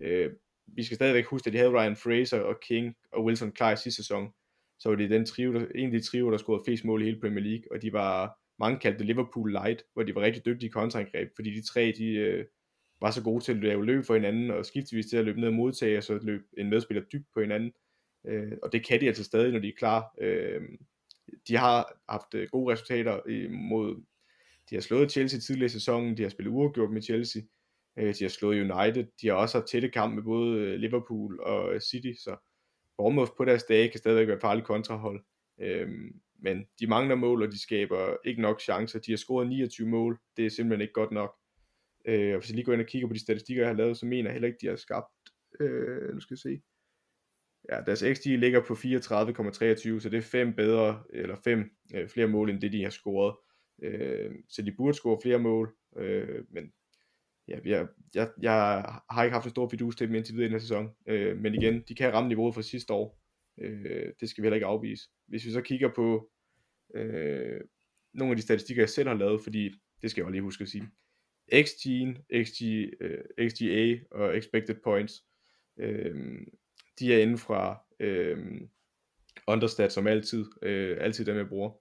Øh, 0.00 0.30
vi 0.66 0.82
skal 0.82 0.94
stadigvæk 0.94 1.26
huske, 1.26 1.46
at 1.46 1.52
de 1.52 1.58
havde 1.58 1.70
Ryan 1.70 1.96
Fraser 1.96 2.40
og 2.40 2.60
King 2.60 2.94
og 3.12 3.24
Wilson 3.24 3.52
klar 3.52 3.72
i 3.72 3.76
sidste 3.76 4.02
sæson, 4.02 4.32
så 4.78 4.88
var 4.88 4.96
det 4.96 5.10
den 5.10 5.26
trio, 5.26 5.52
der, 5.54 5.66
en 5.74 5.94
af 5.94 6.00
de 6.00 6.06
trio, 6.06 6.30
der 6.30 6.36
scorede 6.36 6.62
flest 6.66 6.84
mål 6.84 7.02
i 7.02 7.04
hele 7.04 7.20
Premier 7.20 7.44
League, 7.44 7.64
og 7.70 7.82
de 7.82 7.92
var 7.92 8.38
mange 8.58 8.78
kaldte 8.78 8.98
det 8.98 9.06
Liverpool 9.06 9.50
Light, 9.50 9.84
hvor 9.92 10.02
de 10.02 10.14
var 10.14 10.20
rigtig 10.20 10.44
dygtige 10.44 10.68
i 10.68 10.70
kontraangreb, 10.70 11.28
fordi 11.36 11.50
de 11.50 11.62
tre, 11.62 11.94
de 11.98 12.06
øh, 12.14 12.44
var 13.00 13.10
så 13.10 13.22
gode 13.22 13.44
til 13.44 13.52
at 13.52 13.62
lave 13.62 13.86
løb 13.86 14.04
for 14.04 14.14
hinanden, 14.14 14.50
og 14.50 14.66
skiftevis 14.66 15.06
til 15.06 15.16
at 15.16 15.24
løbe 15.24 15.40
ned 15.40 15.48
og 15.48 15.54
modtage, 15.54 15.98
og 15.98 16.04
så 16.04 16.18
løb 16.22 16.42
en 16.58 16.70
medspiller 16.70 17.02
dybt 17.12 17.26
på 17.34 17.40
hinanden. 17.40 17.72
Øh, 18.26 18.52
og 18.62 18.72
det 18.72 18.86
kan 18.86 19.00
de 19.00 19.06
altså 19.06 19.24
stadig, 19.24 19.52
når 19.52 19.58
de 19.58 19.68
er 19.68 19.78
klar. 19.78 20.14
Øh, 20.20 20.60
de 21.48 21.56
har 21.56 22.00
haft 22.08 22.34
øh, 22.34 22.48
gode 22.52 22.72
resultater 22.72 23.28
imod, 23.28 24.04
de 24.70 24.74
har 24.74 24.82
slået 24.82 25.12
Chelsea 25.12 25.40
tidligere 25.40 25.66
i 25.66 25.68
sæsonen, 25.68 26.16
de 26.16 26.22
har 26.22 26.30
spillet 26.30 26.52
uafgjort 26.52 26.90
med 26.90 27.02
Chelsea, 27.02 27.42
Øh, 27.98 28.14
de 28.14 28.24
har 28.24 28.28
slået 28.28 28.60
United. 28.60 29.06
De 29.22 29.28
har 29.28 29.34
også 29.34 29.58
haft 29.58 29.68
tætte 29.68 29.88
kamp 29.88 30.14
med 30.14 30.22
både 30.22 30.58
øh, 30.58 30.74
Liverpool 30.74 31.40
og 31.40 31.74
øh, 31.74 31.80
City, 31.80 32.12
så 32.18 32.36
Bournemouth 32.96 33.30
på 33.36 33.44
deres 33.44 33.64
dage 33.64 33.88
kan 33.88 33.98
stadigvæk 33.98 34.26
være 34.26 34.36
et 34.36 34.40
farligt 34.40 34.66
kontrahold. 34.66 35.24
Øh, 35.60 35.88
men 36.42 36.66
de 36.80 36.86
mangler 36.86 37.14
mål, 37.14 37.42
og 37.42 37.52
de 37.52 37.62
skaber 37.62 38.16
ikke 38.24 38.42
nok 38.42 38.60
chancer. 38.60 38.98
De 38.98 39.12
har 39.12 39.16
scoret 39.16 39.48
29 39.48 39.88
mål. 39.88 40.18
Det 40.36 40.46
er 40.46 40.50
simpelthen 40.50 40.80
ikke 40.80 40.92
godt 40.92 41.10
nok. 41.10 41.34
Øh, 42.04 42.34
og 42.34 42.38
hvis 42.38 42.50
jeg 42.50 42.54
lige 42.54 42.64
går 42.64 42.72
ind 42.72 42.80
og 42.80 42.86
kigger 42.86 43.08
på 43.08 43.14
de 43.14 43.20
statistikker, 43.20 43.62
jeg 43.62 43.70
har 43.70 43.76
lavet, 43.76 43.96
så 43.96 44.06
mener 44.06 44.28
jeg 44.28 44.32
heller 44.32 44.48
ikke, 44.48 44.58
de 44.60 44.66
har 44.66 44.76
skabt... 44.76 45.06
Øh, 45.60 46.14
nu 46.14 46.20
skal 46.20 46.34
jeg 46.34 46.38
se. 46.38 46.62
Ja, 47.70 47.80
deres 47.86 48.04
XG 48.14 48.26
ligger 48.26 48.60
på 48.60 48.74
34,23, 48.74 50.00
så 50.00 50.08
det 50.10 50.18
er 50.18 50.22
fem 50.22 50.54
bedre, 50.54 51.02
eller 51.12 51.36
fem 51.44 51.70
øh, 51.94 52.08
flere 52.08 52.28
mål, 52.28 52.50
end 52.50 52.60
det 52.60 52.72
de 52.72 52.82
har 52.82 52.90
scoret. 52.90 53.36
Øh, 53.82 54.30
så 54.48 54.62
de 54.62 54.72
burde 54.72 54.94
score 54.94 55.18
flere 55.22 55.38
mål, 55.38 55.74
øh, 55.96 56.44
men 56.50 56.72
ja, 57.48 57.58
jeg, 57.64 57.86
jeg, 58.14 58.30
jeg 58.42 58.84
har 59.10 59.24
ikke 59.24 59.34
haft 59.34 59.44
en 59.44 59.50
stor 59.50 59.68
fidus 59.68 59.96
til 59.96 60.08
dem 60.08 60.14
indtil 60.14 60.34
videre 60.34 60.46
i 60.46 60.48
den 60.48 60.54
her 60.54 60.60
sæson. 60.60 60.90
Øh, 61.06 61.38
men 61.38 61.54
igen, 61.54 61.82
de 61.88 61.94
kan 61.94 62.12
ramme 62.12 62.28
niveauet 62.28 62.54
fra 62.54 62.62
sidste 62.62 62.92
år. 62.92 63.21
Øh, 63.58 64.12
det 64.20 64.28
skal 64.28 64.42
vi 64.42 64.46
heller 64.46 64.56
ikke 64.56 64.66
afvise. 64.66 65.08
Hvis 65.26 65.44
vi 65.44 65.50
så 65.50 65.60
kigger 65.60 65.88
på 65.94 66.30
øh, 66.94 67.60
nogle 68.14 68.32
af 68.32 68.36
de 68.36 68.42
statistikker, 68.42 68.82
jeg 68.82 68.88
selv 68.88 69.08
har 69.08 69.16
lavet, 69.16 69.42
fordi 69.42 69.74
det 70.02 70.10
skal 70.10 70.20
jeg 70.20 70.26
også 70.26 70.32
lige 70.32 70.42
huske 70.42 70.62
at 70.62 70.68
sige. 70.68 70.88
XG, 71.52 71.86
XG, 72.44 72.62
øh, 73.00 73.48
XGA 73.48 73.98
og 74.10 74.38
Expected 74.38 74.76
Points, 74.84 75.24
øh, 75.78 76.40
de 76.98 77.14
er 77.14 77.22
inden 77.22 77.38
fra 77.38 77.82
øh, 78.00 78.60
understat 79.46 79.92
som 79.92 80.06
altid, 80.06 80.44
øh, 80.62 80.96
altid 81.00 81.24
dem 81.24 81.36
jeg 81.36 81.48
bruger. 81.48 81.72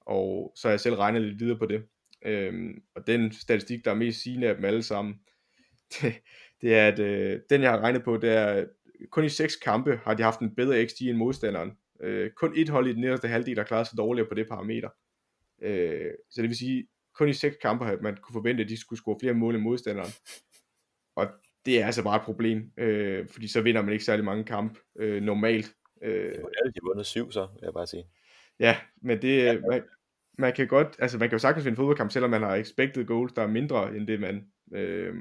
Og 0.00 0.52
så 0.56 0.68
har 0.68 0.72
jeg 0.72 0.80
selv 0.80 0.94
regnet 0.94 1.22
lidt 1.22 1.40
videre 1.40 1.58
på 1.58 1.66
det. 1.66 1.84
Øh, 2.24 2.74
og 2.94 3.06
den 3.06 3.32
statistik, 3.32 3.84
der 3.84 3.90
er 3.90 3.94
mest 3.94 4.22
sigende 4.22 4.48
af 4.48 4.54
dem 4.54 4.64
alle 4.64 4.82
sammen, 4.82 5.14
det, 5.92 6.14
det 6.60 6.74
er, 6.74 6.88
at 6.88 6.98
øh, 6.98 7.40
den 7.50 7.62
jeg 7.62 7.70
har 7.70 7.80
regnet 7.80 8.04
på, 8.04 8.16
det 8.16 8.30
er, 8.30 8.66
kun 9.10 9.24
i 9.24 9.28
seks 9.28 9.56
kampe 9.56 10.00
har 10.04 10.14
de 10.14 10.22
haft 10.22 10.40
en 10.40 10.54
bedre 10.54 10.86
XG 10.86 11.02
end 11.02 11.16
modstanderen. 11.16 11.72
Øh, 12.00 12.30
kun 12.30 12.52
et 12.56 12.68
hold 12.68 12.88
i 12.88 12.92
den 12.92 13.00
nederste 13.00 13.28
halvdel 13.28 13.58
har 13.58 13.64
klaret 13.64 13.86
sig 13.86 13.98
dårligere 13.98 14.28
på 14.28 14.34
det 14.34 14.48
parameter. 14.48 14.88
Øh, 15.62 16.10
så 16.30 16.42
det 16.42 16.48
vil 16.48 16.58
sige, 16.58 16.86
kun 17.14 17.28
i 17.28 17.32
seks 17.32 17.56
kampe 17.62 17.84
har 17.84 17.98
man 18.02 18.16
kunne 18.16 18.32
forvente, 18.32 18.62
at 18.62 18.68
de 18.68 18.80
skulle 18.80 18.98
score 18.98 19.16
flere 19.20 19.34
mål 19.34 19.54
end 19.54 19.62
modstanderen. 19.62 20.12
Og 21.16 21.26
det 21.66 21.82
er 21.82 21.86
altså 21.86 22.02
bare 22.02 22.16
et 22.16 22.22
problem, 22.22 22.70
øh, 22.76 23.28
fordi 23.28 23.48
så 23.48 23.60
vinder 23.60 23.82
man 23.82 23.92
ikke 23.92 24.04
særlig 24.04 24.24
mange 24.24 24.44
kampe 24.44 24.80
øh, 24.98 25.22
normalt. 25.22 25.74
Øh, 26.02 26.32
det 26.32 26.44
er 26.64 26.70
de 26.70 26.80
vundet 26.82 27.06
syv 27.06 27.32
så, 27.32 27.40
vil 27.40 27.60
jeg 27.62 27.72
bare 27.72 27.86
sige. 27.86 28.04
Ja, 28.60 28.76
men 29.02 29.22
det, 29.22 29.44
ja. 29.44 29.60
Man, 29.70 29.82
man 30.38 30.52
kan 30.52 30.68
godt, 30.68 30.96
altså 30.98 31.18
man 31.18 31.28
kan 31.28 31.34
jo 31.34 31.40
sagtens 31.40 31.64
vinde 31.64 31.76
fodboldkamp, 31.76 32.10
selvom 32.10 32.30
man 32.30 32.42
har 32.42 32.54
expected 32.54 33.04
goals, 33.04 33.32
der 33.32 33.42
er 33.42 33.46
mindre 33.46 33.96
end 33.96 34.06
det 34.06 34.20
man, 34.20 34.46
øh, 34.74 35.14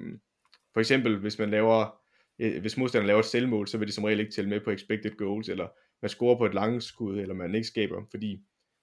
for 0.74 0.80
eksempel 0.80 1.18
hvis 1.18 1.40
man 1.40 1.50
laver, 1.50 2.03
øh, 2.40 2.62
hvis 2.62 2.78
modstanderen 2.78 3.08
laver 3.08 3.20
et 3.20 3.26
selvmål, 3.26 3.68
så 3.68 3.78
vil 3.78 3.88
det 3.88 3.96
som 3.96 4.04
regel 4.04 4.20
ikke 4.20 4.32
tælle 4.32 4.50
med 4.50 4.60
på 4.60 4.72
expected 4.72 5.18
goals, 5.18 5.50
eller 5.50 5.68
man 6.02 6.10
scorer 6.10 6.38
på 6.38 6.46
et 6.46 6.54
langskud, 6.54 7.20
eller 7.20 7.36
man 7.36 7.56
ikke 7.56 7.68
skaber, 7.68 8.04
fordi 8.12 8.40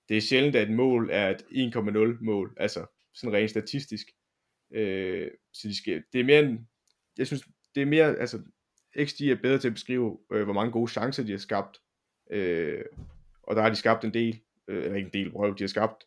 det 0.08 0.16
er 0.16 0.20
sjældent, 0.20 0.56
at 0.56 0.68
et 0.68 0.74
mål 0.74 1.08
er 1.12 1.30
et 1.30 1.42
1,0 1.42 2.24
mål, 2.24 2.54
altså 2.56 2.86
sådan 3.14 3.34
rent 3.36 3.50
statistisk. 3.50 4.06
Øh, 4.72 5.30
så 5.52 5.68
de 5.68 5.76
skal, 5.76 6.02
det 6.12 6.20
er 6.20 6.24
mere 6.24 6.40
en, 6.40 6.68
jeg 7.18 7.26
synes, 7.26 7.42
det 7.74 7.80
er 7.80 7.86
mere, 7.86 8.16
altså 8.16 8.42
XG 9.04 9.20
er 9.20 9.42
bedre 9.42 9.58
til 9.58 9.68
at 9.68 9.74
beskrive, 9.74 10.18
øh, 10.32 10.44
hvor 10.44 10.52
mange 10.52 10.72
gode 10.72 10.90
chancer 10.90 11.24
de 11.24 11.30
har 11.30 11.38
skabt, 11.38 11.78
øh, 12.30 12.84
og 13.42 13.56
der 13.56 13.62
har 13.62 13.68
de 13.68 13.76
skabt 13.76 14.04
en 14.04 14.14
del, 14.14 14.40
øh, 14.68 14.84
eller 14.84 14.96
ikke 14.96 15.06
en 15.06 15.24
del, 15.24 15.32
prøv, 15.32 15.54
de 15.58 15.62
har 15.62 15.68
skabt 15.68 16.04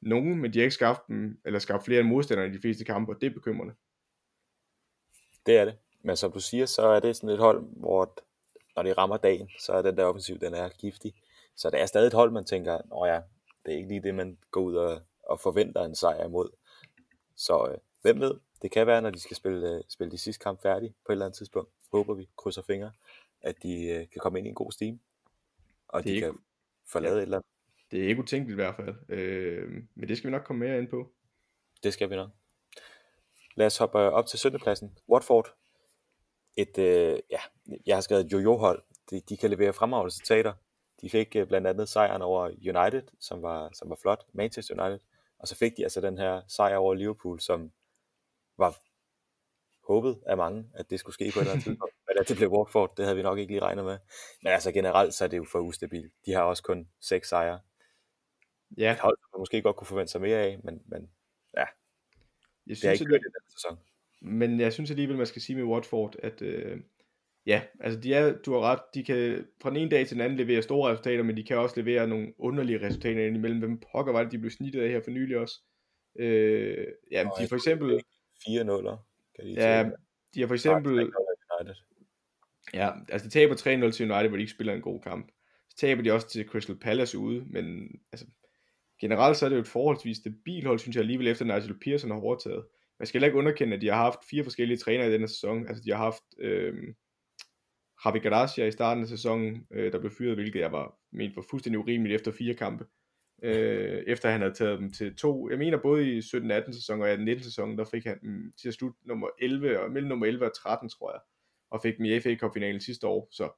nogen, 0.00 0.38
men 0.38 0.52
de 0.52 0.58
har 0.58 0.64
ikke 0.64 0.74
skabt 0.74 1.08
dem, 1.08 1.40
eller 1.44 1.58
skabt 1.58 1.84
flere 1.84 2.00
end 2.00 2.08
modstanderne 2.08 2.52
i 2.52 2.56
de 2.56 2.60
fleste 2.60 2.84
kampe, 2.84 3.12
og 3.12 3.20
det 3.20 3.26
er 3.26 3.34
bekymrende. 3.34 3.74
Det 5.46 5.56
er 5.56 5.64
det. 5.64 5.74
Men 6.02 6.16
som 6.16 6.32
du 6.32 6.40
siger, 6.40 6.66
så 6.66 6.82
er 6.82 7.00
det 7.00 7.16
sådan 7.16 7.28
et 7.28 7.38
hold, 7.38 7.64
hvor 7.76 8.14
når 8.76 8.82
de 8.82 8.92
rammer 8.92 9.16
dagen, 9.16 9.50
så 9.60 9.72
er 9.72 9.82
den 9.82 9.96
der 9.96 10.04
offensiv, 10.04 10.38
den 10.38 10.54
er 10.54 10.68
giftig. 10.68 11.14
Så 11.56 11.70
det 11.70 11.80
er 11.80 11.86
stadig 11.86 12.06
et 12.06 12.12
hold, 12.12 12.30
man 12.30 12.44
tænker, 12.44 12.80
åh 12.92 13.08
ja, 13.08 13.20
det 13.66 13.72
er 13.72 13.76
ikke 13.76 13.88
lige 13.88 14.02
det, 14.02 14.14
man 14.14 14.38
går 14.50 14.60
ud 14.60 14.74
og, 14.74 15.00
og 15.22 15.40
forventer 15.40 15.84
en 15.84 15.94
sejr 15.94 16.24
imod. 16.24 16.50
Så 17.36 17.68
øh, 17.72 17.78
hvem 18.02 18.20
ved, 18.20 18.34
det 18.62 18.70
kan 18.70 18.86
være, 18.86 19.02
når 19.02 19.10
de 19.10 19.20
skal 19.20 19.36
spille, 19.36 19.70
øh, 19.70 19.82
spille 19.88 20.10
de 20.10 20.18
sidste 20.18 20.42
kamp 20.42 20.62
færdige 20.62 20.94
på 21.06 21.12
et 21.12 21.14
eller 21.14 21.26
andet 21.26 21.36
tidspunkt. 21.36 21.70
Håber 21.92 22.14
vi, 22.14 22.28
krydser 22.36 22.62
fingre, 22.62 22.92
at 23.42 23.62
de 23.62 23.84
øh, 23.84 24.08
kan 24.08 24.20
komme 24.20 24.38
ind 24.38 24.46
i 24.46 24.48
en 24.48 24.54
god 24.54 24.72
steam. 24.72 25.00
Og 25.88 26.02
det 26.02 26.08
de 26.08 26.14
ikke... 26.14 26.26
kan 26.26 26.38
forlade 26.86 27.14
ja. 27.14 27.18
et 27.18 27.22
eller 27.22 27.36
andet 27.36 27.52
det 27.92 28.04
er 28.04 28.08
ikke 28.08 28.22
utænkeligt 28.22 28.54
i 28.54 28.62
hvert 28.62 28.76
fald. 28.76 28.94
Øh, 29.08 29.82
men 29.94 30.08
det 30.08 30.18
skal 30.18 30.28
vi 30.28 30.32
nok 30.32 30.44
komme 30.44 30.66
mere 30.66 30.78
ind 30.78 30.88
på. 30.88 31.12
Det 31.82 31.92
skal 31.92 32.10
vi 32.10 32.16
nok. 32.16 32.30
Lad 33.54 33.66
os 33.66 33.76
hoppe 33.76 33.98
op 33.98 34.26
til 34.26 34.38
søndepladsen. 34.38 34.98
Watford. 35.08 35.54
Et, 36.56 36.78
øh, 36.78 37.18
ja, 37.30 37.40
jeg 37.86 37.96
har 37.96 38.00
skrevet 38.00 38.26
et 38.26 38.32
jojo-hold. 38.32 38.82
De, 39.10 39.20
de 39.20 39.36
kan 39.36 39.50
levere 39.50 39.72
fremragende 39.72 40.06
resultater. 40.06 40.52
De 41.00 41.10
fik 41.10 41.36
øh, 41.36 41.46
blandt 41.46 41.66
andet 41.66 41.88
sejren 41.88 42.22
over 42.22 42.46
United, 42.46 43.02
som 43.20 43.42
var, 43.42 43.70
som 43.72 43.90
var 43.90 43.98
flot. 44.02 44.26
Manchester 44.32 44.84
United. 44.84 45.06
Og 45.38 45.48
så 45.48 45.56
fik 45.56 45.76
de 45.76 45.82
altså 45.82 46.00
den 46.00 46.18
her 46.18 46.42
sejr 46.48 46.76
over 46.76 46.94
Liverpool, 46.94 47.40
som 47.40 47.72
var 48.58 48.78
håbet 49.86 50.22
af 50.26 50.36
mange, 50.36 50.64
at 50.74 50.90
det 50.90 51.00
skulle 51.00 51.14
ske 51.14 51.30
på 51.34 51.38
et 51.38 51.42
eller 51.42 51.52
andet 51.52 51.64
tidspunkt. 51.64 51.94
Men 52.08 52.18
at 52.20 52.28
det 52.28 52.36
blev 52.36 52.52
Watford, 52.52 52.96
det 52.96 53.04
havde 53.04 53.16
vi 53.16 53.22
nok 53.22 53.38
ikke 53.38 53.52
lige 53.52 53.62
regnet 53.62 53.84
med. 53.84 53.98
Men 54.42 54.52
altså 54.52 54.72
generelt, 54.72 55.14
så 55.14 55.24
er 55.24 55.28
det 55.28 55.36
jo 55.36 55.44
for 55.52 55.58
ustabilt. 55.58 56.12
De 56.26 56.32
har 56.32 56.42
også 56.42 56.62
kun 56.62 56.88
seks 57.00 57.28
sejre 57.28 57.60
Ja. 58.78 58.92
Et 58.92 58.98
hold, 58.98 59.18
man 59.32 59.38
måske 59.38 59.62
godt 59.62 59.76
kunne 59.76 59.86
forvente 59.86 60.12
sig 60.12 60.20
mere 60.20 60.38
af, 60.38 60.60
men, 60.64 60.82
men 60.86 61.10
ja, 61.56 61.64
jeg 62.66 62.76
synes, 62.76 62.80
det 62.80 62.88
er 62.88 62.92
ikke 62.92 63.04
i 63.04 63.32
den 63.36 63.50
sæson. 63.50 63.78
Men 64.24 64.60
jeg 64.60 64.72
synes 64.72 64.90
alligevel, 64.90 65.16
man 65.16 65.26
skal 65.26 65.42
sige 65.42 65.56
med 65.56 65.64
Watford, 65.64 66.16
at 66.22 66.42
øh, 66.42 66.80
ja, 67.46 67.62
altså 67.80 68.00
de 68.00 68.14
er, 68.14 68.32
du 68.32 68.52
har 68.52 68.60
ret, 68.60 68.80
de 68.94 69.04
kan 69.04 69.46
fra 69.62 69.70
den 69.70 69.76
ene 69.76 69.90
dag 69.90 70.06
til 70.06 70.16
den 70.16 70.24
anden 70.24 70.38
levere 70.38 70.62
store 70.62 70.90
resultater, 70.90 71.22
men 71.22 71.36
de 71.36 71.44
kan 71.44 71.58
også 71.58 71.80
levere 71.80 72.08
nogle 72.08 72.32
underlige 72.38 72.86
resultater 72.86 73.26
indimellem. 73.26 73.58
Hvem 73.58 73.80
pokker 73.92 74.12
var 74.12 74.22
det, 74.22 74.32
de 74.32 74.38
blev 74.38 74.50
snittet 74.50 74.82
af 74.82 74.88
her 74.88 75.00
for 75.00 75.10
nylig 75.10 75.38
også? 75.38 75.60
Øh, 76.18 76.86
ja, 77.10 77.24
Nå, 77.24 77.30
de 77.40 77.48
for 77.48 77.56
eksempel... 77.56 78.00
4 78.46 78.64
0 78.64 78.84
kan 79.36 79.46
de 79.46 79.52
Ja, 79.52 79.90
de 80.34 80.40
har 80.40 80.46
for 80.46 80.54
eksempel... 80.54 81.12
Ja, 82.74 82.90
altså 83.08 83.28
de 83.28 83.32
taber 83.32 83.54
3-0 83.54 83.90
til 83.90 84.10
United, 84.10 84.28
hvor 84.28 84.36
de 84.36 84.42
ikke 84.42 84.52
spiller 84.52 84.74
en 84.74 84.82
god 84.82 85.00
kamp. 85.00 85.32
Så 85.70 85.76
taber 85.76 86.02
de 86.02 86.12
også 86.12 86.28
til 86.28 86.48
Crystal 86.48 86.76
Palace 86.76 87.18
ude, 87.18 87.44
men 87.50 87.88
altså, 88.12 88.26
generelt 89.00 89.36
så 89.36 89.44
er 89.44 89.48
det 89.48 89.56
jo 89.56 89.60
et 89.60 89.68
forholdsvis 89.68 90.16
stabilt 90.16 90.66
hold, 90.66 90.78
synes 90.78 90.96
jeg 90.96 91.02
alligevel, 91.02 91.28
efter 91.28 91.44
Nigel 91.44 91.78
Pearson 91.84 92.10
har 92.10 92.18
overtaget. 92.18 92.64
Man 93.02 93.06
skal 93.06 93.18
heller 93.18 93.28
ikke 93.28 93.38
underkende, 93.38 93.76
at 93.76 93.82
de 93.82 93.88
har 93.88 93.96
haft 93.96 94.18
fire 94.30 94.44
forskellige 94.44 94.78
trænere 94.78 95.08
i 95.08 95.12
denne 95.12 95.28
sæson. 95.28 95.68
Altså 95.68 95.82
de 95.84 95.90
har 95.90 95.96
haft 95.96 96.22
øh, 96.38 96.74
Javi 98.04 98.18
Gracia 98.18 98.66
i 98.66 98.72
starten 98.72 99.02
af 99.02 99.08
sæsonen, 99.08 99.66
øh, 99.70 99.92
der 99.92 100.00
blev 100.00 100.12
fyret, 100.18 100.34
hvilket 100.34 100.60
jeg 100.60 100.72
var 100.72 100.98
ment 101.12 101.36
var 101.36 101.44
fuldstændig 101.50 101.78
urimeligt 101.78 102.14
efter 102.14 102.32
fire 102.32 102.54
kampe. 102.54 102.86
Øh, 103.42 104.02
efter 104.06 104.30
han 104.30 104.40
havde 104.40 104.54
taget 104.54 104.78
dem 104.78 104.92
til 104.92 105.16
to, 105.16 105.50
jeg 105.50 105.58
mener 105.58 105.78
både 105.82 106.16
i 106.16 106.18
17-18 106.18 106.72
sæson 106.72 107.02
og 107.02 107.12
18-19 107.14 107.42
sæson, 107.42 107.78
der 107.78 107.84
fik 107.84 108.04
han 108.04 108.20
dem 108.20 108.52
til 108.60 108.68
at 108.68 108.74
slutte 108.74 108.98
nummer 109.08 109.28
11, 109.38 109.80
og 109.80 109.90
mellem 109.90 110.08
nummer 110.08 110.26
11 110.26 110.46
og 110.46 110.56
13, 110.56 110.88
tror 110.88 111.12
jeg, 111.12 111.20
og 111.70 111.82
fik 111.82 111.96
dem 111.96 112.04
i 112.04 112.20
FA 112.20 112.36
Cup 112.36 112.54
finalen 112.54 112.80
sidste 112.80 113.06
år, 113.06 113.28
så 113.30 113.50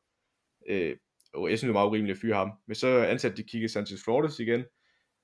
øh, 0.69 0.97
jeg 1.35 1.47
synes 1.47 1.61
det 1.61 1.69
var 1.69 1.73
meget 1.73 1.89
urimeligt 1.89 2.17
at 2.17 2.21
fyre 2.21 2.37
ham. 2.37 2.53
Men 2.67 2.75
så 2.75 2.89
ansatte 2.89 3.37
de 3.37 3.49
Kike 3.49 3.69
Sanchez 3.69 4.05
Flores 4.05 4.41
igen, 4.41 4.65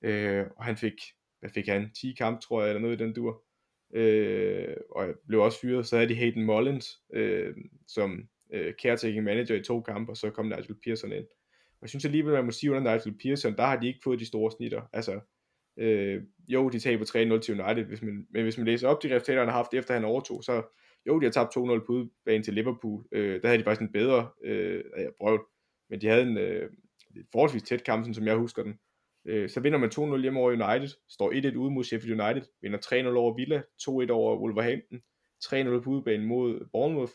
Øh, 0.03 0.45
og 0.57 0.63
han 0.65 0.77
fik, 0.77 0.93
hvad 1.39 1.49
fik 1.49 1.67
han, 1.67 1.91
10 1.93 2.13
kampe, 2.17 2.41
tror 2.41 2.61
jeg, 2.61 2.69
eller 2.69 2.81
noget 2.81 3.01
i 3.01 3.03
den 3.03 3.13
dur. 3.13 3.43
Øh, 3.93 4.75
og 4.89 5.07
blev 5.27 5.41
også 5.41 5.59
fyret. 5.59 5.85
Så 5.85 5.95
havde 5.95 6.09
de 6.09 6.15
Hayden 6.15 6.45
Mullins 6.45 7.01
øh, 7.13 7.55
som 7.87 8.27
øh, 8.53 8.73
caretaking 8.81 9.23
manager 9.23 9.55
i 9.55 9.63
to 9.63 9.81
kampe, 9.81 10.11
og 10.11 10.17
så 10.17 10.29
kom 10.29 10.45
Nigel 10.45 10.75
Pearson 10.83 11.11
ind. 11.11 11.25
Og 11.71 11.81
jeg 11.81 11.89
synes 11.89 12.05
alligevel, 12.05 12.33
man 12.33 12.45
må 12.45 12.51
sige, 12.51 12.71
under 12.71 12.91
Nigel 12.91 13.17
Pearson, 13.23 13.55
der 13.55 13.63
har 13.63 13.79
de 13.79 13.87
ikke 13.87 13.99
fået 14.03 14.19
de 14.19 14.25
store 14.25 14.51
snitter. 14.51 14.81
Altså, 14.93 15.19
øh, 15.77 16.23
jo, 16.47 16.69
de 16.69 16.79
taber 16.79 17.05
3-0 17.05 17.39
til 17.39 17.61
United, 17.61 17.83
hvis 17.83 18.01
man, 18.01 18.27
men 18.29 18.43
hvis 18.43 18.57
man 18.57 18.65
læser 18.65 18.87
op 18.87 19.03
de 19.03 19.15
resultater, 19.15 19.39
han 19.39 19.49
har 19.49 19.55
haft, 19.55 19.73
efter 19.73 19.93
han 19.93 20.05
overtog, 20.05 20.43
så 20.43 20.63
jo, 21.07 21.19
de 21.19 21.25
har 21.25 21.31
tabt 21.31 21.57
2-0 21.57 21.85
på 21.85 21.93
udebane 21.93 22.43
til 22.43 22.53
Liverpool. 22.53 23.05
Øh, 23.11 23.41
der 23.41 23.47
havde 23.47 23.59
de 23.59 23.63
faktisk 23.63 23.81
en 23.81 23.91
bedre 23.91 24.29
øh, 24.43 24.83
ja, 24.97 25.07
brøvl, 25.19 25.41
men 25.89 26.01
de 26.01 26.07
havde 26.07 26.21
en 26.21 26.37
øh, 26.37 26.69
forholdsvis 27.31 27.63
tæt 27.63 27.83
kamp, 27.83 28.15
som 28.15 28.27
jeg 28.27 28.35
husker 28.35 28.63
den. 28.63 28.79
Øh, 29.25 29.49
så 29.49 29.59
vinder 29.59 29.79
man 29.79 30.15
2-0 30.17 30.21
hjemme 30.21 30.39
over 30.39 30.51
United, 30.51 30.95
står 31.09 31.31
1-1 31.31 31.57
ude 31.57 31.71
mod 31.71 31.83
Sheffield 31.83 32.21
United, 32.21 32.41
vinder 32.61 32.79
3-0 32.79 33.07
over 33.07 33.33
Villa, 33.33 33.61
2-1 33.81 34.11
over 34.11 34.39
Wolverhampton, 34.39 35.01
3-0 35.45 35.83
på 35.83 35.89
udebane 35.89 36.25
mod 36.25 36.67
Bournemouth, 36.71 37.13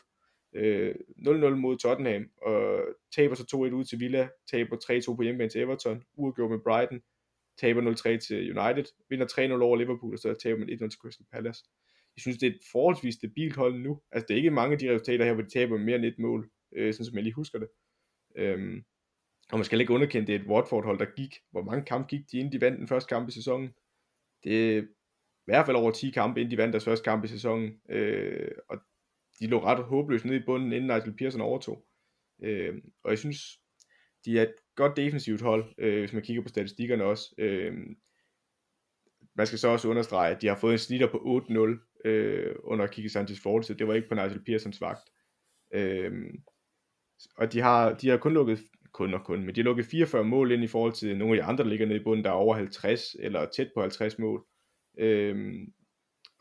øh, 0.55 0.95
0-0 1.17 1.55
mod 1.55 1.77
Tottenham, 1.77 2.29
og 2.41 2.83
taber 3.15 3.35
så 3.35 3.43
2-1 3.43 3.73
ud 3.73 3.83
til 3.83 3.99
Villa, 3.99 4.29
taber 4.51 4.77
3-2 4.77 5.15
på 5.15 5.21
hjemmebane 5.21 5.49
til 5.49 5.61
Everton, 5.61 6.03
uafgjort 6.13 6.51
med 6.51 6.59
Brighton, 6.59 7.01
taber 7.57 7.81
0-3 7.81 8.27
til 8.27 8.57
United, 8.57 8.85
vinder 9.09 9.25
3-0 9.57 9.61
over 9.61 9.75
Liverpool, 9.75 10.13
og 10.13 10.19
så 10.19 10.33
taber 10.33 10.59
man 10.59 10.69
1-0 10.69 10.77
til 10.77 10.99
Crystal 10.99 11.25
Palace. 11.31 11.63
Jeg 12.15 12.21
synes, 12.21 12.37
det 12.37 12.47
er 12.47 12.51
et 12.51 12.59
forholdsvis 12.71 13.15
stabilt 13.15 13.55
hold 13.55 13.75
nu. 13.79 14.01
Altså, 14.11 14.25
det 14.27 14.33
er 14.33 14.37
ikke 14.37 14.51
mange 14.51 14.73
af 14.73 14.79
de 14.79 14.93
resultater 14.93 15.25
her, 15.25 15.33
hvor 15.33 15.43
de 15.43 15.49
taber 15.49 15.77
mere 15.77 15.95
end 15.95 16.05
et 16.05 16.19
mål, 16.19 16.49
øh, 16.75 16.93
sådan 16.93 17.05
som 17.05 17.15
jeg 17.15 17.23
lige 17.23 17.33
husker 17.33 17.59
det. 17.59 17.67
Øhm, 18.35 18.83
og 19.51 19.57
man 19.57 19.65
skal 19.65 19.81
ikke 19.81 19.93
underkende, 19.93 20.27
det 20.27 20.35
er 20.35 20.39
et 20.39 20.47
Watford-hold, 20.47 20.99
der 20.99 21.05
gik. 21.15 21.35
Hvor 21.51 21.61
mange 21.61 21.85
kampe 21.85 22.07
gik 22.07 22.31
de, 22.31 22.37
inden 22.37 22.53
de 22.53 22.61
vandt 22.61 22.79
den 22.79 22.87
første 22.87 23.07
kamp 23.07 23.29
i 23.29 23.31
sæsonen? 23.31 23.73
Det 24.43 24.77
er 24.77 24.81
i 24.81 24.85
hvert 25.45 25.65
fald 25.65 25.77
over 25.77 25.91
10 25.91 26.09
kampe, 26.09 26.41
inden 26.41 26.51
de 26.51 26.57
vandt 26.57 26.73
deres 26.73 26.85
første 26.85 27.03
kamp 27.03 27.23
i 27.23 27.27
sæsonen. 27.27 27.81
Øh, 27.89 28.51
og 28.69 28.77
de 29.39 29.47
lå 29.47 29.63
ret 29.63 29.83
håbløst 29.83 30.25
nede 30.25 30.37
i 30.37 30.45
bunden, 30.45 30.73
inden 30.73 30.87
Nigel 30.87 31.17
Pearson 31.17 31.41
overtog. 31.41 31.85
Øh, 32.43 32.75
og 33.03 33.09
jeg 33.09 33.19
synes, 33.19 33.59
de 34.25 34.39
er 34.39 34.43
et 34.43 34.55
godt 34.75 34.97
defensivt 34.97 35.41
hold, 35.41 35.73
øh, 35.77 35.99
hvis 35.99 36.13
man 36.13 36.23
kigger 36.23 36.43
på 36.43 36.49
statistikkerne 36.49 37.03
også. 37.03 37.35
Øh, 37.37 37.73
man 39.35 39.47
skal 39.47 39.59
så 39.59 39.67
også 39.67 39.87
understrege, 39.87 40.35
at 40.35 40.41
de 40.41 40.47
har 40.47 40.55
fået 40.55 40.73
en 40.73 40.79
snitter 40.79 41.11
på 41.11 41.43
8-0 41.49 42.07
øh, 42.09 42.55
under 42.63 42.87
Kiki 42.87 43.09
Sanchez 43.09 43.39
fortid. 43.39 43.75
det 43.75 43.87
var 43.87 43.93
ikke 43.93 44.09
på 44.09 44.15
Nigel 44.15 44.43
Pearsons 44.45 44.81
vagt. 44.81 45.09
Øh, 45.73 46.33
og 47.37 47.53
de 47.53 47.59
har, 47.59 47.93
de 47.93 48.09
har 48.09 48.17
kun 48.17 48.33
lukket, 48.33 48.59
kun 48.97 49.13
og 49.13 49.23
kun, 49.23 49.45
men 49.45 49.55
de 49.55 49.59
har 49.59 49.63
lukket 49.63 49.85
44 49.85 50.23
mål 50.23 50.51
ind 50.51 50.63
i 50.63 50.67
forhold 50.67 50.93
til 50.93 51.17
nogle 51.17 51.35
af 51.35 51.43
de 51.43 51.47
andre, 51.49 51.63
der 51.63 51.69
ligger 51.69 51.85
nede 51.85 51.99
i 51.99 52.03
bunden, 52.03 52.25
der 52.25 52.31
er 52.31 52.35
over 52.35 52.55
50 52.55 53.15
eller 53.19 53.45
tæt 53.55 53.71
på 53.75 53.81
50 53.81 54.19
mål. 54.19 54.45
Øhm, 54.99 55.73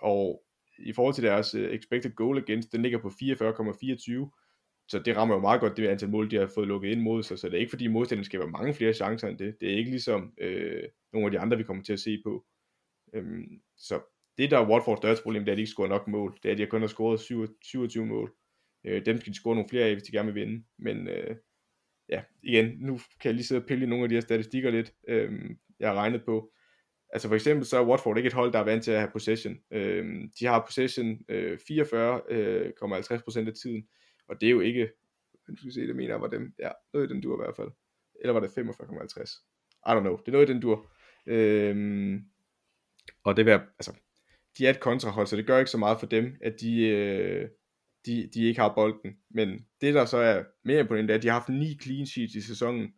og 0.01 0.43
i 0.79 0.93
forhold 0.93 1.15
til 1.15 1.25
deres 1.25 1.55
øh, 1.55 1.75
expected 1.75 2.15
goal 2.15 2.39
against, 2.39 2.73
den 2.73 2.83
ligger 2.83 2.99
på 2.99 3.09
44,24, 3.09 4.87
så 4.89 4.99
det 5.05 5.17
rammer 5.17 5.35
jo 5.35 5.41
meget 5.41 5.61
godt 5.61 5.77
det 5.77 5.89
antal 5.89 6.09
mål, 6.09 6.31
de 6.31 6.37
har 6.37 6.51
fået 6.55 6.69
lukket 6.69 6.91
ind 6.91 7.01
mod 7.01 7.23
sig, 7.23 7.39
så 7.39 7.49
det 7.49 7.55
er 7.55 7.61
ikke 7.61 7.71
fordi 7.71 7.87
modstanderen 7.87 8.25
skaber 8.25 8.47
mange 8.47 8.75
flere 8.75 8.93
chancer 8.93 9.29
end 9.29 9.39
det. 9.39 9.57
Det 9.61 9.73
er 9.73 9.77
ikke 9.77 9.91
ligesom 9.91 10.33
øh, 10.41 10.83
nogle 11.13 11.27
af 11.27 11.31
de 11.33 11.39
andre, 11.39 11.57
vi 11.57 11.63
kommer 11.63 11.83
til 11.83 11.93
at 11.93 12.01
se 12.01 12.19
på. 12.25 12.47
Øhm, 13.15 13.61
så 13.77 14.01
det 14.39 14.51
der 14.51 14.59
er 14.59 14.69
Watfords 14.71 14.99
største 14.99 15.23
problem, 15.23 15.45
det 15.45 15.49
er, 15.49 15.53
at 15.53 15.57
de 15.57 15.63
ikke 15.63 15.71
scorer 15.71 15.89
nok 15.89 16.09
mål. 16.09 16.39
Det 16.43 16.49
er, 16.49 16.53
at 16.53 16.59
de 16.59 16.67
kun 16.67 16.81
har 16.81 16.89
scoret 16.89 17.21
27 17.63 18.07
mål. 18.07 18.33
Øh, 18.85 19.07
dem 19.07 19.21
skal 19.21 19.33
de 19.33 19.39
score 19.39 19.55
nogle 19.55 19.69
flere 19.69 19.85
af, 19.85 19.93
hvis 19.93 20.03
de 20.03 20.13
gerne 20.13 20.33
vil 20.33 20.41
vinde. 20.43 20.65
Men 20.79 21.09
øh, 21.09 21.37
ja, 22.09 22.23
igen, 22.43 22.77
nu 22.79 22.99
kan 23.21 23.29
jeg 23.29 23.35
lige 23.35 23.47
sidde 23.47 23.61
og 23.61 23.67
pille 23.67 23.85
i 23.85 23.89
nogle 23.89 24.05
af 24.05 24.09
de 24.09 24.15
her 24.15 24.21
statistikker 24.21 24.71
lidt, 24.71 24.93
øh, 25.09 25.33
jeg 25.81 25.89
har 25.89 25.95
regnet 25.95 26.25
på. 26.25 26.53
Altså 27.11 27.29
for 27.29 27.35
eksempel 27.35 27.67
så 27.67 27.79
er 27.79 27.87
Watford 27.87 28.17
ikke 28.17 28.27
et 28.27 28.33
hold, 28.33 28.53
der 28.53 28.59
er 28.59 28.65
vant 28.65 28.85
til 28.85 28.91
at 28.91 28.99
have 28.99 29.11
possession. 29.11 29.57
Øh, 29.71 30.25
de 30.41 30.47
har 30.47 30.65
possession 30.67 31.19
øh, 31.29 31.59
44,50% 31.71 31.71
øh, 32.31 33.47
af 33.47 33.55
tiden, 33.63 33.89
og 34.29 34.41
det 34.41 34.47
er 34.47 34.51
jo 34.51 34.61
ikke, 34.61 34.91
nu 35.49 35.57
skal 35.57 35.73
se, 35.73 35.87
det 35.87 35.97
mener 35.97 36.15
jeg 36.15 36.21
var 36.21 36.29
dem, 36.29 36.55
ja, 36.59 36.71
noget 36.93 37.11
i 37.11 37.13
den 37.13 37.23
dur 37.23 37.35
i 37.35 37.45
hvert 37.45 37.57
fald. 37.57 37.71
Eller 38.21 38.33
var 38.33 38.41
det 38.41 38.49
45,50? 38.49 39.47
I 39.87 39.91
don't 39.91 40.01
know, 40.01 40.17
det 40.17 40.29
er 40.29 40.33
noget 40.33 40.49
i 40.49 40.53
den 40.53 40.63
dur. 40.63 40.93
Øh, 41.27 42.21
og 43.25 43.37
det 43.37 43.47
vil 43.47 43.53
altså, 43.53 43.93
de 44.59 44.67
er 44.67 44.71
et 44.71 44.81
kontrahold, 44.81 45.27
så 45.27 45.37
det 45.37 45.47
gør 45.47 45.59
ikke 45.59 45.71
så 45.71 45.79
meget 45.79 46.01
for 46.01 46.07
dem, 46.07 46.37
at 46.41 46.61
de, 46.61 46.89
øh, 46.89 47.49
de, 48.07 48.31
de 48.35 48.45
ikke 48.45 48.61
har 48.61 48.75
bolden. 48.75 49.17
Men 49.31 49.67
det 49.81 49.95
der 49.95 50.05
så 50.05 50.17
er 50.17 50.45
mere 50.65 50.81
imponerende, 50.81 51.13
er, 51.13 51.17
at 51.17 51.23
de 51.23 51.29
har 51.29 51.35
haft 51.35 51.49
ni 51.49 51.79
clean 51.83 52.07
sheets 52.07 52.35
i 52.35 52.41
sæsonen. 52.41 52.95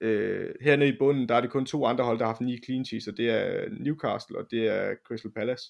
Øh, 0.00 0.54
hernede 0.60 0.88
i 0.88 0.98
bunden, 0.98 1.28
der 1.28 1.34
er 1.34 1.40
det 1.40 1.50
kun 1.50 1.66
to 1.66 1.84
andre 1.84 2.04
hold, 2.04 2.18
der 2.18 2.24
har 2.24 2.32
haft 2.32 2.40
ni 2.40 2.58
clean 2.64 2.84
sheets, 2.84 3.08
og 3.08 3.16
det 3.16 3.30
er 3.30 3.68
Newcastle, 3.70 4.38
og 4.38 4.46
det 4.50 4.68
er 4.68 4.94
Crystal 5.04 5.32
Palace. 5.32 5.64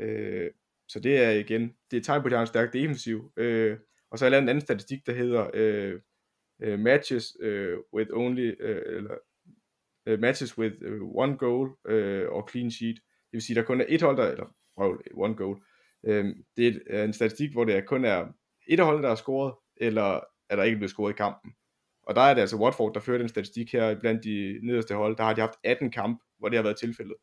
Øh, 0.00 0.50
så 0.88 1.00
det 1.00 1.24
er 1.24 1.30
igen, 1.30 1.72
det 1.90 1.96
er 1.96 2.00
tegn 2.00 2.22
på, 2.22 2.26
at 2.26 2.30
de 2.30 2.36
har 2.36 2.42
en 2.42 2.46
stærk 2.46 2.72
defensiv. 2.72 3.32
Øh, 3.36 3.78
og 4.10 4.18
så 4.18 4.26
er 4.26 4.30
der 4.30 4.38
en 4.38 4.48
anden 4.48 4.60
statistik, 4.60 5.06
der 5.06 5.12
hedder 5.12 5.50
øh, 5.54 6.00
uh, 6.66 6.78
matches 6.78 7.40
uh, 7.40 7.78
with 7.94 8.10
only, 8.12 8.52
uh, 8.64 8.96
eller 8.96 9.16
uh, 10.10 10.20
matches 10.20 10.58
with 10.58 10.76
uh, 10.82 11.16
one 11.16 11.36
goal 11.36 11.68
uh, 11.68 12.36
og 12.36 12.48
clean 12.50 12.70
sheet. 12.70 12.96
Det 12.96 13.32
vil 13.32 13.42
sige, 13.42 13.54
der 13.54 13.62
kun 13.62 13.80
er 13.80 13.86
et 13.88 14.02
hold, 14.02 14.16
der, 14.16 14.30
eller 14.30 14.54
one 15.14 15.34
goal. 15.34 15.62
Øh, 16.06 16.36
det 16.56 16.82
er 16.90 17.04
en 17.04 17.12
statistik, 17.12 17.52
hvor 17.52 17.64
det 17.64 17.86
kun 17.86 18.04
er 18.04 18.26
et 18.68 18.80
af 18.80 18.86
holdene, 18.86 19.02
der 19.02 19.08
har 19.08 19.16
scoret, 19.16 19.54
eller 19.76 20.20
er 20.50 20.56
der 20.56 20.62
ikke 20.62 20.76
blevet 20.76 20.90
scoret 20.90 21.12
i 21.12 21.16
kampen. 21.16 21.52
Og 22.02 22.14
der 22.14 22.20
er 22.20 22.34
det 22.34 22.40
altså 22.40 22.56
Watford, 22.56 22.94
der 22.94 23.00
fører 23.00 23.18
den 23.18 23.28
statistik 23.28 23.72
her 23.72 24.00
blandt 24.00 24.24
de 24.24 24.60
nederste 24.62 24.94
hold. 24.94 25.16
Der 25.16 25.24
har 25.24 25.34
de 25.34 25.40
haft 25.40 25.58
18 25.64 25.90
kamp, 25.90 26.22
hvor 26.38 26.48
det 26.48 26.58
har 26.58 26.62
været 26.62 26.78
tilfældet. 26.78 27.16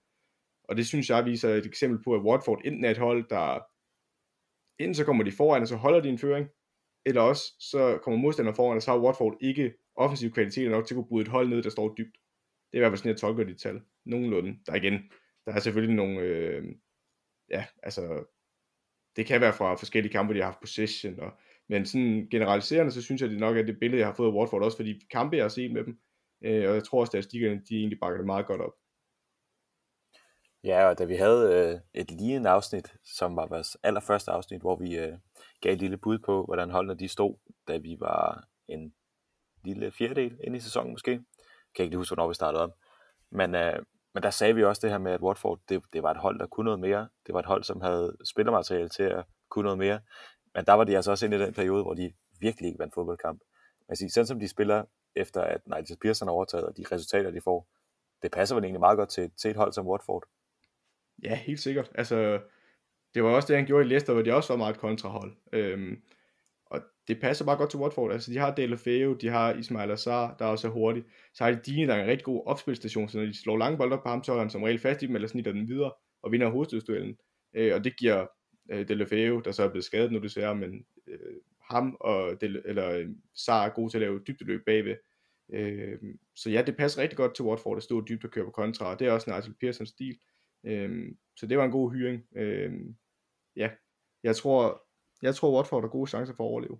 Og 0.63 0.77
det 0.77 0.88
synes 0.88 1.09
jeg 1.09 1.25
viser 1.25 1.49
et 1.49 1.65
eksempel 1.65 2.03
på, 2.03 2.15
at 2.15 2.21
Watford 2.21 2.61
enten 2.65 2.86
er 2.86 2.91
et 2.91 2.97
hold, 2.97 3.29
der 3.29 3.59
enten 4.79 4.95
så 4.95 5.05
kommer 5.05 5.23
de 5.23 5.32
foran, 5.32 5.61
og 5.61 5.67
så 5.67 5.75
holder 5.75 5.99
de 5.99 6.09
en 6.09 6.17
føring, 6.17 6.47
eller 7.05 7.21
også 7.21 7.43
så 7.59 7.99
kommer 8.03 8.19
modstanderen 8.19 8.55
foran, 8.55 8.75
og 8.75 8.82
så 8.82 8.91
har 8.91 8.99
Watford 8.99 9.38
ikke 9.41 9.73
offensiv 9.95 10.32
kvalitet 10.32 10.71
nok 10.71 10.86
til 10.86 10.93
at 10.93 10.95
kunne 10.95 11.07
bryde 11.07 11.21
et 11.21 11.27
hold 11.27 11.49
ned, 11.49 11.63
der 11.63 11.69
står 11.69 11.95
dybt. 11.97 12.17
Det 12.71 12.77
er 12.77 12.77
i 12.77 12.79
hvert 12.79 12.91
fald 12.91 12.97
sådan, 12.97 13.09
jeg 13.09 13.17
tolker 13.17 13.43
de 13.43 13.53
tal. 13.53 13.82
Nogenlunde. 14.05 14.57
Der 14.65 14.75
igen, 14.75 14.93
der 15.45 15.53
er 15.53 15.59
selvfølgelig 15.59 15.95
nogle, 15.95 16.19
øh, 16.19 16.63
ja, 17.49 17.65
altså, 17.84 18.25
det 19.16 19.26
kan 19.26 19.41
være 19.41 19.53
fra 19.53 19.76
forskellige 19.76 20.12
kampe, 20.12 20.34
de 20.34 20.39
har 20.39 20.45
haft 20.45 20.59
possession, 20.59 21.20
og, 21.20 21.32
men 21.70 21.86
sådan 21.86 22.28
generaliserende, 22.32 22.91
så 22.91 23.01
synes 23.01 23.22
jeg 23.22 23.30
det 23.30 23.39
nok 23.39 23.57
er 23.57 23.64
det 23.64 23.80
billede, 23.80 23.99
jeg 23.99 24.07
har 24.07 24.14
fået 24.14 24.28
af 24.28 24.34
Watford, 24.34 24.64
også 24.64 24.78
fordi 24.78 25.01
kampe, 25.12 25.36
jeg 25.36 25.43
har 25.43 25.49
set 25.49 25.72
med 25.72 25.84
dem, 25.84 25.99
øh, 26.43 26.70
og 26.70 26.76
jeg 26.76 26.84
tror 26.84 26.99
også, 26.99 27.09
at 27.09 27.24
statistikkerne, 27.24 27.62
de 27.70 27.76
egentlig 27.76 27.99
bakker 27.99 28.18
det 28.18 28.26
meget 28.26 28.45
godt 28.45 28.62
op. 28.62 28.74
Ja, 30.64 30.89
og 30.89 30.99
da 30.99 31.05
vi 31.05 31.16
havde 31.16 31.72
øh, 31.74 32.01
et 32.01 32.12
lignende 32.12 32.49
afsnit, 32.49 32.93
som 33.03 33.36
var 33.36 33.47
vores 33.47 33.78
allerførste 33.84 34.32
afsnit, 34.32 34.62
hvor 34.62 34.76
vi 34.76 34.97
øh, 34.97 35.14
gav 35.62 35.74
et 35.74 35.80
lille 35.80 35.97
bud 35.97 36.20
på, 36.20 36.45
hvordan 36.45 36.70
holdene 36.70 36.99
de 36.99 37.07
stod, 37.07 37.36
da 37.68 37.78
vi 37.78 37.97
var 37.99 38.47
en 38.68 38.93
lille 39.66 39.91
fjerdedel 39.91 40.39
ind 40.43 40.55
i 40.55 40.59
sæsonen 40.59 40.91
måske, 40.91 41.12
kan 41.76 41.84
ikke 41.84 41.91
lige 41.91 41.97
huske, 41.97 42.16
hvornår 42.16 42.28
vi 42.28 42.34
startede 42.34 42.64
op. 42.64 42.78
Men, 43.32 43.55
øh, 43.55 43.80
men 44.14 44.24
der 44.24 44.30
sagde 44.30 44.55
vi 44.55 44.64
også 44.64 44.80
det 44.84 44.91
her 44.91 44.97
med, 44.97 45.12
at 45.12 45.22
Watford, 45.22 45.59
det, 45.70 45.84
det 45.93 46.03
var 46.03 46.12
et 46.12 46.18
hold, 46.18 46.39
der 46.39 46.47
kunne 46.47 46.66
noget 46.66 46.80
mere. 46.80 47.09
Det 47.28 47.34
var 47.34 47.39
et 47.39 47.45
hold, 47.45 47.64
som 47.64 47.82
havde 47.82 48.18
spillermateriale 48.26 48.89
til 48.89 49.03
at 49.03 49.26
kunne 49.49 49.64
noget 49.64 49.78
mere. 49.78 49.99
Men 50.55 50.66
der 50.66 50.74
var 50.74 50.84
de 50.84 50.95
altså 50.95 51.12
også 51.12 51.26
inde 51.26 51.38
i 51.38 51.39
den 51.39 51.53
periode, 51.53 51.84
hvor 51.84 51.93
de 51.93 52.14
virkelig 52.39 52.68
ikke 52.68 52.80
vandt 52.80 52.93
fodboldkamp. 52.93 53.41
Men 53.88 53.95
sige, 53.95 54.09
sådan 54.09 54.28
som 54.28 54.39
de 54.39 54.47
spiller, 54.47 54.84
efter 55.16 55.41
at 55.41 55.62
Nigel 55.68 55.97
Pearson 56.01 56.28
har 56.28 56.34
overtaget, 56.34 56.66
og 56.66 56.78
de 56.78 56.86
resultater, 56.91 57.32
de 57.32 57.41
får, 57.41 57.68
det 58.22 58.32
passer 58.32 58.55
vel 58.55 58.64
egentlig 58.64 58.80
meget 58.80 58.97
godt 58.97 59.09
til, 59.09 59.32
til 59.38 59.51
et 59.51 59.57
hold 59.57 59.74
som 59.74 59.88
Watford. 59.88 60.24
Ja, 61.24 61.36
helt 61.36 61.59
sikkert. 61.59 61.91
Altså, 61.95 62.39
det 63.14 63.24
var 63.24 63.30
også 63.30 63.47
det, 63.47 63.55
han 63.55 63.66
gjorde 63.66 63.86
i 63.86 63.88
Leicester, 63.88 64.14
hvor 64.14 64.22
de 64.22 64.34
også 64.34 64.53
var 64.53 64.57
meget 64.57 64.78
kontrahold. 64.78 65.36
Øhm, 65.53 66.01
og 66.72 66.82
det 67.07 67.22
passer 67.22 67.45
bare 67.45 67.57
godt 67.57 67.69
til 67.69 67.80
Watford. 67.80 68.11
Altså, 68.11 68.32
de 68.32 68.38
har 68.38 68.55
Delafeu, 68.55 69.13
de 69.13 69.28
har 69.28 69.53
Ismail 69.53 69.91
Azar, 69.91 70.36
der 70.39 70.45
også 70.45 70.67
er 70.67 70.72
hurtig. 70.72 71.03
Så 71.34 71.43
har 71.43 71.51
de 71.51 71.59
Dine, 71.65 71.88
der 71.88 71.93
er 71.93 72.03
en 72.03 72.09
rigtig 72.09 72.26
god 72.26 72.43
opspilstation, 72.45 73.09
så 73.09 73.17
når 73.17 73.26
de 73.26 73.41
slår 73.41 73.57
lange 73.57 73.78
bolder 73.78 73.97
på 73.97 74.09
ham, 74.09 74.24
så 74.24 74.34
er 74.34 74.39
han 74.39 74.49
som 74.49 74.63
regel 74.63 74.80
fast 74.80 75.03
i 75.03 75.07
dem, 75.07 75.15
eller 75.15 75.28
snitter 75.28 75.51
den 75.51 75.67
videre, 75.67 75.91
og 76.24 76.32
vinder 76.32 76.49
hovedstødsduellen. 76.49 77.17
Øh, 77.55 77.76
og 77.76 77.84
det 77.84 77.97
giver 77.97 78.28
øh, 78.72 78.88
Delafeu, 78.88 79.39
der 79.39 79.51
så 79.51 79.63
er 79.63 79.69
blevet 79.69 79.86
skadet 79.86 80.11
nu 80.11 80.19
desværre, 80.19 80.55
men 80.55 80.86
øh, 81.07 81.36
ham 81.72 81.97
og 81.99 82.41
Del, 82.41 82.61
eller 82.65 82.89
øh, 82.89 83.07
Sar 83.36 83.65
er 83.65 83.69
gode 83.69 83.89
til 83.89 83.97
at 83.97 84.01
lave 84.01 84.22
dybdeløb 84.28 84.61
bagved. 84.65 84.95
Øh, 85.53 85.97
så 86.36 86.49
ja, 86.49 86.61
det 86.61 86.78
passer 86.78 87.01
rigtig 87.01 87.17
godt 87.17 87.36
til 87.36 87.45
Watford 87.45 87.78
at 87.78 87.84
stå 87.84 88.01
dybt 88.01 88.26
og 88.26 88.32
køre 88.32 88.45
på 88.45 88.51
kontra, 88.51 88.86
og 88.86 88.99
det 88.99 89.07
er 89.07 89.11
også 89.11 89.30
Nigel 89.30 89.55
Pearsons 89.59 89.89
stil. 89.89 90.17
Øh, 90.65 91.07
så 91.36 91.47
det 91.47 91.57
var 91.57 91.65
en 91.65 91.72
god 91.72 91.91
hyring. 91.91 92.24
Øh, 92.36 92.74
ja, 93.55 93.69
jeg 94.24 94.36
tror, 94.36 94.84
jeg 95.22 95.36
tror 95.36 95.55
Watford 95.55 95.84
har 95.84 95.89
gode 95.89 96.09
chancer 96.09 96.34
for 96.36 96.43
at 96.43 96.49
overleve. 96.49 96.80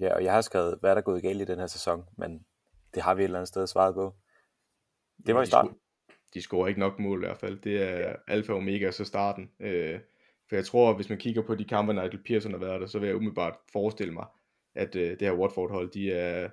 Ja, 0.00 0.14
og 0.14 0.24
jeg 0.24 0.32
har 0.32 0.40
skrevet, 0.40 0.78
hvad 0.80 0.90
er 0.90 0.94
der 0.94 1.02
gået 1.02 1.22
galt 1.22 1.40
i 1.40 1.44
den 1.44 1.58
her 1.58 1.66
sæson, 1.66 2.04
men 2.16 2.46
det 2.94 3.02
har 3.02 3.14
vi 3.14 3.22
et 3.22 3.24
eller 3.24 3.38
andet 3.38 3.48
sted 3.48 3.66
svaret 3.66 3.94
på. 3.94 4.14
Det 5.26 5.34
var 5.34 5.40
ja, 5.40 5.42
i 5.42 5.46
starten. 5.46 5.74
De, 5.74 6.14
de 6.34 6.42
scorer 6.42 6.68
ikke 6.68 6.80
nok 6.80 6.98
mål 6.98 7.22
i 7.22 7.26
hvert 7.26 7.38
fald. 7.38 7.60
Det 7.60 7.82
er 7.82 7.98
ja. 7.98 8.14
alfa 8.26 8.52
og 8.52 8.58
omega, 8.58 8.90
så 8.90 9.04
starten. 9.04 9.50
Øh, 9.60 10.00
for 10.48 10.56
jeg 10.56 10.66
tror, 10.66 10.94
hvis 10.94 11.08
man 11.08 11.18
kigger 11.18 11.42
på 11.42 11.54
de 11.54 11.64
kampe, 11.64 11.92
Nigel 11.92 12.22
Pearson 12.22 12.52
har 12.52 12.58
været 12.58 12.80
der, 12.80 12.86
så 12.86 12.98
vil 12.98 13.06
jeg 13.06 13.16
umiddelbart 13.16 13.58
forestille 13.72 14.12
mig, 14.12 14.26
at 14.74 14.96
øh, 14.96 15.10
det 15.10 15.22
her 15.22 15.34
Watford-hold, 15.34 15.90
de 15.90 16.12
er, 16.12 16.50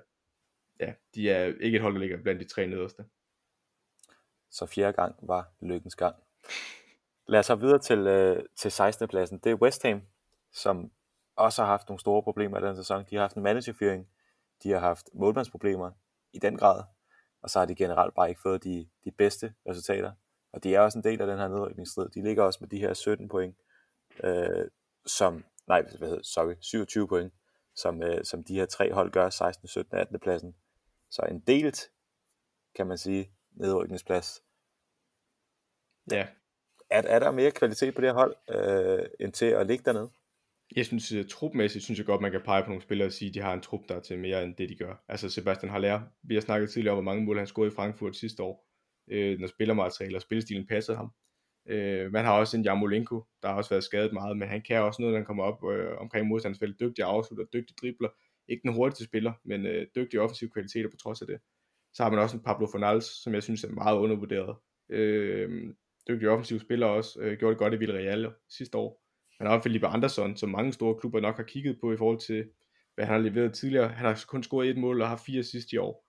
ja, 0.80 0.94
de 1.14 1.30
er 1.30 1.54
ikke 1.60 1.76
et 1.76 1.82
hold, 1.82 1.94
der 1.94 2.00
ligger 2.00 2.22
blandt 2.22 2.40
de 2.40 2.48
tre 2.48 2.66
nederste. 2.66 3.04
Så 4.50 4.66
fjerde 4.66 4.92
gang 4.92 5.14
var 5.22 5.52
lykkens 5.60 5.96
gang. 5.96 6.16
Lad 7.30 7.40
os 7.40 7.46
så 7.46 7.54
videre 7.54 7.78
til, 7.78 7.98
øh, 7.98 8.44
til 8.56 8.70
16. 8.70 9.08
pladsen. 9.08 9.38
Det 9.38 9.50
er 9.50 9.54
West 9.54 9.82
Ham, 9.82 10.02
som 10.52 10.90
også 11.36 11.62
har 11.62 11.70
haft 11.70 11.88
nogle 11.88 12.00
store 12.00 12.22
problemer 12.22 12.58
i 12.58 12.62
den 12.66 12.76
sæson. 12.76 13.04
De 13.10 13.14
har 13.14 13.22
haft 13.22 13.36
en 13.36 13.42
managerfyring, 13.42 14.08
de 14.62 14.70
har 14.70 14.78
haft 14.78 15.08
målmandsproblemer 15.14 15.90
i 16.32 16.38
den 16.38 16.56
grad, 16.56 16.84
og 17.42 17.50
så 17.50 17.58
har 17.58 17.66
de 17.66 17.74
generelt 17.74 18.14
bare 18.14 18.28
ikke 18.28 18.40
fået 18.40 18.64
de, 18.64 18.88
de 19.04 19.10
bedste 19.10 19.54
resultater. 19.68 20.12
Og 20.52 20.64
de 20.64 20.74
er 20.74 20.80
også 20.80 20.98
en 20.98 21.04
del 21.04 21.20
af 21.20 21.26
den 21.26 21.38
her 21.38 21.48
nedrykningsstrid. 21.48 22.08
De 22.08 22.22
ligger 22.22 22.42
også 22.42 22.58
med 22.60 22.68
de 22.68 22.78
her 22.78 22.94
17 22.94 23.28
point, 23.28 23.56
øh, 24.24 24.68
som, 25.06 25.44
nej, 25.66 25.82
hvad 25.82 26.08
hedder, 26.08 26.22
sorry, 26.22 26.54
27 26.60 27.08
point, 27.08 27.32
som, 27.74 28.02
øh, 28.02 28.24
som 28.24 28.44
de 28.44 28.54
her 28.54 28.66
tre 28.66 28.92
hold 28.92 29.12
gør, 29.12 29.30
16, 29.30 29.68
17 29.68 29.94
og 29.94 30.00
18. 30.00 30.20
pladsen. 30.20 30.56
Så 31.10 31.22
en 31.22 31.40
delt, 31.40 31.90
kan 32.74 32.86
man 32.86 32.98
sige, 32.98 33.30
nedrykningsplads. 33.50 34.42
Ja. 36.10 36.26
Er, 36.90 37.02
er 37.02 37.18
der 37.18 37.30
mere 37.30 37.50
kvalitet 37.50 37.94
på 37.94 38.00
det 38.00 38.08
her 38.08 38.14
hold, 38.14 38.36
øh, 38.50 39.06
end 39.20 39.32
til 39.32 39.46
at 39.46 39.66
ligge 39.66 39.84
dernede? 39.84 40.10
Jeg 40.76 40.86
synes, 40.86 41.12
øh, 41.12 41.24
trupmæssigt 41.28 41.84
synes 41.84 41.98
jeg 41.98 42.06
godt, 42.06 42.20
man 42.20 42.30
kan 42.30 42.40
pege 42.44 42.62
på 42.62 42.68
nogle 42.68 42.82
spillere 42.82 43.08
og 43.08 43.12
sige, 43.12 43.28
at 43.28 43.34
de 43.34 43.40
har 43.40 43.52
en 43.52 43.60
trup, 43.60 43.80
der 43.88 43.94
er 43.94 44.00
til 44.00 44.18
mere 44.18 44.44
end 44.44 44.54
det, 44.56 44.68
de 44.68 44.76
gør. 44.76 45.04
Altså 45.08 45.30
Sebastian 45.30 45.72
Haller, 45.72 46.00
vi 46.22 46.34
har 46.34 46.40
snakket 46.40 46.70
tidligere 46.70 46.96
om, 46.96 47.04
hvor 47.04 47.12
mange 47.12 47.24
mål 47.24 47.38
han 47.38 47.46
scorede 47.46 47.72
i 47.72 47.74
Frankfurt 47.74 48.16
sidste 48.16 48.42
år, 48.42 48.66
øh, 49.10 49.38
når 49.38 49.46
spillermaterialet 49.46 50.16
og 50.16 50.22
spillestilen 50.22 50.66
passede 50.66 50.96
ham. 50.96 51.10
Øh, 51.68 52.12
man 52.12 52.24
har 52.24 52.32
også 52.32 52.56
en 52.56 52.62
Jamolenko, 52.62 53.24
der 53.42 53.48
har 53.48 53.56
også 53.56 53.70
været 53.70 53.84
skadet 53.84 54.12
meget, 54.12 54.36
men 54.36 54.48
han 54.48 54.62
kan 54.62 54.82
også 54.82 55.02
noget, 55.02 55.12
når 55.12 55.18
han 55.18 55.26
kommer 55.26 55.44
op 55.44 55.72
øh, 55.72 55.98
omkring 55.98 56.26
modstandsfeltet. 56.26 56.80
Dygtig 56.80 57.04
afslutter, 57.04 57.44
dygtig 57.44 57.76
dribler. 57.80 58.08
Ikke 58.48 58.62
den 58.62 58.74
hurtigste 58.74 59.04
spiller, 59.04 59.32
men 59.44 59.66
øh, 59.66 59.86
dygtig 59.96 60.20
offensiv 60.20 60.50
kvaliteter 60.50 60.90
på 60.90 60.96
trods 60.96 61.20
af 61.20 61.26
det. 61.26 61.38
Så 61.94 62.02
har 62.02 62.10
man 62.10 62.18
også 62.18 62.36
en 62.36 62.42
Pablo 62.42 62.66
Fornals, 62.66 63.22
som 63.22 63.34
jeg 63.34 63.42
synes 63.42 63.64
er 63.64 63.68
meget 63.68 63.98
undervurderet. 63.98 64.56
Øh, 64.90 65.74
dygtig 66.08 66.28
offensiv 66.28 66.60
spiller 66.60 66.86
også. 66.86 67.20
Øh, 67.20 67.38
gjorde 67.38 67.52
det 67.52 67.58
godt 67.58 67.74
i 67.74 67.76
Villarreal 67.76 68.32
sidste 68.48 68.78
år. 68.78 69.04
Han 69.38 69.46
har 69.46 69.60
Felipe 69.60 69.86
Andersson, 69.86 70.36
som 70.36 70.50
mange 70.50 70.72
store 70.72 70.98
klubber 71.00 71.20
nok 71.20 71.36
har 71.36 71.42
kigget 71.42 71.78
på 71.80 71.92
i 71.92 71.96
forhold 71.96 72.18
til, 72.18 72.50
hvad 72.94 73.04
han 73.04 73.14
har 73.14 73.30
leveret 73.30 73.54
tidligere. 73.54 73.88
Han 73.88 74.06
har 74.06 74.24
kun 74.28 74.42
scoret 74.42 74.70
et 74.70 74.78
mål 74.78 75.02
og 75.02 75.08
har 75.08 75.22
fire 75.26 75.42
sidste 75.42 75.74
i 75.74 75.78
år. 75.78 76.06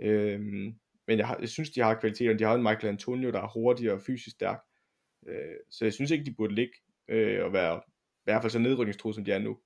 Øhm, 0.00 0.74
men 1.06 1.18
jeg, 1.18 1.26
har, 1.26 1.38
jeg 1.40 1.48
synes, 1.48 1.70
de 1.70 1.80
har 1.80 2.00
kvaliteterne. 2.00 2.38
De 2.38 2.44
har 2.44 2.54
en 2.54 2.62
Michael 2.62 2.88
Antonio, 2.88 3.30
der 3.30 3.40
er 3.40 3.48
hurtig 3.48 3.92
og 3.92 4.00
fysisk 4.00 4.36
stærk. 4.36 4.60
Øh, 5.28 5.56
så 5.70 5.84
jeg 5.84 5.92
synes 5.92 6.10
ikke, 6.10 6.24
de 6.24 6.34
burde 6.34 6.54
ligge 6.54 6.74
øh, 7.08 7.44
og 7.44 7.52
være 7.52 7.80
i 7.86 8.24
hvert 8.24 8.42
fald 8.42 8.50
så 8.50 8.58
nedrykningstro, 8.58 9.12
som 9.12 9.24
de 9.24 9.32
er 9.32 9.38
nu. 9.38 9.58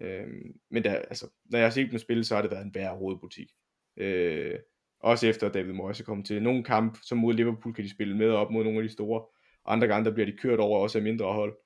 Øh, 0.00 0.28
men 0.70 0.84
der, 0.84 0.94
altså, 0.94 1.30
når 1.44 1.58
jeg 1.58 1.66
har 1.66 1.70
set 1.70 1.90
dem 1.90 1.98
spille, 1.98 2.24
så 2.24 2.34
har 2.34 2.42
det 2.42 2.50
været 2.50 2.64
en 2.64 2.74
værre 2.74 2.96
hovedbutik. 2.96 3.50
Øh, 3.96 4.58
også 5.00 5.26
efter 5.26 5.48
David 5.48 5.72
Moyes 5.72 6.00
er 6.00 6.04
kommet 6.04 6.26
til. 6.26 6.42
Nogle 6.42 6.64
kamp, 6.64 6.98
som 7.02 7.18
mod 7.18 7.34
Liverpool, 7.34 7.74
kan 7.74 7.84
de 7.84 7.90
spille 7.90 8.16
med 8.16 8.30
op 8.30 8.50
mod 8.50 8.64
nogle 8.64 8.78
af 8.78 8.82
de 8.82 8.92
store. 8.92 9.24
Andre 9.66 9.86
gange, 9.86 10.04
der 10.04 10.14
bliver 10.14 10.26
de 10.26 10.36
kørt 10.36 10.60
over 10.60 10.78
også 10.78 10.98
af 10.98 11.04
mindre 11.04 11.32
hold. 11.32 11.56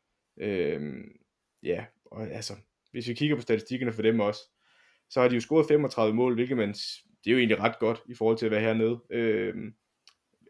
Øhm, 0.41 1.13
ja, 1.63 1.85
og 2.05 2.31
altså, 2.31 2.55
hvis 2.91 3.09
vi 3.09 3.15
kigger 3.15 3.37
på 3.37 3.43
statistikkerne 3.43 3.93
for 3.93 4.03
dem 4.03 4.21
også, 4.21 4.41
så 5.11 5.21
har 5.21 5.29
de 5.29 5.35
jo 5.35 5.41
scoret 5.41 5.67
35 5.69 6.15
mål, 6.15 6.35
hvilket 6.35 6.57
man, 6.57 6.69
det 6.69 7.27
er 7.27 7.33
jo 7.33 7.39
egentlig 7.39 7.61
ret 7.61 7.79
godt 7.79 8.03
i 8.09 8.15
forhold 8.15 8.37
til 8.39 8.47
at 8.47 8.53
være 8.53 8.61
hernede. 8.61 9.01
Øhm, 9.11 9.75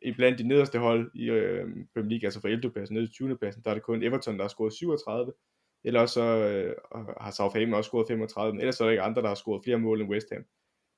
i 0.02 0.12
blandt 0.12 0.38
de 0.38 0.48
nederste 0.48 0.78
hold 0.78 1.10
i 1.14 1.30
øh, 1.30 1.66
Premier 1.94 2.10
League, 2.10 2.26
altså 2.26 2.40
fra 2.40 2.48
11. 2.48 2.70
pladsen 2.70 2.96
ned 2.96 3.06
til 3.06 3.14
20. 3.14 3.38
pladsen, 3.38 3.62
der 3.64 3.70
er 3.70 3.74
det 3.74 3.82
kun 3.82 4.02
Everton, 4.02 4.36
der 4.36 4.42
har 4.42 4.48
scoret 4.48 4.72
37, 4.72 5.32
ellers 5.84 6.10
så 6.10 6.22
øh, 6.22 6.74
har 7.20 7.30
Southampton 7.30 7.74
også 7.74 7.88
scoret 7.88 8.08
35, 8.08 8.52
men 8.52 8.60
ellers 8.60 8.76
så 8.76 8.84
er 8.84 8.86
der 8.86 8.90
ikke 8.90 9.02
andre, 9.02 9.22
der 9.22 9.28
har 9.28 9.34
scoret 9.34 9.64
flere 9.64 9.78
mål 9.78 10.00
end 10.00 10.10
West 10.10 10.26
Ham. 10.32 10.44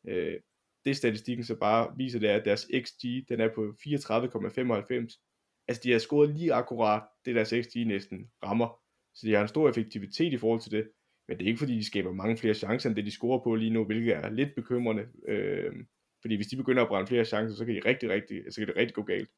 Øh, 0.08 0.40
det 0.84 0.96
statistikken 0.96 1.44
så 1.44 1.54
bare 1.54 1.94
viser, 1.96 2.18
det 2.18 2.30
er, 2.30 2.36
at 2.36 2.44
deres 2.44 2.70
XG, 2.80 3.04
den 3.28 3.40
er 3.40 3.48
på 3.54 3.60
34,95. 3.60 5.64
Altså 5.68 5.80
de 5.84 5.92
har 5.92 5.98
scoret 5.98 6.30
lige 6.30 6.52
akkurat 6.52 7.02
det, 7.24 7.34
deres 7.34 7.54
XG 7.62 7.86
næsten 7.86 8.30
rammer. 8.42 8.80
Så 9.14 9.26
de 9.26 9.34
har 9.34 9.42
en 9.42 9.48
stor 9.48 9.68
effektivitet 9.68 10.32
i 10.32 10.38
forhold 10.38 10.60
til 10.60 10.72
det. 10.72 10.88
Men 11.28 11.38
det 11.38 11.44
er 11.44 11.48
ikke 11.48 11.58
fordi, 11.58 11.76
de 11.76 11.84
skaber 11.84 12.12
mange 12.12 12.36
flere 12.36 12.54
chancer, 12.54 12.88
end 12.88 12.96
det 12.96 13.04
de 13.04 13.10
scorer 13.10 13.44
på 13.44 13.54
lige 13.54 13.70
nu, 13.70 13.84
hvilket 13.84 14.16
er 14.16 14.30
lidt 14.30 14.54
bekymrende. 14.54 15.06
Øh, 15.28 15.72
fordi 16.20 16.36
hvis 16.36 16.46
de 16.46 16.56
begynder 16.56 16.82
at 16.82 16.88
brænde 16.88 17.06
flere 17.06 17.24
chancer, 17.24 17.56
så 17.56 17.64
kan, 17.64 17.74
de 17.74 17.80
rigtig, 17.84 18.10
rigtig, 18.10 18.42
så 18.50 18.60
kan 18.60 18.68
det 18.68 18.76
rigtig 18.76 18.94
gå 18.94 19.02
galt. 19.02 19.30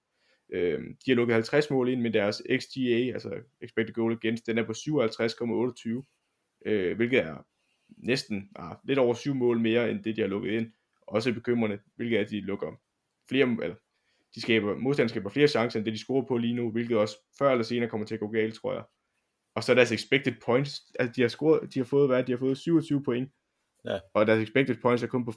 Øh, 0.53 0.80
de 0.80 1.11
har 1.11 1.14
lukket 1.14 1.34
50 1.34 1.70
mål 1.70 1.88
ind, 1.88 2.01
men 2.01 2.14
deres 2.14 2.42
XGA, 2.59 3.12
altså 3.12 3.40
expected 3.61 3.94
goal 3.94 4.12
against, 4.12 4.47
den 4.47 4.59
er 4.59 4.66
på 4.66 4.72
57,28, 4.72 6.62
øh, 6.66 6.97
hvilket 6.97 7.18
er 7.18 7.47
næsten 7.88 8.51
ah, 8.57 8.76
lidt 8.84 8.99
over 8.99 9.14
7 9.14 9.34
mål 9.34 9.61
mere, 9.61 9.90
end 9.90 10.05
det 10.05 10.16
de 10.16 10.20
har 10.20 10.28
lukket 10.28 10.53
ind. 10.53 10.72
Også 11.07 11.35
bekymrende, 11.35 11.79
hvilket 11.97 12.19
er, 12.19 12.25
at 12.25 12.31
de 12.31 12.41
lukker 12.41 12.73
flere, 13.29 13.57
eller 13.63 13.77
de 14.35 14.41
skaber, 14.41 14.77
modstanderne 14.77 15.09
skaber 15.09 15.31
flere 15.31 15.49
chancer, 15.49 15.79
end 15.79 15.85
det 15.85 15.93
de 15.93 15.99
scorer 15.99 16.27
på 16.27 16.37
lige 16.37 16.55
nu, 16.55 16.71
hvilket 16.71 16.99
også 16.99 17.17
før 17.39 17.51
eller 17.51 17.65
senere 17.65 17.91
kommer 17.91 18.07
til 18.07 18.15
at 18.15 18.21
gå 18.21 18.29
galt, 18.29 18.55
tror 18.55 18.73
jeg. 18.73 18.85
Og 19.55 19.65
så 19.65 19.75
deres 19.75 19.93
expected 19.93 20.35
points, 20.45 20.93
altså 20.99 21.13
de 21.17 21.21
har, 21.21 21.29
scoret, 21.29 21.75
de 21.75 21.79
har 21.79 21.85
fået, 21.85 22.09
hvad, 22.09 22.25
de 22.25 22.33
har 22.33 22.39
fået 22.39 22.59
27 22.59 23.03
point, 23.03 23.33
ja. 23.85 23.99
og 24.15 24.27
deres 24.27 24.43
expected 24.43 24.77
points 24.83 25.03
er 25.03 25.07
kun 25.07 25.25
på 25.25 25.31
25,19. 25.31 25.37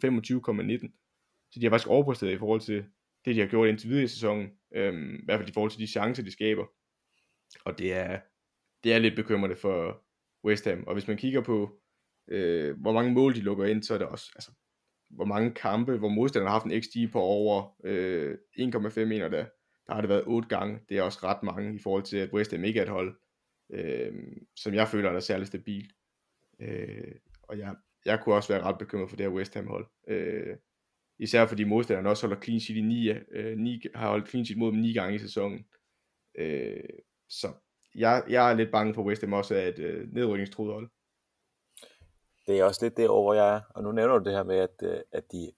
Så 1.52 1.60
de 1.60 1.66
har 1.66 1.70
faktisk 1.70 1.90
overpræsteret 1.90 2.32
i 2.32 2.38
forhold 2.38 2.62
til 2.62 2.86
det, 3.26 3.36
de 3.36 3.40
har 3.40 3.48
gjort 3.48 3.70
indtil 3.70 3.90
videre 3.90 4.04
i 4.04 4.08
sæsonen. 4.08 4.48
Øhm, 4.76 5.16
I 5.16 5.26
hvert 5.26 5.40
fald 5.40 5.50
i 5.50 5.54
forhold 5.54 5.72
til 5.72 5.80
de 5.80 5.88
chancer, 5.88 6.24
de 6.24 6.32
skaber. 6.32 6.66
Og 7.66 7.80
det 7.80 7.94
er, 7.94 8.20
det 8.84 8.94
er 8.94 9.00
lidt 9.00 9.16
bekymrende 9.16 9.56
for 9.56 10.04
West 10.46 10.66
Ham. 10.66 10.84
Og 10.88 10.94
hvis 10.94 11.08
man 11.08 11.18
kigger 11.18 11.42
på, 11.42 11.82
øh, 12.28 12.82
hvor 12.82 12.94
mange 12.94 13.14
mål 13.14 13.36
de 13.36 13.42
lukker 13.42 13.66
ind, 13.66 13.84
så 13.84 13.94
er 13.94 13.98
det 13.98 14.08
også, 14.08 14.32
altså, 14.36 14.52
hvor 15.10 15.26
mange 15.26 15.52
kampe, 15.52 15.98
hvor 15.98 16.10
modstanderne 16.10 16.50
har 16.50 16.60
haft 16.60 16.66
en 16.66 16.82
XG 16.82 17.12
på 17.12 17.20
over 17.22 17.76
øh, 17.84 18.38
1,5 18.60 19.06
mener 19.06 19.30
der, 19.30 19.46
der 19.88 19.94
har 19.94 20.02
det 20.02 20.10
været 20.10 20.24
8 20.28 20.50
gange. 20.50 20.80
Det 20.90 20.98
er 20.98 21.02
også 21.02 21.20
ret 21.24 21.44
mange 21.44 21.76
i 21.76 21.80
forhold 21.80 22.04
til, 22.04 22.18
at 22.18 22.34
West 22.34 22.52
Ham 22.52 22.64
ikke 22.64 22.80
er 22.80 22.84
et 22.84 22.90
hold, 22.90 23.20
øh, 23.74 24.14
som 24.56 24.74
jeg 24.74 24.88
føler 24.88 25.12
er 25.12 25.20
særlig 25.20 25.48
stabilt. 25.48 25.92
Øh, 26.62 27.16
og 27.44 27.58
jeg, 27.58 27.76
jeg 28.06 28.20
kunne 28.24 28.36
også 28.36 28.54
være 28.54 28.64
ret 28.64 28.78
bekymret 28.78 29.10
for 29.10 29.18
det 29.18 29.26
her 29.26 29.34
West 29.34 29.54
Ham 29.54 29.68
hold. 29.68 29.88
Øh, 30.08 30.58
Især 31.20 31.46
fordi 31.46 31.64
modstanderne 31.64 32.10
også 32.10 32.28
holder 32.28 32.42
clean 32.42 32.60
sheet 32.60 32.78
i 32.78 32.82
9, 32.82 33.10
øh, 33.10 33.58
9 33.58 33.82
har 33.96 34.10
holdt 34.10 34.30
clean 34.30 34.46
sheet 34.46 34.60
mod 34.60 34.72
dem 34.72 34.80
9 34.80 34.94
gange 34.94 35.16
i 35.16 35.20
sæsonen. 35.20 35.66
Øh, 36.38 36.84
så 37.30 37.48
jeg, 37.96 38.24
jeg 38.30 38.52
er 38.52 38.56
lidt 38.56 38.72
bange 38.72 38.94
for 38.94 39.04
West 39.04 39.22
Ham 39.22 39.34
også 39.34 39.56
er 39.56 39.68
et 39.68 39.80
øh, 39.80 40.14
nedrykningstruet 40.14 40.74
hold. 40.74 40.90
Det 42.50 42.60
er 42.60 42.64
også 42.64 42.86
lidt 42.86 42.98
derover 42.98 43.24
hvor 43.24 43.34
jeg 43.34 43.56
er. 43.56 43.62
Og 43.70 43.84
nu 43.84 43.92
nævner 43.92 44.18
du 44.18 44.24
det 44.24 44.34
her 44.34 44.44
med, 44.44 44.58
at, 44.58 44.84
øh, 44.84 45.00
at 45.12 45.32
de, 45.32 45.52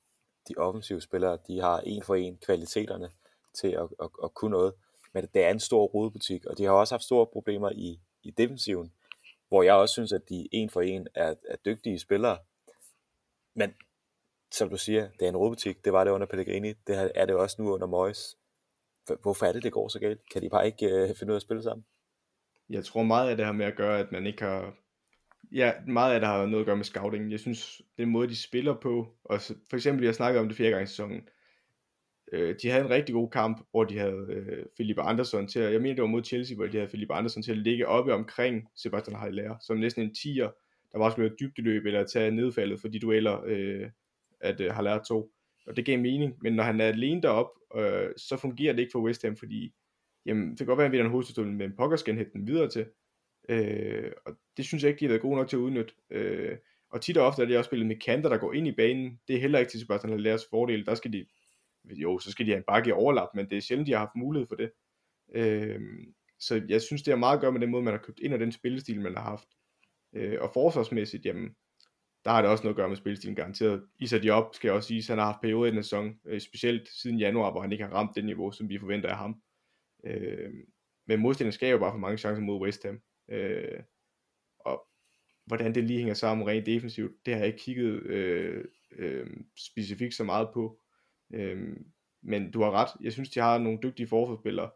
de 0.48 0.54
offensive 0.58 1.02
spillere, 1.02 1.38
de 1.48 1.62
har 1.62 1.80
en 1.80 2.04
for 2.04 2.16
en 2.16 2.38
kvaliteterne 2.46 3.10
til 3.54 3.68
at, 3.68 3.88
at, 4.02 4.10
at 4.24 4.34
kunne 4.34 4.52
noget. 4.52 4.74
Men 5.14 5.28
det 5.34 5.44
er 5.44 5.50
en 5.50 5.60
stor 5.60 5.86
rodebutik, 5.86 6.46
og 6.46 6.58
de 6.58 6.64
har 6.64 6.72
også 6.72 6.94
haft 6.94 7.04
store 7.04 7.28
problemer 7.28 7.70
i, 7.70 8.00
i 8.24 8.32
defensiven, 8.32 8.94
hvor 9.48 9.64
jeg 9.64 9.74
også 9.74 9.94
synes, 9.94 10.14
at 10.14 10.30
de 10.30 10.48
en 10.52 10.70
for 10.70 10.82
en 10.82 11.08
er, 11.16 11.34
er 11.50 11.56
dygtige 11.66 12.00
spillere. 12.00 12.38
Men 13.56 13.74
som 14.52 14.70
du 14.70 14.78
siger, 14.78 15.10
det 15.20 15.26
er 15.26 15.30
en 15.30 15.38
rodebutik. 15.38 15.86
Det 15.86 15.94
var 15.94 16.04
det 16.04 16.12
under 16.12 16.28
Pellegrini. 16.28 16.74
Det 16.88 17.12
er 17.16 17.26
det 17.26 17.36
også 17.36 17.62
nu 17.62 17.74
under 17.74 17.88
Moyes. 17.88 18.38
Hvorfor 19.22 19.46
er 19.46 19.52
det, 19.52 19.64
det 19.64 19.72
går 19.72 19.88
så 19.88 20.00
galt? 20.00 20.30
Kan 20.30 20.42
de 20.42 20.50
bare 20.50 20.66
ikke 20.66 20.86
øh, 20.86 21.16
finde 21.16 21.32
ud 21.32 21.36
af 21.36 21.40
at 21.40 21.42
spille 21.42 21.64
sammen? 21.64 21.86
Jeg 22.70 22.86
tror 22.86 23.04
meget 23.04 23.30
af 23.30 23.38
det 23.38 23.46
har 23.46 23.54
med 23.54 23.66
at 23.66 23.76
gøre, 23.76 24.00
at 24.00 24.12
man 24.12 24.26
ikke 24.26 24.44
har... 24.44 24.74
Ja, 25.52 25.72
meget 25.88 26.14
af 26.14 26.20
det 26.20 26.30
har 26.30 26.46
noget 26.46 26.60
at 26.60 26.66
gøre 26.66 26.76
med 26.76 26.86
scouting. 26.86 27.32
Jeg 27.32 27.40
synes, 27.40 27.82
den 27.98 28.10
måde, 28.10 28.28
de 28.28 28.36
spiller 28.36 28.74
på, 28.82 29.08
og 29.24 29.42
for 29.42 29.76
eksempel, 29.76 30.06
jeg 30.06 30.16
snakkede 30.16 30.42
om 30.42 30.48
det 30.48 30.58
fjerde 30.58 30.72
gang 30.72 30.84
i 30.84 30.88
sæsonen, 30.88 31.22
øh, 32.32 32.56
de 32.62 32.70
havde 32.70 32.84
en 32.84 32.90
rigtig 32.90 33.14
god 33.14 33.30
kamp, 33.30 33.68
hvor 33.72 33.84
de 33.84 34.00
havde 34.00 34.26
øh, 34.30 34.66
Philip 34.76 34.98
Andersson 35.00 35.48
til 35.48 35.60
at, 35.60 35.74
jeg 35.74 35.82
mener 35.82 35.96
det 35.96 36.02
var 36.02 36.08
mod 36.08 36.24
Chelsea, 36.24 36.56
hvor 36.56 36.66
de 36.66 36.78
havde 36.78 36.88
Philip 36.88 37.12
Andersson 37.12 37.44
til 37.44 37.52
at 37.52 37.58
ligge 37.58 37.88
oppe 37.88 38.14
omkring 38.14 38.68
Sebastian 38.76 39.20
Haller, 39.20 39.56
som 39.62 39.78
næsten 39.78 40.04
en 40.04 40.16
tiger, 40.16 40.50
der 40.92 41.00
var 41.00 41.10
skulle 41.10 41.30
blevet 41.30 41.40
dybdeløb 41.40 41.86
eller 41.86 42.06
tage 42.06 42.32
nedfaldet 42.32 42.80
for 42.82 42.88
de 42.88 43.00
dueller, 43.00 43.44
øh, 43.46 43.90
at 44.40 44.62
øh, 44.62 44.74
har 44.74 44.82
lært 44.82 45.02
to. 45.08 45.32
Og 45.68 45.76
det 45.76 45.86
gav 45.86 46.00
mening, 46.00 46.34
men 46.42 46.54
når 46.54 46.64
han 46.64 46.82
er 46.82 46.86
alene 46.86 47.22
derop, 47.22 47.50
øh, 47.76 48.10
så 48.18 48.38
fungerer 48.38 48.74
det 48.74 48.80
ikke 48.80 48.92
for 48.92 49.02
West 49.02 49.24
Ham, 49.24 49.36
fordi 49.36 49.74
jamen, 50.26 50.50
det 50.50 50.58
kan 50.58 50.68
godt 50.68 50.78
være, 50.78 50.86
at 50.86 50.92
vi 50.92 50.98
har 50.98 51.04
en 51.04 51.12
hovedstødel, 51.12 51.52
men 51.52 51.76
Pokker 51.76 51.98
skal 51.98 52.16
hente 52.16 52.34
den 52.34 52.48
videre 52.48 52.70
til. 52.70 52.86
Øh, 53.50 54.12
og 54.26 54.38
det 54.58 54.66
synes 54.66 54.84
jeg 54.84 54.90
ikke, 54.90 55.00
de 55.00 55.06
har 55.06 55.10
været 55.10 55.22
gode 55.22 55.36
nok 55.36 55.50
til 55.50 55.58
at 55.58 55.62
udnytte. 55.62 55.94
Øh, 56.10 56.58
og 56.92 57.02
tit 57.02 57.18
og 57.18 57.26
ofte 57.26 57.42
er 57.42 57.46
det 57.46 57.58
også 57.58 57.68
spillet 57.68 57.88
med 57.88 57.96
kanter, 57.96 58.30
der 58.30 58.38
går 58.38 58.54
ind 58.54 58.68
i 58.68 58.72
banen. 58.72 59.20
Det 59.28 59.36
er 59.36 59.40
heller 59.40 59.60
ikke 59.60 59.72
til 59.72 59.80
Sebastian 59.80 60.20
Lallers 60.20 60.46
fordel. 60.50 60.86
Der 60.86 60.96
skal 60.96 61.14
de, 61.14 61.26
jo, 61.86 62.20
så 62.20 62.32
skal 62.32 62.46
de 62.46 62.52
have 62.52 62.58
en 62.58 62.64
bakke 62.68 62.90
i 62.90 62.92
overlap, 62.92 63.30
men 63.36 63.50
det 63.50 63.58
er 63.58 63.62
sjældent, 63.62 63.88
de 63.88 63.92
har 63.92 64.00
haft 64.00 64.16
mulighed 64.16 64.48
for 64.48 64.56
det. 64.56 64.72
Øh, 65.36 65.80
så 66.40 66.62
jeg 66.70 66.82
synes, 66.82 67.04
det 67.04 67.12
har 67.12 67.18
meget 67.18 67.36
at 67.36 67.42
gøre 67.42 67.52
med 67.52 67.62
den 67.62 67.72
måde, 67.72 67.84
man 67.84 67.94
har 67.94 68.02
købt 68.02 68.20
ind, 68.20 68.34
og 68.34 68.40
den 68.40 68.52
spillestil, 68.52 69.02
man 69.02 69.16
har 69.16 69.24
haft. 69.24 69.48
Øh, 70.16 70.38
og 70.42 70.52
forsvarsmæssigt, 70.54 71.26
jamen, 71.26 71.56
der 72.26 72.32
har 72.32 72.42
det 72.42 72.52
også 72.52 72.64
noget 72.64 72.74
at 72.74 72.78
gøre 72.78 72.90
med 72.90 72.98
spillestilen 72.98 73.36
garanteret. 73.36 73.84
Isa 74.00 74.18
Diop 74.18 74.56
skal 74.56 74.68
jeg 74.68 74.76
også 74.76 74.88
sige, 74.88 75.04
han 75.10 75.18
har 75.18 75.26
haft 75.26 75.42
perioder 75.42 75.72
i 75.72 75.76
den 75.76 75.84
sæson, 75.84 76.20
øh, 76.26 76.42
specielt 76.42 76.90
siden 76.90 77.20
januar, 77.20 77.52
hvor 77.52 77.62
han 77.62 77.72
ikke 77.72 77.84
har 77.84 77.94
ramt 77.94 78.16
det 78.16 78.26
niveau, 78.26 78.52
som 78.52 78.70
vi 78.70 78.80
forventer 78.80 79.10
af 79.10 79.18
ham. 79.18 79.42
Øh, 80.06 80.50
men 81.08 81.20
modstillingen 81.20 81.54
skaber 81.54 81.80
bare 81.80 81.94
for 81.94 81.98
mange 81.98 82.18
chancer 82.18 82.44
mod 82.44 82.62
West 82.62 82.84
Ham. 82.86 83.00
Øh, 83.32 83.80
og 84.60 84.88
hvordan 85.46 85.76
det 85.76 85.84
lige 85.84 85.98
hænger 85.98 86.14
sammen 86.14 86.48
rent 86.48 86.66
defensivt, 86.66 87.12
det 87.26 87.34
har 87.34 87.40
jeg 87.40 87.48
ikke 87.48 87.60
kigget 87.60 88.04
øh, 88.04 88.66
øh, 88.92 89.28
specifikt 89.58 90.14
så 90.14 90.24
meget 90.24 90.50
på. 90.54 90.80
Øh, 91.34 91.78
men 92.24 92.52
du 92.52 92.62
har 92.62 92.72
ret, 92.72 92.90
jeg 93.04 93.14
synes, 93.14 93.30
de 93.30 93.40
har 93.40 93.58
nogle 93.58 93.80
dygtige 93.84 94.08
forsvarsspillere, 94.08 94.70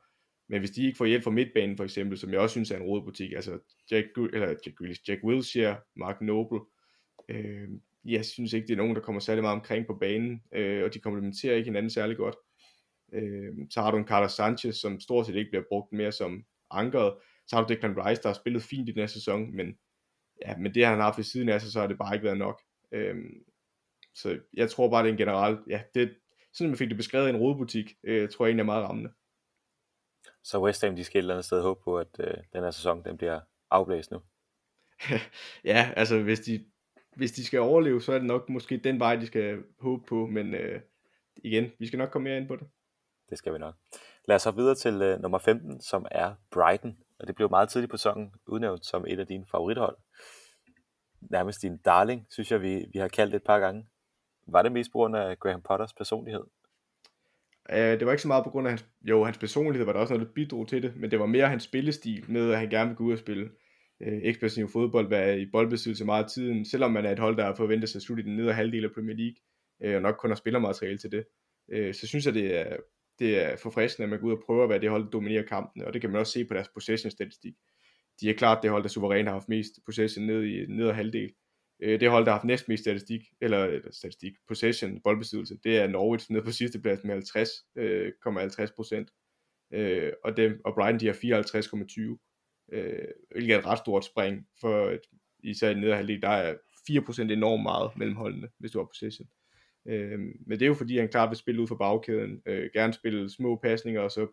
men 0.50 0.60
hvis 0.60 0.72
de 0.72 0.86
ikke 0.86 0.98
får 0.98 1.06
hjælp 1.06 1.24
fra 1.24 1.32
midtbanen 1.32 1.78
for 1.78 1.84
eksempel, 1.84 2.18
som 2.18 2.32
jeg 2.32 2.40
også 2.40 2.54
synes 2.54 2.72
er 2.72 2.78
en 2.78 2.84
rodebutik, 2.84 3.34
altså 3.34 3.60
Jack, 3.92 4.08
eller 4.34 4.48
Jack, 4.66 5.08
Jack 5.08 5.24
Wilshere, 5.24 5.78
Mark 5.96 6.22
Noble, 6.22 6.60
Øh, 7.30 7.70
jeg 8.06 8.26
synes 8.26 8.54
ikke, 8.54 8.68
det 8.68 8.74
er 8.74 8.78
nogen, 8.78 8.96
der 8.96 9.02
kommer 9.02 9.20
særlig 9.20 9.44
meget 9.44 9.56
omkring 9.56 9.88
på 9.88 9.94
banen, 9.94 10.42
øh, 10.54 10.84
og 10.84 10.94
de 10.94 11.00
komplementerer 11.00 11.56
ikke 11.56 11.68
hinanden 11.68 11.90
særlig 11.90 12.18
godt. 12.18 12.36
Øh, 13.14 13.54
så 13.70 13.82
har 13.82 13.92
du 13.92 13.98
en 13.98 14.08
Carlos 14.08 14.32
Sanchez, 14.32 14.76
som 14.76 15.00
stort 15.00 15.26
set 15.26 15.36
ikke 15.36 15.52
bliver 15.52 15.66
brugt 15.70 15.94
mere 15.94 16.12
som 16.12 16.46
ankeret. 16.72 17.14
Så 17.48 17.56
har 17.56 17.64
du 17.64 17.74
Declan 17.74 18.06
Rice, 18.06 18.22
der 18.22 18.30
har 18.30 18.34
spillet 18.34 18.64
fint 18.64 18.90
i 18.90 18.92
den 18.92 19.00
her 19.00 19.08
sæson, 19.08 19.56
men, 19.56 19.78
ja, 20.46 20.58
men 20.58 20.74
det 20.74 20.86
han 20.86 20.98
har 20.98 21.04
haft 21.04 21.18
ved 21.18 21.24
siden 21.24 21.50
af 21.50 21.62
sig, 21.62 21.72
så 21.72 21.80
har 21.80 21.88
det 21.88 21.98
bare 21.98 22.16
ikke 22.16 22.26
været 22.26 22.38
nok. 22.38 22.62
Øh, 22.92 23.16
så 24.14 24.40
jeg 24.54 24.70
tror 24.70 24.90
bare, 24.90 25.04
det 25.04 25.10
er 25.10 25.12
en 25.12 25.18
generelt, 25.18 25.60
ja, 25.70 25.82
det, 25.96 26.18
sådan 26.54 26.70
man 26.70 26.78
fik 26.78 26.90
det 26.90 26.98
beskrevet 26.98 27.28
i 27.28 27.30
en 27.30 27.38
rodebutik, 27.38 27.94
øh, 28.04 28.30
tror 28.30 28.46
jeg 28.46 28.50
egentlig 28.50 28.62
er 28.62 28.66
meget 28.66 28.84
rammende. 28.84 29.12
Så 30.44 30.62
West 30.62 30.84
Ham, 30.84 30.96
de 30.96 31.04
skal 31.04 31.20
et 31.20 31.24
eller 31.24 31.34
andet 31.34 31.46
sted 31.46 31.62
håbe 31.62 31.82
på, 31.84 31.98
at 31.98 32.20
øh, 32.20 32.34
den 32.54 32.64
her 32.64 32.72
sæson, 32.72 33.04
den 33.06 33.18
bliver 33.18 33.40
afblæst 33.72 34.12
nu? 34.12 34.22
ja, 35.72 35.94
altså 35.96 36.24
hvis 36.24 36.40
de 36.40 36.66
hvis 37.16 37.32
de 37.32 37.46
skal 37.46 37.60
overleve, 37.60 38.02
så 38.02 38.14
er 38.14 38.18
det 38.18 38.28
nok 38.28 38.50
måske 38.50 38.78
den 38.78 39.00
vej, 39.00 39.16
de 39.16 39.28
skal 39.28 39.64
håbe 39.80 40.04
på, 40.08 40.28
men 40.28 40.54
øh, 40.54 40.82
igen, 41.36 41.72
vi 41.80 41.88
skal 41.88 42.00
nok 42.00 42.10
komme 42.10 42.30
mere 42.30 42.38
ind 42.38 42.48
på 42.48 42.56
det. 42.56 42.68
Det 43.30 43.38
skal 43.38 43.54
vi 43.54 43.58
nok. 43.58 43.76
Lad 44.28 44.36
os 44.36 44.42
så 44.42 44.52
videre 44.52 44.76
til 44.76 45.02
øh, 45.02 45.22
nummer 45.22 45.38
15, 45.38 45.82
som 45.82 46.06
er 46.12 46.36
Brighton, 46.52 46.98
og 47.20 47.28
det 47.28 47.36
blev 47.36 47.50
meget 47.50 47.70
tidligt 47.70 47.92
på 47.92 47.98
sæsonen 47.98 48.32
udnævnt 48.48 48.86
som 48.86 49.06
et 49.08 49.20
af 49.20 49.28
dine 49.28 49.46
favorithold. 49.52 49.98
Nærmest 51.22 51.62
din 51.62 51.78
darling, 51.78 52.28
synes 52.30 52.52
jeg, 52.52 52.62
vi, 52.62 52.86
vi 52.94 53.00
har 53.00 53.08
kaldt 53.08 53.32
det 53.32 53.38
et 53.38 53.46
par 53.46 53.60
gange. 53.60 53.86
Var 54.48 54.62
det 54.62 54.72
mest 54.72 54.92
på 54.92 54.98
grund 54.98 55.16
af 55.16 55.40
Graham 55.40 55.62
Potters 55.62 55.94
personlighed? 55.94 56.44
Uh, 57.70 57.76
det 57.76 58.06
var 58.06 58.12
ikke 58.12 58.22
så 58.22 58.28
meget 58.28 58.44
på 58.44 58.50
grund 58.50 58.68
af 58.68 58.72
hans, 58.72 58.86
jo, 59.02 59.24
hans 59.24 59.38
personlighed 59.38 59.86
var 59.86 59.94
der 59.94 60.00
også 60.00 60.14
noget, 60.14 60.28
der 60.28 60.34
bidrog 60.34 60.68
til 60.68 60.84
det, 60.84 60.96
men 60.96 61.12
det 61.12 61.20
var 61.20 61.26
mere 61.26 61.50
hans 61.50 61.64
spillestil 61.64 62.32
med, 62.32 62.52
at 62.52 62.60
han 62.60 62.70
gerne 62.70 62.90
ville 62.90 62.98
gå 62.98 63.04
ud 63.04 63.14
og 63.14 63.20
spille 63.20 63.50
øh, 64.02 64.20
ekspressiv 64.24 64.70
fodbold, 64.70 65.10
være 65.10 65.40
i 65.40 65.46
boldbesiddelse 65.52 66.06
meget 66.06 66.24
af 66.24 66.30
tiden, 66.30 66.66
selvom 66.66 66.92
man 66.92 67.06
er 67.06 67.12
et 67.12 67.20
hold, 67.20 67.38
der 67.38 67.44
forventes 67.44 67.58
forventet 67.58 67.90
sig 67.90 67.98
at 68.00 68.04
slutte 68.04 68.24
i 68.24 68.26
den 68.26 68.36
nedre 68.36 68.54
halvdel 68.54 68.86
af 68.86 68.92
Premier 68.92 69.16
League, 69.16 69.36
øh, 69.84 69.96
og 69.96 70.02
nok 70.02 70.16
kun 70.20 70.30
har 70.30 70.36
spillermateriale 70.36 70.98
til 70.98 71.12
det, 71.12 71.26
øh, 71.72 71.94
så 71.94 72.08
synes 72.08 72.26
jeg, 72.26 72.34
det 72.34 72.58
er, 72.58 72.78
det 73.20 73.44
er 73.44 73.56
forfriskende, 73.56 74.04
at 74.04 74.10
man 74.10 74.20
går 74.20 74.28
ud 74.28 74.34
og 74.34 74.44
prøver 74.46 74.64
at 74.64 74.70
være 74.70 74.82
det 74.82 74.90
hold, 74.90 75.04
der 75.04 75.10
dominerer 75.10 75.44
kampen, 75.44 75.82
og 75.82 75.94
det 75.94 76.02
kan 76.02 76.10
man 76.10 76.20
også 76.20 76.34
se 76.34 76.46
på 76.46 76.54
deres 76.54 76.70
possession-statistik. 76.70 77.54
De 78.22 78.30
er 78.30 78.34
klart 78.34 78.64
det 78.64 78.72
hold, 78.72 78.84
der 78.84 78.90
suverænt 78.90 79.28
har 79.28 79.34
haft 79.34 79.50
mest 79.50 79.72
possession 79.86 80.26
ned 80.26 80.44
i 80.44 80.66
nedre 80.66 80.94
halvdel. 80.94 81.34
Øh, 81.80 82.00
det 82.00 82.10
hold, 82.10 82.26
der 82.26 82.32
har 82.32 82.38
haft 82.38 82.46
næst 82.46 82.68
mest 82.68 82.84
statistik, 82.84 83.22
eller, 83.42 83.66
eller 83.66 83.92
statistik, 83.92 84.34
possession, 84.48 85.02
boldbesiddelse, 85.02 85.58
det 85.64 85.78
er 85.78 85.88
Norwich 85.88 86.32
nede 86.32 86.44
på 86.44 86.52
sidste 86.52 86.82
plads 86.82 87.04
med 87.04 87.16
50,50 87.16 87.80
øh, 87.82 88.36
50 88.40 88.72
procent. 88.72 89.12
Øh, 89.74 90.14
og, 90.24 90.38
dem, 90.38 90.62
og 90.66 90.74
Brighton 90.74 91.00
de 91.00 91.06
har 91.06 91.14
54,20, 92.74 92.76
øh, 92.78 93.08
hvilket 93.32 93.56
er 93.56 93.60
et 93.60 93.66
ret 93.66 93.78
stort 93.78 94.06
spring, 94.06 94.48
for 94.62 94.90
et, 94.90 95.02
især 95.44 95.70
i 95.70 95.74
nedre 95.74 95.96
halvdel, 95.96 96.22
der 96.22 96.30
er 96.30 96.56
4% 96.92 97.22
enormt 97.22 97.64
meget 97.64 97.92
mellem 97.98 98.16
holdene, 98.16 98.50
hvis 98.60 98.72
du 98.72 98.80
har 98.80 98.86
possession. 98.86 99.28
Øh, 99.28 99.45
Øh, 99.88 100.20
men 100.20 100.52
det 100.52 100.62
er 100.62 100.68
jo 100.68 100.74
fordi, 100.74 100.98
han 100.98 101.10
klart 101.10 101.30
vil 101.30 101.38
spille 101.38 101.62
ud 101.62 101.68
for 101.68 101.76
bagkæden, 101.76 102.42
øh, 102.46 102.70
gerne 102.74 102.94
spille 102.94 103.30
små 103.30 103.56
pasninger, 103.56 104.02
og 104.02 104.12
så 104.12 104.28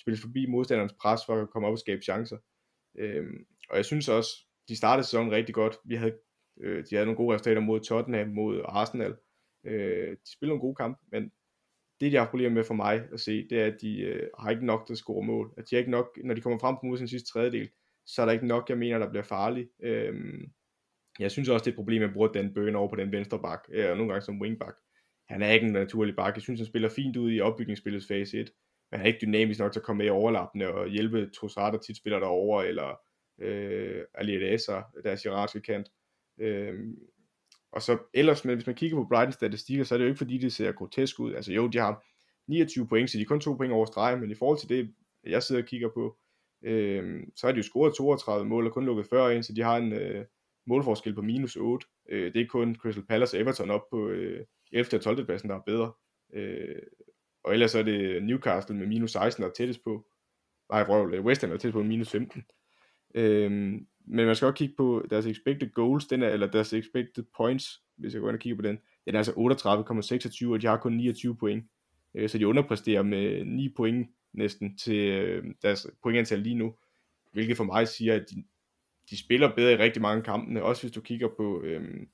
spille 0.00 0.18
forbi 0.20 0.46
modstanderens 0.46 0.94
pres 1.00 1.20
for 1.26 1.42
at 1.42 1.50
komme 1.50 1.68
op 1.68 1.72
og 1.72 1.78
skabe 1.78 2.02
chancer. 2.02 2.38
Øh, 2.98 3.26
og 3.70 3.76
jeg 3.76 3.84
synes 3.84 4.08
også, 4.08 4.30
de 4.68 4.76
startede 4.76 5.06
sæsonen 5.06 5.32
rigtig 5.32 5.54
godt. 5.54 5.76
Vi 5.84 5.94
havde, 5.94 6.18
øh, 6.60 6.84
de 6.90 6.94
havde 6.94 7.06
nogle 7.06 7.16
gode 7.16 7.34
resultater 7.34 7.60
mod 7.60 7.80
Tottenham, 7.80 8.28
mod 8.28 8.62
Arsenal. 8.64 9.16
Øh, 9.66 10.10
de 10.10 10.32
spillede 10.32 10.50
nogle 10.50 10.60
gode 10.60 10.74
kampe, 10.74 11.00
men 11.12 11.32
det 12.00 12.12
de 12.12 12.16
har 12.16 12.30
problemer 12.30 12.54
med 12.54 12.64
for 12.64 12.74
mig 12.74 13.02
at 13.12 13.20
se, 13.20 13.48
det 13.48 13.60
er, 13.60 13.66
at 13.66 13.80
de 13.80 14.00
øh, 14.00 14.28
har 14.38 14.50
ikke 14.50 14.66
nok 14.66 14.86
til 14.86 14.94
at 14.94 14.98
score 14.98 15.26
mål. 15.26 15.54
At 15.58 15.64
de 15.70 15.76
har 15.76 15.78
ikke 15.78 15.90
nok, 15.90 16.18
når 16.24 16.34
de 16.34 16.40
kommer 16.40 16.58
frem 16.58 16.74
på 16.74 16.80
modstandens 16.86 17.10
sidste 17.10 17.32
tredjedel, 17.32 17.68
så 18.06 18.22
er 18.22 18.26
der 18.26 18.32
ikke 18.32 18.46
nok, 18.46 18.68
jeg 18.68 18.78
mener, 18.78 18.98
der 18.98 19.10
bliver 19.10 19.22
farlig. 19.22 19.68
Øh, 19.82 20.14
jeg 21.18 21.30
synes 21.30 21.48
også, 21.48 21.64
det 21.64 21.70
er 21.70 21.72
et 21.72 21.76
problem, 21.76 22.02
at 22.02 22.12
bruge 22.12 22.34
den 22.34 22.54
bøn 22.54 22.76
over 22.76 22.88
på 22.88 22.96
den 22.96 23.12
venstre 23.12 23.42
bak, 23.42 23.60
øh, 23.68 23.90
og 23.90 23.96
nogle 23.96 24.12
gange 24.12 24.24
som 24.24 24.40
wingback. 24.40 24.76
Han 25.28 25.42
er 25.42 25.52
ikke 25.52 25.66
en 25.66 25.72
naturlig 25.72 26.16
bakke. 26.16 26.36
Jeg 26.36 26.42
synes, 26.42 26.60
han 26.60 26.66
spiller 26.66 26.88
fint 26.88 27.16
ud 27.16 27.32
i 27.32 27.40
opbygningsspillets 27.40 28.06
fase 28.06 28.40
1, 28.40 28.50
men 28.90 28.98
han 28.98 29.06
er 29.06 29.12
ikke 29.12 29.26
dynamisk 29.26 29.60
nok 29.60 29.72
til 29.72 29.80
at 29.80 29.84
komme 29.84 29.98
med 29.98 30.06
i 30.06 30.10
overlappende 30.10 30.74
og 30.74 30.88
hjælpe 30.88 31.30
Trossard, 31.30 31.72
der 31.72 31.78
tit 31.78 31.96
spiller 31.96 32.18
derover 32.18 32.62
eller 32.62 33.00
øh, 33.40 34.04
Ali 34.14 34.36
Adasa, 34.36 34.80
deres 35.04 35.24
irakiske 35.24 35.60
kant. 35.60 35.88
Øh, 36.40 36.74
og 37.72 37.82
så 37.82 37.98
ellers, 38.14 38.44
men 38.44 38.54
hvis 38.54 38.66
man 38.66 38.76
kigger 38.76 38.96
på 38.96 39.06
Brightons 39.08 39.34
statistikker, 39.34 39.84
så 39.84 39.94
er 39.94 39.98
det 39.98 40.04
jo 40.04 40.08
ikke 40.08 40.18
fordi, 40.18 40.38
det 40.38 40.52
ser 40.52 40.72
grotesk 40.72 41.20
ud. 41.20 41.34
Altså 41.34 41.52
jo, 41.52 41.66
de 41.66 41.78
har 41.78 42.04
29 42.48 42.88
point, 42.88 43.10
så 43.10 43.18
de 43.18 43.22
er 43.22 43.26
kun 43.26 43.40
to 43.40 43.54
point 43.54 43.72
over 43.72 43.86
stregen, 43.86 44.20
men 44.20 44.30
i 44.30 44.34
forhold 44.34 44.58
til 44.58 44.68
det, 44.68 44.94
jeg 45.24 45.42
sidder 45.42 45.62
og 45.62 45.68
kigger 45.68 45.88
på, 45.94 46.16
øh, 46.64 47.20
så 47.36 47.46
har 47.46 47.52
de 47.52 47.56
jo 47.56 47.62
scoret 47.62 47.94
32 47.94 48.48
mål 48.48 48.66
og 48.66 48.72
kun 48.72 48.84
lukket 48.84 49.06
40 49.10 49.34
ind, 49.34 49.42
så 49.42 49.52
de 49.52 49.62
har 49.62 49.76
en 49.76 49.92
øh, 49.92 50.24
målforskel 50.66 51.14
på 51.14 51.22
minus 51.22 51.56
8. 51.56 51.86
Øh, 52.08 52.34
det 52.34 52.42
er 52.42 52.46
kun 52.46 52.74
Crystal 52.74 53.06
Palace 53.06 53.36
og 53.36 53.40
Everton 53.40 53.70
op 53.70 53.90
på 53.90 54.08
øh, 54.08 54.46
11. 54.72 54.98
og 54.98 55.02
12. 55.02 55.24
pladsen, 55.24 55.48
der 55.48 55.56
er 55.56 55.60
bedre. 55.66 55.92
Øh, 56.32 56.82
og 57.44 57.52
ellers 57.52 57.74
er 57.74 57.82
det 57.82 58.22
Newcastle 58.22 58.76
med 58.76 58.86
minus 58.86 59.12
16, 59.12 59.42
der 59.42 59.48
er 59.48 59.52
tættest 59.52 59.84
på. 59.84 60.06
Nej, 60.72 60.82
West 61.20 61.40
Ham 61.40 61.50
er 61.50 61.54
tættest 61.54 61.72
på 61.72 61.82
minus 61.82 62.10
15. 62.10 62.44
Øh, 63.14 63.50
men 64.06 64.26
man 64.26 64.36
skal 64.36 64.46
også 64.46 64.56
kigge 64.56 64.74
på 64.76 65.06
deres 65.10 65.26
expected 65.26 65.72
goals, 65.72 66.06
den 66.06 66.22
er, 66.22 66.28
eller 66.28 66.46
deres 66.46 66.72
expected 66.72 67.24
points, 67.36 67.82
hvis 67.96 68.14
jeg 68.14 68.20
går 68.20 68.28
ind 68.28 68.36
og 68.36 68.40
kigger 68.40 68.56
på 68.56 68.62
den. 68.62 68.78
Den 69.06 69.14
er 69.14 69.18
altså 69.18 69.32
38,26, 69.32 70.52
og 70.52 70.62
de 70.62 70.66
har 70.66 70.76
kun 70.76 70.92
29 70.92 71.36
point. 71.36 71.64
Øh, 72.14 72.28
så 72.28 72.38
de 72.38 72.48
underpresterer 72.48 73.02
med 73.02 73.44
9 73.44 73.68
point 73.76 74.08
næsten 74.32 74.76
til 74.76 74.96
øh, 74.96 75.44
deres 75.62 75.86
pointantal 76.02 76.38
lige 76.38 76.54
nu. 76.54 76.74
Hvilket 77.32 77.56
for 77.56 77.64
mig 77.64 77.88
siger, 77.88 78.14
at 78.14 78.30
de, 78.30 78.44
de 79.10 79.18
spiller 79.18 79.54
bedre 79.54 79.72
i 79.72 79.76
rigtig 79.76 80.02
mange 80.02 80.22
kampene. 80.22 80.62
Også 80.62 80.82
hvis 80.82 80.92
du 80.92 81.00
kigger 81.00 81.28
på 81.36 81.62
øh, 81.62 82.06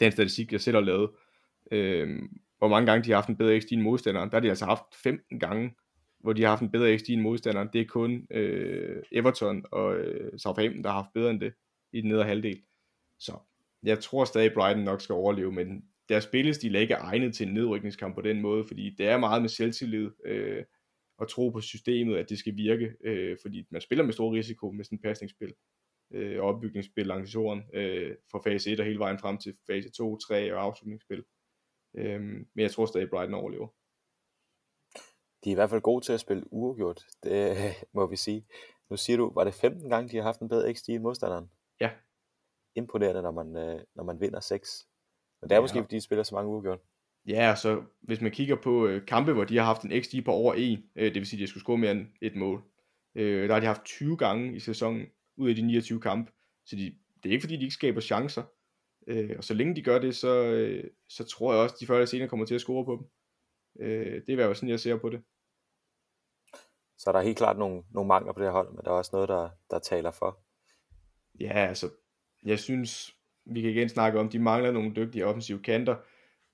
den 0.00 0.12
statistik, 0.12 0.52
jeg 0.52 0.60
selv 0.60 0.76
har 0.76 0.82
lavet. 0.82 1.10
Øh, 1.72 2.22
hvor 2.58 2.68
mange 2.68 2.86
gange 2.86 3.04
de 3.04 3.10
har 3.10 3.16
haft 3.16 3.28
en 3.28 3.36
bedre 3.36 3.60
XG 3.60 3.72
end 3.72 3.82
modstanderen. 3.82 4.30
Der 4.30 4.36
har 4.36 4.40
de 4.40 4.48
altså 4.48 4.64
haft 4.64 4.82
15 5.02 5.40
gange 5.40 5.74
hvor 6.24 6.32
de 6.32 6.42
har 6.42 6.48
haft 6.48 6.62
en 6.62 6.70
bedre 6.70 6.98
XG 6.98 7.10
end 7.10 7.20
modstanderen. 7.20 7.68
Det 7.72 7.80
er 7.80 7.84
kun 7.84 8.26
øh, 8.30 9.02
Everton 9.12 9.64
og 9.72 9.96
øh, 9.96 10.38
Southampton, 10.38 10.82
der 10.84 10.90
har 10.90 10.96
haft 11.02 11.12
bedre 11.14 11.30
end 11.30 11.40
det 11.40 11.54
i 11.92 12.00
den 12.00 12.08
nedre 12.08 12.24
halvdel. 12.24 12.62
Så 13.18 13.32
jeg 13.82 14.00
tror 14.00 14.24
stadig, 14.24 14.52
Brighton 14.54 14.84
nok 14.84 15.00
skal 15.00 15.12
overleve, 15.12 15.52
men 15.52 15.84
deres 16.08 16.24
spillestil 16.24 16.76
er 16.76 16.80
ikke 16.80 16.94
egnet 16.94 17.34
til 17.34 17.48
en 17.48 17.54
nedrykningskamp 17.54 18.14
på 18.14 18.20
den 18.20 18.40
måde, 18.40 18.64
fordi 18.64 18.94
det 18.98 19.06
er 19.06 19.18
meget 19.18 19.42
med 19.42 19.48
selvtillid 19.48 20.10
øh, 20.26 20.64
og 21.18 21.30
tro 21.30 21.50
på 21.50 21.60
systemet, 21.60 22.16
at 22.16 22.28
det 22.28 22.38
skal 22.38 22.56
virke, 22.56 22.92
øh, 23.04 23.36
fordi 23.42 23.66
man 23.70 23.80
spiller 23.80 24.04
med 24.04 24.12
stor 24.12 24.34
risiko 24.34 24.70
med 24.70 24.84
sådan 24.84 24.96
et 24.96 25.02
pasningsspil 25.02 25.52
øh, 26.14 26.42
og 26.42 26.48
opbygningsspil 26.48 27.06
langs 27.06 27.34
jorden 27.34 27.62
øh, 27.74 28.14
fra 28.30 28.40
fase 28.50 28.72
1 28.72 28.80
og 28.80 28.86
hele 28.86 28.98
vejen 28.98 29.18
frem 29.18 29.38
til 29.38 29.54
fase 29.66 29.90
2, 29.90 30.16
3 30.16 30.54
og 30.54 30.62
afslutningsspil. 30.62 31.24
Øh, 31.94 32.20
men 32.20 32.62
jeg 32.62 32.70
tror 32.70 32.86
stadig, 32.86 33.10
Brighton 33.10 33.34
overlever 33.34 33.68
de 35.44 35.50
er 35.50 35.52
i 35.52 35.54
hvert 35.54 35.70
fald 35.70 35.80
gode 35.80 36.04
til 36.04 36.12
at 36.12 36.20
spille 36.20 36.52
uafgjort, 36.52 37.04
det 37.22 37.56
må 37.94 38.06
vi 38.06 38.16
sige. 38.16 38.46
Nu 38.90 38.96
siger 38.96 39.16
du, 39.16 39.32
var 39.34 39.44
det 39.44 39.54
15 39.54 39.90
gange, 39.90 40.08
de 40.08 40.16
har 40.16 40.22
haft 40.22 40.40
en 40.40 40.48
bedre 40.48 40.74
XG 40.74 40.88
end 40.88 41.02
modstanderen? 41.02 41.50
Ja. 41.80 41.90
Imponerende, 42.74 43.22
når 43.22 43.30
man, 43.30 43.56
øh, 43.56 43.80
når 43.94 44.04
man 44.04 44.20
vinder 44.20 44.40
6. 44.40 44.88
Men 45.40 45.48
det 45.48 45.54
er 45.54 45.56
ja. 45.56 45.62
måske, 45.62 45.82
fordi 45.82 45.96
de 45.96 46.00
spiller 46.00 46.22
så 46.22 46.34
mange 46.34 46.50
uafgjort. 46.50 46.80
Ja, 47.26 47.54
så 47.54 47.82
hvis 48.00 48.20
man 48.20 48.30
kigger 48.30 48.56
på 48.56 48.86
øh, 48.86 49.06
kampe, 49.06 49.32
hvor 49.32 49.44
de 49.44 49.56
har 49.56 49.64
haft 49.64 49.82
en 49.82 50.02
XG 50.02 50.24
på 50.24 50.32
over 50.32 50.54
1, 50.56 50.82
øh, 50.96 51.04
det 51.04 51.14
vil 51.14 51.26
sige, 51.26 51.38
at 51.38 51.42
de 51.42 51.46
skulle 51.46 51.62
score 51.62 51.78
mere 51.78 51.90
end 51.90 52.06
et 52.22 52.36
mål, 52.36 52.62
øh, 53.14 53.48
der 53.48 53.54
har 53.54 53.60
de 53.60 53.66
haft 53.66 53.84
20 53.84 54.16
gange 54.16 54.56
i 54.56 54.60
sæsonen 54.60 55.06
ud 55.36 55.48
af 55.48 55.54
de 55.54 55.62
29 55.62 56.00
kampe. 56.00 56.32
Så 56.66 56.76
de, 56.76 56.94
det 57.22 57.28
er 57.28 57.32
ikke 57.32 57.42
fordi, 57.42 57.56
de 57.56 57.62
ikke 57.62 57.74
skaber 57.74 58.00
chancer. 58.00 58.42
Øh, 59.06 59.34
og 59.38 59.44
så 59.44 59.54
længe 59.54 59.76
de 59.76 59.82
gør 59.82 59.98
det, 59.98 60.16
så, 60.16 60.44
øh, 60.44 60.84
så 61.08 61.24
tror 61.24 61.52
jeg 61.52 61.62
også, 61.62 61.74
at 61.74 61.80
de 61.80 61.86
før 61.86 61.94
eller 61.94 62.06
senere 62.06 62.28
kommer 62.28 62.46
til 62.46 62.54
at 62.54 62.60
score 62.60 62.84
på 62.84 62.96
dem. 62.96 63.06
Øh, 63.86 64.14
det 64.14 64.28
er 64.28 64.32
i 64.32 64.34
hvert 64.34 64.46
fald 64.46 64.56
sådan, 64.56 64.68
jeg 64.68 64.80
ser 64.80 64.96
på 64.96 65.10
det. 65.10 65.22
Så 66.98 67.12
der 67.12 67.18
er 67.18 67.22
helt 67.22 67.38
klart 67.38 67.58
nogle, 67.58 67.82
nogle 67.90 68.08
mangler 68.08 68.32
på 68.32 68.40
det 68.40 68.46
her 68.46 68.52
hold, 68.52 68.70
men 68.70 68.84
der 68.84 68.90
er 68.90 68.94
også 68.94 69.10
noget, 69.12 69.28
der, 69.28 69.50
der 69.70 69.78
taler 69.78 70.10
for. 70.10 70.44
Ja, 71.40 71.66
altså, 71.68 71.90
jeg 72.44 72.58
synes, 72.58 73.16
vi 73.44 73.60
kan 73.60 73.70
igen 73.70 73.88
snakke 73.88 74.20
om, 74.20 74.28
de 74.28 74.38
mangler 74.38 74.72
nogle 74.72 74.94
dygtige 74.96 75.26
offensive 75.26 75.62
kanter. 75.62 75.96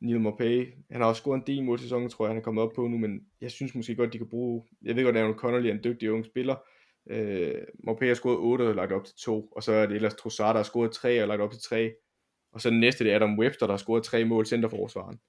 Neil 0.00 0.20
Maupay, 0.20 0.74
han 0.90 1.00
har 1.00 1.08
også 1.08 1.20
scoret 1.20 1.38
en 1.38 1.46
del 1.46 1.64
mål 1.64 1.78
sæsonen, 1.78 2.08
tror 2.08 2.24
jeg, 2.24 2.30
han 2.30 2.38
er 2.38 2.42
kommet 2.44 2.64
op 2.64 2.72
på 2.72 2.86
nu, 2.86 2.98
men 2.98 3.20
jeg 3.40 3.50
synes 3.50 3.74
måske 3.74 3.94
godt, 3.94 4.12
de 4.12 4.18
kan 4.18 4.28
bruge, 4.28 4.64
jeg 4.82 4.96
ved 4.96 5.04
godt, 5.04 5.16
at 5.16 5.22
Aaron 5.22 5.38
Connolly 5.38 5.66
er 5.66 5.72
en 5.72 5.84
dygtig 5.84 6.10
ung 6.10 6.24
spiller, 6.24 6.56
øh, 7.10 7.62
Maupay 7.84 8.06
har 8.06 8.14
scoret 8.14 8.38
8 8.38 8.62
og 8.62 8.74
lagt 8.74 8.92
op 8.92 9.04
til 9.04 9.14
2, 9.16 9.46
og 9.46 9.62
så 9.62 9.72
er 9.72 9.86
det 9.86 9.96
ellers 9.96 10.14
Trossard, 10.14 10.54
der 10.54 10.58
har 10.58 10.62
scoret 10.62 10.92
3 10.92 11.22
og 11.22 11.28
lagt 11.28 11.42
op 11.42 11.50
til 11.50 11.62
3, 11.62 11.92
og 12.52 12.60
så 12.60 12.70
den 12.70 12.80
næste, 12.80 13.04
det 13.04 13.12
er 13.12 13.16
Adam 13.16 13.38
Webster, 13.38 13.66
der 13.66 13.72
har 13.72 13.78
scoret 13.78 14.04
tre 14.04 14.24
mål 14.24 14.46
centerforsvaren. 14.46 15.20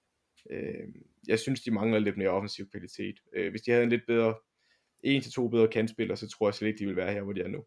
Øh, 0.49 0.87
jeg 1.27 1.39
synes, 1.39 1.61
de 1.61 1.71
mangler 1.71 1.99
lidt 1.99 2.17
mere 2.17 2.29
offensiv 2.29 2.69
kvalitet. 2.69 3.19
Øh, 3.33 3.51
hvis 3.51 3.61
de 3.61 3.71
havde 3.71 3.83
en 3.83 3.89
lidt 3.89 4.05
bedre 4.07 4.35
en 5.03 5.21
til 5.21 5.31
to 5.31 5.47
bedre 5.47 5.67
kantspillere, 5.67 6.17
så 6.17 6.29
tror 6.29 6.47
jeg 6.47 6.53
slet 6.53 6.67
ikke, 6.67 6.79
de 6.79 6.85
vil 6.85 6.95
være 6.95 7.13
her, 7.13 7.21
hvor 7.21 7.33
de 7.33 7.41
er 7.41 7.47
nu. 7.47 7.65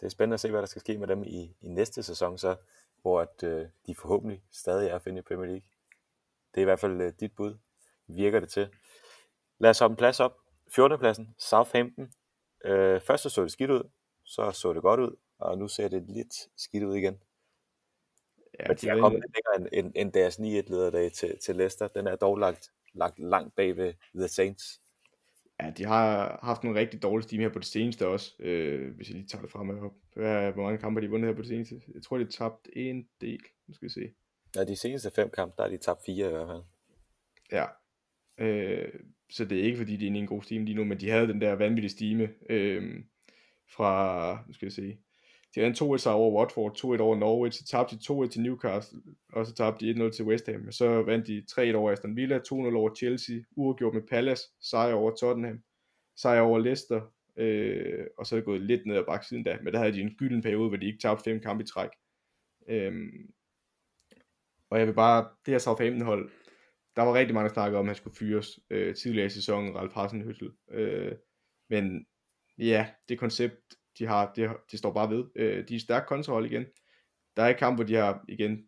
Det 0.00 0.06
er 0.06 0.08
spændende 0.08 0.34
at 0.34 0.40
se, 0.40 0.50
hvad 0.50 0.60
der 0.60 0.66
skal 0.66 0.80
ske 0.80 0.98
med 0.98 1.08
dem 1.08 1.22
i, 1.22 1.56
i 1.60 1.68
næste 1.68 2.02
sæson, 2.02 2.38
så, 2.38 2.56
hvor 3.02 3.20
at, 3.20 3.42
øh, 3.42 3.66
de 3.86 3.94
forhåbentlig 3.94 4.42
stadig 4.52 4.88
er 4.88 4.94
at 4.94 5.02
finde 5.02 5.18
i 5.18 5.22
Premier 5.22 5.46
League. 5.46 5.68
Det 6.54 6.60
er 6.60 6.62
i 6.62 6.64
hvert 6.64 6.80
fald 6.80 7.00
øh, 7.00 7.12
dit 7.20 7.32
bud. 7.36 7.58
Virker 8.06 8.40
det 8.40 8.48
til. 8.48 8.68
Lad 9.58 9.70
os 9.70 9.78
hoppe 9.78 9.92
en 9.92 9.96
plads 9.96 10.20
op. 10.20 10.36
14. 10.74 10.98
pladsen, 10.98 11.34
Southampton. 11.38 12.12
Øh, 12.64 13.00
først 13.00 13.22
så, 13.22 13.28
så 13.28 13.42
det 13.42 13.52
skidt 13.52 13.70
ud, 13.70 13.90
så 14.24 14.50
så 14.50 14.72
det 14.72 14.82
godt 14.82 15.00
ud, 15.00 15.16
og 15.38 15.58
nu 15.58 15.68
ser 15.68 15.88
det 15.88 16.02
lidt 16.08 16.34
skidt 16.56 16.84
ud 16.84 16.94
igen. 16.94 17.22
Ja, 18.60 18.68
Men 18.68 18.76
de 18.76 18.88
er 18.88 19.00
kommet 19.00 19.20
lidt 19.20 19.36
længere 19.36 19.72
end, 19.74 19.86
end, 19.86 19.92
end 19.96 20.12
deres 20.12 20.38
9-1-lederdag 20.38 21.12
til, 21.12 21.38
til 21.38 21.56
Leicester. 21.56 21.88
Den 21.88 22.06
er 22.06 22.16
dog 22.16 22.38
lagt, 22.38 22.68
lagt 22.94 23.18
langt 23.18 23.54
bag 23.56 23.76
ved 23.76 23.94
The 24.14 24.28
Saints. 24.28 24.80
Ja, 25.62 25.70
de 25.70 25.84
har 25.84 26.38
haft 26.42 26.64
nogle 26.64 26.80
rigtig 26.80 27.02
dårlige 27.02 27.28
team 27.28 27.40
her 27.40 27.48
på 27.48 27.58
det 27.58 27.66
seneste 27.66 28.08
også, 28.08 28.34
øh, 28.38 28.96
hvis 28.96 29.08
jeg 29.08 29.16
lige 29.16 29.28
tager 29.28 29.42
det 29.42 29.50
frem. 29.50 29.68
Hvad, 30.14 30.52
hvor 30.52 30.62
mange 30.62 30.78
kampe 30.78 31.00
har 31.00 31.06
de 31.06 31.10
vundet 31.10 31.28
her 31.28 31.36
på 31.36 31.42
det 31.42 31.48
seneste? 31.48 31.82
Jeg 31.94 32.02
tror, 32.02 32.18
de 32.18 32.24
har 32.24 32.30
tabt 32.30 32.68
en 32.72 33.08
del. 33.20 33.40
Nu 33.66 33.74
skal 33.74 33.88
vi 33.88 33.92
se. 33.92 34.14
Ja, 34.56 34.64
de 34.64 34.76
seneste 34.76 35.10
fem 35.10 35.30
kampe, 35.30 35.54
der 35.56 35.62
har 35.62 35.70
de 35.70 35.76
tabt 35.76 36.00
fire 36.06 36.26
i 36.26 36.30
hvert 36.30 36.48
fald. 36.48 36.62
Ja. 37.52 37.66
Øh, 38.38 38.92
så 39.30 39.44
det 39.44 39.58
er 39.58 39.62
ikke, 39.62 39.78
fordi 39.78 39.96
de 39.96 40.04
er 40.04 40.06
inde 40.06 40.18
i 40.18 40.22
en 40.22 40.28
god 40.28 40.42
stime 40.42 40.64
lige 40.64 40.74
nu, 40.74 40.84
men 40.84 41.00
de 41.00 41.10
havde 41.10 41.28
den 41.28 41.40
der 41.40 41.52
vanvittige 41.52 41.90
stime 41.90 42.28
øh, 42.50 43.04
fra, 43.70 44.44
nu 44.46 44.52
skal 44.52 44.66
vi 44.66 44.70
se, 44.70 44.98
de 45.54 45.60
havde 45.60 45.68
en 45.82 45.94
2-1 45.94 45.98
sejr 45.98 46.14
over 46.14 46.38
Watford, 46.38 46.76
2-1 46.76 47.00
over 47.00 47.16
Norwich, 47.16 47.58
så 47.58 47.66
tabte 47.66 47.96
de 47.96 48.24
2-1 48.24 48.28
til 48.28 48.42
Newcastle, 48.42 49.00
og 49.32 49.46
så 49.46 49.54
tabte 49.54 49.86
de 49.86 50.06
1-0 50.06 50.10
til 50.10 50.24
West 50.24 50.46
Ham. 50.46 50.72
Så 50.72 51.02
vandt 51.02 51.26
de 51.26 51.44
3-1 51.50 51.74
over 51.74 51.92
Aston 51.92 52.16
Villa, 52.16 52.38
2-0 52.38 52.52
over 52.52 52.94
Chelsea, 52.94 53.36
uafgjort 53.56 53.94
med 53.94 54.02
Palace, 54.02 54.42
sejr 54.60 54.94
over 54.94 55.14
Tottenham, 55.14 55.62
sejr 56.16 56.40
over 56.40 56.58
Leicester, 56.58 57.00
øh, 57.36 58.06
og 58.18 58.26
så 58.26 58.34
er 58.34 58.38
det 58.38 58.44
gået 58.44 58.60
lidt 58.60 58.86
ned 58.86 58.96
ad 58.96 59.04
baksiden 59.04 59.44
da, 59.44 59.58
men 59.62 59.72
der 59.72 59.78
havde 59.78 59.92
de 59.92 60.00
en 60.00 60.14
gylden 60.18 60.42
periode, 60.42 60.68
hvor 60.68 60.78
de 60.78 60.86
ikke 60.86 60.98
tabte 60.98 61.24
fem 61.24 61.40
kampe 61.40 61.64
i 61.64 61.66
træk. 61.66 61.90
Øhm, 62.68 63.30
og 64.70 64.78
jeg 64.78 64.86
vil 64.86 64.94
bare, 64.94 65.28
det 65.46 65.54
her 65.54 65.58
Southampton 65.58 66.06
hold, 66.06 66.30
der 66.96 67.02
var 67.02 67.14
rigtig 67.14 67.34
mange, 67.34 67.48
der 67.48 67.54
snakkede 67.54 67.78
om, 67.78 67.86
at 67.86 67.88
han 67.88 67.96
skulle 67.96 68.16
fyres 68.16 68.60
øh, 68.70 68.94
tidligere 68.94 69.26
i 69.26 69.30
sæsonen, 69.30 69.76
Ralf 69.76 69.92
Hasenhüttel. 69.92 70.74
Øh, 70.74 71.12
men 71.70 72.06
ja, 72.58 72.88
det 73.08 73.18
koncept 73.18 73.74
de 73.98 74.06
har, 74.06 74.32
de, 74.36 74.50
de 74.70 74.78
står 74.78 74.92
bare 74.92 75.10
ved. 75.10 75.24
Øh, 75.36 75.68
de 75.68 75.76
er 75.76 75.80
stærkt 75.80 76.06
kontrahold 76.06 76.46
igen. 76.46 76.64
Der 77.36 77.42
er 77.42 77.48
ikke 77.48 77.58
kamp, 77.58 77.76
hvor 77.76 77.84
de 77.84 77.94
har 77.94 78.24
igen 78.28 78.66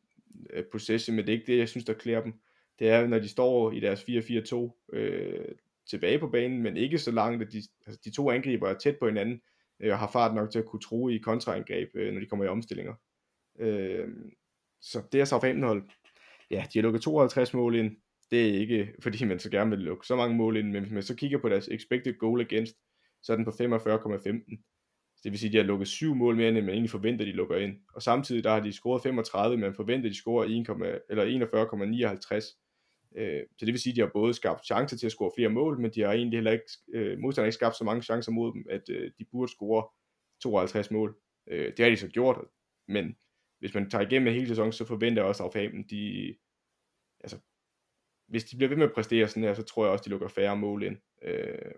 øh, 0.51 0.65
possession, 0.73 1.17
men 1.17 1.27
det 1.27 1.33
er 1.33 1.39
ikke 1.39 1.53
det, 1.53 1.59
jeg 1.59 1.69
synes, 1.69 1.85
der 1.85 1.93
klæder 1.93 2.23
dem. 2.23 2.35
Det 2.79 2.91
er, 2.91 3.07
når 3.07 3.19
de 3.19 3.29
står 3.29 3.73
i 3.73 3.81
deres 3.81 4.03
4-4-2 4.03 4.97
øh, 4.97 5.45
tilbage 5.91 6.19
på 6.19 6.29
banen, 6.29 6.63
men 6.63 6.77
ikke 6.77 6.99
så 6.99 7.11
langt, 7.11 7.43
at 7.43 7.53
de, 7.53 7.63
altså 7.87 8.01
de 8.05 8.11
to 8.11 8.31
angriber 8.31 8.69
er 8.69 8.79
tæt 8.79 8.97
på 8.99 9.07
hinanden, 9.07 9.41
øh, 9.81 9.93
og 9.93 9.99
har 9.99 10.11
fart 10.11 10.35
nok 10.35 10.51
til 10.51 10.59
at 10.59 10.67
kunne 10.67 10.81
true 10.81 11.15
i 11.15 11.19
kontraangreb, 11.19 11.89
øh, 11.95 12.13
når 12.13 12.21
de 12.21 12.27
kommer 12.27 12.45
i 12.45 12.49
omstillinger. 12.49 12.95
Øh, 13.59 14.09
så 14.81 15.03
det 15.13 15.21
er 15.21 15.25
Southampton 15.25 15.63
hold. 15.63 15.83
Ja, 16.51 16.65
de 16.73 16.79
har 16.79 16.83
lukket 16.83 17.03
52 17.03 17.55
mål 17.55 17.77
ind. 17.77 17.97
Det 18.31 18.49
er 18.49 18.61
ikke, 18.61 18.93
fordi 19.03 19.25
man 19.25 19.39
så 19.39 19.51
gerne 19.51 19.71
vil 19.71 19.79
lukke 19.79 20.07
så 20.07 20.17
mange 20.17 20.37
mål 20.37 20.57
ind, 20.57 20.71
men 20.71 20.83
hvis 20.83 20.93
man 20.93 21.03
så 21.03 21.17
kigger 21.17 21.39
på 21.39 21.49
deres 21.49 21.69
expected 21.69 22.19
goal 22.19 22.41
against, 22.41 22.77
så 23.23 23.33
er 23.33 23.37
den 23.37 23.45
på 23.45 23.51
45,15. 23.51 24.59
Det 25.27 25.33
vil 25.33 25.39
sige, 25.39 25.49
at 25.49 25.53
de 25.53 25.59
har 25.59 25.65
lukket 25.65 25.89
syv 25.89 26.15
mål 26.15 26.37
mere, 26.37 26.49
end 26.49 26.61
man 26.61 26.69
egentlig 26.69 26.91
forventer, 26.91 27.25
de 27.25 27.33
lukker 27.33 27.57
ind. 27.57 27.77
Og 27.95 28.03
samtidig 28.03 28.45
der 28.45 28.51
har 28.51 28.61
de 28.61 28.73
scoret 28.73 29.03
35, 29.03 29.57
men 29.57 29.75
forventer, 29.75 30.09
de 30.09 30.15
scorer 30.15 30.45
1, 30.45 31.03
eller 31.11 31.25
41,59. 31.25 33.21
Øh, 33.21 33.43
så 33.59 33.67
det 33.67 33.73
vil 33.73 33.81
sige, 33.81 33.93
at 33.93 33.97
de 33.97 34.01
har 34.01 34.11
både 34.15 34.35
skabt 34.35 34.67
chancer 34.67 34.97
til 34.97 35.07
at 35.07 35.13
score 35.13 35.31
flere 35.37 35.49
mål, 35.49 35.81
men 35.81 35.91
de 35.91 36.01
har 36.01 36.13
egentlig 36.13 36.37
heller 36.37 36.51
ikke, 36.51 36.65
øh, 36.95 37.19
modstanderne 37.19 37.49
ikke 37.49 37.55
skabt 37.55 37.77
så 37.77 37.85
mange 37.85 38.03
chancer 38.03 38.33
mod 38.33 38.53
dem, 38.53 38.67
at 38.71 38.83
øh, 38.89 39.11
de 39.19 39.25
burde 39.33 39.53
score 39.53 39.89
52 40.43 40.91
mål. 40.91 41.17
Øh, 41.47 41.73
det 41.77 41.79
har 41.79 41.91
de 41.91 41.97
så 41.97 42.09
gjort, 42.09 42.45
men 42.89 43.17
hvis 43.59 43.75
man 43.75 43.91
tager 43.91 44.07
igennem 44.07 44.35
hele 44.35 44.49
sæsonen, 44.49 44.73
så 44.73 44.85
forventer 44.85 45.23
jeg 45.23 45.29
også 45.29 45.43
af 45.45 45.53
Southampton, 45.53 45.85
de, 45.91 46.35
altså, 47.21 47.39
hvis 48.29 48.45
de 48.45 48.57
bliver 48.57 48.69
ved 48.69 48.77
med 48.77 48.87
at 48.87 48.95
præstere 48.95 49.29
sådan 49.29 49.43
her, 49.43 49.55
så 49.55 49.63
tror 49.63 49.85
jeg 49.85 49.93
også, 49.93 50.05
de 50.05 50.11
lukker 50.11 50.29
færre 50.29 50.57
mål 50.57 50.83
ind. 50.83 50.97
Øh, 51.23 51.73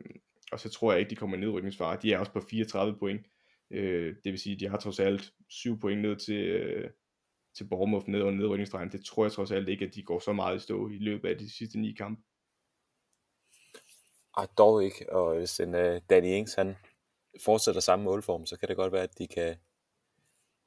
og 0.52 0.60
så 0.60 0.68
tror 0.68 0.92
jeg 0.92 1.00
ikke, 1.00 1.10
de 1.10 1.16
kommer 1.16 1.36
i 1.36 1.40
nedrykningsfare. 1.40 1.98
De 2.02 2.12
er 2.12 2.18
også 2.18 2.32
på 2.32 2.40
34 2.40 2.98
point. 2.98 3.26
Øh, 3.70 4.16
det 4.24 4.32
vil 4.32 4.38
sige, 4.38 4.56
de 4.56 4.68
har 4.68 4.78
trods 4.78 5.00
alt 5.00 5.32
7 5.48 5.80
point 5.80 6.02
ned 6.02 6.16
til, 6.16 6.46
øh, 6.46 6.90
til 7.56 7.64
Bournemouth 7.64 8.08
ned 8.08 8.22
under 8.22 8.40
nedrykningsstregen. 8.40 8.92
Det 8.92 9.04
tror 9.04 9.24
jeg 9.24 9.32
trods 9.32 9.50
alt 9.50 9.68
ikke, 9.68 9.84
at 9.84 9.94
de 9.94 10.02
går 10.02 10.18
så 10.18 10.32
meget 10.32 10.56
i 10.56 10.60
stå 10.60 10.88
i 10.88 10.98
løbet 10.98 11.28
af 11.28 11.38
de 11.38 11.50
sidste 11.50 11.78
ni 11.78 11.92
kampe. 11.92 12.22
Ej, 14.36 14.46
dog 14.58 14.84
ikke. 14.84 15.12
Og 15.12 15.36
hvis 15.36 15.60
en 15.60 15.74
uh, 15.74 15.96
Danny 16.10 16.26
Ings, 16.26 16.54
han 16.54 16.76
fortsætter 17.44 17.80
samme 17.80 18.04
målform, 18.04 18.46
så 18.46 18.56
kan 18.56 18.68
det 18.68 18.76
godt 18.76 18.92
være, 18.92 19.02
at 19.02 19.18
de 19.18 19.26
kan, 19.26 19.56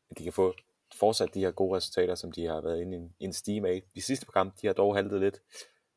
at 0.09 0.17
de 0.17 0.23
kan 0.23 0.33
få 0.33 0.53
fortsat 0.95 1.33
de 1.33 1.39
her 1.39 1.51
gode 1.51 1.77
resultater, 1.77 2.15
som 2.15 2.31
de 2.31 2.45
har 2.45 2.61
været 2.61 2.81
inde 2.81 2.97
i 2.97 2.99
en, 2.99 3.15
en 3.19 3.33
steam 3.33 3.65
af. 3.65 3.83
De 3.95 4.01
sidste 4.01 4.25
par 4.25 4.31
kampe, 4.31 4.57
de 4.61 4.67
har 4.67 4.73
dog 4.73 4.95
haltet 4.95 5.19
lidt. 5.19 5.41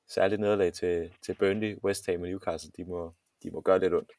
Særligt 0.09 0.41
nederlag 0.41 0.73
til, 0.73 1.15
til 1.23 1.35
Burnley, 1.35 1.79
West 1.85 2.07
Ham 2.07 2.23
og 2.23 2.29
Newcastle, 2.29 2.73
de 2.77 2.85
må, 2.85 3.15
de 3.43 3.51
må 3.51 3.61
gøre 3.61 3.81
lidt 3.81 3.95
ondt. 3.95 4.13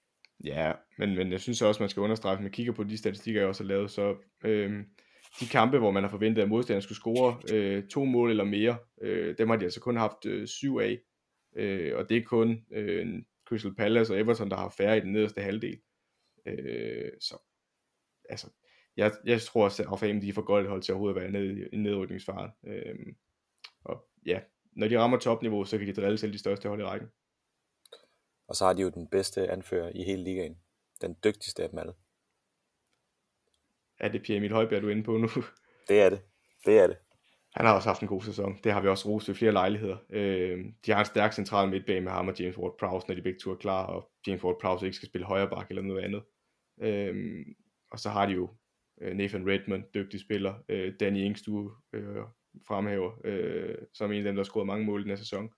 Ja, 0.44 0.72
men, 0.98 1.16
men 1.16 1.32
jeg 1.32 1.40
synes 1.40 1.62
også, 1.62 1.84
man 1.84 1.90
skal 1.90 2.02
understrege, 2.02 2.38
at 2.38 2.42
man 2.42 2.52
kigger 2.52 2.74
på 2.74 2.84
de 2.84 2.98
statistikker, 2.98 3.42
jeg 3.42 3.48
også 3.48 3.64
har 3.64 3.68
lavet, 3.68 3.92
så 3.92 4.16
øh, 4.46 4.84
de 5.40 5.46
kampe, 5.46 5.78
hvor 5.78 5.92
man 5.92 6.04
har 6.04 6.10
forventet, 6.10 6.42
at 6.42 6.50
modstanderen 6.50 6.82
skulle 6.82 6.98
score 6.98 7.38
øh, 7.54 7.88
to 7.88 8.06
mål 8.06 8.30
eller 8.30 8.44
mere, 8.44 8.78
øh, 9.02 9.38
dem 9.38 9.50
har 9.50 9.56
de 9.56 9.64
altså 9.64 9.80
kun 9.80 9.98
haft 9.98 10.26
øh, 10.26 10.48
syv 10.48 10.78
af, 10.78 11.00
øh, 11.56 11.98
og 11.98 12.10
det 12.10 12.18
er 12.18 12.24
kun 12.24 12.66
øh, 12.72 13.24
Crystal 13.48 13.76
Palace 13.76 14.14
og 14.14 14.20
Everton, 14.20 14.50
der 14.50 14.58
har 14.58 14.74
færre 14.78 14.98
i 14.98 15.02
den 15.02 15.12
nederste 15.12 15.42
halvdel. 15.42 15.80
Øh, 16.48 17.12
så 17.22 17.38
altså, 18.30 18.48
jeg, 18.98 19.12
jeg 19.26 19.42
tror, 19.42 19.66
at 19.66 19.72
Southampton 19.72 20.22
de 20.22 20.30
er 20.30 20.34
for 20.34 20.42
godt 20.42 20.64
et 20.64 20.70
hold 20.70 20.82
til 20.82 20.94
overhovedet 20.94 21.16
at 21.16 21.22
være 21.22 21.32
nede 21.32 21.70
i 21.74 21.78
nedrykningsfaren. 21.78 22.52
Øh, 22.68 22.96
og 23.84 24.08
ja, 24.26 24.40
når 24.76 24.88
de 24.88 25.00
rammer 25.00 25.18
topniveau, 25.18 25.66
så 25.66 25.78
kan 25.78 25.88
de 25.88 25.94
drille 25.94 26.18
selv 26.18 26.34
de 26.34 26.38
største 26.38 26.70
hold 26.70 26.82
i 26.82 26.84
rækken. 26.84 27.10
Og 28.48 28.56
så 28.56 28.66
har 28.66 28.74
de 28.74 28.82
jo 28.82 28.90
den 28.90 29.08
bedste 29.08 29.52
anfører 29.52 29.92
i 29.96 30.04
hele 30.04 30.24
ligaen. 30.24 30.58
Den 31.02 31.18
dygtigste 31.24 31.64
af 31.64 31.70
dem 31.70 31.80
alle. 31.80 31.94
Er 34.00 34.10
det 34.10 34.24
Pierre 34.24 34.38
Emil 34.38 34.52
Højbjerg, 34.52 34.82
du 34.82 34.88
er 34.88 34.92
inde 34.92 35.04
på 35.04 35.18
nu? 35.18 35.28
Det 35.90 36.02
er 36.02 36.10
det. 36.10 36.22
Det 36.66 36.80
er 36.80 36.88
det. 36.88 36.98
Han 37.56 37.66
har 37.66 37.76
også 37.76 37.90
haft 37.90 38.02
en 38.02 38.08
god 38.08 38.22
sæson. 38.22 38.60
Det 38.64 38.72
har 38.72 38.82
vi 38.82 38.88
også 38.88 39.10
rost 39.10 39.28
ved 39.28 39.36
flere 39.36 39.52
lejligheder. 39.52 39.98
Øh, 40.10 40.66
de 40.86 40.92
har 40.92 41.00
en 41.00 41.06
stærk 41.06 41.34
central 41.34 41.70
midtbane 41.70 42.02
med 42.02 42.12
ham 42.12 42.28
og 42.28 42.40
James 42.40 42.56
Ward-Prowse, 42.56 43.06
når 43.08 43.16
de 43.16 43.22
begge 43.22 43.40
to 43.40 43.52
er 43.52 43.56
klar, 43.56 43.86
og 43.86 44.12
James 44.28 44.42
Ward-Prowse 44.42 44.86
ikke 44.86 44.96
skal 44.96 45.08
spille 45.08 45.28
højre 45.28 45.50
bak 45.50 45.70
eller 45.70 45.82
noget 45.82 46.04
andet. 46.04 46.24
Øh, 46.82 47.46
og 47.92 48.00
så 48.00 48.10
har 48.10 48.26
de 48.26 48.34
jo 48.34 48.50
øh, 49.02 49.14
Nathan 49.14 49.50
Redmond, 49.50 49.84
dygtig 49.94 50.20
spiller. 50.20 50.54
Øh, 50.70 50.94
Danny 51.00 51.18
Ings, 51.18 51.42
du 51.42 51.72
øh, 51.94 52.24
fremhæver, 52.68 53.12
øh, 53.24 53.78
som 53.94 54.12
en 54.12 54.18
af 54.18 54.24
dem, 54.24 54.36
der 54.36 54.44
har 54.44 54.46
scoret 54.46 54.68
mange 54.68 54.86
mål 54.86 55.00
i 55.00 55.04
den 55.04 55.12
her 55.12 55.18
sæson. 55.18 55.50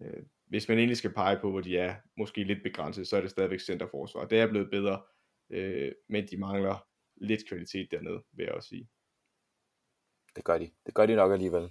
Øh, 0.00 0.22
hvis 0.54 0.68
man 0.68 0.78
egentlig 0.78 0.96
skal 0.96 1.12
pege 1.12 1.38
på, 1.40 1.50
hvor 1.50 1.60
de 1.60 1.78
er 1.78 1.94
måske 2.16 2.44
lidt 2.44 2.62
begrænset, 2.62 3.08
så 3.08 3.16
er 3.16 3.20
det 3.20 3.30
stadigvæk 3.30 3.60
centerforsvar. 3.60 4.24
Det 4.24 4.40
er 4.40 4.46
blevet 4.46 4.70
bedre, 4.70 5.02
øh, 5.50 5.92
men 6.08 6.28
de 6.30 6.36
mangler 6.36 6.86
lidt 7.16 7.48
kvalitet 7.48 7.90
dernede, 7.90 8.22
vil 8.32 8.44
jeg 8.44 8.52
også 8.54 8.68
sige. 8.68 8.88
Det 10.36 10.44
gør 10.44 10.58
de. 10.58 10.70
Det 10.86 10.94
gør 10.94 11.06
de 11.06 11.14
nok 11.16 11.32
alligevel. 11.32 11.70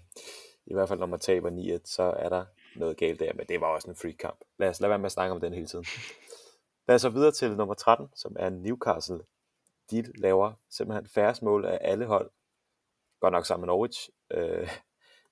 I 0.65 0.73
hvert 0.73 0.87
fald 0.87 0.99
når 0.99 1.05
man 1.05 1.19
taber 1.19 1.79
9-1, 1.79 1.81
så 1.85 2.03
er 2.03 2.29
der 2.29 2.45
noget 2.75 2.97
galt 2.97 3.19
der, 3.19 3.33
men 3.33 3.47
det 3.47 3.61
var 3.61 3.67
også 3.67 3.89
en 3.89 3.95
free 3.95 4.13
kamp. 4.13 4.39
Lad 4.59 4.69
os 4.69 4.81
lade 4.81 4.89
være 4.89 4.99
med 4.99 5.05
at 5.05 5.11
snakke 5.11 5.35
om 5.35 5.41
den 5.41 5.53
hele 5.53 5.67
tiden. 5.67 5.85
Lad 6.87 6.95
os 6.95 7.01
så 7.01 7.09
videre 7.09 7.31
til 7.31 7.57
nummer 7.57 7.73
13, 7.73 8.07
som 8.15 8.35
er 8.39 8.49
Newcastle. 8.49 9.19
De 9.91 10.03
laver 10.15 10.53
simpelthen 10.69 11.07
færre 11.07 11.35
mål 11.41 11.65
af 11.65 11.77
alle 11.81 12.05
hold. 12.05 12.31
Godt 13.19 13.31
nok 13.31 13.45
sammen 13.45 13.61
med 13.61 13.67
Norwich. 13.67 14.09
Øh, 14.31 14.69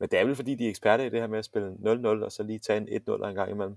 men 0.01 0.09
det 0.09 0.19
er 0.19 0.25
vel 0.25 0.35
fordi, 0.35 0.55
de 0.55 0.65
er 0.65 0.69
eksperter 0.69 1.03
i 1.03 1.09
det 1.09 1.19
her 1.19 1.27
med 1.27 1.39
at 1.39 1.45
spille 1.45 1.69
0-0, 1.69 2.07
og 2.07 2.31
så 2.31 2.43
lige 2.43 2.59
tage 2.59 2.77
en 2.77 3.01
1-0 3.09 3.27
en 3.27 3.35
gang 3.35 3.51
imellem. 3.51 3.75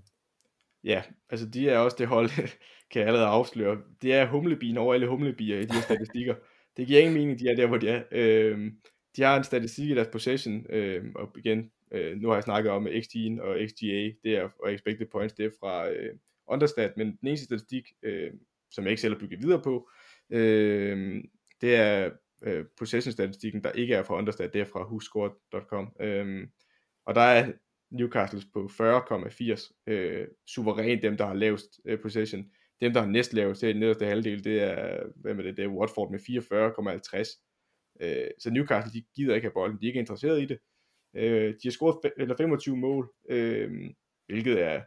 Ja, 0.83 1.03
altså 1.29 1.49
de 1.49 1.69
er 1.69 1.77
også 1.77 1.97
det 1.99 2.07
hold, 2.07 2.29
kan 2.91 2.99
jeg 2.99 3.07
allerede 3.07 3.27
afsløre. 3.27 3.81
Det 4.01 4.13
er 4.13 4.27
humlebien 4.27 4.77
over 4.77 4.93
alle 4.93 5.07
humlebier 5.07 5.57
i 5.57 5.65
de 5.65 5.73
her 5.73 5.81
statistikker. 5.91 6.35
det 6.77 6.87
giver 6.87 6.99
ingen 6.99 7.13
mening, 7.13 7.39
de 7.39 7.49
er 7.49 7.55
der, 7.55 7.67
hvor 7.67 7.77
de 7.77 7.89
er. 7.89 8.03
Øh, 8.11 8.71
de 9.15 9.21
har 9.21 9.37
en 9.37 9.43
statistik 9.43 9.89
i 9.89 9.95
deres 9.95 10.07
possession, 10.07 10.65
øh, 10.69 11.05
og 11.15 11.31
igen, 11.37 11.71
øh, 11.91 12.17
nu 12.17 12.27
har 12.27 12.35
jeg 12.35 12.43
snakket 12.43 12.71
om 12.71 12.87
XG 13.01 13.15
og 13.41 13.57
XGA, 13.67 14.11
det 14.23 14.37
er, 14.37 14.49
og 14.59 14.73
expected 14.73 15.07
points, 15.11 15.33
det 15.33 15.45
er 15.45 15.51
fra 15.59 15.89
øh, 15.89 16.15
Understat, 16.47 16.97
men 16.97 17.07
den 17.07 17.27
eneste 17.27 17.45
statistik, 17.45 17.87
øh, 18.03 18.31
som 18.71 18.83
jeg 18.83 18.91
ikke 18.91 19.01
selv 19.01 19.13
har 19.13 19.19
bygget 19.19 19.41
videre 19.41 19.61
på, 19.61 19.89
øh, 20.29 21.23
det 21.61 21.75
er 21.75 22.11
øh, 22.43 22.65
possession-statistikken, 22.77 23.63
der 23.63 23.71
ikke 23.71 23.95
er 23.95 24.03
fra 24.03 24.17
Understat, 24.17 24.53
det 24.53 24.61
er 24.61 24.65
fra 24.65 24.87
whoscored.com. 24.87 25.95
Øh, 25.99 26.47
og 27.05 27.15
der 27.15 27.21
er 27.21 27.51
Newcastle 27.91 28.41
på 28.53 28.69
40,80. 28.71 29.83
Øh, 29.87 30.27
suverænt 30.47 31.01
dem, 31.01 31.17
der 31.17 31.25
har 31.25 31.33
lavest 31.33 31.79
øh, 31.85 32.01
possession. 32.01 32.45
Dem, 32.81 32.93
der 32.93 33.01
har 33.01 33.07
næst 33.07 33.33
lavest 33.33 33.59
til 33.59 33.69
den 33.69 33.79
nederste 33.79 34.05
halvdel, 34.05 34.43
det 34.43 34.63
er, 34.63 35.03
hvem 35.15 35.39
er 35.39 35.43
det, 35.43 35.57
det 35.57 35.65
er 35.65 35.69
Watford 35.69 36.11
med 36.11 36.19
44,50. 36.19 38.01
Øh, 38.01 38.27
så 38.39 38.49
Newcastle, 38.49 38.93
de 38.93 39.05
gider 39.15 39.35
ikke 39.35 39.45
have 39.45 39.53
bolden, 39.53 39.77
de 39.81 39.85
er 39.85 39.89
ikke 39.89 39.99
interesseret 39.99 40.41
i 40.41 40.45
det. 40.45 40.59
Øh, 41.15 41.53
de 41.53 41.59
har 41.63 41.71
scoret 41.71 42.11
eller 42.17 42.37
25 42.37 42.77
mål, 42.77 43.13
øh, 43.29 43.71
hvilket 44.27 44.61
er 44.61 44.81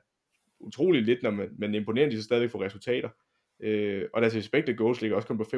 utroligt 0.61 1.07
lidt, 1.07 1.23
når 1.23 1.31
man, 1.31 1.49
man 1.59 1.75
imponerer, 1.75 2.11
de 2.11 2.16
så 2.16 2.25
stadig 2.25 2.51
får 2.51 2.65
resultater. 2.65 3.09
Øh, 3.60 4.09
og 4.14 4.22
deres 4.22 4.36
expected 4.36 4.76
goals 4.76 5.01
ligger 5.01 5.16
også 5.16 5.28
kun 5.28 5.39
på 5.39 5.44
25,92, 5.44 5.51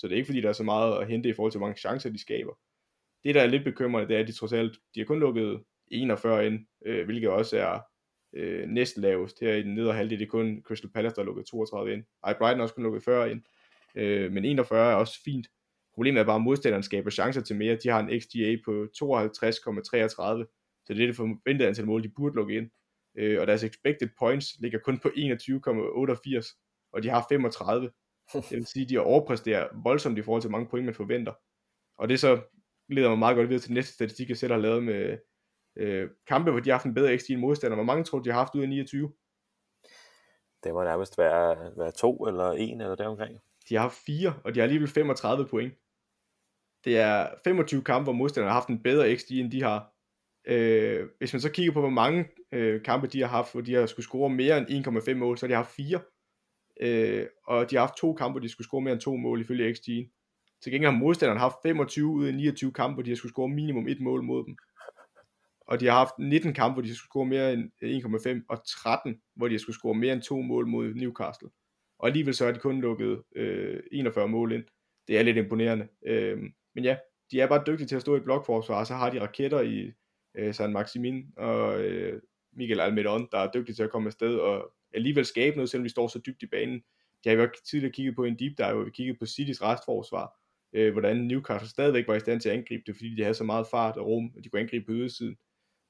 det 0.02 0.12
er 0.12 0.16
ikke 0.16 0.26
fordi, 0.26 0.40
der 0.40 0.48
er 0.48 0.52
så 0.52 0.62
meget 0.62 1.00
at 1.00 1.06
hente 1.06 1.28
i 1.28 1.32
forhold 1.32 1.52
til, 1.52 1.58
hvor 1.58 1.66
mange 1.66 1.78
chancer 1.78 2.10
de 2.10 2.18
skaber. 2.18 2.52
Det, 3.24 3.34
der 3.34 3.42
er 3.42 3.46
lidt 3.46 3.64
bekymrende, 3.64 4.08
det 4.08 4.16
er, 4.16 4.20
at 4.20 4.26
de 4.26 4.32
trods 4.32 4.52
alt, 4.52 4.78
de 4.94 5.00
har 5.00 5.04
kun 5.04 5.20
lukket 5.20 5.62
41 5.90 6.46
ind, 6.46 6.66
øh, 6.86 7.04
hvilket 7.04 7.30
også 7.30 7.58
er 7.58 7.80
øh, 8.34 8.68
næsten 8.68 9.02
lavest. 9.02 9.40
Her 9.40 9.54
i 9.54 9.62
den 9.62 9.74
nedre 9.74 9.92
halvdel, 9.92 10.18
det 10.18 10.24
er 10.24 10.30
kun 10.30 10.62
Crystal 10.62 10.90
Palace, 10.90 11.14
der 11.14 11.22
har 11.22 11.26
lukket 11.26 11.46
32 11.46 11.92
ind. 11.92 12.04
Ej, 12.24 12.34
Brighton 12.38 12.58
har 12.58 12.62
også 12.62 12.74
kun 12.74 12.84
lukket 12.84 13.02
40 13.02 13.30
ind. 13.30 13.42
Øh, 13.94 14.32
men 14.32 14.44
41 14.44 14.92
er 14.92 14.94
også 14.94 15.22
fint. 15.24 15.46
Problemet 15.94 16.20
er 16.20 16.24
bare, 16.24 16.36
at 16.36 16.42
modstanderen 16.42 16.82
skaber 16.82 17.10
chancer 17.10 17.40
til 17.40 17.56
mere. 17.56 17.76
De 17.76 17.88
har 17.88 18.00
en 18.00 18.20
XGA 18.20 18.56
på 18.64 18.86
52,33, 18.96 18.96
så 20.86 20.94
det 20.94 21.02
er 21.02 21.06
det 21.06 21.16
forventede 21.16 21.68
antal 21.68 21.86
mål, 21.86 22.02
de 22.02 22.08
burde 22.08 22.34
lukke 22.34 22.56
ind. 22.56 22.70
Øh, 23.18 23.40
og 23.40 23.46
deres 23.46 23.64
expected 23.64 24.08
points 24.18 24.60
ligger 24.60 24.78
kun 24.78 24.98
på 24.98 25.08
21,88, 25.08 26.63
og 26.94 27.02
de 27.02 27.08
har 27.08 27.26
35. 27.28 27.90
Det 28.32 28.50
vil 28.50 28.66
sige, 28.66 28.82
at 28.82 28.88
de 28.88 28.94
har 28.94 29.02
overpræsterer 29.02 29.68
voldsomt 29.82 30.18
i 30.18 30.22
forhold 30.22 30.42
til 30.42 30.50
mange 30.50 30.68
point, 30.68 30.84
man 30.84 30.94
forventer. 30.94 31.32
Og 31.98 32.08
det 32.08 32.20
så 32.20 32.40
leder 32.88 33.08
mig 33.08 33.18
meget 33.18 33.36
godt 33.36 33.48
videre 33.48 33.62
til 33.62 33.72
næste 33.72 33.94
statistik, 33.94 34.28
jeg 34.28 34.36
selv 34.36 34.52
har 34.52 34.60
lavet 34.60 34.82
med 34.82 35.18
øh, 35.76 36.10
kampe, 36.26 36.50
hvor 36.50 36.60
de 36.60 36.70
har 36.70 36.76
haft 36.76 36.86
en 36.86 36.94
bedre 36.94 37.18
XG 37.18 37.30
end 37.30 37.40
modstander. 37.40 37.76
Hvor 37.76 37.84
mange 37.84 38.04
tror 38.04 38.18
de 38.18 38.30
har 38.30 38.38
haft 38.38 38.54
ud 38.54 38.62
af 38.62 38.68
29? 38.68 39.12
Det 40.64 40.72
må 40.72 40.84
nærmest 40.84 41.18
være, 41.18 41.72
være 41.78 41.92
to 41.92 42.26
eller 42.26 42.50
en 42.50 42.80
eller 42.80 42.94
deromkring. 42.94 43.40
De 43.68 43.74
har 43.74 43.82
haft 43.82 43.98
fire, 44.06 44.34
og 44.44 44.54
de 44.54 44.60
har 44.60 44.64
alligevel 44.64 44.88
35 44.88 45.46
point. 45.48 45.74
Det 46.84 46.98
er 46.98 47.28
25 47.44 47.84
kampe, 47.84 48.04
hvor 48.04 48.12
modstanderne 48.12 48.50
har 48.50 48.60
haft 48.60 48.68
en 48.68 48.82
bedre 48.82 49.16
XG, 49.16 49.30
end 49.30 49.50
de 49.50 49.62
har. 49.62 49.90
Øh, 50.46 51.08
hvis 51.18 51.32
man 51.32 51.40
så 51.40 51.50
kigger 51.50 51.72
på, 51.72 51.80
hvor 51.80 51.90
mange 51.90 52.28
øh, 52.52 52.82
kampe 52.82 53.06
de 53.06 53.20
har 53.20 53.28
haft, 53.28 53.52
hvor 53.52 53.60
de 53.60 53.74
har 53.74 53.86
skulle 53.86 54.06
score 54.06 54.30
mere 54.30 54.58
end 54.58 54.86
1,5 54.86 55.14
mål, 55.14 55.38
så 55.38 55.46
har 55.46 55.48
de 55.48 55.54
haft 55.54 55.70
fire. 55.70 56.00
Øh, 56.80 57.26
og 57.46 57.70
de 57.70 57.76
har 57.76 57.82
haft 57.82 57.96
to 57.96 58.14
kampe, 58.14 58.32
hvor 58.32 58.40
de 58.40 58.48
skulle 58.48 58.66
score 58.66 58.80
mere 58.80 58.92
end 58.92 59.00
to 59.00 59.16
mål 59.16 59.40
ifølge 59.40 59.74
XG. 59.74 59.84
Til 60.62 60.72
gengæld 60.72 60.92
har 60.92 60.98
modstanderen 60.98 61.40
haft 61.40 61.56
25 61.62 62.06
ud 62.06 62.26
af 62.26 62.34
29 62.34 62.72
kampe, 62.72 62.94
hvor 62.94 63.02
de 63.02 63.10
har 63.10 63.16
skulle 63.16 63.32
score 63.32 63.48
minimum 63.48 63.88
et 63.88 64.00
mål 64.00 64.22
mod 64.22 64.44
dem 64.46 64.56
og 65.66 65.80
de 65.80 65.86
har 65.86 65.98
haft 65.98 66.18
19 66.18 66.54
kampe, 66.54 66.74
hvor 66.74 66.82
de 66.82 66.94
skulle 66.94 67.08
score 67.08 67.26
mere 67.26 67.52
end 67.52 67.70
1,5, 68.42 68.46
og 68.48 68.66
13, 68.66 69.20
hvor 69.36 69.48
de 69.48 69.58
skulle 69.58 69.76
score 69.76 69.94
mere 69.94 70.12
end 70.12 70.22
to 70.22 70.40
mål 70.40 70.66
mod 70.66 70.94
Newcastle. 70.94 71.48
og 71.98 72.06
alligevel 72.06 72.34
så 72.34 72.44
har 72.44 72.52
de 72.52 72.58
kun 72.58 72.80
lukket 72.80 73.22
øh, 73.36 73.80
41 73.92 74.28
mål 74.28 74.52
ind. 74.52 74.64
Det 75.08 75.18
er 75.18 75.22
lidt 75.22 75.36
imponerende. 75.36 75.88
Øh, 76.06 76.38
men 76.74 76.84
ja, 76.84 76.96
de 77.30 77.40
er 77.40 77.46
bare 77.46 77.64
dygtige 77.66 77.86
til 77.86 77.96
at 77.96 78.02
stå 78.02 78.16
i 78.16 78.20
blokforsvar, 78.20 78.78
og 78.78 78.86
så 78.86 78.94
har 78.94 79.10
de 79.10 79.20
raketter 79.20 79.60
i 79.60 79.92
øh, 80.34 80.54
San 80.54 80.72
Maximin 80.72 81.26
og 81.36 81.80
øh, 81.82 82.22
Miguel 82.52 82.80
Almiron, 82.80 83.28
der 83.32 83.38
er 83.38 83.50
dygtige 83.50 83.74
til 83.74 83.82
at 83.82 83.90
komme 83.90 84.06
afsted 84.06 84.34
og 84.34 84.72
alligevel 84.94 85.24
skabe 85.24 85.56
noget, 85.56 85.70
selvom 85.70 85.84
vi 85.84 85.88
står 85.88 86.08
så 86.08 86.18
dybt 86.18 86.42
i 86.42 86.46
banen. 86.46 86.84
Det 87.24 87.30
har 87.30 87.36
vi 87.36 87.42
også 87.42 87.64
tidligere 87.64 87.92
kigget 87.92 88.16
på 88.16 88.24
en 88.24 88.38
deep 88.38 88.58
dive, 88.58 88.74
hvor 88.74 88.84
vi 88.84 88.90
kiggede 88.90 89.18
på 89.18 89.26
Citys 89.26 89.62
restforsvar, 89.62 90.40
øh, 90.72 90.92
hvordan 90.92 91.16
Newcastle 91.16 91.68
stadigvæk 91.68 92.08
var 92.08 92.14
i 92.14 92.20
stand 92.20 92.40
til 92.40 92.48
at 92.48 92.58
angribe 92.58 92.82
det, 92.86 92.96
fordi 92.96 93.14
de 93.16 93.22
havde 93.22 93.34
så 93.34 93.44
meget 93.44 93.66
fart 93.66 93.96
og 93.96 94.06
rum, 94.06 94.32
og 94.36 94.44
de 94.44 94.48
kunne 94.48 94.60
angribe 94.60 94.86
på 94.86 94.92
ydersiden. 94.92 95.36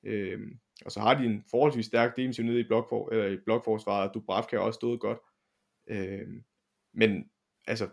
Øh, 0.04 0.40
og 0.84 0.92
så 0.92 1.00
har 1.00 1.14
de 1.14 1.24
en 1.24 1.44
forholdsvis 1.50 1.86
stærk 1.86 2.16
defensiv 2.16 2.44
nede 2.44 2.60
i, 2.60 2.66
blokfor, 2.66 3.10
eller 3.10 3.26
i 3.26 3.36
blokforsvaret, 3.44 4.08
og 4.08 4.14
Dubravka 4.14 4.56
har 4.56 4.62
også 4.64 4.76
stået 4.76 5.00
godt. 5.00 5.18
Øh, 5.86 6.28
men 6.94 7.30
altså, 7.66 7.88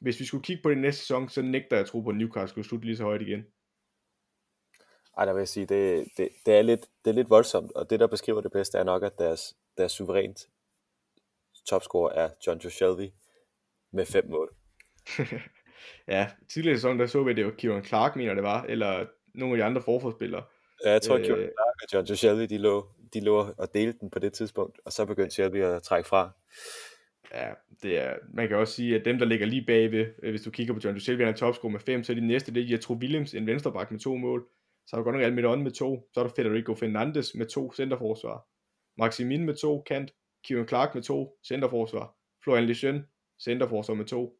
hvis 0.00 0.20
vi 0.20 0.24
skulle 0.24 0.44
kigge 0.44 0.62
på 0.62 0.70
det 0.70 0.78
næste 0.78 1.00
sæson, 1.00 1.28
så 1.28 1.42
nægter 1.42 1.76
jeg 1.76 1.80
at 1.80 1.86
tro 1.86 2.00
på, 2.00 2.10
at 2.10 2.16
Newcastle 2.16 2.48
skulle 2.48 2.66
slutte 2.68 2.86
lige 2.86 2.96
så 2.96 3.02
højt 3.02 3.22
igen. 3.22 3.44
Ej, 5.18 5.24
der 5.24 5.32
vil 5.32 5.40
jeg 5.40 5.48
sige, 5.48 5.66
det, 5.66 6.06
det, 6.16 6.28
det, 6.46 6.54
er 6.54 6.62
lidt, 6.62 6.86
det 7.04 7.10
er 7.10 7.14
lidt 7.14 7.30
voldsomt, 7.30 7.72
og 7.72 7.90
det, 7.90 8.00
der 8.00 8.06
beskriver 8.06 8.40
det 8.40 8.52
bedste, 8.52 8.78
er 8.78 8.84
nok, 8.84 9.02
at 9.02 9.18
deres, 9.18 9.56
deres 9.76 9.92
suverænt 9.92 10.48
topscorer 11.68 12.12
er 12.12 12.30
John 12.46 12.58
Joe 12.58 12.70
Shelby 12.70 13.12
med 13.92 14.06
fem 14.06 14.30
mål. 14.30 14.56
ja, 16.14 16.30
tidligere 16.52 16.74
i 16.74 16.76
sæsonen, 16.76 17.00
der 17.00 17.06
så 17.06 17.22
vi 17.22 17.32
det 17.32 17.42
jo 17.42 17.50
Kieran 17.58 17.84
Clark, 17.84 18.16
mener 18.16 18.34
det 18.34 18.42
var, 18.42 18.62
eller 18.62 19.06
nogle 19.34 19.54
af 19.54 19.58
de 19.58 19.64
andre 19.64 19.82
forforspillere. 19.82 20.44
Ja, 20.84 20.92
jeg 20.92 21.02
tror, 21.02 21.14
at 21.14 21.22
Kieran 21.24 21.42
øh, 21.42 21.48
Clark 21.48 21.74
og 21.82 21.92
John 21.92 22.06
Joe 22.06 22.16
Shelby, 22.16 22.54
de 22.54 22.58
lå, 22.58 22.88
de 23.14 23.20
lå 23.20 23.54
og 23.58 23.74
delte 23.74 23.98
den 24.00 24.10
på 24.10 24.18
det 24.18 24.32
tidspunkt, 24.32 24.80
og 24.84 24.92
så 24.92 25.04
begyndte 25.04 25.34
Shelby 25.34 25.62
at 25.62 25.82
trække 25.82 26.08
fra. 26.08 26.30
Ja, 27.34 27.48
det 27.82 27.98
er, 27.98 28.14
man 28.34 28.48
kan 28.48 28.56
også 28.56 28.74
sige, 28.74 28.96
at 28.96 29.04
dem, 29.04 29.18
der 29.18 29.26
ligger 29.26 29.46
lige 29.46 29.64
bagved, 29.66 30.06
øh, 30.22 30.30
hvis 30.30 30.42
du 30.42 30.50
kigger 30.50 30.74
på 30.74 30.80
John 30.84 31.00
Shelby, 31.00 31.20
han 31.20 31.28
er 31.28 31.36
topscorer 31.36 31.72
med 31.72 31.80
fem, 31.80 32.04
så 32.04 32.12
er 32.12 32.14
de 32.14 32.26
næste, 32.26 32.54
det 32.54 32.62
er 32.62 32.70
Jetro 32.70 32.94
Williams, 32.94 33.34
en 33.34 33.46
venstreback 33.46 33.90
med 33.90 34.00
to 34.00 34.16
mål. 34.16 34.46
Så 34.86 34.96
har 34.96 34.98
du 34.98 35.04
godt 35.04 35.16
nok 35.16 35.24
Almiron 35.24 35.62
med 35.62 35.70
to, 35.70 36.08
så 36.14 36.20
er 36.20 36.24
der 36.24 36.32
Federico 36.36 36.74
Fernandes 36.74 37.34
med 37.34 37.46
to 37.46 37.72
centerforsvar. 37.72 38.46
Maximin 38.98 39.44
med 39.44 39.54
to 39.54 39.82
kant, 39.86 40.10
Kevin 40.44 40.68
Clark 40.68 40.94
med 40.94 41.02
to 41.02 41.38
centerforsvar, 41.48 42.16
Florian 42.44 42.66
Lejeune 42.66 43.06
centerforsvar 43.44 43.94
med 43.94 44.04
to, 44.04 44.38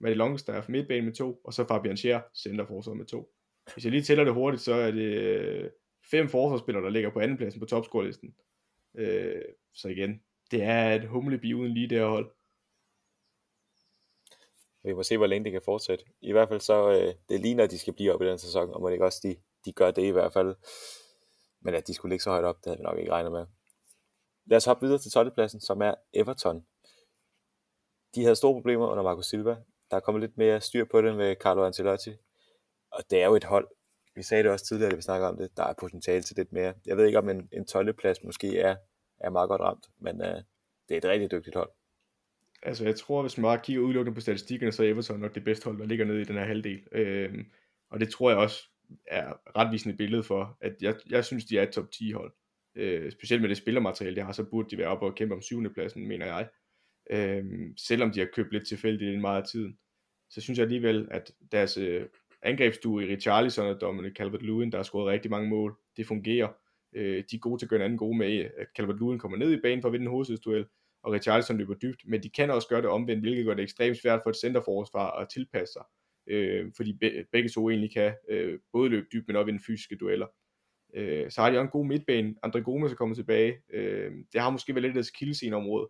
Matty 0.00 0.16
Longstaff 0.16 0.68
midtbane 0.68 1.02
med 1.02 1.12
to, 1.12 1.40
og 1.44 1.52
så 1.52 1.66
Fabian 1.66 1.96
Scher 1.96 2.20
centerforsvar 2.34 2.94
med 2.94 3.06
to. 3.06 3.34
Hvis 3.72 3.84
jeg 3.84 3.92
lige 3.92 4.02
tæller 4.02 4.24
det 4.24 4.34
hurtigt, 4.34 4.62
så 4.62 4.74
er 4.74 4.90
det 4.90 5.02
øh, 5.02 5.70
fem 6.10 6.28
forsvarsspillere, 6.28 6.84
der 6.84 6.90
ligger 6.90 7.10
på 7.10 7.20
andenpladsen 7.20 7.60
på 7.60 7.66
topscorelisten. 7.66 8.34
Øh, 8.96 9.42
så 9.74 9.88
igen, 9.88 10.22
det 10.50 10.62
er 10.62 10.94
et 10.94 11.08
humlebi 11.08 11.54
uden 11.54 11.74
lige 11.74 11.88
det 11.88 11.98
her 11.98 12.06
hold. 12.06 12.30
Vi 14.84 14.92
må 14.92 15.02
se, 15.02 15.16
hvor 15.16 15.26
længe 15.26 15.44
det 15.44 15.52
kan 15.52 15.62
fortsætte. 15.64 16.04
I 16.20 16.32
hvert 16.32 16.48
fald 16.48 16.60
så, 16.60 16.90
øh, 16.90 17.14
det 17.28 17.40
ligner, 17.40 17.64
at 17.64 17.70
de 17.70 17.78
skal 17.78 17.94
blive 17.94 18.12
op 18.12 18.22
i 18.22 18.26
den 18.26 18.38
sæson, 18.38 18.74
og 18.74 18.80
må 18.80 18.88
det 18.88 18.94
ikke 18.94 19.04
også, 19.04 19.20
de, 19.22 19.36
de 19.64 19.72
gør 19.72 19.90
det 19.90 20.02
i 20.02 20.10
hvert 20.10 20.32
fald. 20.32 20.54
Men 21.60 21.74
at 21.74 21.86
de 21.86 21.94
skulle 21.94 22.12
ligge 22.12 22.22
så 22.22 22.30
højt 22.30 22.44
op, 22.44 22.56
det 22.56 22.66
havde 22.66 22.78
vi 22.78 22.82
nok 22.82 22.98
ikke 22.98 23.12
regnet 23.12 23.32
med. 23.32 23.46
Lad 24.46 24.56
os 24.56 24.64
hoppe 24.64 24.86
videre 24.86 24.98
til 24.98 25.10
12. 25.10 25.34
pladsen, 25.34 25.60
som 25.60 25.82
er 25.82 25.94
Everton. 26.12 26.66
De 28.14 28.22
havde 28.22 28.36
store 28.36 28.54
problemer 28.54 28.86
under 28.86 29.02
Marco 29.02 29.22
Silva. 29.22 29.56
Der 29.90 29.96
er 29.96 30.00
kommet 30.00 30.20
lidt 30.20 30.38
mere 30.38 30.60
styr 30.60 30.84
på 30.84 31.02
det 31.02 31.16
med 31.16 31.36
Carlo 31.36 31.66
Ancelotti. 31.66 32.10
Og 32.90 33.02
det 33.10 33.22
er 33.22 33.26
jo 33.26 33.34
et 33.34 33.44
hold. 33.44 33.68
Vi 34.14 34.22
sagde 34.22 34.42
det 34.42 34.52
også 34.52 34.66
tidligere, 34.66 34.90
da 34.90 34.96
vi 34.96 35.02
snakkede 35.02 35.28
om 35.30 35.36
det. 35.36 35.56
Der 35.56 35.64
er 35.64 35.74
potentiale 35.80 36.22
til 36.22 36.36
lidt 36.36 36.52
mere. 36.52 36.74
Jeg 36.86 36.96
ved 36.96 37.06
ikke, 37.06 37.18
om 37.18 37.28
en, 37.28 37.48
en 37.52 37.66
12. 37.66 37.92
plads 37.92 38.24
måske 38.24 38.58
er, 38.58 38.76
er 39.20 39.30
meget 39.30 39.48
godt 39.48 39.60
ramt, 39.60 39.86
men 39.98 40.20
uh, 40.20 40.26
det 40.88 40.90
er 40.90 40.96
et 40.96 41.04
rigtig 41.04 41.30
dygtigt 41.30 41.56
hold. 41.56 41.70
Altså 42.62 42.84
jeg 42.84 42.96
tror, 42.96 43.22
hvis 43.22 43.38
man 43.38 43.42
bare 43.42 43.60
kigger 43.64 43.82
udelukkende 43.82 44.14
på 44.14 44.20
statistikkerne, 44.20 44.72
så 44.72 44.82
er 44.82 44.88
Everton 44.90 45.20
nok 45.20 45.34
det 45.34 45.44
bedste 45.44 45.64
hold, 45.64 45.78
der 45.78 45.86
ligger 45.86 46.04
nede 46.04 46.20
i 46.20 46.24
den 46.24 46.36
her 46.36 46.44
halvdel. 46.44 46.80
Øh, 46.92 47.44
og 47.90 48.00
det 48.00 48.10
tror 48.10 48.30
jeg 48.30 48.38
også 48.38 48.68
er 49.06 49.32
retvisende 49.56 49.96
billede 49.96 50.22
for, 50.22 50.58
at 50.60 50.76
jeg, 50.80 50.94
jeg 51.10 51.24
synes, 51.24 51.44
de 51.44 51.58
er 51.58 51.62
et 51.62 51.72
top 51.72 51.90
10 51.90 52.12
hold. 52.12 52.32
Øh, 52.76 53.12
specielt 53.12 53.42
med 53.42 53.48
det 53.48 53.56
spillermateriale, 53.56 54.16
de 54.16 54.22
har, 54.22 54.32
så 54.32 54.44
burde 54.44 54.70
de 54.70 54.78
være 54.78 54.88
oppe 54.88 55.06
og 55.06 55.14
kæmpe 55.14 55.34
om 55.34 55.42
syvende 55.42 55.70
pladsen, 55.70 56.08
mener 56.08 56.26
jeg. 56.26 56.48
Øh, 57.10 57.44
selvom 57.78 58.12
de 58.12 58.20
har 58.20 58.28
købt 58.34 58.52
lidt 58.52 58.66
tilfældigt 58.66 59.14
i 59.14 59.18
meget 59.18 59.42
af 59.42 59.48
tiden. 59.48 59.78
Så 60.30 60.40
synes 60.40 60.58
jeg 60.58 60.64
alligevel, 60.64 61.08
at 61.10 61.32
deres 61.52 61.76
øh, 61.76 62.06
angrebsstue 62.42 63.04
i 63.06 63.10
Richarlison 63.14 63.66
og 63.66 63.80
Dominic 63.80 64.20
Calvert-Lewin, 64.20 64.70
der 64.70 64.76
har 64.76 64.82
scoret 64.82 65.06
rigtig 65.06 65.30
mange 65.30 65.48
mål, 65.48 65.76
det 65.96 66.06
fungerer. 66.06 66.48
Øh, 66.92 67.24
de 67.30 67.36
er 67.36 67.40
gode 67.40 67.60
til 67.60 67.66
at 67.66 67.70
gøre 67.70 67.78
en 67.80 67.84
anden 67.84 67.98
gode 67.98 68.18
med, 68.18 68.50
at 68.56 68.66
Calvert-Lewin 68.78 69.18
kommer 69.18 69.38
ned 69.38 69.52
i 69.52 69.60
banen 69.60 69.82
for 69.82 69.88
at 69.88 69.92
vinde 69.92 70.04
en 70.04 70.10
hovedstødsduel, 70.10 70.66
og 71.02 71.12
Richarlison 71.12 71.58
løber 71.58 71.74
dybt, 71.74 72.00
men 72.06 72.22
de 72.22 72.28
kan 72.28 72.50
også 72.50 72.68
gøre 72.68 72.82
det 72.82 72.90
omvendt, 72.90 73.22
hvilket 73.22 73.44
gør 73.44 73.54
det 73.54 73.62
ekstremt 73.62 73.96
svært 73.96 74.20
for 74.22 74.30
et 74.30 74.36
centerforsvar 74.36 75.10
at 75.10 75.28
tilpasse 75.28 75.72
sig, 75.72 75.84
øh, 76.26 76.72
fordi 76.76 76.92
be, 76.92 77.26
begge 77.32 77.48
to 77.48 77.70
egentlig 77.70 77.92
kan 77.92 78.14
øh, 78.28 78.58
både 78.72 78.90
løbe 78.90 79.06
dybt, 79.12 79.26
men 79.26 79.36
også 79.36 79.44
vinde 79.44 79.64
fysiske 79.66 79.96
dueller. 79.96 80.26
Øh, 80.94 81.30
så 81.30 81.40
har 81.40 81.50
de 81.50 81.56
også 81.56 81.64
en 81.64 81.70
god 81.70 81.86
midtbane. 81.86 82.34
Andre 82.42 82.62
Gomes 82.62 82.92
er 82.92 82.96
kommet 82.96 83.16
tilbage. 83.16 83.56
Øh, 83.72 84.12
det 84.32 84.40
har 84.40 84.50
måske 84.50 84.74
været 84.74 84.82
lidt 84.82 84.94
deres 84.94 85.10
kildescene 85.10 85.56
område. 85.56 85.88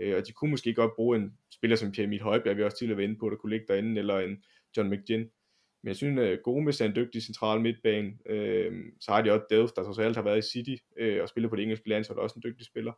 Øh, 0.00 0.16
og 0.16 0.26
de 0.26 0.32
kunne 0.32 0.50
måske 0.50 0.74
godt 0.74 0.94
bruge 0.96 1.16
en 1.16 1.32
spiller 1.52 1.76
som 1.76 1.92
Pierre 1.92 2.06
Emil 2.06 2.22
Højbjerg, 2.22 2.56
vi 2.56 2.62
også 2.62 2.78
tidligere 2.78 2.98
været 2.98 3.08
inde 3.08 3.18
på, 3.18 3.30
der 3.30 3.36
kunne 3.36 3.52
ligge 3.52 3.66
derinde, 3.68 3.98
eller 3.98 4.18
en 4.18 4.44
John 4.76 4.90
McGinn. 4.90 5.30
Men 5.82 5.88
jeg 5.88 5.96
synes, 5.96 6.20
øh, 6.20 6.28
at 6.28 6.42
Gomes 6.42 6.80
er 6.80 6.84
en 6.86 6.96
dygtig 6.96 7.22
central 7.22 7.60
midtbane. 7.60 8.12
Øh, 8.26 8.72
så 9.00 9.10
har 9.10 9.22
de 9.22 9.32
også 9.32 9.46
Delft, 9.50 9.76
der 9.76 9.84
trods 9.84 9.98
alt 9.98 10.16
har 10.16 10.22
været 10.22 10.38
i 10.38 10.50
City 10.50 10.82
øh, 10.96 11.22
og 11.22 11.28
spiller 11.28 11.48
på 11.48 11.56
det 11.56 11.62
engelske 11.62 11.88
landshold, 11.88 12.18
også 12.18 12.36
en 12.36 12.42
dygtig 12.42 12.66
spiller. 12.66 12.92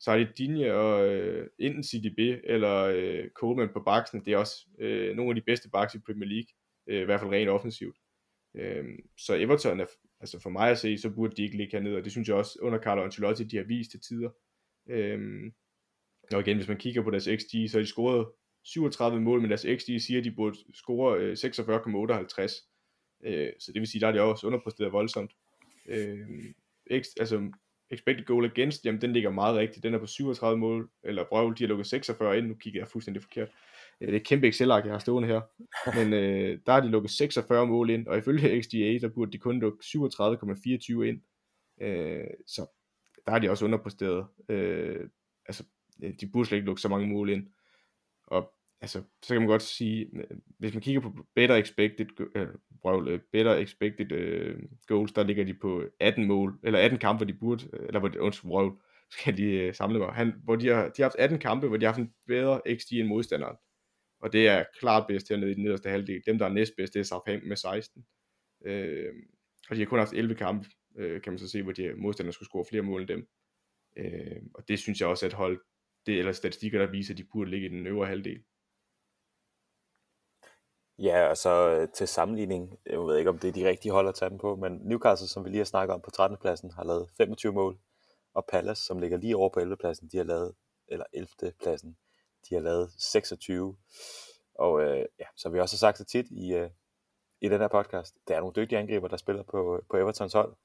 Så 0.00 0.10
har 0.10 0.18
de 0.18 0.32
Dinje 0.38 0.72
og 0.72 1.08
øh, 1.08 1.48
enten 1.58 1.84
CDB 1.84 2.40
eller 2.44 2.74
øh, 2.82 3.28
Coleman 3.30 3.68
på 3.72 3.80
baksen. 3.80 4.24
Det 4.24 4.32
er 4.32 4.38
også 4.38 4.66
øh, 4.78 5.16
nogle 5.16 5.30
af 5.30 5.34
de 5.34 5.40
bedste 5.46 5.70
baks 5.70 5.94
i 5.94 5.98
Premier 5.98 6.28
League, 6.28 6.48
øh, 6.86 7.02
i 7.02 7.04
hvert 7.04 7.20
fald 7.20 7.30
rent 7.30 7.50
offensivt. 7.50 7.96
Øh, 8.56 8.84
så 9.16 9.34
Everton 9.34 9.80
er 9.80 9.86
altså 10.20 10.40
for 10.40 10.50
mig 10.50 10.70
at 10.70 10.78
se, 10.78 10.98
så 10.98 11.10
burde 11.10 11.36
de 11.36 11.42
ikke 11.42 11.56
ligge 11.56 11.76
hernede, 11.76 11.96
og 11.96 12.04
det 12.04 12.12
synes 12.12 12.28
jeg 12.28 12.36
også 12.36 12.58
under 12.62 12.78
Carlo 12.78 13.04
Ancelotti, 13.04 13.44
de 13.44 13.56
har 13.56 13.64
vist 13.64 13.90
til 13.90 14.00
tider. 14.00 14.30
Øhm, 14.88 15.52
og 16.32 16.40
igen, 16.40 16.56
hvis 16.56 16.68
man 16.68 16.76
kigger 16.76 17.02
på 17.02 17.10
deres 17.10 17.28
XG, 17.36 17.70
så 17.70 17.78
har 17.78 17.82
de 17.82 17.86
scoret 17.86 18.26
37 18.64 19.20
mål, 19.20 19.40
men 19.40 19.50
deres 19.50 19.66
XG 19.78 20.00
siger, 20.00 20.18
at 20.18 20.24
de 20.24 20.30
burde 20.30 20.56
score 20.74 21.18
øh, 21.18 21.32
46,58. 21.32 22.76
Øh, 23.24 23.52
så 23.58 23.72
det 23.72 23.80
vil 23.80 23.86
sige, 23.88 24.00
der 24.00 24.08
er 24.08 24.12
de 24.12 24.20
også 24.20 24.46
underpræsteret 24.46 24.92
voldsomt. 24.92 25.32
Øh, 25.88 26.28
ex, 26.86 27.06
altså 27.20 27.50
expected 27.90 28.24
goal 28.24 28.44
against, 28.44 28.84
jamen 28.84 29.00
den 29.00 29.12
ligger 29.12 29.30
meget 29.30 29.56
rigtigt. 29.56 29.82
Den 29.82 29.94
er 29.94 29.98
på 29.98 30.06
37 30.06 30.58
mål, 30.58 30.90
eller 31.04 31.24
brøvl, 31.28 31.58
de 31.58 31.64
har 31.64 31.68
lukket 31.68 31.86
46 31.86 32.38
ind, 32.38 32.46
nu 32.46 32.54
kigger 32.54 32.80
jeg 32.80 32.88
fuldstændig 32.88 33.22
forkert. 33.22 33.48
Øh, 34.00 34.06
det 34.06 34.14
er 34.14 34.20
et 34.20 34.26
kæmpe 34.26 34.48
Excel-ark, 34.48 34.84
jeg 34.84 34.92
har 34.92 34.98
stående 34.98 35.28
her. 35.28 35.40
Men 35.98 36.12
øh, 36.12 36.58
der 36.66 36.72
har 36.72 36.80
de 36.80 36.88
lukket 36.88 37.10
46 37.10 37.66
mål 37.66 37.90
ind, 37.90 38.06
og 38.06 38.18
ifølge 38.18 38.62
XGA, 38.62 38.98
der 39.00 39.08
burde 39.14 39.32
de 39.32 39.38
kun 39.38 39.60
lukke 39.60 39.78
37,24 39.84 41.02
ind. 41.02 41.20
Øh, 41.80 42.24
så 42.46 42.66
der 43.26 43.32
har 43.32 43.38
de 43.38 43.50
også 43.50 43.64
underpresteret, 43.64 44.26
Øh, 44.48 45.08
altså, 45.46 45.64
øh, 46.02 46.14
de 46.20 46.26
burde 46.26 46.48
slet 46.48 46.56
ikke 46.56 46.66
lukke 46.66 46.82
så 46.82 46.88
mange 46.88 47.06
mål 47.06 47.30
ind. 47.30 47.46
Og 48.26 48.52
altså, 48.80 49.02
så 49.22 49.34
kan 49.34 49.40
man 49.40 49.48
godt 49.48 49.62
sige, 49.62 50.10
øh, 50.14 50.36
hvis 50.58 50.74
man 50.74 50.82
kigger 50.82 51.00
på 51.00 51.12
better 51.34 51.56
expected, 51.56 52.06
øh, 52.36 52.48
brøvle, 52.82 53.20
better 53.32 53.54
expected 53.54 54.12
øh, 54.12 54.62
goals, 54.86 55.12
der 55.12 55.24
ligger 55.24 55.44
de 55.44 55.54
på 55.54 55.84
18 56.00 56.26
mål, 56.26 56.58
eller 56.62 56.78
18 56.78 56.98
kampe, 56.98 57.18
hvor 57.18 57.32
de 57.32 57.38
burde, 57.38 57.68
eller 57.72 58.00
hvor 58.00 58.08
de, 58.08 58.20
undskyld, 58.20 58.50
brøvl, 58.50 58.80
skal 59.18 59.36
de 59.36 59.42
øh, 59.42 59.74
samle 59.74 59.98
mig, 59.98 60.08
han, 60.08 60.32
hvor 60.44 60.56
de 60.56 60.68
har, 60.68 60.82
de 60.82 61.02
har 61.02 61.04
haft 61.04 61.16
18 61.18 61.38
kampe, 61.38 61.68
hvor 61.68 61.76
de 61.76 61.86
har 61.86 61.92
haft 61.92 62.00
en 62.00 62.12
bedre 62.26 62.60
XG 62.78 62.92
end 62.92 63.08
modstanderen. 63.08 63.56
Og 64.26 64.32
det 64.32 64.48
er 64.48 64.64
klart 64.80 65.06
bedst 65.08 65.28
hernede 65.28 65.50
i 65.50 65.54
den 65.54 65.62
nederste 65.62 65.90
halvdel. 65.90 66.22
Dem, 66.26 66.38
der 66.38 66.46
er 66.46 66.52
næstbedst, 66.52 66.94
det 66.94 67.00
er 67.00 67.04
Southampton 67.04 67.48
med 67.48 67.56
16. 67.56 68.06
Øh, 68.66 69.14
og 69.70 69.76
de 69.76 69.80
har 69.80 69.86
kun 69.86 69.98
haft 69.98 70.12
11 70.12 70.34
kampe, 70.34 70.68
øh, 70.98 71.22
kan 71.22 71.32
man 71.32 71.38
så 71.38 71.48
se, 71.48 71.62
hvor 71.62 71.72
de 71.72 71.94
modstandere 71.96 72.32
skulle 72.32 72.48
score 72.48 72.64
flere 72.70 72.82
mål 72.82 73.00
end 73.00 73.08
dem. 73.08 73.28
Øh, 73.96 74.42
og 74.54 74.68
det 74.68 74.78
synes 74.78 75.00
jeg 75.00 75.08
også, 75.08 75.26
at 75.26 75.32
hold, 75.32 75.60
det 76.06 76.18
eller 76.18 76.32
statistikker, 76.32 76.78
der 76.78 76.90
viser, 76.90 77.14
at 77.14 77.18
de 77.18 77.24
burde 77.32 77.50
ligge 77.50 77.66
i 77.66 77.70
den 77.70 77.86
øvre 77.86 78.06
halvdel. 78.06 78.44
Ja, 80.98 81.28
og 81.28 81.36
så 81.36 81.80
øh, 81.80 81.88
til 81.94 82.08
sammenligning, 82.08 82.78
jeg 82.86 82.98
ved 82.98 83.18
ikke, 83.18 83.30
om 83.30 83.38
det 83.38 83.48
er 83.48 83.52
de 83.52 83.68
rigtige 83.68 83.92
hold 83.92 84.08
at 84.08 84.14
tage 84.14 84.30
dem 84.30 84.38
på, 84.38 84.56
men 84.56 84.72
Newcastle, 84.72 85.28
som 85.28 85.44
vi 85.44 85.48
lige 85.50 85.58
har 85.58 85.64
snakket 85.64 85.94
om 85.94 86.00
på 86.00 86.10
13. 86.10 86.38
pladsen, 86.40 86.70
har 86.70 86.84
lavet 86.84 87.10
25 87.16 87.52
mål, 87.52 87.78
og 88.34 88.44
Palace, 88.52 88.84
som 88.84 88.98
ligger 88.98 89.18
lige 89.18 89.36
over 89.36 89.48
på 89.48 89.60
11. 89.60 89.76
pladsen, 89.76 90.08
de 90.12 90.16
har 90.16 90.24
lavet, 90.24 90.54
eller 90.88 91.04
11. 91.12 91.52
pladsen, 91.62 91.96
de 92.48 92.54
har 92.54 92.62
lavet 92.62 92.90
26. 92.98 93.76
Og 94.54 94.82
øh, 94.82 95.04
ja, 95.18 95.24
som 95.36 95.54
vi 95.54 95.60
også 95.60 95.76
har 95.76 95.78
sagt 95.78 95.98
så 95.98 96.04
tit 96.04 96.26
i, 96.30 96.54
øh, 96.54 96.70
i 97.40 97.48
den 97.48 97.60
her 97.60 97.68
podcast, 97.68 98.16
der 98.28 98.34
er 98.36 98.40
nogle 98.40 98.54
dygtige 98.56 98.78
angriber, 98.78 99.08
der 99.08 99.16
spiller 99.16 99.42
på, 99.42 99.84
på 99.90 99.96
Evertons 99.96 100.32
hold. 100.32 100.56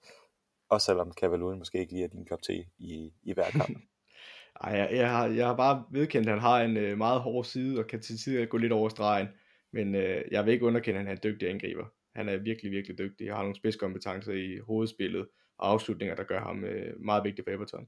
Også 0.70 0.86
selvom 0.86 1.14
Cavaloon 1.14 1.58
måske 1.58 1.80
ikke 1.80 1.94
lige 1.94 2.04
er 2.04 2.08
din 2.08 2.26
kop 2.26 2.42
te 2.42 2.66
i, 2.78 3.14
i 3.24 3.34
hver 3.34 3.52
kamp. 3.52 3.78
Ej, 4.64 4.72
jeg, 4.72 4.90
jeg, 4.92 5.10
har, 5.10 5.28
jeg 5.28 5.48
har 5.48 5.56
bare 5.56 5.84
vedkendt, 5.92 6.28
at 6.28 6.34
han 6.34 6.42
har 6.42 6.62
en 6.62 6.78
øh, 6.78 6.98
meget 6.98 7.22
hård 7.22 7.46
side, 7.46 7.80
og 7.80 7.88
kan 7.88 8.02
til 8.02 8.18
tider 8.18 8.46
gå 8.46 8.58
lidt 8.58 8.72
over 8.72 8.90
stregen. 8.90 9.28
Men 9.74 9.96
øh, 9.96 10.24
jeg 10.32 10.46
vil 10.46 10.54
ikke 10.54 10.66
underkende, 10.66 11.00
at 11.00 11.06
han 11.06 11.08
er 11.08 11.12
en 11.12 11.24
dygtig 11.24 11.50
angriber. 11.50 11.86
Han 12.16 12.30
er 12.30 12.38
virkelig, 12.38 12.72
virkelig 12.72 12.98
dygtig. 12.98 13.26
Jeg 13.26 13.36
har 13.36 13.42
nogle 13.42 13.56
spidskompetencer 13.56 14.34
i 14.34 14.58
hovedspillet 14.58 15.28
og 15.58 15.72
afslutninger, 15.72 16.16
der 16.16 16.24
gør 16.24 16.40
ham 16.40 16.64
øh, 16.64 17.00
meget 17.00 17.24
vigtig 17.24 17.44
for 17.46 17.52
Everton. 17.52 17.88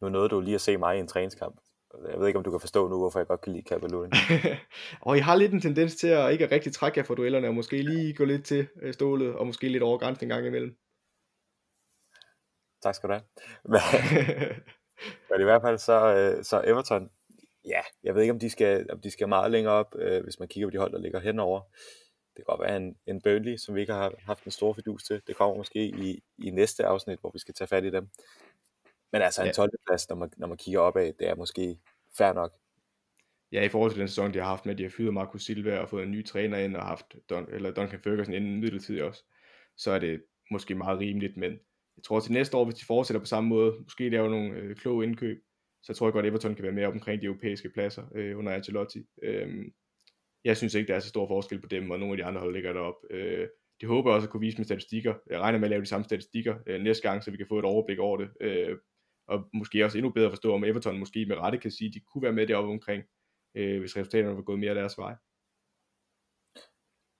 Nu 0.00 0.08
nåede 0.08 0.28
du 0.28 0.40
lige 0.40 0.54
at 0.54 0.60
se 0.60 0.76
mig 0.76 0.96
i 0.96 1.00
en 1.00 1.08
træningskamp, 1.08 1.60
jeg 2.10 2.20
ved 2.20 2.26
ikke, 2.26 2.38
om 2.38 2.44
du 2.44 2.50
kan 2.50 2.60
forstå 2.60 2.88
nu, 2.88 2.98
hvorfor 2.98 3.18
jeg 3.18 3.26
godt 3.26 3.40
kan 3.40 3.52
lide 3.52 3.68
Capello. 3.68 4.08
og 5.06 5.16
I 5.16 5.20
har 5.20 5.36
lidt 5.36 5.52
en 5.52 5.60
tendens 5.60 5.96
til 5.96 6.08
at 6.08 6.32
ikke 6.32 6.50
rigtig 6.50 6.72
trække 6.72 6.98
jer 6.98 7.04
for 7.04 7.14
duellerne, 7.14 7.48
og 7.48 7.54
måske 7.54 7.82
lige 7.82 8.14
gå 8.14 8.24
lidt 8.24 8.44
til 8.44 8.68
øh, 8.82 8.94
stålet, 8.94 9.34
og 9.34 9.46
måske 9.46 9.68
lidt 9.68 9.82
over 9.82 9.98
grænsen 9.98 10.24
en 10.24 10.28
gang 10.28 10.46
imellem. 10.46 10.76
Tak 12.82 12.94
skal 12.94 13.08
du 13.08 13.14
have. 13.14 13.24
Men, 13.72 13.80
men 15.30 15.40
i 15.40 15.44
hvert 15.44 15.62
fald 15.62 15.78
så, 15.78 16.14
øh, 16.14 16.44
så 16.44 16.62
Everton, 16.64 17.10
ja, 17.64 17.80
jeg 18.02 18.14
ved 18.14 18.22
ikke, 18.22 18.32
om 18.32 18.38
de 18.38 18.50
skal, 18.50 18.86
om 18.92 19.00
de 19.00 19.10
skal 19.10 19.28
meget 19.28 19.50
længere 19.50 19.74
op, 19.74 19.94
øh, 19.98 20.22
hvis 20.22 20.38
man 20.38 20.48
kigger 20.48 20.66
på 20.66 20.70
de 20.70 20.78
hold, 20.78 20.92
der 20.92 20.98
ligger 20.98 21.20
henover. 21.20 21.60
Det 22.36 22.44
kan 22.46 22.56
godt 22.56 22.60
være 22.60 22.76
en, 22.76 22.96
en 23.06 23.22
Burnley, 23.22 23.56
som 23.56 23.74
vi 23.74 23.80
ikke 23.80 23.92
har 23.92 24.14
haft 24.26 24.44
en 24.44 24.50
stor 24.50 24.72
fidus 24.72 25.04
til. 25.04 25.20
Det 25.26 25.36
kommer 25.36 25.56
måske 25.56 25.84
i, 25.84 26.22
i 26.38 26.50
næste 26.50 26.86
afsnit, 26.86 27.20
hvor 27.20 27.30
vi 27.30 27.38
skal 27.38 27.54
tage 27.54 27.68
fat 27.68 27.84
i 27.84 27.90
dem. 27.90 28.08
Men 29.12 29.22
altså 29.22 29.44
en 29.44 29.52
12. 29.52 29.70
plads, 29.86 30.08
når 30.08 30.16
man, 30.16 30.30
når 30.36 30.46
man 30.46 30.56
kigger 30.56 30.80
opad, 30.80 31.12
det 31.12 31.28
er 31.28 31.34
måske 31.34 31.78
fair 32.18 32.32
nok. 32.32 32.52
Ja, 33.52 33.64
i 33.64 33.68
forhold 33.68 33.90
til 33.90 34.00
den 34.00 34.08
sæson, 34.08 34.34
de 34.34 34.38
har 34.38 34.46
haft 34.46 34.66
med, 34.66 34.74
at 34.74 34.78
de 34.78 34.82
har 34.82 34.90
fyret 34.90 35.14
Marco 35.14 35.38
Silva 35.38 35.78
og 35.78 35.88
fået 35.88 36.02
en 36.02 36.10
ny 36.10 36.26
træner 36.26 36.58
ind, 36.58 36.76
og 36.76 36.82
haft 36.82 37.06
Don, 37.30 37.46
eller 37.52 37.70
Duncan 37.70 38.00
Ferguson 38.00 38.34
inden 38.34 38.60
midlertidigt 38.60 39.04
også, 39.04 39.24
så 39.76 39.90
er 39.90 39.98
det 39.98 40.22
måske 40.50 40.74
meget 40.74 40.98
rimeligt, 40.98 41.36
men 41.36 41.52
jeg 41.96 42.04
tror 42.04 42.20
til 42.20 42.32
næste 42.32 42.56
år, 42.56 42.64
hvis 42.64 42.74
de 42.74 42.84
fortsætter 42.84 43.20
på 43.20 43.26
samme 43.26 43.48
måde, 43.48 43.76
måske 43.82 44.08
laver 44.08 44.28
nogle 44.28 44.50
øh, 44.50 44.76
kloge 44.76 45.04
indkøb, 45.04 45.38
så 45.82 45.94
tror 45.94 46.06
jeg 46.06 46.12
godt, 46.12 46.26
at 46.26 46.30
Everton 46.30 46.54
kan 46.54 46.64
være 46.64 46.72
mere 46.72 46.86
op 46.86 46.92
omkring 46.92 47.20
de 47.20 47.26
europæiske 47.26 47.70
pladser 47.74 48.02
øh, 48.14 48.38
under 48.38 48.52
Ancelotti. 48.52 49.06
Øhm, 49.22 49.72
jeg 50.44 50.56
synes 50.56 50.74
ikke, 50.74 50.88
der 50.88 50.94
er 50.94 51.00
så 51.00 51.08
stor 51.08 51.28
forskel 51.28 51.60
på 51.60 51.68
dem, 51.68 51.90
og 51.90 51.98
nogle 51.98 52.12
af 52.12 52.16
de 52.16 52.24
andre 52.24 52.40
hold 52.40 52.54
ligger 52.54 52.72
deroppe. 52.72 53.14
Øh, 53.14 53.48
de 53.80 53.86
håber 53.86 54.12
også 54.12 54.26
at 54.26 54.30
kunne 54.30 54.40
vise 54.40 54.58
med 54.58 54.64
statistikker. 54.64 55.14
Jeg 55.30 55.40
regner 55.40 55.58
med 55.58 55.66
at 55.66 55.70
lave 55.70 55.82
de 55.82 55.86
samme 55.86 56.04
statistikker 56.04 56.54
øh, 56.66 56.80
næste 56.80 57.08
gang, 57.08 57.24
så 57.24 57.30
vi 57.30 57.36
kan 57.36 57.46
få 57.48 57.58
et 57.58 57.64
overblik 57.64 57.98
over 57.98 58.16
det. 58.16 58.28
Øh, 58.40 58.76
og 59.28 59.48
måske 59.52 59.84
også 59.84 59.98
endnu 59.98 60.12
bedre 60.12 60.30
forstå, 60.30 60.54
om 60.54 60.64
Everton 60.64 60.98
måske 60.98 61.26
med 61.26 61.36
rette 61.36 61.58
kan 61.58 61.70
sige, 61.70 61.88
at 61.88 61.94
de 61.94 62.00
kunne 62.00 62.22
være 62.22 62.32
med 62.32 62.46
deroppe 62.46 62.70
omkring, 62.70 63.04
øh, 63.54 63.80
hvis 63.80 63.96
resultaterne 63.96 64.36
var 64.36 64.42
gået 64.42 64.58
mere 64.58 64.74
deres 64.74 64.98
vej. 64.98 65.14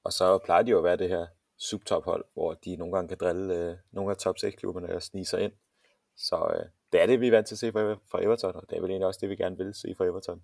Og 0.04 0.12
så 0.12 0.38
plejer 0.44 0.62
de 0.62 0.70
jo 0.70 0.78
at 0.78 0.84
være 0.84 0.96
det 0.96 1.08
her 1.08 1.26
subtophold, 1.58 2.24
hvor 2.32 2.54
de 2.54 2.76
nogle 2.76 2.94
gange 2.94 3.08
kan 3.08 3.18
drille 3.20 3.54
øh, 3.54 3.76
nogle 3.92 4.10
af 4.10 4.16
top 4.16 4.38
6 4.38 4.56
klubberne 4.56 4.94
og 4.94 5.02
snige 5.02 5.24
sig 5.24 5.42
ind. 5.42 5.52
Så 6.16 6.36
øh, 6.54 6.66
det 6.92 7.02
er 7.02 7.06
det, 7.06 7.20
vi 7.20 7.26
er 7.26 7.30
vant 7.30 7.46
til 7.46 7.54
at 7.54 7.58
se 7.58 7.72
fra 7.72 8.22
Everton, 8.22 8.56
og 8.56 8.70
det 8.70 8.76
er 8.76 8.80
vel 8.80 8.90
egentlig 8.90 9.06
også 9.06 9.18
det, 9.22 9.30
vi 9.30 9.36
gerne 9.36 9.56
vil 9.56 9.74
se 9.74 9.94
fra 9.96 10.04
Everton. 10.04 10.42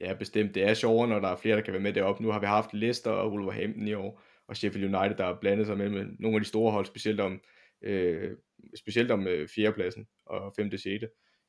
Ja, 0.00 0.14
bestemt. 0.14 0.54
Det 0.54 0.64
er 0.64 0.74
sjovere, 0.74 1.08
når 1.08 1.20
der 1.20 1.28
er 1.28 1.36
flere, 1.36 1.56
der 1.56 1.62
kan 1.62 1.72
være 1.72 1.82
med 1.82 1.92
deroppe. 1.92 2.22
Nu 2.22 2.30
har 2.30 2.40
vi 2.40 2.46
haft 2.46 2.74
Leicester 2.74 3.10
og 3.10 3.30
Wolverhampton 3.30 3.88
i 3.88 3.94
år, 3.94 4.22
og 4.48 4.56
Sheffield 4.56 4.94
United, 4.94 5.16
der 5.16 5.24
har 5.24 5.38
blandet 5.40 5.66
sig 5.66 5.78
med, 5.78 5.88
med 5.88 6.06
nogle 6.18 6.36
af 6.36 6.40
de 6.40 6.48
store 6.48 6.72
hold, 6.72 6.86
specielt 6.86 7.20
om, 7.20 7.40
øh, 7.82 8.36
specielt 8.76 9.10
om 9.10 9.26
øh, 9.26 9.48
fjerdepladsen 9.48 10.08
og 10.26 10.52
5. 10.56 10.78
6. 10.78 11.04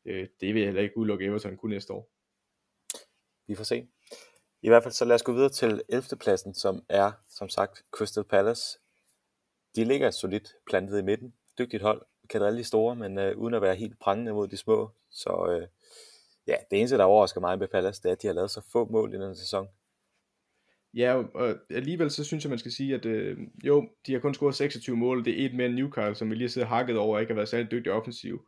Øh, 0.05 0.27
det 0.41 0.53
vil 0.53 0.55
jeg 0.55 0.65
heller 0.65 0.81
ikke 0.81 0.97
udelukke 0.97 1.25
Everton 1.25 1.57
kun 1.57 1.69
næste 1.69 1.93
år. 1.93 2.09
Vi 3.47 3.55
får 3.55 3.63
se. 3.63 3.88
I 4.61 4.69
hvert 4.69 4.83
fald 4.83 4.93
så 4.93 5.05
lad 5.05 5.15
os 5.15 5.23
gå 5.23 5.33
videre 5.33 5.49
til 5.49 5.81
11. 5.89 6.03
pladsen, 6.19 6.53
som 6.53 6.85
er, 6.89 7.11
som 7.29 7.49
sagt, 7.49 7.83
Crystal 7.91 8.23
Palace. 8.23 8.79
De 9.75 9.83
ligger 9.83 10.11
solidt 10.11 10.55
plantet 10.67 10.99
i 10.99 11.03
midten. 11.03 11.33
Dygtigt 11.57 11.83
hold. 11.83 12.05
Kan 12.29 12.41
de 12.41 12.63
store, 12.63 12.95
men 12.95 13.17
øh, 13.17 13.38
uden 13.38 13.53
at 13.53 13.61
være 13.61 13.75
helt 13.75 13.99
prangende 13.99 14.33
mod 14.33 14.47
de 14.47 14.57
små. 14.57 14.89
Så 15.09 15.47
øh, 15.49 15.67
ja, 16.47 16.55
det 16.71 16.79
eneste, 16.79 16.97
der 16.97 17.03
overrasker 17.03 17.41
mig 17.41 17.59
med 17.59 17.67
Palace, 17.67 18.03
det 18.03 18.09
er, 18.09 18.13
at 18.13 18.21
de 18.21 18.27
har 18.27 18.33
lavet 18.33 18.51
så 18.51 18.61
få 18.71 18.85
mål 18.85 19.13
i 19.13 19.17
den 19.17 19.35
sæson. 19.35 19.67
Ja, 20.93 21.15
og 21.15 21.55
alligevel 21.69 22.11
så 22.11 22.23
synes 22.23 22.43
jeg, 22.43 22.49
man 22.49 22.59
skal 22.59 22.72
sige, 22.72 22.95
at 22.95 23.05
øh, 23.05 23.38
jo, 23.63 23.89
de 24.07 24.13
har 24.13 24.19
kun 24.19 24.34
scoret 24.34 24.55
26 24.55 24.97
mål. 24.97 25.26
Det 25.26 25.41
er 25.41 25.45
et 25.45 25.53
mere 25.55 25.68
end 25.68 25.76
Newcastle, 25.76 26.15
som 26.15 26.30
vi 26.30 26.35
lige 26.35 26.43
har 26.43 26.49
siddet 26.49 26.69
hakket 26.69 26.97
over, 26.97 27.15
og 27.15 27.22
ikke 27.22 27.31
har 27.31 27.35
været 27.35 27.49
særlig 27.49 27.72
dygtig 27.72 27.91
offensiv. 27.91 28.47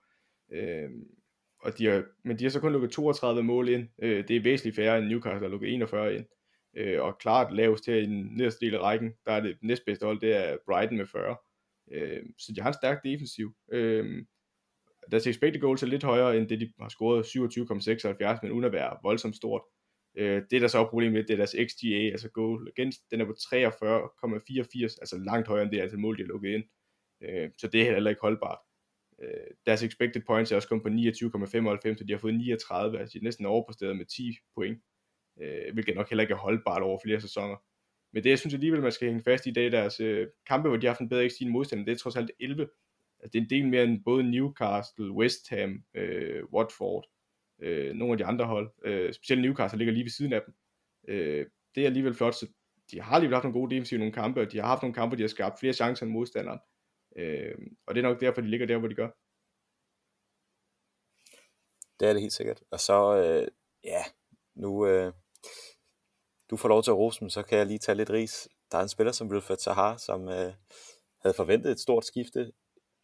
Øh, 0.53 0.89
og 1.63 1.77
de 1.77 1.85
har, 1.85 2.03
men 2.23 2.39
de 2.39 2.43
har 2.43 2.49
så 2.49 2.59
kun 2.59 2.71
lukket 2.71 2.91
32 2.91 3.43
mål 3.43 3.69
ind. 3.69 3.87
Øh, 4.01 4.27
det 4.27 4.35
er 4.35 4.41
væsentligt 4.41 4.75
færre 4.75 4.97
end 4.97 5.07
Newcastle, 5.07 5.39
der 5.39 5.45
har 5.45 5.51
lukket 5.51 5.73
41 5.73 6.15
ind. 6.15 6.25
Øh, 6.77 7.01
og 7.01 7.17
klart 7.17 7.53
lavest 7.53 7.85
her 7.85 7.95
i 7.95 8.05
den 8.05 8.37
nederste 8.37 8.65
del 8.65 8.75
af 8.75 8.79
rækken, 8.79 9.13
der 9.25 9.31
er 9.31 9.39
det 9.39 9.57
næstbedste 9.61 10.05
hold, 10.05 10.19
det 10.19 10.35
er 10.35 10.57
Brighton 10.65 10.97
med 10.97 11.05
40. 11.05 11.35
Øh, 11.91 12.23
så 12.37 12.53
de 12.55 12.61
har 12.61 12.69
en 12.69 12.73
stærk 12.73 13.03
defensiv. 13.03 13.55
Øh, 13.71 14.25
deres 15.11 15.27
expected 15.27 15.61
goals 15.61 15.83
er 15.83 15.87
lidt 15.87 16.03
højere 16.03 16.37
end 16.37 16.47
det, 16.47 16.59
de 16.59 16.73
har 16.81 16.89
scoret 16.89 17.25
27,76, 17.25 18.39
men 18.43 18.51
uden 18.51 18.65
at 18.65 18.71
være 18.71 18.97
voldsomt 19.03 19.35
stort. 19.35 19.61
Øh, 20.15 20.41
det 20.51 20.61
der 20.61 20.67
så 20.67 20.79
er 20.79 20.89
problemet 20.89 21.27
det 21.27 21.33
er 21.33 21.37
deres 21.37 21.55
XGA, 21.69 22.09
altså 22.11 22.29
goal 22.29 22.67
against, 22.67 23.11
den 23.11 23.21
er 23.21 23.25
på 23.25 23.31
43,84, 23.31 24.97
altså 25.01 25.21
langt 25.25 25.47
højere 25.47 25.63
end 25.63 25.71
det 25.71 25.81
altså 25.81 25.97
mål, 25.97 26.17
de 26.17 26.23
har 26.23 26.27
lukket 26.27 26.49
ind. 26.49 26.63
Øh, 27.23 27.49
så 27.57 27.67
det 27.67 27.81
er 27.81 27.93
heller 27.93 28.09
ikke 28.09 28.21
holdbart. 28.21 28.59
Øh, 29.21 29.47
deres 29.65 29.83
expected 29.83 30.21
points 30.27 30.51
er 30.51 30.55
også 30.55 30.67
kommet 30.67 30.83
på 30.83 30.89
29,95, 30.89 31.97
så 31.97 32.03
de 32.07 32.13
har 32.13 32.19
fået 32.19 32.35
39, 32.35 32.99
altså 32.99 33.13
de 33.13 33.17
er 33.17 33.23
næsten 33.23 33.45
overpræsteret 33.45 33.97
med 33.97 34.05
10 34.05 34.37
point, 34.55 34.81
øh, 35.41 35.73
hvilket 35.73 35.95
nok 35.95 36.09
heller 36.09 36.21
ikke 36.21 36.33
er 36.33 36.37
holdbart 36.37 36.81
over 36.81 36.99
flere 37.03 37.21
sæsoner. 37.21 37.55
Men 38.13 38.23
det, 38.23 38.29
jeg 38.29 38.39
synes 38.39 38.53
alligevel, 38.53 38.81
man 38.81 38.91
skal 38.91 39.07
hænge 39.07 39.23
fast 39.23 39.45
i, 39.45 39.51
det 39.51 39.65
er 39.65 39.69
deres 39.69 39.99
øh, 39.99 40.27
kampe, 40.47 40.69
hvor 40.69 40.77
de 40.77 40.87
har 40.87 40.93
haft 40.93 41.01
en 41.01 41.09
bedre 41.09 41.29
XG 41.29 41.41
end 41.41 41.49
modstander, 41.49 41.85
det 41.85 41.91
er 41.91 41.97
trods 41.97 42.15
alt 42.15 42.31
11. 42.39 42.69
Altså, 43.19 43.31
det 43.33 43.39
er 43.39 43.43
en 43.43 43.49
del 43.49 43.67
mere 43.67 43.83
end 43.83 44.03
både 44.03 44.31
Newcastle, 44.31 45.11
West 45.11 45.49
Ham, 45.49 45.83
øh, 45.93 46.43
Watford, 46.53 47.09
øh, 47.63 47.95
nogle 47.95 48.13
af 48.13 48.17
de 48.17 48.25
andre 48.25 48.45
hold. 48.45 48.71
Øh, 48.85 49.13
specielt 49.13 49.41
Newcastle 49.41 49.77
ligger 49.77 49.93
lige 49.93 50.03
ved 50.03 50.11
siden 50.11 50.33
af 50.33 50.41
dem. 50.45 50.53
Øh, 51.07 51.45
det 51.75 51.81
er 51.81 51.85
alligevel 51.85 52.13
flot, 52.13 52.35
så 52.35 52.47
de 52.91 53.01
har 53.01 53.15
alligevel 53.15 53.35
haft 53.35 53.43
nogle 53.43 53.59
gode 53.59 53.75
defensive 53.75 53.97
nogle 53.97 54.13
kampe, 54.13 54.41
og 54.41 54.51
de 54.51 54.59
har 54.59 54.67
haft 54.67 54.81
nogle 54.81 54.93
kampe, 54.93 55.17
de 55.17 55.21
har 55.21 55.27
skabt 55.27 55.59
flere 55.59 55.73
chancer 55.73 56.05
end 56.05 56.13
modstanderen. 56.13 56.59
Øh, 57.15 57.55
og 57.87 57.95
det 57.95 58.03
er 58.03 58.09
nok 58.09 58.21
derfor, 58.21 58.41
de 58.41 58.47
ligger 58.47 58.67
der, 58.67 58.77
hvor 58.77 58.87
de 58.87 58.95
gør. 58.95 59.09
Det 61.99 62.09
er 62.09 62.13
det 62.13 62.21
helt 62.21 62.33
sikkert. 62.33 62.63
Og 62.71 62.79
så, 62.79 63.15
øh, 63.15 63.47
ja, 63.83 64.03
nu, 64.55 64.87
øh, 64.87 65.13
du 66.49 66.57
får 66.57 66.69
lov 66.69 66.83
til 66.83 66.91
at 66.91 66.97
rose 66.97 67.19
dem, 67.19 67.29
så 67.29 67.43
kan 67.43 67.57
jeg 67.57 67.67
lige 67.67 67.79
tage 67.79 67.95
lidt 67.95 68.09
ris. 68.09 68.49
Der 68.71 68.77
er 68.77 68.81
en 68.81 68.89
spiller 68.89 69.11
som 69.11 69.27
Wilfred 69.27 69.57
Sahar, 69.57 69.97
som 69.97 70.27
øh, 70.27 70.53
havde 71.21 71.35
forventet 71.35 71.71
et 71.71 71.79
stort 71.79 72.05
skifte 72.05 72.51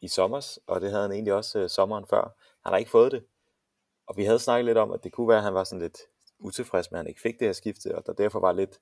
i 0.02 0.08
sommer, 0.08 0.58
og 0.68 0.82
det 0.82 0.90
havde 0.90 1.02
han 1.02 1.12
egentlig 1.12 1.34
også 1.34 1.60
øh, 1.60 1.70
sommeren 1.70 2.06
før. 2.10 2.36
Han 2.64 2.74
har 2.74 2.78
ikke 2.78 2.92
fået 2.92 3.12
det. 3.12 3.26
Og 4.10 4.18
vi 4.18 4.24
havde 4.24 4.40
snakket 4.40 4.66
lidt 4.66 4.78
om, 4.78 4.92
at 4.92 5.04
det 5.04 5.12
kunne 5.12 5.28
være, 5.28 5.38
at 5.38 5.44
han 5.44 5.54
var 5.54 5.64
sådan 5.64 5.82
lidt 5.82 5.98
utilfreds 6.40 6.92
med, 6.92 7.00
at 7.00 7.04
han 7.04 7.08
ikke 7.08 7.22
fik 7.22 7.40
det 7.40 7.48
her 7.48 7.54
skifte, 7.54 7.96
og 7.96 8.06
der 8.06 8.14
derfor 8.14 8.40
var 8.40 8.52
lidt, 8.52 8.80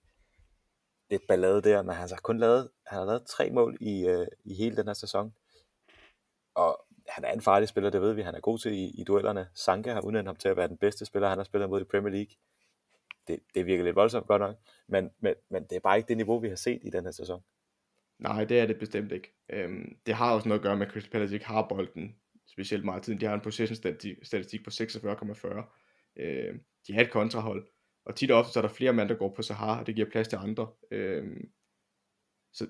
lidt 1.10 1.28
ballade 1.28 1.62
der, 1.62 1.82
men 1.84 1.96
han 1.96 2.10
har 2.10 2.20
kun 2.24 2.38
lavet, 2.38 2.70
han 2.86 3.00
har 3.00 3.06
lavet 3.06 3.26
tre 3.26 3.50
mål 3.50 3.78
i, 3.82 4.08
øh, 4.08 4.28
i 4.46 4.54
hele 4.54 4.76
den 4.78 4.88
her 4.88 4.94
sæson. 4.94 5.34
Og 6.56 6.86
han 7.08 7.24
er 7.24 7.32
en 7.32 7.42
farlig 7.42 7.70
spiller, 7.70 7.90
det 7.90 8.02
ved 8.02 8.14
vi, 8.14 8.22
han 8.22 8.36
er 8.36 8.40
god 8.40 8.60
til 8.60 8.74
i, 8.74 9.02
i 9.02 9.04
duellerne. 9.04 9.48
Sanka 9.54 9.94
har 9.94 10.02
udnævnt 10.02 10.28
ham 10.28 10.36
til 10.36 10.50
at 10.50 10.58
være 10.58 10.68
den 10.68 10.78
bedste 10.78 11.06
spiller, 11.06 11.30
han 11.30 11.38
har 11.38 11.46
spillet 11.46 11.70
mod 11.70 11.82
i 11.82 11.84
Premier 11.84 12.14
League. 12.14 12.32
Det, 13.28 13.40
det 13.56 13.66
virker 13.66 13.84
lidt 13.84 13.96
voldsomt 13.96 14.28
godt 14.28 14.42
nok, 14.42 14.56
men, 14.88 15.12
men, 15.20 15.34
men 15.50 15.64
det 15.64 15.76
er 15.76 15.80
bare 15.80 15.98
ikke 15.98 16.08
det 16.08 16.18
niveau, 16.18 16.40
vi 16.40 16.50
har 16.50 16.56
set 16.56 16.80
i 16.84 16.90
den 16.90 17.04
her 17.04 17.12
sæson. 17.12 17.44
Nej, 18.20 18.44
det 18.44 18.60
er 18.60 18.66
det 18.66 18.80
bestemt 18.80 19.12
ikke. 19.12 19.34
Øhm, 19.50 19.98
det 20.06 20.14
har 20.14 20.34
også 20.36 20.48
noget 20.48 20.60
at 20.60 20.64
gøre 20.64 20.76
med, 20.76 20.88
at 20.88 20.94
Crystal 20.94 21.12
Palace 21.12 21.34
ikke 21.34 21.46
har 21.46 21.68
bolden 21.70 22.16
specielt 22.58 22.86
meget 22.86 23.04
tiden. 23.04 23.22
De 23.22 23.26
har 23.26 23.34
en 23.34 23.42
possession-statistik 23.42 24.64
på 24.64 24.70
46,40. 24.70 25.78
Øh, 26.20 26.56
de 26.88 26.94
har 26.94 27.02
et 27.02 27.12
kontrahold, 27.12 27.68
og 28.06 28.16
tit 28.16 28.32
og 28.32 28.40
ofte 28.40 28.54
så 28.54 28.60
er 28.60 28.62
der 28.62 28.70
flere 28.70 28.94
mand, 28.94 29.10
der 29.10 29.16
går 29.16 29.34
på 29.36 29.42
Sahar, 29.42 29.80
og 29.80 29.88
det 29.88 29.96
giver 29.96 30.10
plads 30.10 30.28
til 30.28 30.36
andre. 30.36 30.72
Øh, 30.92 31.38
så 32.54 32.68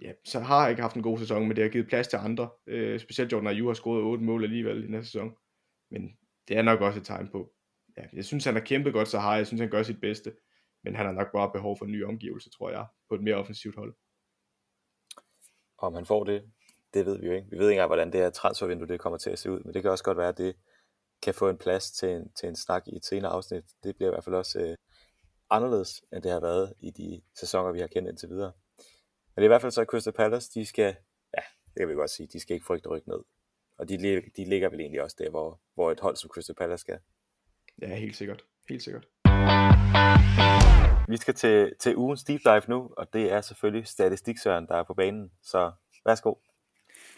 ja, 0.00 0.12
Sahara 0.24 0.60
har 0.60 0.68
ikke 0.68 0.82
haft 0.82 0.96
en 0.96 1.02
god 1.02 1.18
sæson, 1.18 1.42
men 1.42 1.56
det 1.56 1.64
har 1.64 1.70
givet 1.70 1.88
plads 1.88 2.08
til 2.08 2.16
andre. 2.16 2.50
Øh, 2.66 3.00
specielt 3.00 3.32
Jordan 3.32 3.46
Ayew 3.46 3.66
har 3.66 3.74
scoret 3.74 4.02
8 4.02 4.24
mål 4.24 4.44
alligevel 4.44 4.84
i 4.84 4.88
næste 4.88 5.12
sæson. 5.12 5.36
Men 5.90 6.18
det 6.48 6.56
er 6.56 6.62
nok 6.62 6.80
også 6.80 7.00
et 7.00 7.06
tegn 7.06 7.28
på, 7.28 7.54
ja, 7.96 8.02
jeg 8.12 8.24
synes 8.24 8.44
han 8.44 8.54
har 8.54 8.60
kæmpet 8.60 8.92
godt 8.92 9.08
Sahar, 9.08 9.36
jeg 9.36 9.46
synes 9.46 9.60
han 9.60 9.70
gør 9.70 9.82
sit 9.82 10.00
bedste, 10.00 10.32
men 10.84 10.94
han 10.94 11.06
har 11.06 11.12
nok 11.12 11.32
bare 11.32 11.52
behov 11.52 11.78
for 11.78 11.84
en 11.84 11.92
ny 11.92 12.04
omgivelse, 12.04 12.50
tror 12.50 12.70
jeg, 12.70 12.86
på 13.08 13.14
et 13.14 13.22
mere 13.22 13.34
offensivt 13.34 13.76
hold. 13.76 13.94
Om 15.78 15.94
han 15.94 16.06
får 16.06 16.24
det, 16.24 16.52
det 16.94 17.06
ved 17.06 17.18
vi 17.18 17.26
jo 17.26 17.32
ikke. 17.32 17.50
Vi 17.50 17.58
ved 17.58 17.68
ikke 17.68 17.76
engang, 17.78 17.88
hvordan 17.88 18.12
det 18.12 18.20
her 18.20 18.30
transfervindue 18.30 18.88
det 18.88 19.00
kommer 19.00 19.18
til 19.18 19.30
at 19.30 19.38
se 19.38 19.50
ud, 19.50 19.60
men 19.60 19.74
det 19.74 19.82
kan 19.82 19.90
også 19.90 20.04
godt 20.04 20.18
være, 20.18 20.28
at 20.28 20.38
det 20.38 20.56
kan 21.22 21.34
få 21.34 21.48
en 21.48 21.58
plads 21.58 21.90
til 21.90 22.08
en, 22.08 22.32
til 22.32 22.48
en 22.48 22.56
snak 22.56 22.88
i 22.88 22.96
et 22.96 23.04
senere 23.04 23.32
afsnit. 23.32 23.64
Det 23.84 23.96
bliver 23.96 24.10
i 24.10 24.14
hvert 24.14 24.24
fald 24.24 24.34
også 24.34 24.60
øh, 24.60 24.76
anderledes, 25.50 26.02
end 26.12 26.22
det 26.22 26.32
har 26.32 26.40
været 26.40 26.74
i 26.80 26.90
de 26.90 27.22
sæsoner, 27.34 27.72
vi 27.72 27.80
har 27.80 27.86
kendt 27.86 28.08
indtil 28.08 28.28
videre. 28.28 28.52
Men 29.34 29.36
det 29.36 29.42
er 29.42 29.44
i 29.44 29.54
hvert 29.54 29.60
fald 29.60 29.72
så, 29.72 29.80
at 29.80 29.86
Crystal 29.86 30.12
Palace, 30.12 30.50
de 30.54 30.66
skal, 30.66 30.96
ja, 31.36 31.42
det 31.66 31.80
kan 31.80 31.88
vi 31.88 31.94
godt 31.94 32.10
sige, 32.10 32.28
de 32.32 32.40
skal 32.40 32.54
ikke 32.54 32.66
frygte 32.66 32.88
rykke 32.88 33.08
ned. 33.08 33.20
Og 33.78 33.88
de, 33.88 33.98
de 34.36 34.44
ligger 34.44 34.68
vel 34.68 34.80
egentlig 34.80 35.02
også 35.02 35.16
der, 35.18 35.30
hvor, 35.30 35.60
hvor 35.74 35.90
et 35.90 36.00
hold 36.00 36.16
som 36.16 36.30
Crystal 36.30 36.54
Palace 36.54 36.80
skal. 36.80 36.98
Ja, 37.82 37.94
helt 37.94 38.16
sikkert. 38.16 38.44
Helt 38.68 38.82
sikkert. 38.82 39.08
Vi 41.08 41.16
skal 41.16 41.34
til, 41.34 41.72
til 41.80 41.96
ugens 41.96 42.24
deep 42.24 42.40
dive 42.44 42.62
nu, 42.68 42.90
og 42.96 43.12
det 43.12 43.32
er 43.32 43.40
selvfølgelig 43.40 43.86
statistiksøren, 43.86 44.66
der 44.66 44.76
er 44.76 44.82
på 44.82 44.94
banen. 44.94 45.32
Så 45.42 45.72
værsgo. 46.06 46.34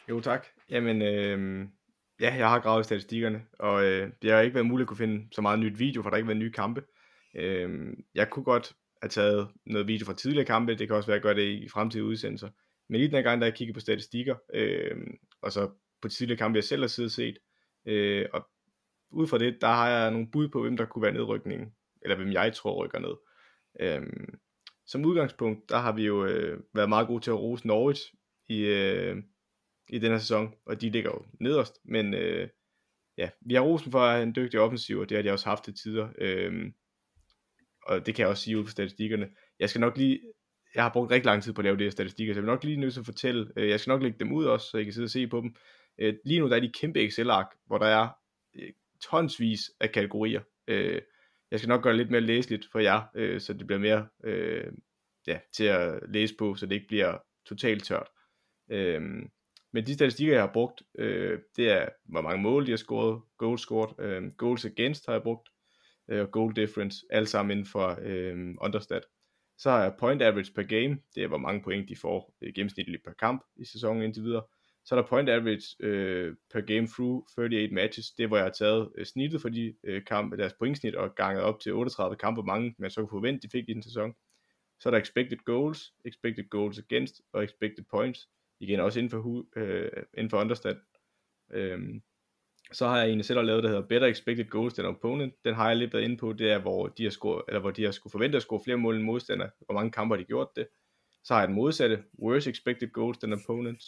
Jo 0.09 0.21
tak. 0.21 0.47
Jamen, 0.71 1.03
øh, 1.03 1.69
ja, 2.21 2.35
jeg 2.35 2.49
har 2.49 2.61
gravet 2.61 2.85
statistikkerne, 2.85 3.47
og 3.59 3.85
øh, 3.85 4.11
det 4.23 4.31
har 4.31 4.41
ikke 4.41 4.55
været 4.55 4.67
muligt 4.67 4.85
at 4.85 4.89
kunne 4.89 4.97
finde 4.97 5.29
så 5.33 5.43
meget 5.43 5.59
nyt 5.59 5.79
video, 5.79 6.03
for 6.03 6.11
der 6.11 6.15
har 6.15 6.19
ikke 6.19 6.29
været 6.29 6.39
nye 6.39 6.53
kampe. 6.53 6.85
Øh, 7.35 7.97
jeg 8.15 8.31
kunne 8.31 8.45
godt 8.45 8.77
have 9.03 9.09
taget 9.09 9.49
noget 9.67 9.89
video 9.89 10.07
fra 10.07 10.15
tidligere 10.15 10.45
kampe, 10.47 10.75
det 10.75 10.89
kan 10.89 10.97
også 10.97 11.07
være, 11.07 11.17
at 11.17 11.23
gøre 11.23 11.35
det 11.35 11.49
i 11.49 11.69
fremtidige 11.69 12.05
udsendelser. 12.05 12.49
Men 12.89 13.01
lige 13.01 13.11
den 13.11 13.25
gang, 13.25 13.41
der 13.41 13.47
jeg 13.47 13.55
kiggede 13.55 13.75
på 13.75 13.81
statistikker, 13.81 14.37
øh, 14.55 14.97
og 15.43 15.53
så 15.53 15.71
på 16.03 16.09
tidligere 16.09 16.39
kampe, 16.39 16.57
jeg 16.57 16.65
selv 16.65 16.83
har 16.83 16.89
siddet 16.89 17.13
set, 17.13 17.39
øh, 17.87 18.27
og 18.33 18.49
ud 19.11 19.27
fra 19.27 19.39
det, 19.39 19.59
der 19.61 19.67
har 19.67 19.89
jeg 19.89 20.11
nogle 20.11 20.31
bud 20.31 20.49
på, 20.49 20.63
hvem 20.63 20.77
der 20.77 20.85
kunne 20.85 21.03
være 21.03 21.13
nedrykningen, 21.13 21.73
eller 22.03 22.17
hvem 22.17 22.33
jeg 22.33 22.53
tror 22.53 22.85
rykker 22.85 22.99
ned. 22.99 23.15
Øhm, 23.81 24.39
som 24.87 25.05
udgangspunkt, 25.05 25.69
der 25.69 25.79
har 25.79 25.93
vi 25.93 26.07
jo 26.07 26.25
øh, 26.25 26.61
været 26.75 26.89
meget 26.89 27.07
gode 27.07 27.25
til 27.25 27.31
at 27.31 27.39
rose 27.39 27.67
Norwich 27.67 28.15
i, 28.49 28.61
øh, 28.61 29.17
i 29.89 29.99
den 29.99 30.11
her 30.11 30.19
sæson, 30.19 30.55
og 30.67 30.81
de 30.81 30.91
ligger 30.91 31.11
jo 31.11 31.23
nederst, 31.41 31.79
men 31.85 32.15
øh, 32.15 32.49
ja, 33.19 33.31
vi 33.41 33.55
har 33.55 33.61
rosen 33.61 33.93
for 33.93 34.01
at 34.01 34.13
have 34.13 34.23
en 34.23 34.35
dygtig 34.35 34.61
offensiv, 34.61 34.99
og 34.99 35.09
det 35.09 35.17
har 35.17 35.23
de 35.23 35.31
også 35.31 35.49
haft 35.49 35.65
til 35.65 35.75
tider, 35.75 36.09
øh, 36.19 36.73
og 37.83 38.07
det 38.07 38.15
kan 38.15 38.23
jeg 38.23 38.31
også 38.31 38.43
sige 38.43 38.59
ud 38.59 38.65
fra 38.65 38.71
statistikkerne. 38.71 39.29
Jeg 39.59 39.71
skal 39.71 39.81
nok 39.81 39.97
lige, 39.97 40.21
jeg 40.75 40.83
har 40.83 40.93
brugt 40.93 41.11
rigtig 41.11 41.27
lang 41.27 41.43
tid 41.43 41.53
på 41.53 41.61
at 41.61 41.65
lave 41.65 41.77
de 41.77 41.83
her 41.83 41.91
statistikker, 41.91 42.35
så 42.35 42.39
jeg 42.39 42.43
vil 42.43 42.53
nok 42.53 42.65
lige 42.65 42.77
nødt 42.77 42.93
til 42.93 43.01
at 43.01 43.07
fortælle, 43.07 43.53
øh, 43.57 43.69
jeg 43.69 43.81
skal 43.81 43.91
nok 43.91 44.03
lægge 44.03 44.19
dem 44.19 44.33
ud 44.33 44.45
også, 44.45 44.67
så 44.71 44.79
I 44.79 44.85
kan 44.85 44.93
sidde 44.93 45.07
og 45.07 45.11
se 45.11 45.27
på 45.27 45.41
dem. 45.41 45.55
Øh, 45.99 46.15
lige 46.25 46.41
nu 46.41 46.49
der 46.49 46.57
er 46.57 46.61
de 46.61 46.73
kæmpe 46.81 47.05
Excel-ark, 47.05 47.47
hvor 47.67 47.79
der 47.79 47.87
er 47.87 48.09
øh, 48.57 48.73
tonsvis 49.03 49.71
af 49.81 49.93
kategorier. 49.93 50.41
Øh, 50.69 51.03
jeg 51.51 51.59
skal 51.59 51.69
nok 51.69 51.83
gøre 51.83 51.93
det 51.93 51.99
lidt 51.99 52.11
mere 52.11 52.21
læseligt 52.21 52.67
for 52.73 52.79
jer, 52.79 53.03
øh, 53.15 53.41
så 53.41 53.53
det 53.53 53.67
bliver 53.67 53.81
mere 53.81 54.09
øh, 54.25 54.73
ja, 55.27 55.39
til 55.53 55.65
at 55.65 56.01
læse 56.09 56.35
på, 56.39 56.55
så 56.55 56.67
det 56.67 56.75
ikke 56.75 56.89
bliver 56.89 57.19
totalt 57.47 57.85
tørt. 57.85 58.09
Øh, 58.71 59.01
men 59.77 59.87
de 59.87 59.95
statistikker, 59.95 60.35
jeg 60.35 60.43
har 60.43 60.53
brugt, 60.53 60.83
øh, 60.99 61.39
det 61.57 61.71
er, 61.71 61.89
hvor 62.05 62.21
mange 62.21 62.43
mål 62.43 62.67
de 62.67 62.71
har 62.71 62.77
scoret, 62.77 63.23
goals 63.39 63.61
scored, 63.61 64.01
øh, 64.01 64.33
goals 64.37 64.65
against 64.65 65.07
har 65.07 65.13
jeg 65.13 65.23
brugt, 65.23 65.49
øh, 66.09 66.27
goal 66.27 66.57
difference, 66.57 67.07
alt 67.11 67.29
sammen 67.29 67.51
inden 67.51 67.67
for 67.67 67.99
øh, 68.03 68.55
understat. 68.61 69.03
Så 69.59 69.71
har 69.71 69.83
jeg 69.83 69.95
point 69.99 70.23
average 70.23 70.53
per 70.55 70.63
game, 70.63 70.99
det 71.15 71.23
er 71.23 71.29
hvor 71.29 71.39
mange 71.39 71.63
point 71.63 71.89
de 71.89 71.97
får 71.97 72.35
øh, 72.43 72.53
gennemsnitligt 72.55 73.05
per 73.05 73.13
kamp 73.13 73.45
i 73.57 73.65
sæsonen 73.65 74.03
indtil 74.03 74.23
videre. 74.23 74.43
Så 74.85 74.95
er 74.95 75.01
der 75.01 75.09
point 75.09 75.29
average 75.29 75.67
øh, 75.81 76.35
per 76.53 76.61
game 76.61 76.87
through 76.87 77.23
38 77.39 77.75
matches, 77.75 78.11
det 78.11 78.25
er 78.25 78.29
hvor 78.29 78.37
jeg 78.37 78.47
har 78.47 78.53
taget 78.53 78.93
øh, 78.99 79.07
snittet 79.07 79.41
for 79.41 79.49
de 79.49 79.75
øh, 79.85 80.05
kampe, 80.05 80.37
deres 80.37 80.55
pointsnit 80.59 80.95
og 80.95 81.15
ganget 81.15 81.43
op 81.43 81.61
til 81.61 81.73
38 81.73 82.17
kampe, 82.17 82.43
hvor 82.43 82.53
mange 82.53 82.75
man 82.79 82.91
så 82.91 83.01
kunne 83.01 83.21
forvente, 83.21 83.49
de 83.49 83.53
fik 83.53 83.69
i 83.69 83.73
den 83.73 83.83
sæson. 83.83 84.15
Så 84.81 84.89
er 84.89 84.91
der 84.91 85.01
expected 85.01 85.39
goals, 85.45 85.93
expected 86.05 86.49
goals 86.49 86.79
against 86.79 87.15
og 87.33 87.45
expected 87.45 87.85
points. 87.91 88.29
Igen 88.61 88.81
også 88.81 88.99
inden 88.99 89.11
for, 89.11 89.45
øh, 89.57 89.91
inden 90.15 90.31
for 90.31 90.41
understat. 90.41 90.77
Øhm, 91.53 92.03
så 92.73 92.87
har 92.87 92.99
jeg 92.99 93.07
egentlig 93.07 93.25
selv 93.25 93.43
lavet, 93.43 93.63
der 93.63 93.69
hedder 93.69 93.87
Better 93.89 94.09
Expected 94.09 94.49
Goals 94.49 94.75
than 94.75 94.87
Opponent. 94.87 95.35
Den 95.45 95.55
har 95.55 95.69
jeg 95.69 95.77
lidt 95.77 95.93
været 95.93 96.05
inde 96.05 96.17
på, 96.17 96.33
det 96.33 96.51
er, 96.51 96.59
hvor 96.59 96.89
de 96.89 97.03
har, 97.03 97.11
scoret, 97.11 97.43
eller 97.49 97.61
hvor 97.61 97.71
de 97.71 97.85
har 97.85 97.91
skulle 97.91 98.11
forvente 98.11 98.37
at 98.37 98.43
score 98.43 98.61
flere 98.65 98.77
mål 98.77 98.97
end 98.97 99.05
modstander. 99.05 99.49
Hvor 99.65 99.75
mange 99.75 99.91
kampe 99.91 100.15
har 100.15 100.21
de 100.21 100.27
gjort 100.27 100.49
det. 100.57 100.69
Så 101.25 101.35
har 101.35 101.41
jeg 101.41 101.49
den 101.49 101.57
modsatte, 101.57 102.05
Worse 102.23 102.51
Expected 102.51 102.89
Goals 102.89 103.19
than 103.19 103.33
Opponents. 103.33 103.85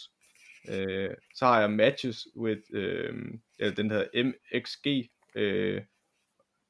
Øh, 0.69 1.09
så 1.35 1.45
har 1.45 1.59
jeg 1.59 1.71
Matches 1.71 2.27
with, 2.37 2.61
øh, 2.73 3.13
eller 3.59 3.75
den 3.75 3.91
hedder 3.91 4.23
MXG, 4.23 5.11
øh, 5.35 5.81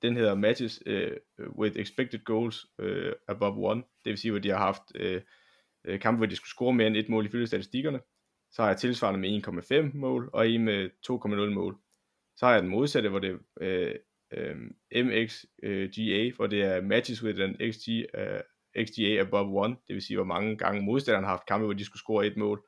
den 0.01 0.15
hedder 0.15 0.35
Matches 0.35 0.83
øh, 0.85 1.17
with 1.59 1.79
Expected 1.79 2.19
Goals 2.23 2.65
øh, 2.79 3.13
above 3.27 3.71
one. 3.71 3.83
Det 4.03 4.09
vil 4.09 4.17
sige, 4.17 4.31
hvor 4.31 4.39
de 4.39 4.49
har 4.49 4.57
haft 4.57 4.83
øh, 4.95 5.21
øh, 5.85 5.99
kampe, 5.99 6.17
hvor 6.17 6.25
de 6.25 6.35
skulle 6.35 6.49
score 6.49 6.73
mere 6.73 6.87
end 6.87 6.97
et 6.97 7.09
mål 7.09 7.25
ifølge 7.25 7.47
statistikkerne. 7.47 7.99
Så 8.51 8.61
har 8.61 8.69
jeg 8.69 8.77
tilsvarende 8.77 9.19
med 9.19 9.47
1,5 9.93 9.97
mål, 9.97 10.29
og 10.33 10.49
en 10.49 10.65
med 10.65 10.89
2,0 11.11 11.53
mål. 11.53 11.77
Så 12.35 12.45
har 12.45 12.53
jeg 12.53 12.61
den 12.61 12.71
modsatte, 12.71 13.09
hvor 13.09 13.19
det 13.19 13.29
er 13.31 13.37
øh, 13.61 13.95
øh, 14.33 14.55
MXGA, 15.05 16.25
øh, 16.25 16.35
hvor 16.35 16.47
det 16.47 16.61
er 16.61 16.81
matches 16.81 17.23
with 17.23 17.43
an 17.43 17.55
XG, 17.71 17.89
øh, 17.89 18.85
XGA 18.85 19.19
above 19.21 19.65
1, 19.65 19.77
det 19.87 19.93
vil 19.93 20.01
sige, 20.01 20.17
hvor 20.17 20.25
mange 20.25 20.57
gange 20.57 20.81
modstanderen 20.81 21.23
har 21.23 21.31
haft 21.31 21.45
kampe, 21.45 21.65
hvor 21.65 21.73
de 21.73 21.85
skulle 21.85 22.01
score 22.01 22.27
et 22.27 22.37
mål. 22.37 22.63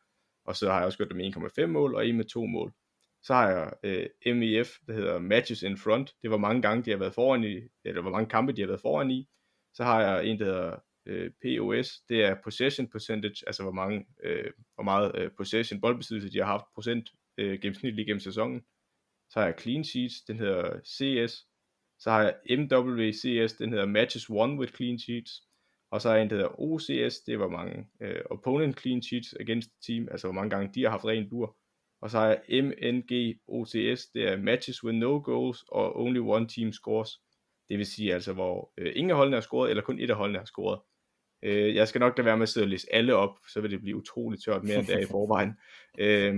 Og 0.45 0.55
så 0.55 0.69
har 0.69 0.77
jeg 0.77 0.85
også 0.85 0.97
gjort 0.97 1.09
det 1.09 1.17
med 1.17 1.25
1,5 1.25 1.65
mål, 1.65 1.95
og 1.95 2.07
en 2.07 2.17
med 2.17 2.25
to 2.25 2.45
mål. 2.45 2.73
Så 3.23 3.33
har 3.33 3.49
jeg 3.49 3.73
øh, 4.25 4.35
MEF, 4.35 4.69
der 4.87 4.93
hedder 4.93 5.19
Matches 5.19 5.63
in 5.63 5.77
Front. 5.77 6.07
Det 6.07 6.27
er, 6.27 6.29
hvor 6.29 6.37
mange 6.37 6.61
gange 6.61 6.83
de 6.83 6.91
har 6.91 6.97
været 6.97 7.13
foran 7.13 7.43
i, 7.43 7.61
eller 7.85 8.01
hvor 8.01 8.11
mange 8.11 8.29
kampe 8.29 8.53
de 8.53 8.61
har 8.61 8.67
været 8.67 8.81
foran 8.81 9.11
i. 9.11 9.27
Så 9.73 9.83
har 9.83 10.01
jeg 10.01 10.25
en, 10.25 10.39
der 10.39 10.45
hedder 10.45 10.77
øh, 11.05 11.31
POS, 11.41 12.01
det 12.09 12.23
er 12.23 12.35
possession 12.43 12.87
percentage, 12.87 13.43
altså 13.47 13.63
hvor, 13.63 13.71
mange, 13.71 14.05
øh, 14.23 14.51
hvor 14.75 14.83
meget 14.83 15.11
øh, 15.15 15.31
possession, 15.37 15.81
boldbesiddelse 15.81 16.31
de 16.31 16.37
har 16.37 16.45
haft 16.45 16.65
procent 16.73 17.09
øh, 17.37 17.59
gennemsnitligt 17.59 18.07
gennem 18.07 18.19
sæsonen. 18.19 18.61
Så 19.29 19.39
har 19.39 19.45
jeg 19.45 19.55
clean 19.59 19.83
sheets, 19.83 20.21
den 20.21 20.37
hedder 20.39 20.79
CS. 20.79 21.33
Så 21.99 22.11
har 22.11 22.21
jeg 22.23 22.59
MWCS, 22.59 23.53
den 23.53 23.69
hedder 23.69 23.85
matches 23.85 24.29
won 24.29 24.59
with 24.59 24.73
clean 24.73 24.99
sheets. 24.99 25.31
Og 25.91 26.01
så 26.01 26.09
har 26.09 26.15
jeg 26.15 26.23
en, 26.23 26.29
der 26.29 26.35
hedder 26.35 26.59
OCS, 26.61 27.19
det 27.19 27.33
er 27.33 27.37
hvor 27.37 27.49
mange 27.49 27.87
øh, 28.01 28.21
opponent 28.29 28.81
clean 28.81 29.01
sheets 29.01 29.35
against 29.39 29.69
the 29.69 29.93
team, 29.93 30.07
altså 30.11 30.27
hvor 30.27 30.33
mange 30.33 30.49
gange 30.49 30.71
de 30.75 30.83
har 30.83 30.89
haft 30.89 31.05
ren 31.05 31.29
bur. 31.29 31.57
Og 32.01 32.09
så 32.09 32.17
har 32.19 32.27
jeg 32.27 32.63
MNG 32.63 33.39
OCS, 33.47 34.05
det 34.13 34.23
er 34.27 34.37
matches 34.37 34.83
with 34.83 34.97
no 34.97 35.21
goals 35.23 35.63
og 35.67 35.99
only 35.99 36.19
one 36.19 36.47
team 36.47 36.71
scores. 36.71 37.21
Det 37.69 37.77
vil 37.77 37.85
sige 37.85 38.13
altså, 38.13 38.33
hvor 38.33 38.73
øh, 38.77 38.91
ingen 38.95 39.11
af 39.11 39.17
holdene 39.17 39.35
har 39.35 39.41
scoret, 39.41 39.69
eller 39.69 39.83
kun 39.83 39.99
et 39.99 40.09
af 40.09 40.15
holdene 40.15 40.39
har 40.39 40.45
scoret. 40.45 40.79
Øh, 41.43 41.75
jeg 41.75 41.87
skal 41.87 41.99
nok 41.99 42.17
da 42.17 42.21
være 42.21 42.37
med 42.37 42.43
at 42.43 42.49
sidde 42.49 42.65
og 42.65 42.69
læse 42.69 42.93
alle 42.93 43.15
op, 43.15 43.39
så 43.47 43.61
vil 43.61 43.71
det 43.71 43.81
blive 43.81 43.97
utroligt 43.97 44.43
tørt 44.43 44.63
mere 44.63 44.79
end 44.79 44.87
det 44.87 44.95
er 44.95 44.99
i 44.99 45.05
forvejen. 45.05 45.53
Øh, 45.99 46.33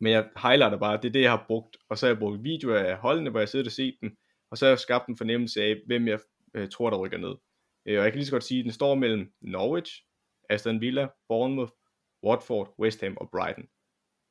men 0.00 0.12
jeg 0.12 0.28
highlighter 0.42 0.78
bare, 0.78 0.96
det 0.96 1.08
er 1.08 1.12
det, 1.12 1.20
jeg 1.20 1.30
har 1.30 1.44
brugt. 1.46 1.76
Og 1.88 1.98
så 1.98 2.06
har 2.06 2.10
jeg 2.10 2.18
brugt 2.18 2.44
videoer 2.44 2.78
af 2.78 2.96
holdene, 2.96 3.30
hvor 3.30 3.38
jeg 3.38 3.48
sidder 3.48 3.64
og 3.64 3.72
set 3.72 3.96
dem. 4.00 4.16
Og 4.50 4.58
så 4.58 4.64
har 4.64 4.70
jeg 4.70 4.78
skabt 4.78 5.08
en 5.08 5.16
fornemmelse 5.16 5.62
af, 5.62 5.76
hvem 5.86 6.08
jeg 6.08 6.18
øh, 6.54 6.68
tror, 6.68 6.90
der 6.90 6.96
rykker 6.98 7.18
ned. 7.18 7.34
Øh, 7.86 7.98
og 7.98 8.04
jeg 8.04 8.12
kan 8.12 8.18
lige 8.18 8.26
så 8.26 8.32
godt 8.32 8.44
sige, 8.44 8.58
at 8.58 8.64
den 8.64 8.72
står 8.72 8.94
mellem 8.94 9.32
Norwich, 9.40 10.02
Aston 10.50 10.80
Villa, 10.80 11.08
Bournemouth, 11.28 11.72
Watford, 12.26 12.74
West 12.78 13.00
Ham 13.00 13.16
og 13.16 13.30
Brighton. 13.30 13.64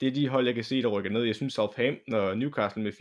Det 0.02 0.08
er 0.08 0.12
de 0.12 0.28
hold, 0.28 0.46
jeg 0.46 0.56
kan 0.56 0.64
se, 0.64 0.82
der 0.82 0.88
rykker 0.88 1.12
ned. 1.12 1.24
Jeg 1.24 1.36
synes, 1.36 1.54
Southampton 1.54 2.14
og 2.14 2.38
Newcastle 2.38 2.84
med 2.84 2.92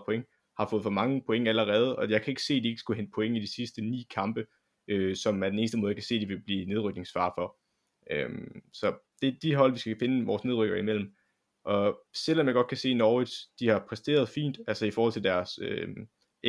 34-35 0.00 0.04
point 0.04 0.26
har 0.56 0.66
fået 0.70 0.82
for 0.82 0.90
mange 0.90 1.22
point 1.26 1.48
allerede, 1.48 1.96
og 1.96 2.10
jeg 2.10 2.22
kan 2.22 2.30
ikke 2.30 2.42
se, 2.42 2.54
at 2.54 2.62
de 2.62 2.68
ikke 2.68 2.80
skulle 2.80 2.96
hente 2.96 3.12
point 3.14 3.36
i 3.36 3.40
de 3.40 3.54
sidste 3.54 3.82
ni 3.82 4.06
kampe 4.10 4.46
øh, 4.90 5.16
som 5.16 5.42
er 5.42 5.48
den 5.48 5.58
eneste 5.58 5.78
måde, 5.78 5.90
jeg 5.90 5.96
kan 5.96 6.04
se, 6.04 6.14
at 6.14 6.20
de 6.20 6.26
vil 6.26 6.40
blive 6.40 6.64
nedrykningsfar 6.64 7.32
for. 7.36 7.56
Øhm, 8.10 8.62
så 8.72 8.94
det 9.22 9.28
er 9.28 9.38
de 9.42 9.54
hold, 9.54 9.72
vi 9.72 9.78
skal 9.78 9.98
finde 9.98 10.26
vores 10.26 10.44
nedrykker 10.44 10.76
imellem. 10.76 11.14
Og 11.64 12.00
selvom 12.14 12.46
jeg 12.46 12.54
godt 12.54 12.68
kan 12.68 12.76
se, 12.76 12.88
at 12.88 12.96
Norwich 12.96 13.48
de 13.60 13.68
har 13.68 13.84
præsteret 13.88 14.28
fint, 14.28 14.58
altså 14.66 14.86
i 14.86 14.90
forhold 14.90 15.12
til 15.12 15.24
deres 15.24 15.58
øh, 15.62 15.88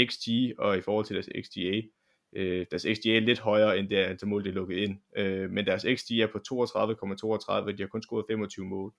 XG 0.10 0.30
og 0.58 0.78
i 0.78 0.82
forhold 0.82 1.06
til 1.06 1.16
deres 1.16 1.30
XGA, 1.46 1.82
øh, 2.36 2.66
deres 2.72 2.82
XGA 2.82 3.16
er 3.16 3.20
lidt 3.20 3.40
højere 3.40 3.80
end 3.80 3.90
det 3.90 3.96
antal 3.96 4.28
mål, 4.28 4.44
de 4.44 4.50
er 4.50 4.54
lukket 4.54 4.78
ind, 4.78 4.98
øh, 5.18 5.50
men 5.50 5.66
deres 5.66 5.86
XG 5.96 6.12
er 6.12 6.28
på 6.28 6.38
32,32, 6.38 7.52
og 7.52 7.78
de 7.78 7.84
har 7.84 7.88
kun 7.88 8.02
scoret 8.02 8.26
25 8.30 8.66
mål. 8.66 8.94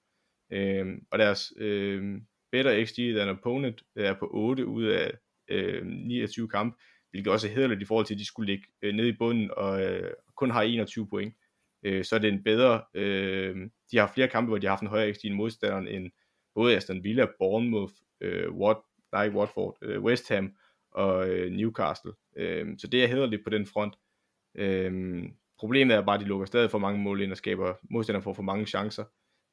Øh, 0.53 0.87
og 1.11 1.19
deres 1.19 1.53
øh, 1.57 2.21
better 2.53 2.85
XG 2.85 2.97
than 2.97 3.29
opponent 3.29 3.83
er 3.97 4.15
på 4.15 4.29
8 4.31 4.67
ud 4.67 4.85
af 4.85 5.13
øh, 5.49 5.87
29 5.87 6.49
kampe, 6.49 6.79
hvilket 7.13 7.33
også 7.33 7.49
er 7.49 7.53
hederligt 7.53 7.83
i 7.83 7.85
forhold 7.85 8.07
til, 8.07 8.15
at 8.15 8.19
de 8.19 8.27
skulle 8.27 8.53
ligge 8.53 8.67
øh, 8.83 8.95
nede 8.95 9.09
i 9.09 9.17
bunden 9.19 9.51
og 9.57 9.83
øh, 9.83 10.11
kun 10.37 10.51
har 10.51 10.63
21 10.63 11.09
point. 11.09 11.35
Øh, 11.83 12.05
så 12.05 12.15
er 12.15 12.19
det 12.19 12.29
en 12.29 12.43
bedre, 12.43 12.83
øh, 12.95 13.57
de 13.91 13.99
har 13.99 14.11
flere 14.15 14.29
kampe, 14.29 14.49
hvor 14.49 14.59
de 14.59 14.67
har 14.67 14.73
haft 14.73 14.83
en 14.83 14.89
højere 14.89 15.15
XG 15.15 15.25
end 15.25 15.35
modstanderen 15.35 15.89
end 15.89 16.11
både 16.55 16.77
Aston 16.77 17.05
Villa, 17.05 17.27
Bournemouth, 17.39 17.93
øh, 18.21 18.53
Wat, 18.53 18.77
nej, 19.13 19.29
Watford, 19.29 19.77
øh, 19.83 20.03
West 20.03 20.29
Ham 20.29 20.53
og 20.93 21.29
øh, 21.29 21.53
Newcastle. 21.53 22.13
Øh, 22.37 22.67
så 22.79 22.87
det 22.87 23.03
er 23.05 23.09
hederligt 23.09 23.45
på 23.45 23.51
den 23.51 23.67
front. 23.67 23.95
Øh, 24.55 25.23
problemet 25.59 25.97
er 25.97 26.03
bare, 26.03 26.15
at 26.15 26.21
de 26.21 26.27
lukker 26.27 26.47
stadig 26.47 26.71
for 26.71 26.79
mange 26.79 27.01
mål 27.01 27.21
ind 27.21 27.31
og 27.31 27.37
skaber 27.37 27.75
modstandere 27.91 28.23
for 28.23 28.33
for 28.33 28.43
mange 28.43 28.67
chancer. 28.67 29.05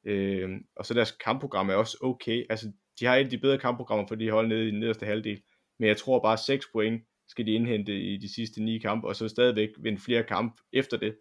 Øh, 0.04 0.50
og 0.76 0.86
så 0.86 0.94
deres 0.94 1.12
kampprogram 1.12 1.70
er 1.70 1.74
også 1.74 1.98
okay. 2.00 2.46
Altså, 2.50 2.72
de 3.00 3.06
har 3.06 3.16
et 3.16 3.24
af 3.24 3.30
de 3.30 3.38
bedre 3.38 3.58
kampprogrammer 3.58 4.06
for 4.06 4.14
de 4.14 4.30
hold 4.30 4.48
nede 4.48 4.68
i 4.68 4.70
den 4.70 4.80
nederste 4.80 5.06
halvdel. 5.06 5.42
Men 5.78 5.88
jeg 5.88 5.96
tror 5.96 6.22
bare 6.22 6.38
6 6.38 6.66
point 6.72 7.02
skal 7.30 7.46
de 7.46 7.52
indhente 7.52 8.00
i 8.00 8.16
de 8.16 8.34
sidste 8.34 8.62
ni 8.62 8.78
kampe, 8.78 9.08
og 9.08 9.16
så 9.16 9.28
stadigvæk 9.28 9.68
vinde 9.78 9.98
flere 9.98 10.22
kampe 10.22 10.62
efter 10.72 10.96
det. 10.96 11.16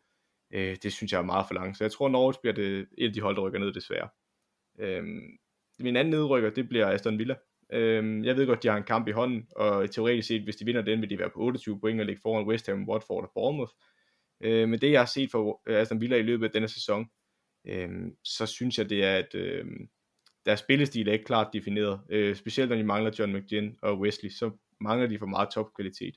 Øh, 0.53 0.77
det 0.83 0.93
synes 0.93 1.11
jeg 1.11 1.19
er 1.19 1.25
meget 1.25 1.45
for 1.47 1.53
langt. 1.53 1.77
Så 1.77 1.83
jeg 1.83 1.91
tror, 1.91 2.09
Norwich 2.09 2.39
bliver 2.41 2.53
det 2.53 2.87
et 2.97 3.07
af 3.07 3.13
de 3.13 3.21
hold, 3.21 3.35
der 3.35 3.41
rykker 3.41 3.59
ned 3.59 3.73
desværre. 3.73 4.09
Øh, 4.79 5.03
min 5.79 5.95
anden 5.95 6.11
nedrykker, 6.11 6.49
det 6.49 6.69
bliver 6.69 6.87
Aston 6.87 7.17
Villa. 7.19 7.35
Øh, 7.73 8.25
jeg 8.25 8.37
ved 8.37 8.47
godt, 8.47 8.63
de 8.63 8.67
har 8.67 8.77
en 8.77 8.83
kamp 8.83 9.07
i 9.07 9.11
hånden, 9.11 9.47
og 9.55 9.91
teoretisk 9.91 10.27
set, 10.27 10.43
hvis 10.43 10.55
de 10.55 10.65
vinder 10.65 10.81
den, 10.81 11.01
vil 11.01 11.09
de 11.09 11.19
være 11.19 11.29
på 11.29 11.39
28 11.39 11.79
point 11.79 11.99
og 11.99 12.05
ligge 12.05 12.21
foran 12.21 12.47
West 12.47 12.67
Ham, 12.67 12.89
Watford 12.89 13.23
og 13.23 13.31
Bournemouth. 13.33 13.71
Øh, 14.41 14.69
men 14.69 14.81
det, 14.81 14.91
jeg 14.91 15.01
har 15.01 15.05
set 15.05 15.31
for 15.31 15.61
øh, 15.67 15.77
Aston 15.77 16.01
Villa 16.01 16.17
i 16.17 16.21
løbet 16.21 16.45
af 16.45 16.51
denne 16.51 16.67
sæson, 16.67 17.09
øh, 17.67 17.89
så 18.23 18.45
synes 18.45 18.77
jeg, 18.77 18.89
det 18.89 19.03
er, 19.03 19.15
at 19.15 19.35
øh, 19.35 19.65
deres 20.45 20.59
spillestil 20.59 21.07
er 21.07 21.13
ikke 21.13 21.25
klart 21.25 21.53
defineret. 21.53 22.01
Øh, 22.09 22.35
specielt 22.35 22.69
når 22.69 22.77
de 22.77 22.83
mangler 22.83 23.11
John 23.19 23.33
McGinn 23.33 23.75
og 23.81 23.99
Wesley, 23.99 24.29
så 24.29 24.51
mangler 24.81 25.07
de 25.07 25.19
for 25.19 25.25
meget 25.25 25.49
topkvalitet. 25.49 26.15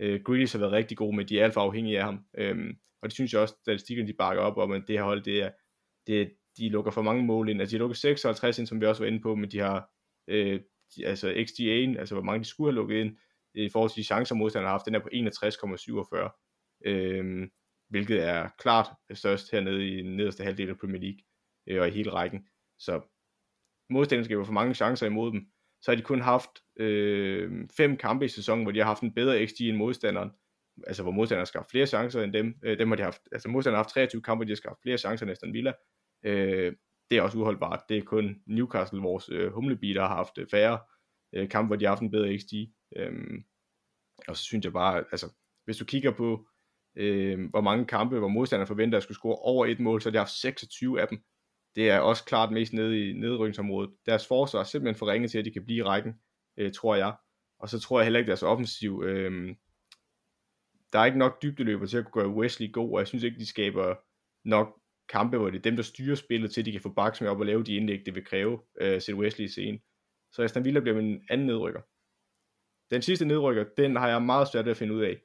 Øh, 0.00 0.20
Grealish 0.24 0.54
har 0.54 0.60
været 0.60 0.72
rigtig 0.72 0.96
god, 0.96 1.14
men 1.14 1.28
de 1.28 1.40
er 1.40 1.44
alt 1.44 1.54
for 1.54 1.60
afhængige 1.60 1.98
af 1.98 2.04
ham. 2.04 2.24
Øhm, 2.38 2.76
og 3.02 3.08
det 3.08 3.12
synes 3.12 3.32
jeg 3.32 3.40
også, 3.40 3.54
at 3.54 3.60
statistikken 3.60 4.06
de 4.06 4.12
bakker 4.12 4.42
op 4.42 4.56
om, 4.56 4.72
at 4.72 4.82
det 4.88 4.98
her 4.98 5.04
hold, 5.04 5.22
det 5.22 5.42
er, 5.42 5.50
det, 6.06 6.32
de 6.56 6.68
lukker 6.68 6.90
for 6.90 7.02
mange 7.02 7.24
mål 7.24 7.48
ind. 7.48 7.60
Altså 7.60 7.74
de 7.74 7.78
lukker 7.78 7.94
56 7.94 8.58
ind, 8.58 8.66
som 8.66 8.80
vi 8.80 8.86
også 8.86 9.02
var 9.02 9.08
inde 9.08 9.20
på, 9.20 9.34
men 9.34 9.50
de 9.50 9.58
har 9.58 9.90
øh, 10.28 10.60
de, 10.96 11.06
altså 11.06 11.28
XG1, 11.30 11.98
altså 11.98 12.14
hvor 12.14 12.24
mange 12.24 12.40
de 12.40 12.48
skulle 12.48 12.72
have 12.72 12.74
lukket 12.74 12.96
ind, 12.96 13.16
i 13.54 13.68
forhold 13.68 13.90
til 13.90 13.96
de 13.96 14.06
chancer 14.06 14.34
modstanderne 14.34 14.68
har 14.68 14.74
haft, 14.74 14.86
den 14.86 14.94
er 14.94 14.98
på 14.98 15.08
61,47. 15.12 16.82
Øhm, 16.84 17.50
hvilket 17.88 18.22
er 18.24 18.48
klart 18.58 18.86
størst 19.14 19.50
hernede 19.50 19.88
i 19.88 19.96
den 19.96 20.16
nederste 20.16 20.44
halvdel 20.44 20.68
af 20.68 20.78
Premier 20.78 21.00
League, 21.00 21.20
øh, 21.66 21.80
og 21.80 21.88
i 21.88 21.90
hele 21.90 22.10
rækken. 22.10 22.48
Så 22.78 23.00
modstanderne 23.90 24.24
skaber 24.24 24.44
for 24.44 24.52
mange 24.52 24.74
chancer 24.74 25.06
imod 25.06 25.32
dem, 25.32 25.46
så 25.82 25.90
har 25.90 25.96
de 25.96 26.02
kun 26.02 26.20
haft 26.20 26.50
øh, 26.76 27.68
fem 27.76 27.96
kampe 27.96 28.24
i 28.24 28.28
sæsonen, 28.28 28.64
hvor 28.64 28.72
de 28.72 28.78
har 28.78 28.86
haft 28.86 29.02
en 29.02 29.14
bedre 29.14 29.46
XG 29.46 29.60
end 29.60 29.76
modstanderen. 29.76 30.30
Altså 30.86 31.02
hvor 31.02 31.12
modstanderen 31.12 31.40
har 31.40 31.44
skabt 31.46 31.70
flere 31.70 31.86
chancer 31.86 32.22
end 32.22 32.32
dem. 32.32 32.54
Øh, 32.64 32.78
dem 32.78 32.88
har 32.88 32.96
de 32.96 33.02
haft, 33.02 33.22
altså 33.32 33.48
modstanderen 33.48 33.76
har 33.76 33.82
haft 33.84 33.90
23 33.90 34.22
kampe, 34.22 34.38
hvor 34.38 34.44
de 34.44 34.50
har 34.50 34.56
skabt 34.56 34.82
flere 34.82 34.98
chancer 34.98 35.26
end 35.26 35.30
Aston 35.30 35.52
Villa. 35.52 35.72
Øh, 36.24 36.72
det 37.10 37.18
er 37.18 37.22
også 37.22 37.38
uholdbart. 37.38 37.82
Det 37.88 37.98
er 37.98 38.02
kun 38.02 38.42
Newcastle, 38.46 39.00
vores 39.00 39.28
øh, 39.28 39.52
humlebi, 39.52 39.92
der 39.92 40.00
har 40.00 40.16
haft 40.16 40.38
øh, 40.38 40.46
færre 40.50 40.78
øh, 41.32 41.48
kampe, 41.48 41.66
hvor 41.66 41.76
de 41.76 41.84
har 41.84 41.90
haft 41.90 42.02
en 42.02 42.10
bedre 42.10 42.38
XG. 42.38 42.54
Øh, 42.96 43.12
og 44.28 44.36
så 44.36 44.42
synes 44.42 44.64
jeg 44.64 44.72
bare, 44.72 44.98
altså 44.98 45.32
hvis 45.64 45.76
du 45.76 45.84
kigger 45.84 46.10
på, 46.10 46.46
øh, 46.96 47.50
hvor 47.50 47.60
mange 47.60 47.86
kampe, 47.86 48.18
hvor 48.18 48.28
modstanderne 48.28 48.66
forventer 48.66 48.96
at 48.96 49.02
skulle 49.02 49.16
score 49.16 49.36
over 49.36 49.66
et 49.66 49.80
mål, 49.80 50.00
så 50.00 50.08
har 50.08 50.12
de 50.12 50.18
haft 50.18 50.30
26 50.30 51.00
af 51.00 51.08
dem. 51.08 51.18
Det 51.76 51.90
er 51.90 51.98
også 51.98 52.24
klart 52.24 52.52
mest 52.52 52.72
nede 52.72 53.08
i 53.08 53.12
nedrykningsområdet. 53.12 53.90
Deres 54.06 54.26
forsvar 54.26 54.60
er 54.60 54.64
simpelthen 54.64 54.98
for 54.98 55.06
ringe 55.06 55.28
til, 55.28 55.38
at 55.38 55.44
de 55.44 55.50
kan 55.50 55.64
blive 55.64 55.78
i 55.78 55.82
rækken, 55.82 56.14
øh, 56.56 56.72
tror 56.72 56.94
jeg. 56.94 57.16
Og 57.58 57.68
så 57.68 57.80
tror 57.80 57.98
jeg 57.98 58.04
heller 58.04 58.18
ikke, 58.18 58.28
deres 58.28 58.42
offensiv... 58.42 59.02
Øh, 59.06 59.54
der 60.92 60.98
er 60.98 61.04
ikke 61.04 61.18
nok 61.18 61.42
dybdeløber 61.42 61.86
til 61.86 61.98
at 61.98 62.04
kunne 62.04 62.22
gøre 62.22 62.34
Wesley 62.34 62.72
god, 62.72 62.92
og 62.92 62.98
jeg 62.98 63.06
synes 63.06 63.24
ikke, 63.24 63.38
de 63.38 63.46
skaber 63.46 63.94
nok 64.44 64.80
kampe, 65.08 65.38
hvor 65.38 65.50
det 65.50 65.58
er 65.58 65.62
dem, 65.62 65.76
der 65.76 65.82
styrer 65.82 66.14
spillet 66.14 66.50
til, 66.50 66.60
at 66.60 66.66
de 66.66 66.72
kan 66.72 66.80
få 66.80 66.92
Baks 66.92 67.20
med 67.20 67.28
op 67.28 67.40
og 67.40 67.46
lave 67.46 67.62
de 67.62 67.76
indlæg, 67.76 68.06
det 68.06 68.14
vil 68.14 68.24
kræve, 68.24 68.60
øh, 68.80 69.00
sætte 69.00 69.20
Wesley 69.20 69.44
i 69.44 69.48
scene. 69.48 69.78
Så 70.32 70.42
Aston 70.42 70.64
Villa 70.64 70.80
bliver 70.80 70.96
min 70.96 71.22
anden 71.30 71.46
nedrykker. 71.46 71.80
Den 72.90 73.02
sidste 73.02 73.24
nedrykker, 73.24 73.64
den 73.76 73.96
har 73.96 74.08
jeg 74.08 74.22
meget 74.22 74.48
svært 74.48 74.64
ved 74.64 74.70
at 74.70 74.76
finde 74.76 74.94
ud 74.94 75.02
af. 75.02 75.20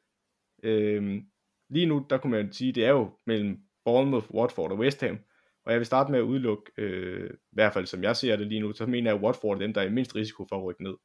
Øhm, 0.64 1.22
lige 1.70 1.86
nu, 1.86 2.06
der 2.10 2.18
kunne 2.18 2.32
man 2.32 2.54
sige, 2.54 2.72
det 2.74 2.86
er 2.86 2.90
jo 2.90 3.18
mellem 3.26 3.58
Bournemouth, 3.86 4.32
Watford 4.32 4.72
og 4.72 4.78
West 4.78 5.02
Ham. 5.02 5.20
Og 5.66 5.72
jeg 5.72 5.80
vil 5.80 5.86
starte 5.86 6.12
med 6.12 6.20
at 6.20 6.24
udelukke, 6.24 6.72
øh, 6.78 7.30
i 7.34 7.56
hvert 7.56 7.74
fald 7.74 7.86
som 7.86 8.04
jeg 8.04 8.16
ser 8.16 8.36
det 8.36 8.48
lige 8.48 8.62
nu, 8.62 8.74
så 8.74 8.86
mener 8.86 9.12
jeg, 9.12 9.18
at 9.18 9.24
Watford 9.24 9.56
er 9.56 9.60
dem, 9.60 9.74
der 9.74 9.82
er 9.82 9.90
mindst 9.90 10.16
risiko 10.16 10.46
for 10.50 10.58
at 10.58 10.64
rykke 10.64 10.84
ned. 10.84 10.96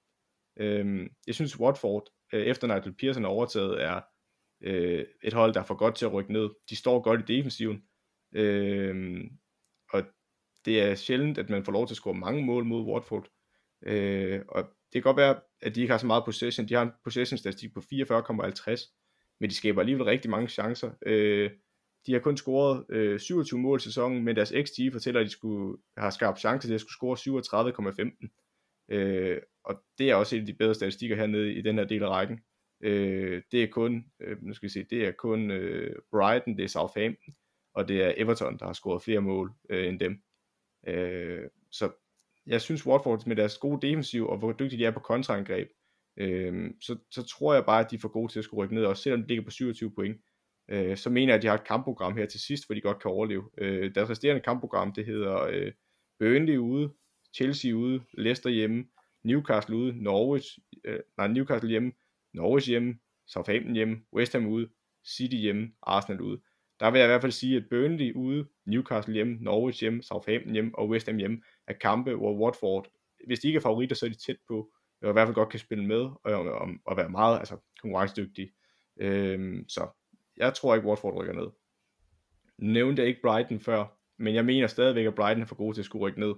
Øh, 0.60 1.10
jeg 1.26 1.35
synes, 1.35 1.60
Watford, 1.60 2.09
øh, 2.32 2.43
efter 2.43 2.66
Nigel 2.66 2.94
Pearson 2.97 3.24
er 3.24 3.28
overtaget, 3.28 3.82
er 3.82 4.01
øh, 4.62 5.05
et 5.22 5.32
hold, 5.32 5.55
der 5.55 5.60
er 5.60 5.64
for 5.64 5.74
godt 5.74 5.94
til 5.97 6.06
at 6.06 6.12
rykke 6.12 6.32
ned. 6.32 6.51
De 6.70 6.76
står 6.76 7.01
godt 7.02 7.30
i 7.30 7.36
defensiven, 7.36 7.82
øh, 8.35 9.24
og 9.93 10.02
det 10.64 10.82
er 10.82 10.94
sjældent, 10.94 11.39
at 11.39 11.51
man 11.51 11.64
får 11.64 11.72
lov 11.72 11.86
til 11.86 11.94
at 11.94 11.97
score 11.97 12.14
mange 12.14 12.44
mål 12.47 12.64
mod 12.64 12.85
Watford. 12.85 13.28
Øh, 13.82 14.40
og 14.48 14.62
det 14.62 14.93
kan 14.93 15.02
godt 15.02 15.16
være, 15.16 15.40
at 15.62 15.74
de 15.74 15.80
ikke 15.80 15.90
har 15.90 15.98
så 15.98 16.06
meget 16.06 16.24
possession. 16.24 16.68
De 16.68 16.74
har 16.74 16.82
en 16.82 16.93
possession-statistik 17.05 17.74
på 17.74 17.80
44,50, 17.80 19.36
men 19.40 19.51
de 19.51 19.55
skaber 19.55 19.80
alligevel 19.80 20.05
rigtig 20.05 20.30
mange 20.30 20.48
chancer. 20.48 20.90
Øh, 21.06 21.51
de 22.06 22.12
har 22.12 22.20
kun 22.20 22.36
scoret 22.36 22.84
øh, 22.88 23.20
27 23.20 23.60
mål 23.60 23.78
i 23.78 23.82
sæsonen, 23.82 24.24
men 24.24 24.36
deres 24.36 24.52
XG 24.64 24.92
fortæller, 24.92 25.20
at 25.20 25.26
de 25.26 25.30
skulle 25.30 25.78
have 25.96 26.12
skabt 26.12 26.38
chancer 26.38 26.68
til 26.68 26.74
at 26.74 26.80
skulle 26.80 27.18
score 27.18 28.12
37,15. 28.22 28.94
Øh, 28.96 29.40
og 29.64 29.82
det 29.98 30.10
er 30.10 30.14
også 30.14 30.36
en 30.36 30.42
af 30.42 30.46
de 30.46 30.54
bedre 30.54 30.74
statistikker 30.74 31.16
hernede 31.16 31.54
i 31.54 31.62
den 31.62 31.78
her 31.78 31.84
del 31.84 32.02
af 32.02 32.08
rækken. 32.08 32.40
Øh, 32.80 33.42
det 33.52 33.62
er 33.62 33.68
kun, 33.68 34.04
øh, 34.20 34.42
nu 34.42 34.54
skal 34.54 34.66
vi 34.66 34.72
se, 34.72 34.84
det 34.90 35.06
er 35.06 35.12
kun 35.12 35.50
øh, 35.50 35.96
Brighton, 36.10 36.56
det 36.56 36.64
er 36.64 36.68
Southampton, 36.68 37.34
og 37.74 37.88
det 37.88 38.02
er 38.02 38.12
Everton, 38.16 38.58
der 38.58 38.66
har 38.66 38.72
scoret 38.72 39.02
flere 39.02 39.20
mål 39.20 39.52
øh, 39.70 39.88
end 39.88 40.00
dem. 40.00 40.22
Øh, 40.86 41.42
så 41.70 41.90
jeg 42.46 42.60
synes 42.60 42.86
Watford 42.86 43.26
med 43.26 43.36
deres 43.36 43.58
gode 43.58 43.86
defensiv, 43.86 44.26
og 44.26 44.38
hvor 44.38 44.52
dygtige 44.52 44.78
de 44.78 44.84
er 44.84 44.90
på 44.90 45.00
kontraangreb, 45.00 45.68
øh, 46.16 46.70
så, 46.80 46.96
så 47.10 47.22
tror 47.22 47.54
jeg 47.54 47.64
bare, 47.64 47.84
at 47.84 47.90
de 47.90 47.96
er 47.96 48.00
for 48.00 48.08
gode 48.08 48.32
til 48.32 48.38
at 48.38 48.44
skulle 48.44 48.64
rykke 48.64 48.74
ned, 48.74 48.84
også 48.84 49.02
selvom 49.02 49.22
de 49.22 49.28
ligger 49.28 49.44
på 49.44 49.50
27 49.50 49.90
point. 49.94 50.20
Øh, 50.69 50.97
så 50.97 51.11
mener 51.11 51.32
jeg, 51.32 51.36
at 51.36 51.43
de 51.43 51.47
har 51.47 51.55
et 51.55 51.66
kampprogram 51.66 52.16
her 52.16 52.27
til 52.27 52.40
sidst, 52.40 52.66
hvor 52.66 52.74
de 52.74 52.81
godt 52.81 53.03
kan 53.03 53.11
overleve. 53.11 53.51
Øh, 53.59 53.95
deres 53.95 54.11
resterende 54.11 54.43
kampprogram, 54.43 54.93
det 54.93 55.07
hedder 55.07 55.43
øh, 55.43 55.73
Burnley 56.19 56.57
ude, 56.57 56.93
Chelsea 57.35 57.73
ude, 57.73 58.03
Leicester 58.15 58.51
hjemme, 58.51 58.85
Newcastle 59.24 59.77
ude, 59.77 60.03
Norwich, 60.03 60.59
øh, 60.85 61.01
nej, 61.16 61.28
Newcastle 61.28 61.70
hjemme, 61.70 61.93
Norwich 62.35 62.69
hjemme, 62.69 62.99
Southampton 63.27 63.74
hjemme, 63.74 64.01
West 64.12 64.32
Ham 64.32 64.47
ude, 64.47 64.69
City 65.07 65.36
hjemme, 65.36 65.73
Arsenal 65.82 66.20
ude. 66.20 66.40
Der 66.81 66.90
vil 66.90 66.99
jeg 66.99 67.07
i 67.07 67.11
hvert 67.11 67.20
fald 67.20 67.32
sige, 67.32 67.57
at 67.57 67.65
Burnley 67.70 68.12
ude, 68.15 68.47
Newcastle 68.66 69.15
hjemme, 69.15 69.39
Norwich 69.40 69.81
hjemme, 69.81 70.03
Southampton 70.03 70.53
hjemme 70.53 70.70
og 70.74 70.89
West 70.89 71.07
Ham 71.07 71.16
hjemme 71.16 71.43
er 71.66 71.73
kampe, 71.73 72.15
hvor 72.15 72.45
Watford, 72.45 72.86
hvis 73.27 73.40
de 73.40 73.47
ikke 73.47 73.57
er 73.57 73.61
favoritter, 73.62 73.97
så 73.97 74.07
er 74.07 74.11
de 74.11 74.16
tæt 74.16 74.36
på, 74.49 74.70
og 75.03 75.09
i 75.09 75.12
hvert 75.12 75.27
fald 75.27 75.35
godt 75.35 75.49
kan 75.49 75.61
spille 75.61 75.86
med 75.86 76.01
og, 76.01 76.32
og, 76.32 76.69
og 76.85 76.97
være 76.97 77.09
meget 77.09 77.39
altså, 77.39 77.57
konkurrencedygtige. 77.82 78.51
Øhm, 79.01 79.69
så 79.69 79.89
jeg 80.39 80.55
tror 80.55 80.74
ikke, 80.74 80.89
Watford 80.89 81.15
rykker 81.15 81.35
ned. 81.35 81.48
Nævnte 82.59 83.02
jeg 83.02 83.09
ikke 83.09 83.20
Brighton 83.23 83.60
før, 83.60 83.98
men 84.19 84.35
jeg 84.35 84.44
mener 84.44 84.66
stadigvæk, 84.66 85.06
at 85.06 85.15
Brighton 85.15 85.43
er 85.43 85.47
for 85.47 85.55
gode 85.55 85.77
til 85.77 85.81
at 85.81 85.85
skulle 85.85 86.02
rykke 86.02 86.20
ned. 86.20 86.35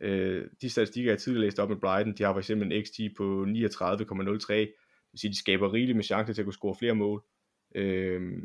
Øh, 0.00 0.46
de 0.60 0.70
statistikker, 0.70 1.10
jeg 1.10 1.18
tidligere 1.18 1.44
læste 1.44 1.62
op 1.62 1.68
med 1.68 1.76
Brighton, 1.76 2.14
de 2.14 2.22
har 2.22 2.32
for 2.32 2.38
eksempel 2.38 2.72
en 2.72 2.84
XG 2.84 3.16
på 3.16 3.44
39,03, 3.44 4.54
det 4.54 4.72
vil 5.12 5.20
sige, 5.20 5.30
de 5.30 5.38
skaber 5.38 5.72
rigeligt 5.72 5.96
med 5.96 6.04
chancer 6.04 6.34
til 6.34 6.42
at 6.42 6.46
kunne 6.46 6.52
score 6.52 6.76
flere 6.78 6.94
mål. 6.94 7.24
Øh, 7.74 8.42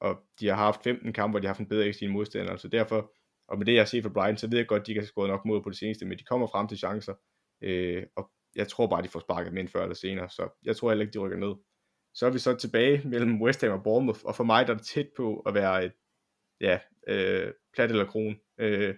og 0.00 0.18
de 0.40 0.48
har 0.48 0.56
haft 0.56 0.82
15 0.82 1.12
kampe, 1.12 1.32
hvor 1.32 1.38
de 1.38 1.46
har 1.46 1.54
haft 1.54 1.60
en 1.60 1.68
bedre 1.68 1.92
XG 1.92 2.02
end 2.02 2.12
modstander, 2.12 2.56
så 2.56 2.68
derfor, 2.68 3.12
og 3.48 3.58
med 3.58 3.66
det 3.66 3.74
jeg 3.74 3.88
ser 3.88 4.02
fra 4.02 4.08
Brighton, 4.08 4.36
så 4.36 4.50
ved 4.50 4.58
jeg 4.58 4.66
godt, 4.66 4.80
at 4.80 4.86
de 4.86 4.94
kan 4.94 5.04
score 5.04 5.28
nok 5.28 5.44
mål 5.44 5.62
på 5.62 5.70
det 5.70 5.78
seneste, 5.78 6.06
men 6.06 6.18
de 6.18 6.24
kommer 6.24 6.46
frem 6.46 6.68
til 6.68 6.78
chancer, 6.78 7.14
øh, 7.62 8.02
og 8.16 8.30
jeg 8.56 8.68
tror 8.68 8.86
bare, 8.86 9.02
de 9.02 9.08
får 9.08 9.20
sparket 9.20 9.52
med 9.52 9.68
før 9.68 9.82
eller 9.82 9.94
senere, 9.94 10.30
så 10.30 10.48
jeg 10.64 10.76
tror 10.76 10.90
heller 10.90 11.02
ikke, 11.02 11.12
de 11.12 11.18
rykker 11.18 11.38
ned. 11.38 11.54
Så 12.14 12.26
er 12.26 12.30
vi 12.30 12.38
så 12.38 12.56
tilbage 12.56 13.08
mellem 13.08 13.42
West 13.42 13.60
Ham 13.60 13.72
og 13.72 13.82
Bournemouth, 13.82 14.20
og 14.24 14.34
for 14.34 14.44
mig 14.44 14.66
der 14.66 14.72
er 14.72 14.76
det 14.76 14.86
tæt 14.86 15.08
på 15.16 15.40
at 15.40 15.54
være 15.54 15.84
et, 15.84 15.92
ja, 16.60 16.78
øh, 17.08 17.52
plat 17.74 17.90
eller 17.90 18.06
kron, 18.06 18.36
øh, 18.58 18.94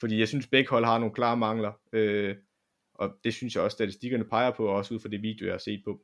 fordi 0.00 0.18
jeg 0.18 0.28
synes, 0.28 0.46
begge 0.46 0.70
hold 0.70 0.84
har 0.84 0.98
nogle 0.98 1.14
klare 1.14 1.36
mangler, 1.36 1.72
øh, 1.92 2.36
og 2.94 3.16
det 3.24 3.34
synes 3.34 3.54
jeg 3.54 3.62
også, 3.62 3.74
statistikkerne 3.74 4.24
peger 4.24 4.50
på, 4.50 4.66
også 4.66 4.94
ud 4.94 5.00
fra 5.00 5.08
det 5.08 5.22
video, 5.22 5.46
jeg 5.46 5.52
har 5.52 5.58
set 5.58 5.82
på. 5.84 6.00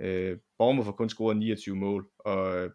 Øh, 0.00 0.38
Bournemouth 0.58 0.86
har 0.86 0.92
kun 0.92 1.08
scoret 1.08 1.36
29 1.36 1.76
mål, 1.76 2.10
og 2.18 2.70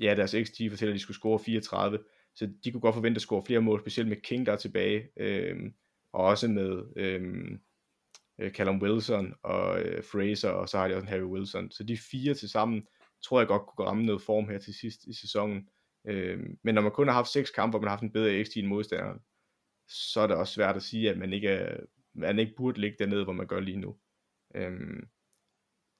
ja, 0.00 0.14
deres 0.14 0.30
XG 0.30 0.70
fortæller, 0.70 0.92
at 0.92 0.94
de 0.94 1.02
skulle 1.02 1.16
score 1.16 1.38
34, 1.38 1.98
så 2.34 2.50
de 2.64 2.72
kunne 2.72 2.80
godt 2.80 2.94
forvente 2.94 3.18
at 3.18 3.22
score 3.22 3.42
flere 3.42 3.60
mål, 3.60 3.80
specielt 3.80 4.08
med 4.08 4.16
King, 4.16 4.46
der 4.46 4.52
er 4.52 4.56
tilbage, 4.56 5.08
øh, 5.16 5.56
og 6.12 6.24
også 6.24 6.48
med 6.48 6.82
øh, 6.96 7.58
Øh, 8.38 8.50
Callum 8.52 8.82
Wilson 8.82 9.34
og 9.42 9.80
øh, 9.80 10.04
Fraser, 10.04 10.50
og 10.50 10.68
så 10.68 10.78
har 10.78 10.88
de 10.88 10.94
også 10.94 11.04
en 11.04 11.08
Harry 11.08 11.22
Wilson. 11.22 11.70
Så 11.70 11.84
de 11.84 11.96
fire 11.96 12.34
til 12.34 12.48
sammen, 12.48 12.86
tror 13.24 13.40
jeg 13.40 13.48
godt 13.48 13.62
kunne 13.66 13.86
ramme 13.86 14.06
noget 14.06 14.22
form 14.22 14.48
her 14.48 14.58
til 14.58 14.74
sidst 14.74 15.04
i 15.04 15.12
sæsonen. 15.12 15.68
Øh, 16.06 16.38
men 16.64 16.74
når 16.74 16.82
man 16.82 16.92
kun 16.92 17.08
har 17.08 17.14
haft 17.14 17.28
seks 17.28 17.50
kampe, 17.50 17.70
hvor 17.70 17.80
man 17.80 17.88
har 17.88 17.96
haft 17.96 18.02
en 18.02 18.12
bedre 18.12 18.44
XG 18.44 18.56
end 18.56 18.66
modstanderen, 18.66 19.20
så 19.88 20.20
er 20.20 20.26
det 20.26 20.36
også 20.36 20.54
svært 20.54 20.76
at 20.76 20.82
sige, 20.82 21.10
at 21.10 21.18
man 21.18 21.32
ikke, 21.32 21.48
er, 21.48 21.80
man 22.14 22.38
ikke 22.38 22.54
burde 22.56 22.80
ligge 22.80 22.96
dernede, 22.98 23.24
hvor 23.24 23.32
man 23.32 23.46
gør 23.46 23.60
lige 23.60 23.76
nu. 23.80 23.96
Øh, 24.54 25.02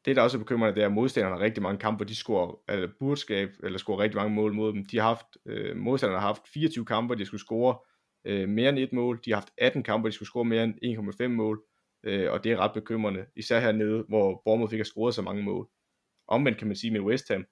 det 0.04 0.16
der 0.16 0.22
også 0.22 0.36
er 0.36 0.42
bekymrende, 0.42 0.74
det 0.74 0.82
er, 0.82 0.86
at 0.86 0.92
modstanderne 0.92 1.36
har 1.36 1.44
rigtig 1.44 1.62
mange 1.62 1.78
kampe, 1.78 1.96
hvor 1.96 2.04
de 2.04 2.14
scorer, 2.14 2.60
eller 2.68 2.88
burde 2.98 3.20
skabe, 3.20 3.52
eller 3.62 3.78
scorer 3.78 3.98
rigtig 3.98 4.16
mange 4.16 4.34
mål 4.34 4.54
mod 4.54 4.72
dem. 4.72 4.84
De 4.84 4.98
har 4.98 5.08
haft, 5.08 5.26
øh, 5.46 5.76
modstanderne 5.76 6.20
har 6.20 6.26
haft 6.26 6.48
24 6.48 6.84
kampe, 6.84 7.06
hvor 7.06 7.14
de 7.14 7.26
skulle 7.26 7.40
score 7.40 7.78
øh, 8.24 8.48
mere 8.48 8.68
end 8.68 8.78
et 8.78 8.92
mål. 8.92 9.20
De 9.24 9.30
har 9.30 9.36
haft 9.36 9.50
18 9.58 9.82
kampe, 9.82 10.02
hvor 10.02 10.08
de 10.08 10.14
skulle 10.14 10.28
score 10.28 10.44
mere 10.44 10.64
end 10.64 10.74
1,5 11.22 11.28
mål. 11.28 11.62
Øh, 12.04 12.32
og 12.32 12.44
det 12.44 12.52
er 12.52 12.56
ret 12.56 12.74
bekymrende, 12.74 13.26
især 13.36 13.60
hernede, 13.60 14.04
hvor 14.08 14.42
Bournemouth 14.44 14.72
ikke 14.72 14.82
har 14.82 14.84
scoret 14.84 15.14
så 15.14 15.22
mange 15.22 15.42
mål. 15.42 15.68
Omvendt 16.28 16.58
kan 16.58 16.66
man 16.66 16.76
sige 16.76 16.90
med 16.90 17.00
West 17.00 17.28
Ham, 17.28 17.44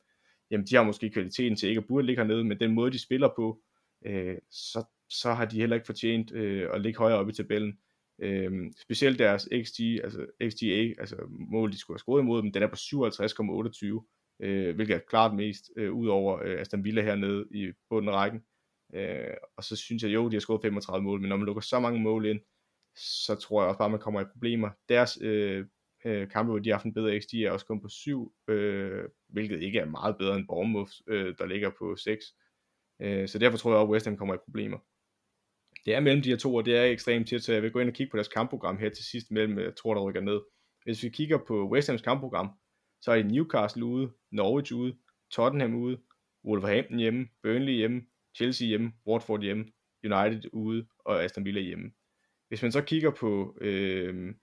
jamen 0.51 0.67
de 0.67 0.77
har 0.77 0.83
måske 0.83 1.11
kvaliteten 1.11 1.57
til 1.57 1.69
ikke 1.69 1.79
at 1.79 1.87
burde 1.87 2.07
ligge 2.07 2.23
hernede, 2.23 2.45
men 2.45 2.61
den 2.61 2.75
måde 2.75 2.91
de 2.91 3.03
spiller 3.03 3.29
på, 3.37 3.61
øh, 4.07 4.39
så, 4.51 4.85
så 5.11 5.33
har 5.33 5.45
de 5.45 5.61
heller 5.61 5.77
ikke 5.77 5.87
fortjent 5.87 6.33
øh, 6.33 6.69
at 6.75 6.81
ligge 6.81 6.99
højere 6.99 7.19
oppe 7.19 7.33
i 7.33 7.35
tabellen. 7.35 7.79
Øh, 8.23 8.73
specielt 8.83 9.19
deres 9.19 9.49
XG, 9.65 9.81
altså 10.05 10.27
XGA, 10.49 10.95
altså 10.99 11.17
mål 11.29 11.73
de 11.73 11.79
skulle 11.79 11.95
have 11.95 11.99
scoret 11.99 12.23
imod 12.23 12.43
dem, 12.43 12.53
den 12.53 12.63
er 12.63 12.67
på 12.67 12.77
57,28, 12.77 14.47
øh, 14.47 14.75
hvilket 14.75 14.95
er 14.95 15.01
klart 15.09 15.35
mest 15.35 15.71
øh, 15.77 15.93
ud 15.93 16.09
over 16.09 16.43
øh, 16.45 16.61
Aston 16.61 16.85
Villa 16.85 17.03
hernede 17.03 17.47
i 17.51 17.73
bunden 17.91 18.15
rækken. 18.15 18.41
Øh, 18.95 19.35
og 19.57 19.65
så 19.65 19.77
synes 19.77 20.03
jeg 20.03 20.15
jo, 20.15 20.29
de 20.29 20.35
har 20.35 20.41
scoret 20.41 20.63
35 20.63 21.05
mål, 21.05 21.21
men 21.21 21.29
når 21.29 21.37
man 21.37 21.47
lukker 21.47 21.63
så 21.63 21.81
mange 21.81 22.01
mål 22.01 22.27
ind, 22.27 22.41
så 22.97 23.35
tror 23.35 23.63
jeg 23.63 23.69
også 23.69 23.79
bare, 23.79 23.87
at 23.87 23.91
man 23.91 24.01
kommer 24.01 24.21
i 24.21 24.33
problemer. 24.33 24.71
Deres 24.89 25.19
øh, 25.21 25.67
øh, 26.05 26.29
kampe, 26.29 26.51
hvor 26.51 26.59
de 26.59 26.69
har 26.69 26.77
haft 26.77 26.87
en 26.87 26.95
bedre 26.95 27.21
XG, 27.21 27.35
er 27.35 27.51
også 27.51 27.67
kun 27.67 27.81
på 27.81 27.89
7, 27.89 28.35
øh, 28.49 29.05
hvilket 29.29 29.63
ikke 29.63 29.79
er 29.79 29.87
meget 29.87 30.17
bedre 30.19 30.37
end 30.37 30.47
Bournemouth, 30.47 30.93
øh, 31.07 31.35
der 31.39 31.47
ligger 31.47 31.71
på 31.79 31.97
6. 31.97 32.25
Øh, 33.03 33.29
så 33.29 33.39
derfor 33.39 33.59
tror 33.59 33.71
jeg 33.71 33.79
også, 33.79 33.87
at 33.89 33.93
West 33.93 34.07
Ham 34.07 34.17
kommer 34.17 34.35
i 34.35 34.45
problemer 34.45 34.79
det 35.87 35.95
er 35.95 36.01
mellem 36.01 36.23
de 36.23 36.29
her 36.29 36.37
to, 36.37 36.55
og 36.55 36.65
det 36.65 36.77
er 36.77 36.85
ekstremt 36.85 37.29
tæt, 37.29 37.43
så 37.43 37.53
jeg 37.53 37.63
vil 37.63 37.73
gå 37.73 37.79
ind 37.79 37.89
og 37.89 37.95
kigge 37.95 38.11
på 38.11 38.17
deres 38.17 38.29
kampprogram 38.29 38.79
her 38.79 38.89
til 38.89 39.05
sidst 39.05 39.31
mellem, 39.31 39.59
jeg 39.59 39.77
tror, 39.77 39.95
der 39.95 40.03
rykker 40.03 40.21
ned. 40.21 40.41
Hvis 40.85 41.03
vi 41.03 41.09
kigger 41.09 41.39
på 41.49 41.71
West 41.73 41.89
Hams 41.89 42.03
kampprogram, 42.03 42.51
så 43.01 43.11
er 43.13 43.17
det 43.17 43.33
Newcastle 43.33 43.85
ude, 43.85 44.13
Norwich 44.33 44.75
ude, 44.75 44.97
Tottenham 45.33 45.75
ude, 45.75 45.99
Wolverhampton 46.45 46.99
hjemme, 46.99 47.29
Burnley 47.43 47.73
hjemme, 47.73 48.03
Chelsea 48.37 48.69
hjemme, 48.69 48.93
Watford 49.07 49.41
hjemme, 49.41 49.65
United 50.05 50.51
ude 50.53 50.87
og 51.05 51.25
Aston 51.25 51.45
Villa 51.45 51.61
hjemme. 51.61 51.91
Hvis 52.49 52.63
man 52.63 52.73
så 52.73 52.83
kigger 52.83 53.11
på, 53.11 53.59
øh, 53.61 54.35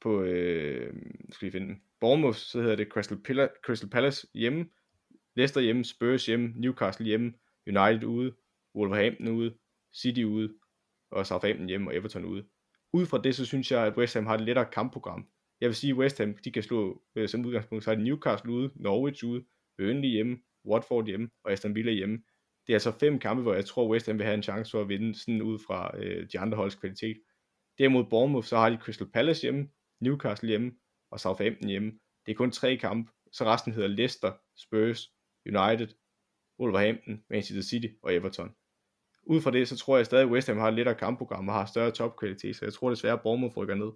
på 0.00 0.22
øh, 0.22 0.94
skal 1.30 1.46
vi 1.46 1.50
finde 1.50 1.80
Bournemouth, 2.00 2.38
så 2.38 2.60
hedder 2.60 2.76
det 2.76 2.88
Crystal, 2.88 3.18
Pilla- 3.28 3.60
Crystal 3.64 3.90
Palace 3.90 4.26
hjemme, 4.34 4.66
Leicester 5.36 5.60
hjemme, 5.60 5.84
Spurs 5.84 6.26
hjemme, 6.26 6.52
Newcastle 6.56 7.06
hjemme, 7.06 7.32
United 7.66 8.04
ude, 8.04 8.34
Wolverhampton 8.74 9.28
ude, 9.28 9.54
City 9.94 10.22
ude, 10.22 10.54
og 11.10 11.26
Southampton 11.26 11.68
hjemme 11.68 11.90
og 11.90 11.96
Everton 11.96 12.24
ude. 12.24 12.46
Ud 12.92 13.06
fra 13.06 13.20
det, 13.22 13.34
så 13.34 13.46
synes 13.46 13.72
jeg, 13.72 13.86
at 13.86 13.96
West 13.96 14.14
Ham 14.14 14.26
har 14.26 14.34
et 14.34 14.40
lettere 14.40 14.70
kampprogram. 14.72 15.28
Jeg 15.60 15.68
vil 15.68 15.76
sige, 15.76 15.90
at 15.90 15.96
West 15.96 16.18
Ham, 16.18 16.34
de 16.44 16.52
kan 16.52 16.62
slå, 16.62 17.02
øh, 17.16 17.28
som 17.28 17.44
udgangspunkt, 17.44 17.84
så 17.84 17.90
er 17.90 17.94
det 17.94 18.04
Newcastle 18.04 18.52
ude, 18.52 18.70
Norwich 18.74 19.24
ude, 19.24 19.44
Burnley 19.78 20.08
hjemme, 20.08 20.38
Watford 20.64 21.06
hjemme 21.06 21.30
og 21.44 21.52
Aston 21.52 21.74
Villa 21.74 21.92
hjemme. 21.92 22.22
Det 22.70 22.74
er 22.74 22.76
altså 22.76 22.98
fem 23.00 23.18
kampe, 23.18 23.42
hvor 23.42 23.54
jeg 23.54 23.64
tror, 23.64 23.88
West 23.88 24.06
Ham 24.06 24.18
vil 24.18 24.24
have 24.26 24.34
en 24.34 24.42
chance 24.42 24.70
for 24.70 24.80
at 24.80 24.88
vinde, 24.88 25.14
sådan 25.14 25.42
ud 25.42 25.58
fra 25.66 25.98
øh, 25.98 26.28
de 26.32 26.38
andre 26.38 26.56
holds 26.56 26.74
kvalitet. 26.74 27.16
Derimod 27.78 28.04
Bournemouth, 28.10 28.46
så 28.46 28.56
har 28.56 28.70
de 28.70 28.76
Crystal 28.76 29.10
Palace 29.10 29.42
hjemme, 29.42 29.68
Newcastle 30.00 30.48
hjemme 30.48 30.72
og 31.10 31.20
Southampton 31.20 31.68
hjemme. 31.68 31.92
Det 32.26 32.32
er 32.32 32.36
kun 32.36 32.50
tre 32.50 32.76
kampe, 32.76 33.10
så 33.32 33.44
resten 33.44 33.72
hedder 33.72 33.88
Leicester, 33.88 34.32
Spurs, 34.56 35.12
United, 35.46 35.88
Wolverhampton, 36.60 37.24
Manchester 37.30 37.62
City 37.62 37.86
og 38.02 38.14
Everton. 38.14 38.54
Ud 39.22 39.40
fra 39.40 39.50
det, 39.50 39.68
så 39.68 39.76
tror 39.76 39.96
jeg 39.96 40.06
stadig, 40.06 40.24
at 40.24 40.30
West 40.30 40.48
Ham 40.48 40.58
har 40.58 40.68
et 40.68 40.74
lettere 40.74 40.94
kampprogram 40.94 41.48
og 41.48 41.54
har 41.54 41.66
større 41.66 41.90
topkvalitet, 41.90 42.56
så 42.56 42.64
jeg 42.64 42.72
tror 42.72 42.90
desværre, 42.90 43.14
at 43.14 43.22
Bournemouth 43.22 43.56
rykker 43.56 43.74
ned. 43.74 43.92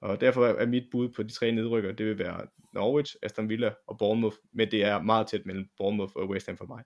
Og 0.00 0.20
derfor 0.20 0.46
er 0.46 0.66
mit 0.66 0.84
bud 0.90 1.08
på 1.08 1.22
de 1.22 1.32
tre 1.32 1.52
nedrykker, 1.52 1.92
det 1.92 2.06
vil 2.06 2.18
være 2.18 2.46
Norwich, 2.72 3.16
Aston 3.22 3.48
Villa 3.48 3.74
og 3.86 3.98
Bournemouth, 3.98 4.36
men 4.52 4.70
det 4.70 4.84
er 4.84 5.02
meget 5.02 5.26
tæt 5.26 5.46
mellem 5.46 5.68
Bournemouth 5.76 6.12
og 6.16 6.28
West 6.28 6.46
Ham 6.46 6.56
for 6.56 6.66
mig. 6.66 6.84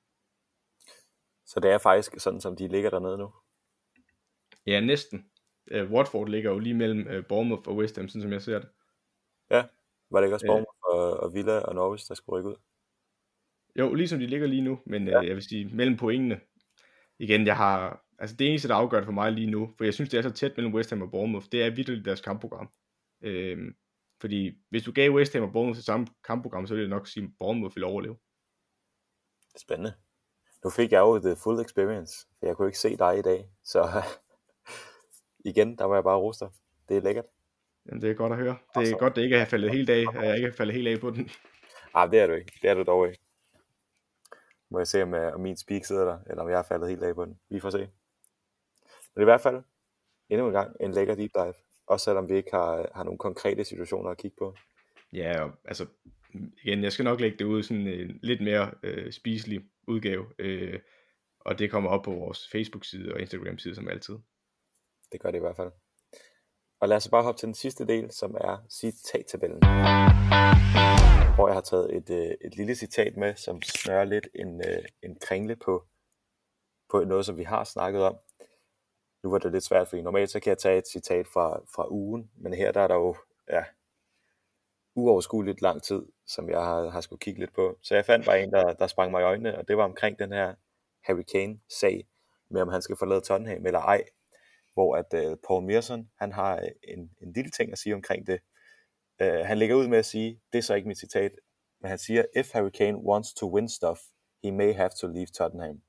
Så 1.46 1.60
det 1.60 1.70
er 1.70 1.78
faktisk 1.78 2.14
sådan, 2.18 2.40
som 2.40 2.56
de 2.56 2.68
ligger 2.68 2.90
dernede 2.90 3.18
nu? 3.18 3.32
Ja, 4.66 4.80
næsten. 4.80 5.30
Uh, 5.74 5.90
Watford 5.92 6.28
ligger 6.28 6.50
jo 6.50 6.58
lige 6.58 6.74
mellem 6.74 7.16
uh, 7.16 7.24
Bournemouth 7.28 7.68
og 7.68 7.76
West 7.76 7.96
Ham, 7.96 8.08
sådan 8.08 8.22
som 8.22 8.32
jeg 8.32 8.42
ser 8.42 8.58
det. 8.58 8.68
Ja, 9.50 9.64
var 10.10 10.20
det 10.20 10.26
ikke 10.26 10.36
også 10.36 10.46
Bournemouth 10.46 10.78
uh, 10.88 10.94
og, 10.94 11.20
og 11.20 11.34
Villa 11.34 11.58
og 11.58 11.74
Norwich, 11.74 12.08
der 12.08 12.14
skulle 12.14 12.38
rykke 12.38 12.50
ud? 12.50 12.56
Jo, 13.78 13.94
ligesom 13.94 14.18
de 14.18 14.26
ligger 14.26 14.46
lige 14.46 14.62
nu, 14.62 14.78
men 14.86 15.08
ja. 15.08 15.20
uh, 15.20 15.26
jeg 15.26 15.34
vil 15.34 15.42
sige, 15.42 15.76
mellem 15.76 15.96
pointene, 15.96 16.40
igen, 17.18 17.46
jeg 17.46 17.56
har, 17.56 18.04
altså 18.18 18.36
det 18.36 18.48
eneste, 18.48 18.68
der 18.68 18.74
afgør 18.74 18.98
det 18.98 19.06
for 19.06 19.12
mig 19.12 19.32
lige 19.32 19.50
nu, 19.50 19.74
for 19.76 19.84
jeg 19.84 19.94
synes, 19.94 20.10
det 20.10 20.18
er 20.18 20.22
så 20.22 20.30
tæt 20.30 20.56
mellem 20.56 20.74
West 20.74 20.90
Ham 20.90 21.02
og 21.02 21.10
Bournemouth, 21.10 21.46
det 21.52 21.62
er 21.62 21.70
virkelig 21.70 22.04
deres 22.04 22.20
kampprogram. 22.20 22.72
Uh, 23.26 23.58
fordi 24.20 24.52
hvis 24.70 24.82
du 24.82 24.92
gav 24.92 25.10
West 25.10 25.32
Ham 25.32 25.42
og 25.42 25.52
Bournemouth 25.52 25.76
det 25.76 25.84
samme 25.84 26.06
kampprogram, 26.24 26.66
så 26.66 26.74
ville 26.74 26.88
jeg 26.88 26.96
nok 26.96 27.06
sige, 27.06 27.24
at 27.24 27.30
Bournemouth 27.38 27.76
ville 27.76 27.86
overleve. 27.86 28.16
Spændende. 29.56 29.92
Nu 30.66 30.70
fik 30.70 30.92
jeg 30.92 31.00
jo 31.00 31.18
the 31.18 31.36
full 31.36 31.60
experience, 31.60 32.26
for 32.38 32.46
jeg 32.46 32.56
kunne 32.56 32.68
ikke 32.68 32.78
se 32.78 32.96
dig 32.96 33.18
i 33.18 33.22
dag, 33.22 33.48
så 33.64 34.02
igen, 35.50 35.78
der 35.78 35.84
var 35.84 35.94
jeg 35.94 36.04
bare 36.04 36.18
ruster. 36.18 36.48
Det 36.88 36.96
er 36.96 37.00
lækkert. 37.00 37.24
Jamen, 37.86 38.02
det 38.02 38.10
er 38.10 38.14
godt 38.14 38.32
at 38.32 38.38
høre. 38.38 38.56
Det 38.74 38.82
er 38.82 38.86
så... 38.86 38.96
godt, 38.96 39.16
det 39.16 39.22
ikke 39.22 39.36
er 39.36 39.44
faldet 39.44 39.70
helt 39.70 39.90
af, 39.90 40.04
at 40.14 40.26
jeg 40.26 40.36
ikke 40.36 40.48
har 40.48 40.56
faldet 40.56 40.74
helt 40.74 40.88
af 40.88 41.00
på 41.00 41.10
den. 41.10 41.30
Nej, 41.94 42.06
det 42.06 42.20
er 42.20 42.26
du 42.26 42.32
ikke. 42.32 42.52
Det 42.62 42.70
er 42.70 42.74
du 42.74 42.82
dog 42.82 43.08
ikke. 43.08 43.20
Må 44.70 44.78
jeg 44.78 44.86
se, 44.86 45.02
om, 45.02 45.14
øh, 45.14 45.34
om 45.34 45.40
min 45.40 45.56
speak 45.56 45.84
sidder 45.84 46.04
der, 46.04 46.18
eller 46.30 46.42
om 46.42 46.48
jeg 46.48 46.58
har 46.58 46.62
faldet 46.62 46.88
helt 46.88 47.02
af 47.02 47.14
på 47.14 47.24
den. 47.24 47.38
Vi 47.50 47.60
får 47.60 47.70
se. 47.70 47.88
Men 49.14 49.22
i 49.22 49.24
hvert 49.24 49.40
fald, 49.40 49.62
endnu 50.28 50.46
en 50.46 50.52
gang, 50.52 50.76
en 50.80 50.92
lækker 50.92 51.14
deep 51.14 51.30
dive. 51.34 51.54
Også 51.86 52.04
selvom 52.04 52.28
vi 52.28 52.36
ikke 52.36 52.50
har, 52.50 52.90
har 52.94 53.04
nogle 53.04 53.18
konkrete 53.18 53.64
situationer 53.64 54.10
at 54.10 54.18
kigge 54.18 54.36
på. 54.38 54.54
Ja, 55.12 55.42
og, 55.42 55.50
altså, 55.64 55.86
igen, 56.62 56.82
jeg 56.82 56.92
skal 56.92 57.04
nok 57.04 57.20
lægge 57.20 57.38
det 57.38 57.44
ud 57.44 57.62
sådan 57.62 57.86
en 57.86 58.18
lidt 58.22 58.40
mere 58.40 58.70
øh, 58.82 59.12
spiselig 59.12 59.60
udgave, 59.88 60.26
øh, 60.38 60.80
og 61.40 61.58
det 61.58 61.70
kommer 61.70 61.90
op 61.90 62.02
på 62.04 62.10
vores 62.10 62.48
Facebook-side 62.52 63.12
og 63.12 63.20
Instagram-side 63.20 63.74
som 63.74 63.88
altid. 63.88 64.14
Det 65.12 65.20
gør 65.20 65.30
det 65.30 65.38
i 65.38 65.40
hvert 65.40 65.56
fald. 65.56 65.72
Og 66.80 66.88
lad 66.88 66.96
os 66.96 67.08
bare 67.08 67.22
hoppe 67.22 67.38
til 67.38 67.46
den 67.46 67.54
sidste 67.54 67.86
del, 67.86 68.10
som 68.10 68.34
er 68.34 68.66
citattabellen. 68.70 69.58
Hvor 71.34 71.48
jeg 71.48 71.54
har 71.54 71.60
taget 71.60 71.96
et, 71.96 72.10
øh, 72.10 72.34
et 72.44 72.56
lille 72.56 72.74
citat 72.74 73.16
med, 73.16 73.34
som 73.36 73.62
snører 73.62 74.04
lidt 74.04 74.28
en, 74.34 74.60
øh, 74.60 74.84
en 75.02 75.18
kringle 75.20 75.56
på, 75.56 75.84
på 76.90 77.04
noget, 77.04 77.26
som 77.26 77.36
vi 77.36 77.42
har 77.42 77.64
snakket 77.64 78.02
om. 78.02 78.16
Nu 79.22 79.30
var 79.30 79.38
det 79.38 79.52
lidt 79.52 79.64
svært, 79.64 79.88
fordi 79.88 80.02
normalt 80.02 80.30
så 80.30 80.40
kan 80.40 80.50
jeg 80.50 80.58
tage 80.58 80.78
et 80.78 80.88
citat 80.88 81.26
fra, 81.26 81.60
fra 81.74 81.90
ugen, 81.90 82.30
men 82.36 82.54
her 82.54 82.72
der 82.72 82.80
er 82.80 82.88
der 82.88 82.94
jo 82.94 83.16
ja, 83.48 83.64
uoverskueligt 84.96 85.62
lang 85.62 85.82
tid, 85.82 86.02
som 86.26 86.50
jeg 86.50 86.60
har, 86.60 86.88
har 86.90 87.00
skulle 87.00 87.20
kigge 87.20 87.40
lidt 87.40 87.54
på. 87.54 87.78
Så 87.82 87.94
jeg 87.94 88.04
fandt 88.04 88.26
bare 88.26 88.42
en, 88.42 88.52
der, 88.52 88.72
der 88.72 88.86
sprang 88.86 89.10
mig 89.10 89.20
i 89.20 89.24
øjnene, 89.24 89.58
og 89.58 89.68
det 89.68 89.76
var 89.76 89.84
omkring 89.84 90.18
den 90.18 90.32
her 90.32 90.54
Harry 91.04 91.22
Kane-sag, 91.32 92.06
med 92.50 92.62
om 92.62 92.68
han 92.68 92.82
skal 92.82 92.96
forlade 92.96 93.20
Tottenham 93.20 93.66
eller 93.66 93.80
ej, 93.80 94.04
hvor 94.74 94.96
at 94.96 95.14
uh, 95.14 95.36
Paul 95.48 95.62
Merson, 95.62 96.10
han 96.18 96.32
har 96.32 96.56
øh, 96.56 96.68
en, 96.88 97.10
en 97.20 97.32
lille 97.32 97.50
ting 97.50 97.72
at 97.72 97.78
sige 97.78 97.94
omkring 97.94 98.26
det. 98.26 98.40
Uh, 99.22 99.46
han 99.46 99.58
lægger 99.58 99.76
ud 99.76 99.88
med 99.88 99.98
at 99.98 100.06
sige, 100.06 100.40
det 100.52 100.58
er 100.58 100.62
så 100.62 100.74
ikke 100.74 100.88
mit 100.88 100.98
citat, 100.98 101.32
men 101.80 101.88
han 101.88 101.98
siger, 101.98 102.24
if 102.36 102.52
Harry 102.52 102.70
Kane 102.70 102.98
wants 102.98 103.34
to 103.34 103.54
win 103.54 103.68
stuff, 103.68 104.00
he 104.44 104.52
may 104.52 104.74
have 104.74 104.90
to 105.00 105.06
leave 105.06 105.26
Tottenham. 105.26 105.82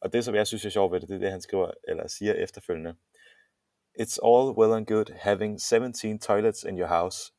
Og 0.00 0.12
det, 0.12 0.24
som 0.24 0.34
jeg 0.34 0.46
synes 0.46 0.64
er 0.64 0.70
sjovt 0.70 0.92
ved 0.92 1.00
det, 1.00 1.08
det 1.08 1.14
er 1.14 1.20
det, 1.20 1.30
han 1.30 1.40
skriver, 1.40 1.70
eller 1.88 2.06
siger 2.08 2.34
efterfølgende. 2.34 2.94
It's 4.00 4.18
all 4.24 4.58
well 4.58 4.72
and 4.72 4.86
good 4.86 5.12
having 5.12 5.60
17 5.60 6.18
toilets 6.18 6.64
in 6.64 6.78
your 6.78 6.88
house, 6.88 7.32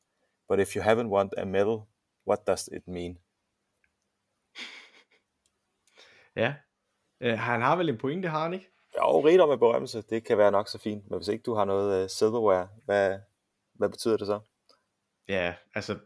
but 0.52 0.60
if 0.60 0.76
you 0.76 0.82
haven't 0.82 1.08
won 1.08 1.30
a 1.38 1.46
medal, 1.46 1.88
what 2.26 2.46
does 2.46 2.68
it 2.72 2.88
mean? 2.88 3.18
Ja, 6.36 6.54
uh, 7.24 7.38
han 7.38 7.60
har 7.62 7.76
vel 7.76 7.88
en 7.88 7.98
pointe, 7.98 8.28
har 8.28 8.42
han 8.42 8.54
ikke? 8.54 8.68
Jo, 8.96 9.20
rigdom 9.20 9.48
med 9.48 9.58
berømmelse, 9.58 10.02
det 10.02 10.24
kan 10.24 10.38
være 10.38 10.50
nok 10.50 10.68
så 10.68 10.78
fint, 10.78 11.10
men 11.10 11.18
hvis 11.18 11.28
ikke 11.28 11.42
du 11.42 11.54
har 11.54 11.64
noget 11.64 12.04
uh, 12.04 12.10
silverware, 12.10 12.68
hvad, 12.84 13.18
hvad 13.72 13.88
betyder 13.88 14.16
det 14.16 14.26
så? 14.26 14.40
Ja, 15.28 15.54
altså, 15.74 15.98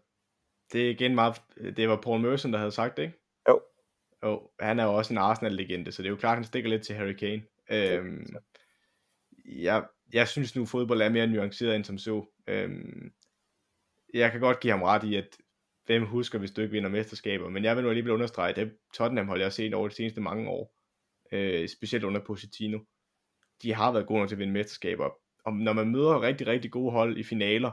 det 0.72 0.86
er 0.86 0.90
igen 0.90 1.14
meget, 1.14 1.42
det 1.76 1.88
var 1.88 2.00
Paul 2.00 2.20
Merson, 2.20 2.52
der 2.52 2.58
havde 2.58 2.72
sagt 2.72 2.96
det, 2.96 3.02
ikke? 3.02 3.18
Jo. 3.48 3.62
Jo, 4.24 4.50
han 4.60 4.78
er 4.78 4.84
jo 4.84 4.94
også 4.94 5.12
en 5.12 5.18
Arsenal-legende, 5.18 5.92
så 5.92 6.02
det 6.02 6.08
er 6.08 6.10
jo 6.10 6.16
klart, 6.16 6.32
at 6.32 6.38
han 6.38 6.44
stikker 6.44 6.70
lidt 6.70 6.82
til 6.82 6.94
Harry 6.94 7.14
Kane. 7.14 7.42
Øhm, 7.70 8.36
jeg, 9.44 9.86
jeg 10.12 10.28
synes 10.28 10.56
nu, 10.56 10.66
fodbold 10.66 11.02
er 11.02 11.08
mere 11.08 11.26
nuanceret 11.26 11.76
end 11.76 11.84
som 11.84 11.98
så. 11.98 12.26
Øhm, 12.46 13.12
jeg 14.18 14.32
kan 14.32 14.40
godt 14.40 14.60
give 14.60 14.70
ham 14.70 14.82
ret 14.82 15.04
i, 15.04 15.14
at 15.14 15.36
hvem 15.86 16.06
husker, 16.06 16.38
hvis 16.38 16.50
du 16.50 16.60
ikke 16.60 16.72
vinder 16.72 16.90
mesterskaber, 16.90 17.48
men 17.48 17.64
jeg 17.64 17.76
vil 17.76 17.82
nu 17.84 17.88
alligevel 17.88 18.12
understrege, 18.12 18.50
at 18.50 18.56
det 18.56 18.76
Tottenham 18.94 19.28
hold 19.28 19.40
jeg 19.40 19.46
har 19.46 19.50
set 19.50 19.74
over 19.74 19.88
de 19.88 19.94
seneste 19.94 20.20
mange 20.20 20.50
år, 20.50 20.74
øh, 21.32 21.68
specielt 21.68 22.04
under 22.04 22.20
Pochettino, 22.24 22.78
de 23.62 23.74
har 23.74 23.92
været 23.92 24.06
gode 24.06 24.20
nok 24.20 24.28
til 24.28 24.34
at 24.34 24.38
vinde 24.38 24.52
mesterskaber. 24.52 25.10
Og 25.44 25.52
når 25.52 25.72
man 25.72 25.88
møder 25.88 26.22
rigtig, 26.22 26.46
rigtig 26.46 26.70
gode 26.70 26.92
hold 26.92 27.18
i 27.18 27.22
finaler, 27.22 27.70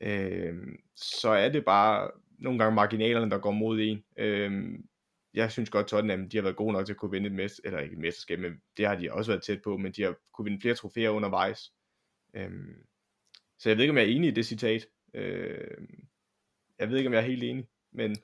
øh, 0.00 0.56
så 0.96 1.28
er 1.28 1.48
det 1.48 1.64
bare 1.64 2.10
nogle 2.38 2.58
gange 2.58 2.74
marginalerne, 2.74 3.30
der 3.30 3.38
går 3.38 3.50
mod 3.50 3.80
en. 3.80 4.04
Øh, 4.16 4.78
jeg 5.34 5.52
synes 5.52 5.70
godt, 5.70 5.86
Tottenham 5.86 6.28
de 6.28 6.36
har 6.36 6.42
været 6.42 6.56
gode 6.56 6.72
nok 6.72 6.86
til 6.86 6.92
at 6.92 6.96
kunne 6.96 7.10
vinde 7.10 7.26
et 7.26 7.34
mest, 7.34 7.60
eller 7.64 7.78
ikke 7.80 7.92
et 7.92 7.98
mesterskab, 7.98 8.38
men 8.38 8.52
det 8.76 8.86
har 8.86 8.94
de 8.94 9.12
også 9.12 9.30
været 9.30 9.42
tæt 9.42 9.62
på, 9.62 9.76
men 9.76 9.92
de 9.92 10.02
har 10.02 10.14
kunne 10.32 10.44
vinde 10.44 10.60
flere 10.60 10.74
trofæer 10.74 11.10
undervejs. 11.10 11.72
Øh, 12.34 12.50
så 13.58 13.68
jeg 13.68 13.76
ved 13.76 13.84
ikke, 13.84 13.90
om 13.90 13.96
jeg 13.98 14.04
er 14.04 14.16
enig 14.16 14.28
i 14.28 14.34
det 14.34 14.46
citat. 14.46 14.86
Øh, 15.14 15.88
jeg 16.78 16.88
ved 16.88 16.96
ikke, 16.96 17.08
om 17.08 17.12
jeg 17.12 17.20
er 17.20 17.26
helt 17.26 17.42
enig, 17.42 17.68
men, 17.92 18.16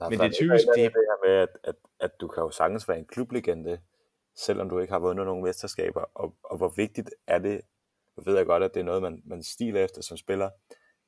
Nej, 0.00 0.08
men 0.08 0.18
det 0.18 0.26
er 0.26 0.30
typisk... 0.30 0.66
Det, 0.66 0.76
det 0.76 0.82
her 0.82 1.28
med, 1.28 1.34
at, 1.34 1.48
at, 1.64 1.74
at 2.00 2.20
du 2.20 2.28
kan 2.28 2.42
jo 2.42 2.50
sagtens 2.50 2.88
være 2.88 2.98
en 2.98 3.06
klublegende, 3.06 3.80
selvom 4.36 4.68
du 4.68 4.78
ikke 4.78 4.92
har 4.92 5.00
vundet 5.00 5.26
nogen 5.26 5.44
mesterskaber, 5.44 6.04
og, 6.14 6.36
og 6.42 6.56
hvor 6.56 6.68
vigtigt 6.68 7.10
er 7.26 7.38
det, 7.38 7.60
jeg 8.16 8.26
ved 8.26 8.36
jeg 8.36 8.46
godt, 8.46 8.62
at 8.62 8.74
det 8.74 8.80
er 8.80 8.84
noget, 8.84 9.02
man, 9.02 9.22
man 9.24 9.42
stiler 9.42 9.84
efter 9.84 10.02
som 10.02 10.16
spiller, 10.16 10.50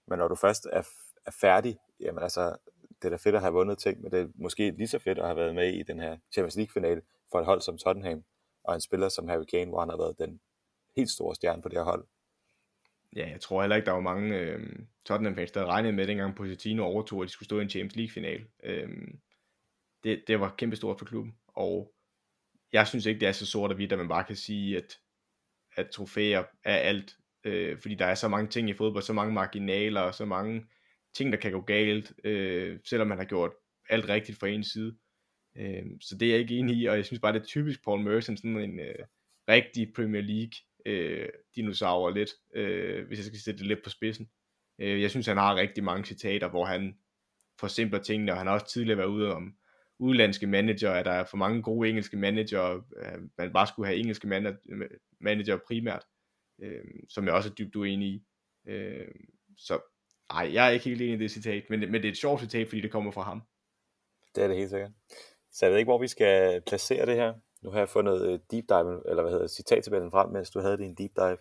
men 0.08 0.18
når 0.18 0.28
du 0.28 0.34
først 0.34 0.66
er, 0.72 0.82
er 1.26 1.30
færdig, 1.40 1.78
jamen 2.00 2.22
altså, 2.22 2.56
det 3.02 3.04
er 3.04 3.10
da 3.10 3.16
fedt 3.16 3.34
at 3.34 3.40
have 3.40 3.52
vundet 3.52 3.78
ting, 3.78 4.00
men 4.00 4.12
det 4.12 4.20
er 4.20 4.28
måske 4.34 4.70
lige 4.70 4.88
så 4.88 4.98
fedt 4.98 5.18
at 5.18 5.24
have 5.24 5.36
været 5.36 5.54
med 5.54 5.72
i 5.72 5.82
den 5.82 6.00
her 6.00 6.18
Champions 6.32 6.56
League-finale 6.56 7.02
for 7.30 7.40
et 7.40 7.46
hold 7.46 7.60
som 7.60 7.78
Tottenham, 7.78 8.24
og 8.64 8.74
en 8.74 8.80
spiller 8.80 9.08
som 9.08 9.28
Harry 9.28 9.44
Kane, 9.44 9.70
hvor 9.70 9.80
han 9.80 9.88
har 9.88 9.96
været 9.96 10.18
den 10.18 10.40
helt 10.96 11.10
store 11.10 11.34
stjerne 11.34 11.62
på 11.62 11.68
det 11.68 11.78
her 11.78 11.84
hold. 11.84 12.06
Ja, 13.16 13.30
jeg 13.30 13.40
tror 13.40 13.62
heller 13.62 13.76
ikke, 13.76 13.86
der 13.86 13.92
var 13.92 14.00
mange 14.00 14.38
øh, 14.38 14.78
Tottenham-fans, 15.04 15.50
der 15.50 15.66
regnede 15.66 15.92
med, 15.92 16.06
dengang 16.06 16.36
Pochettino 16.36 16.84
overtog, 16.84 17.22
at 17.22 17.26
de 17.26 17.32
skulle 17.32 17.46
stå 17.46 17.58
i 17.58 17.62
en 17.62 17.70
Champions 17.70 17.96
League-final. 17.96 18.46
Øh, 18.62 18.88
det, 20.04 20.24
det 20.26 20.40
var 20.40 20.54
kæmpestort 20.58 20.98
for 20.98 21.06
klubben, 21.06 21.34
og 21.48 21.92
jeg 22.72 22.88
synes 22.88 23.06
ikke, 23.06 23.20
det 23.20 23.28
er 23.28 23.32
så 23.32 23.46
sort 23.46 23.70
og 23.70 23.76
hvidt, 23.76 23.92
at 23.92 23.98
man 23.98 24.08
bare 24.08 24.24
kan 24.24 24.36
sige, 24.36 24.76
at, 24.76 24.98
at 25.76 25.90
trofæer 25.90 26.44
er 26.64 26.76
alt, 26.76 27.16
øh, 27.44 27.78
fordi 27.78 27.94
der 27.94 28.06
er 28.06 28.14
så 28.14 28.28
mange 28.28 28.48
ting 28.48 28.70
i 28.70 28.74
fodbold, 28.74 29.02
så 29.02 29.12
mange 29.12 29.34
marginaler, 29.34 30.00
og 30.00 30.14
så 30.14 30.24
mange 30.24 30.66
ting, 31.14 31.32
der 31.32 31.38
kan 31.38 31.52
gå 31.52 31.60
galt, 31.60 32.12
øh, 32.24 32.78
selvom 32.84 33.08
man 33.08 33.18
har 33.18 33.24
gjort 33.24 33.52
alt 33.88 34.08
rigtigt 34.08 34.38
fra 34.38 34.48
en 34.48 34.64
side. 34.64 34.96
Øh, 35.56 35.84
så 36.00 36.16
det 36.18 36.28
er 36.28 36.32
jeg 36.32 36.40
ikke 36.40 36.58
enig 36.58 36.76
i, 36.76 36.86
og 36.86 36.96
jeg 36.96 37.04
synes 37.04 37.20
bare, 37.20 37.32
det 37.32 37.40
er 37.40 37.44
typisk 37.44 37.84
Paul 37.84 38.00
Merson, 38.00 38.36
sådan 38.36 38.56
en 38.56 38.80
øh, 38.80 39.06
rigtig 39.48 39.92
Premier 39.92 40.22
League 40.22 40.52
øh, 40.86 41.28
dinosaurer 41.56 42.10
lidt, 42.14 42.30
øh, 42.54 43.06
hvis 43.06 43.18
jeg 43.18 43.24
skal 43.26 43.38
sætte 43.38 43.58
det 43.58 43.66
lidt 43.66 43.84
på 43.84 43.90
spidsen. 43.90 44.30
Øh, 44.78 45.02
jeg 45.02 45.10
synes, 45.10 45.26
han 45.26 45.36
har 45.36 45.56
rigtig 45.56 45.84
mange 45.84 46.04
citater, 46.04 46.48
hvor 46.48 46.64
han 46.64 46.98
forsimpler 47.60 47.98
tingene, 48.02 48.32
og 48.32 48.38
han 48.38 48.46
har 48.46 48.54
også 48.54 48.66
tidligere 48.72 48.98
været 48.98 49.08
ude 49.08 49.34
om 49.34 49.54
udlandske 49.98 50.46
manager, 50.46 50.90
at 50.90 51.04
der 51.04 51.10
er 51.10 51.24
for 51.24 51.36
mange 51.36 51.62
gode 51.62 51.88
engelske 51.88 52.16
manager, 52.16 52.74
øh, 52.96 53.18
man 53.38 53.52
bare 53.52 53.66
skulle 53.66 53.86
have 53.86 53.98
engelske 53.98 54.26
man- 54.28 54.58
manager 55.20 55.58
primært, 55.66 56.04
øh, 56.62 56.84
som 57.08 57.24
jeg 57.24 57.34
også 57.34 57.48
er 57.48 57.54
dybt 57.54 57.76
uenig 57.76 58.08
i. 58.08 58.22
Øh, 58.68 59.08
så 59.56 59.80
nej, 60.32 60.50
jeg 60.52 60.66
er 60.66 60.70
ikke 60.70 60.84
helt 60.84 61.02
enig 61.02 61.14
i 61.14 61.18
det 61.18 61.30
citat, 61.30 61.64
men, 61.70 61.80
men 61.80 61.94
det 61.94 62.04
er 62.04 62.12
et 62.12 62.18
sjovt 62.18 62.40
citat, 62.40 62.68
fordi 62.68 62.80
det 62.80 62.90
kommer 62.90 63.10
fra 63.10 63.22
ham. 63.22 63.42
Det 64.34 64.44
er 64.44 64.48
det 64.48 64.56
helt 64.56 64.70
sikkert. 64.70 64.90
Så 65.52 65.66
jeg 65.66 65.70
ved 65.70 65.78
ikke, 65.78 65.88
hvor 65.88 66.00
vi 66.00 66.08
skal 66.08 66.62
placere 66.66 67.06
det 67.06 67.14
her. 67.14 67.34
Nu 67.64 67.70
har 67.70 67.78
jeg 67.78 67.88
fundet 67.88 68.22
øh, 68.22 68.38
deep 68.50 68.64
dive, 68.68 69.02
eller 69.08 69.22
hvad 69.22 69.32
hedder 69.32 69.46
citattabellen 69.46 70.10
frem, 70.10 70.30
mens 70.30 70.50
du 70.50 70.60
havde 70.60 70.78
din 70.78 70.94
deep 70.94 71.10
dive. 71.16 71.38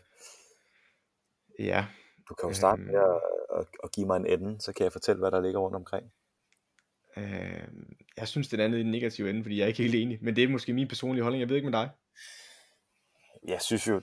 Ja. 1.60 1.86
Du 2.30 2.34
kan 2.34 2.50
jo 2.50 2.56
starte 2.56 2.82
med 2.82 2.96
at, 2.96 3.22
at, 3.60 3.66
at 3.84 3.92
give 3.92 4.08
mig 4.08 4.18
en 4.18 4.26
ende, 4.26 4.62
så 4.62 4.74
kan 4.74 4.84
jeg 4.84 4.92
fortælle, 4.92 5.20
hvad 5.20 5.32
der 5.32 5.42
ligger 5.42 5.60
rundt 5.60 5.76
omkring. 5.76 6.12
Øh, 7.18 7.68
jeg 8.18 8.28
synes, 8.28 8.48
det 8.48 8.60
er 8.60 8.66
andet 8.66 8.78
i 8.80 8.82
den 8.82 8.92
negative 8.92 9.30
ende, 9.30 9.44
fordi 9.44 9.58
jeg 9.58 9.64
er 9.64 9.68
ikke 9.68 9.84
helt 9.84 9.96
enig. 9.96 10.20
Men 10.22 10.36
det 10.36 10.44
er 10.44 10.48
måske 10.48 10.74
min 10.74 10.88
personlige 10.88 11.24
holdning. 11.24 11.40
Jeg 11.40 11.50
ved 11.50 11.56
ikke 11.56 11.70
med 11.70 11.80
dig. 11.80 11.90
Jeg 13.48 13.62
synes 13.62 13.88
jo, 13.88 14.02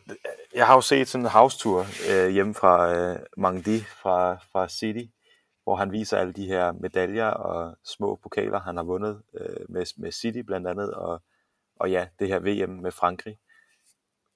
jeg 0.55 0.67
har 0.67 0.75
jo 0.75 0.81
set 0.81 1.09
sådan 1.09 1.25
en 1.25 1.31
house 1.31 1.59
tour 1.59 1.87
øh, 2.11 2.31
hjemme 2.31 2.55
fra 2.55 2.95
øh, 2.95 3.19
Mangdi 3.37 3.81
fra, 3.81 4.35
fra 4.35 4.69
City, 4.69 5.05
hvor 5.65 5.77
han 5.77 5.93
viser 5.93 6.19
alle 6.19 6.33
de 6.33 6.47
her 6.47 6.73
medaljer 6.73 7.27
og 7.27 7.77
små 7.85 8.17
pokaler, 8.17 8.61
han 8.61 8.77
har 8.77 8.85
vundet 8.85 9.23
øh, 9.35 9.67
med, 9.69 10.01
med 10.01 10.13
City 10.13 10.39
blandt 10.39 10.67
andet, 10.67 10.95
og, 10.95 11.23
og 11.81 11.91
ja, 11.91 12.09
det 12.19 12.29
her 12.29 12.39
VM 12.39 12.71
med 12.71 12.91
Frankrig, 12.91 13.39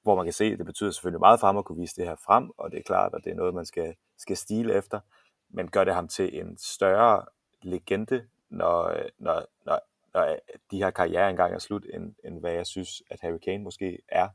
hvor 0.02 0.16
man 0.16 0.26
kan 0.26 0.32
se, 0.32 0.44
at 0.44 0.58
det 0.58 0.66
betyder 0.66 0.90
selvfølgelig 0.90 1.20
meget 1.20 1.40
for 1.40 1.46
ham 1.46 1.56
at 1.56 1.64
kunne 1.64 1.80
vise 1.80 1.96
det 1.96 2.04
her 2.04 2.16
frem, 2.16 2.50
og 2.56 2.70
det 2.70 2.78
er 2.78 2.82
klart, 2.82 3.14
at 3.14 3.24
det 3.24 3.30
er 3.30 3.36
noget, 3.36 3.54
man 3.54 3.66
skal, 3.66 3.94
skal 4.18 4.36
stile 4.36 4.74
efter, 4.74 5.00
men 5.48 5.70
gør 5.70 5.84
det 5.84 5.94
ham 5.94 6.08
til 6.08 6.40
en 6.40 6.58
større 6.58 7.24
legende, 7.62 8.26
når, 8.50 8.96
når, 9.18 9.46
når, 9.66 9.80
når 10.14 10.36
de 10.70 10.78
her 10.78 10.90
karriere 10.90 11.30
engang 11.30 11.54
er 11.54 11.58
slut, 11.58 11.86
end, 11.94 12.14
end 12.24 12.40
hvad 12.40 12.52
jeg 12.52 12.66
synes, 12.66 13.02
at 13.10 13.20
Harry 13.20 13.38
Kane 13.38 13.64
måske 13.64 13.98
er, 14.08 14.28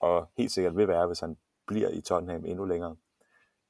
og 0.00 0.30
helt 0.36 0.52
sikkert 0.52 0.76
vil 0.76 0.88
være, 0.88 1.06
hvis 1.06 1.20
han 1.20 1.36
bliver 1.66 1.88
i 1.88 2.00
Tottenham 2.00 2.44
endnu 2.44 2.64
længere 2.64 2.96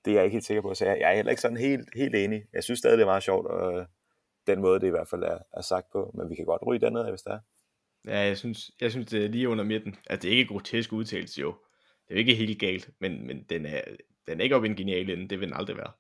det 0.06 0.10
er 0.10 0.16
jeg 0.16 0.24
ikke 0.24 0.34
helt 0.34 0.44
sikker 0.44 0.62
på, 0.62 0.74
så 0.74 0.84
jeg, 0.84 1.00
jeg 1.00 1.10
er 1.10 1.14
heller 1.14 1.30
ikke 1.30 1.42
sådan 1.42 1.56
helt, 1.56 1.88
helt 1.94 2.14
enig. 2.14 2.44
Jeg 2.52 2.64
synes 2.64 2.78
stadig, 2.78 2.98
det 2.98 3.02
er 3.02 3.06
meget 3.06 3.22
sjovt, 3.22 3.46
og 3.46 3.78
øh, 3.78 3.86
den 4.46 4.60
måde, 4.60 4.80
det 4.80 4.86
i 4.86 4.90
hvert 4.90 5.08
fald 5.08 5.22
er, 5.22 5.38
er 5.52 5.60
sagt 5.60 5.90
på, 5.92 6.10
men 6.14 6.30
vi 6.30 6.34
kan 6.34 6.44
godt 6.44 6.62
ryge 6.66 6.80
dernede, 6.80 7.10
hvis 7.10 7.22
det 7.22 7.32
er. 7.32 7.38
Ja, 8.04 8.18
jeg 8.18 8.38
synes, 8.38 8.70
jeg 8.80 8.90
synes 8.90 9.06
det 9.06 9.24
er 9.24 9.28
lige 9.28 9.48
under 9.48 9.64
midten. 9.64 9.96
Altså, 10.06 10.22
det 10.22 10.34
er 10.34 10.38
ikke 10.38 10.52
grotesk 10.52 10.92
udtalelse, 10.92 11.40
jo. 11.40 11.54
Det 12.08 12.10
er 12.10 12.14
jo 12.14 12.18
ikke 12.18 12.34
helt 12.34 12.60
galt, 12.60 12.90
men, 12.98 13.26
men 13.26 13.42
den, 13.42 13.66
er, 13.66 13.80
den 14.26 14.40
er 14.40 14.44
ikke 14.44 14.56
op 14.56 14.64
i 14.64 14.68
en 14.68 14.76
genial 14.76 15.10
ende. 15.10 15.28
Det 15.28 15.40
vil 15.40 15.48
den 15.48 15.56
aldrig 15.56 15.76
være. 15.76 15.92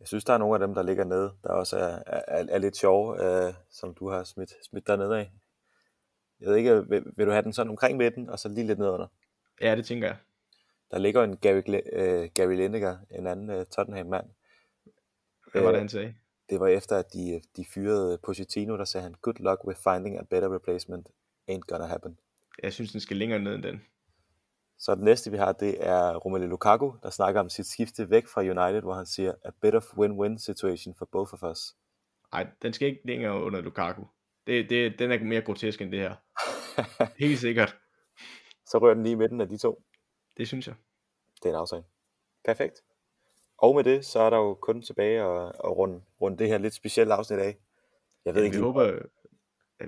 Jeg 0.00 0.08
synes, 0.08 0.24
der 0.24 0.32
er 0.32 0.38
nogle 0.38 0.54
af 0.54 0.66
dem, 0.66 0.74
der 0.74 0.82
ligger 0.82 1.04
nede, 1.04 1.32
der 1.42 1.48
også 1.48 1.76
er, 1.76 2.02
er, 2.06 2.46
er 2.48 2.58
lidt 2.58 2.76
sjove, 2.76 3.24
øh, 3.24 3.54
som 3.70 3.94
du 3.94 4.08
har 4.08 4.24
smidt, 4.24 4.52
smidt 4.64 4.86
dernede 4.86 5.18
af. 5.18 5.30
Jeg 6.40 6.48
ved 6.48 6.56
ikke, 6.56 6.88
vil, 6.88 7.04
vil 7.16 7.26
du 7.26 7.30
have 7.30 7.42
den 7.42 7.52
sådan 7.52 7.70
omkring 7.70 7.96
midten, 7.96 8.30
og 8.30 8.38
så 8.38 8.48
lige 8.48 8.66
lidt 8.66 8.78
nedunder? 8.78 9.06
Ja, 9.60 9.76
det 9.76 9.86
tænker 9.86 10.06
jeg. 10.06 10.16
Der 10.90 10.98
ligger 10.98 11.22
en 11.24 11.36
Gary, 11.36 11.62
uh, 11.68 12.28
Gary 12.34 12.56
Lineker, 12.56 12.96
en 13.10 13.26
anden 13.26 13.50
uh, 13.50 13.66
Tottenham-mand. 13.66 14.26
Hvad 15.52 15.62
var 15.62 15.70
det, 15.70 15.80
han 15.80 15.88
sagde? 15.88 16.14
Det 16.50 16.60
var 16.60 16.66
efter, 16.66 16.96
at 16.96 17.12
de, 17.12 17.40
de 17.56 17.64
fyrede 17.64 18.18
Pochettino, 18.18 18.78
der 18.78 18.84
sagde 18.84 19.02
han, 19.02 19.14
good 19.22 19.34
luck 19.40 19.64
with 19.64 19.80
finding 19.80 20.18
a 20.18 20.22
better 20.22 20.54
replacement. 20.54 21.08
Ain't 21.50 21.66
gonna 21.68 21.86
happen. 21.86 22.18
Jeg 22.62 22.72
synes, 22.72 22.92
den 22.92 23.00
skal 23.00 23.16
længere 23.16 23.38
ned 23.38 23.54
end 23.54 23.62
den. 23.62 23.80
Så 24.78 24.94
det 24.94 25.04
næste, 25.04 25.30
vi 25.30 25.36
har, 25.36 25.52
det 25.52 25.86
er 25.86 26.16
Romelu 26.16 26.46
Lukaku, 26.46 26.92
der 27.02 27.10
snakker 27.10 27.40
om 27.40 27.48
sit 27.48 27.66
skifte 27.66 28.10
væk 28.10 28.26
fra 28.26 28.40
United, 28.40 28.82
hvor 28.82 28.94
han 28.94 29.06
siger, 29.06 29.34
a 29.44 29.50
bit 29.62 29.74
of 29.74 29.84
win-win 29.84 30.38
situation 30.38 30.94
for 30.94 31.08
both 31.12 31.34
of 31.34 31.42
us. 31.42 31.58
Nej, 32.32 32.46
den 32.62 32.72
skal 32.72 32.88
ikke 32.88 33.00
længere 33.04 33.42
under 33.42 33.60
Lukaku. 33.60 34.04
Det, 34.46 34.70
det, 34.70 34.98
den 34.98 35.12
er 35.12 35.24
mere 35.24 35.42
grotesk 35.42 35.80
end 35.80 35.92
det 35.92 36.00
her. 36.00 36.14
Helt 37.24 37.38
sikkert. 37.38 37.76
Så 38.66 38.78
rører 38.78 38.94
den 38.94 39.02
lige 39.02 39.12
i 39.12 39.16
midten 39.16 39.40
af 39.40 39.48
de 39.48 39.56
to. 39.56 39.82
Det 40.36 40.48
synes 40.48 40.66
jeg. 40.66 40.74
Det 41.42 41.44
er 41.44 41.48
en 41.48 41.60
aftale. 41.60 41.84
Perfekt. 42.44 42.82
Og 43.58 43.74
med 43.74 43.84
det, 43.84 44.04
så 44.04 44.20
er 44.20 44.30
der 44.30 44.36
jo 44.36 44.54
kun 44.54 44.82
tilbage 44.82 45.20
at, 45.20 45.52
at 45.64 45.76
runde, 45.76 46.02
runde 46.20 46.38
det 46.38 46.48
her 46.48 46.58
lidt 46.58 46.74
specielle 46.74 47.14
afsnit 47.14 47.38
af. 47.38 47.56
Jeg 48.24 48.34
ved 48.34 48.42
ja, 48.42 48.46
ikke 48.46 48.56
vi, 48.56 48.62
håber, 48.62 48.98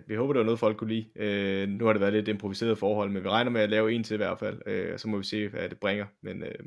vi 0.07 0.15
håber, 0.15 0.33
det 0.33 0.39
var 0.39 0.45
noget, 0.45 0.59
folk 0.59 0.77
kunne 0.77 0.93
lide. 0.93 1.11
Øh, 1.17 1.69
nu 1.69 1.85
har 1.85 1.93
det 1.93 2.01
været 2.01 2.13
lidt 2.13 2.29
improviseret 2.29 2.79
forhold, 2.79 3.11
men 3.11 3.25
vi 3.25 3.29
regner 3.29 3.51
med 3.51 3.61
at 3.61 3.71
lave 3.71 3.93
en 3.93 4.05
til 4.05 4.15
i 4.15 4.17
hvert 4.17 4.39
fald. 4.39 4.63
Øh, 4.67 4.99
så 4.99 5.09
må 5.09 5.19
vi 5.19 5.25
se, 5.25 5.49
hvad 5.49 5.69
det 5.69 5.81
bringer. 5.81 6.07
Men 6.21 6.43
øh, 6.43 6.65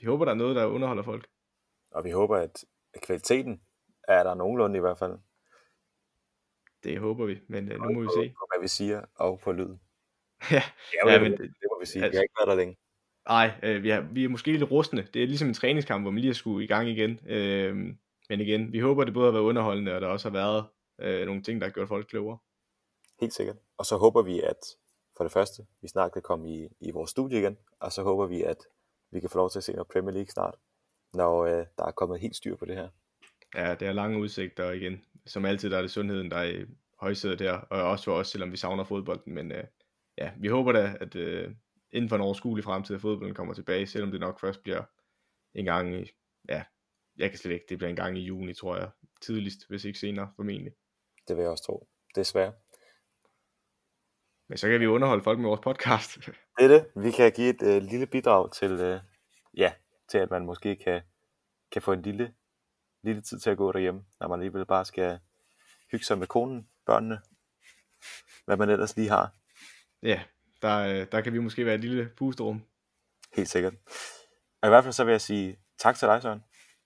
vi 0.00 0.06
håber, 0.06 0.24
der 0.24 0.32
er 0.32 0.36
noget, 0.36 0.56
der 0.56 0.66
underholder 0.66 1.02
folk. 1.02 1.28
Og 1.90 2.04
vi 2.04 2.10
håber, 2.10 2.36
at 2.36 2.64
kvaliteten 3.02 3.60
er 4.08 4.22
der 4.22 4.34
nogenlunde 4.34 4.76
i 4.76 4.80
hvert 4.80 4.98
fald. 4.98 5.18
Det 6.84 6.98
håber 6.98 7.26
vi, 7.26 7.40
men 7.48 7.72
øh, 7.72 7.80
nu 7.80 7.92
må 7.92 8.00
vi 8.00 8.08
se. 8.08 8.34
På, 8.38 8.46
hvad 8.52 8.60
vi 8.60 8.68
siger, 8.68 9.04
og 9.14 9.40
på 9.40 9.52
lyden. 9.52 9.80
ja, 10.50 10.62
ja, 11.06 11.20
men, 11.20 11.32
det, 11.32 11.38
det 11.40 11.66
må 11.70 11.80
vi 11.80 11.86
sige. 11.86 12.04
Altså, 12.04 12.10
vi 12.10 12.16
har 12.16 12.22
ikke 12.22 12.34
været 12.38 12.48
der 12.48 12.54
længe. 12.54 12.76
Nej, 13.28 13.50
øh, 13.62 13.82
vi, 13.82 13.90
er, 13.90 14.00
vi 14.00 14.24
er 14.24 14.28
måske 14.28 14.52
lidt 14.52 14.70
rustne. 14.70 15.08
Det 15.14 15.22
er 15.22 15.26
ligesom 15.26 15.48
en 15.48 15.54
træningskamp, 15.54 16.04
hvor 16.04 16.10
man 16.10 16.20
lige 16.20 16.28
har 16.28 16.34
skulle 16.34 16.64
i 16.64 16.66
gang 16.68 16.88
igen. 16.88 17.18
Øh, 17.26 17.76
men 18.28 18.40
igen, 18.40 18.72
vi 18.72 18.78
håber, 18.78 19.04
det 19.04 19.14
både 19.14 19.26
har 19.26 19.32
været 19.32 19.42
underholdende, 19.42 19.94
og 19.94 20.00
der 20.00 20.06
også 20.06 20.30
har 20.30 20.32
været 20.32 20.64
øh, 21.00 21.26
nogle 21.26 21.42
ting, 21.42 21.60
der 21.60 21.66
har 21.66 21.72
gjort 21.72 21.88
folk 21.88 22.06
klogere. 22.06 22.38
Helt 23.20 23.34
sikkert. 23.34 23.56
Og 23.78 23.86
så 23.86 23.96
håber 23.96 24.22
vi, 24.22 24.40
at 24.40 24.56
for 25.16 25.24
det 25.24 25.32
første, 25.32 25.66
vi 25.82 25.88
snart 25.88 26.12
kan 26.12 26.22
komme 26.22 26.50
i, 26.50 26.68
i 26.80 26.90
vores 26.90 27.10
studie 27.10 27.38
igen, 27.38 27.58
og 27.80 27.92
så 27.92 28.02
håber 28.02 28.26
vi, 28.26 28.42
at 28.42 28.56
vi 29.10 29.20
kan 29.20 29.30
få 29.30 29.38
lov 29.38 29.50
til 29.50 29.58
at 29.58 29.64
se 29.64 29.72
noget 29.72 29.88
Premier 29.88 30.12
League 30.12 30.30
snart, 30.30 30.54
når 31.14 31.44
øh, 31.44 31.66
der 31.78 31.84
er 31.86 31.90
kommet 31.90 32.20
helt 32.20 32.36
styr 32.36 32.56
på 32.56 32.64
det 32.64 32.76
her. 32.76 32.88
Ja, 33.54 33.74
det 33.74 33.88
er 33.88 33.92
lange 33.92 34.18
udsigter 34.18 34.70
igen. 34.70 35.04
Som 35.26 35.44
altid, 35.44 35.70
der 35.70 35.76
er 35.76 35.82
det 35.82 35.90
sundheden, 35.90 36.30
der 36.30 36.36
er 36.36 36.44
i 36.44 36.64
højsædet 37.00 37.40
her, 37.40 37.52
og 37.52 37.82
også 37.82 38.04
for 38.04 38.12
os, 38.12 38.28
selvom 38.28 38.52
vi 38.52 38.56
savner 38.56 38.84
fodbolden. 38.84 39.34
Men 39.34 39.52
øh, 39.52 39.64
ja, 40.18 40.30
vi 40.38 40.48
håber 40.48 40.72
da, 40.72 40.96
at 41.00 41.16
øh, 41.16 41.50
inden 41.92 42.08
for 42.08 42.16
en 42.16 42.22
overskuelig 42.22 42.64
fremtid, 42.64 42.94
at 42.94 43.00
fodbolden 43.00 43.34
kommer 43.34 43.54
tilbage, 43.54 43.86
selvom 43.86 44.10
det 44.10 44.20
nok 44.20 44.40
først 44.40 44.62
bliver 44.62 44.82
en 45.54 45.64
gang 45.64 45.94
i, 45.94 46.10
ja, 46.48 46.64
jeg 47.16 47.30
kan 47.30 47.38
slet 47.38 47.52
ikke, 47.52 47.66
det 47.68 47.78
bliver 47.78 47.90
en 47.90 47.96
gang 47.96 48.18
i 48.18 48.20
juni, 48.20 48.54
tror 48.54 48.76
jeg, 48.76 48.90
tidligst, 49.20 49.68
hvis 49.68 49.84
ikke 49.84 49.98
senere, 49.98 50.32
formentlig. 50.36 50.72
Det 51.28 51.36
vil 51.36 51.42
jeg 51.42 51.50
også 51.50 51.64
tro, 51.64 51.88
desværre. 52.14 52.52
Men 54.48 54.58
så 54.58 54.68
kan 54.68 54.80
vi 54.80 54.86
underholde 54.86 55.24
folk 55.24 55.38
med 55.38 55.48
vores 55.48 55.60
podcast. 55.60 56.16
Det 56.58 56.64
er 56.64 56.68
det. 56.68 56.86
Vi 56.96 57.10
kan 57.10 57.32
give 57.32 57.48
et 57.48 57.62
øh, 57.62 57.82
lille 57.82 58.06
bidrag 58.06 58.52
til, 58.52 58.72
øh, 58.72 59.00
ja, 59.56 59.72
til 60.08 60.18
at 60.18 60.30
man 60.30 60.44
måske 60.46 60.76
kan, 60.76 61.02
kan 61.72 61.82
få 61.82 61.92
en 61.92 62.02
lille, 62.02 62.34
lille 63.02 63.22
tid 63.22 63.38
til 63.38 63.50
at 63.50 63.56
gå 63.56 63.72
derhjemme, 63.72 64.04
når 64.20 64.28
man 64.28 64.40
alligevel 64.40 64.66
bare 64.66 64.84
skal 64.84 65.18
hygge 65.90 66.06
sig 66.06 66.18
med 66.18 66.26
konen, 66.26 66.68
børnene, 66.86 67.20
hvad 68.44 68.56
man 68.56 68.70
ellers 68.70 68.96
lige 68.96 69.08
har. 69.08 69.34
Ja, 70.02 70.22
der, 70.62 70.78
øh, 70.78 71.06
der 71.12 71.20
kan 71.20 71.32
vi 71.32 71.38
måske 71.38 71.66
være 71.66 71.74
et 71.74 71.80
lille 71.80 72.10
pusterum. 72.16 72.62
Helt 73.36 73.48
sikkert. 73.48 73.74
Og 74.60 74.68
i 74.68 74.70
hvert 74.70 74.84
fald 74.84 74.92
så 74.92 75.04
vil 75.04 75.12
jeg 75.12 75.20
sige 75.20 75.58
tak 75.78 75.96
til 75.96 76.08
dig, 76.08 76.22
Søren. 76.22 76.44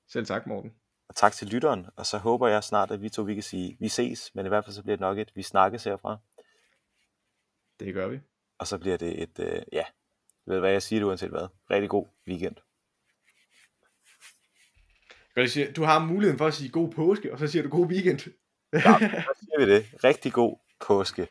Selv 0.08 0.26
tak, 0.26 0.46
Morten. 0.46 0.72
Og 1.08 1.16
tak 1.16 1.32
til 1.32 1.48
lytteren, 1.48 1.86
og 1.96 2.06
så 2.06 2.18
håber 2.18 2.48
jeg 2.48 2.64
snart, 2.64 2.90
at 2.90 3.02
vi 3.02 3.08
to 3.08 3.22
vi 3.22 3.34
kan 3.34 3.42
sige, 3.42 3.76
vi 3.80 3.88
ses, 3.88 4.34
men 4.34 4.46
i 4.46 4.48
hvert 4.48 4.64
fald 4.64 4.74
så 4.74 4.82
bliver 4.82 4.96
det 4.96 5.00
nok 5.00 5.18
et, 5.18 5.32
vi 5.34 5.42
snakkes 5.42 5.84
herfra. 5.84 6.18
Det 7.80 7.94
gør 7.94 8.08
vi. 8.08 8.20
Og 8.58 8.66
så 8.66 8.78
bliver 8.78 8.96
det 8.96 9.22
et, 9.22 9.38
øh, 9.38 9.62
ja, 9.72 9.84
ved 10.46 10.60
hvad 10.60 10.70
jeg 10.70 10.82
siger 10.82 11.00
det 11.00 11.06
uanset 11.06 11.30
hvad. 11.30 11.48
Rigtig 11.70 11.90
god 11.90 12.06
weekend. 12.28 12.56
Du 15.76 15.84
har 15.84 15.98
muligheden 15.98 16.38
for 16.38 16.46
at 16.46 16.54
sige 16.54 16.70
god 16.70 16.92
påske, 16.92 17.32
og 17.32 17.38
så 17.38 17.46
siger 17.46 17.62
du 17.62 17.68
god 17.68 17.86
weekend. 17.86 18.18
ja, 18.72 18.80
så 18.80 19.36
siger 19.40 19.66
vi 19.66 19.72
det. 19.74 20.04
Rigtig 20.04 20.32
god 20.32 20.58
påske. 20.80 21.28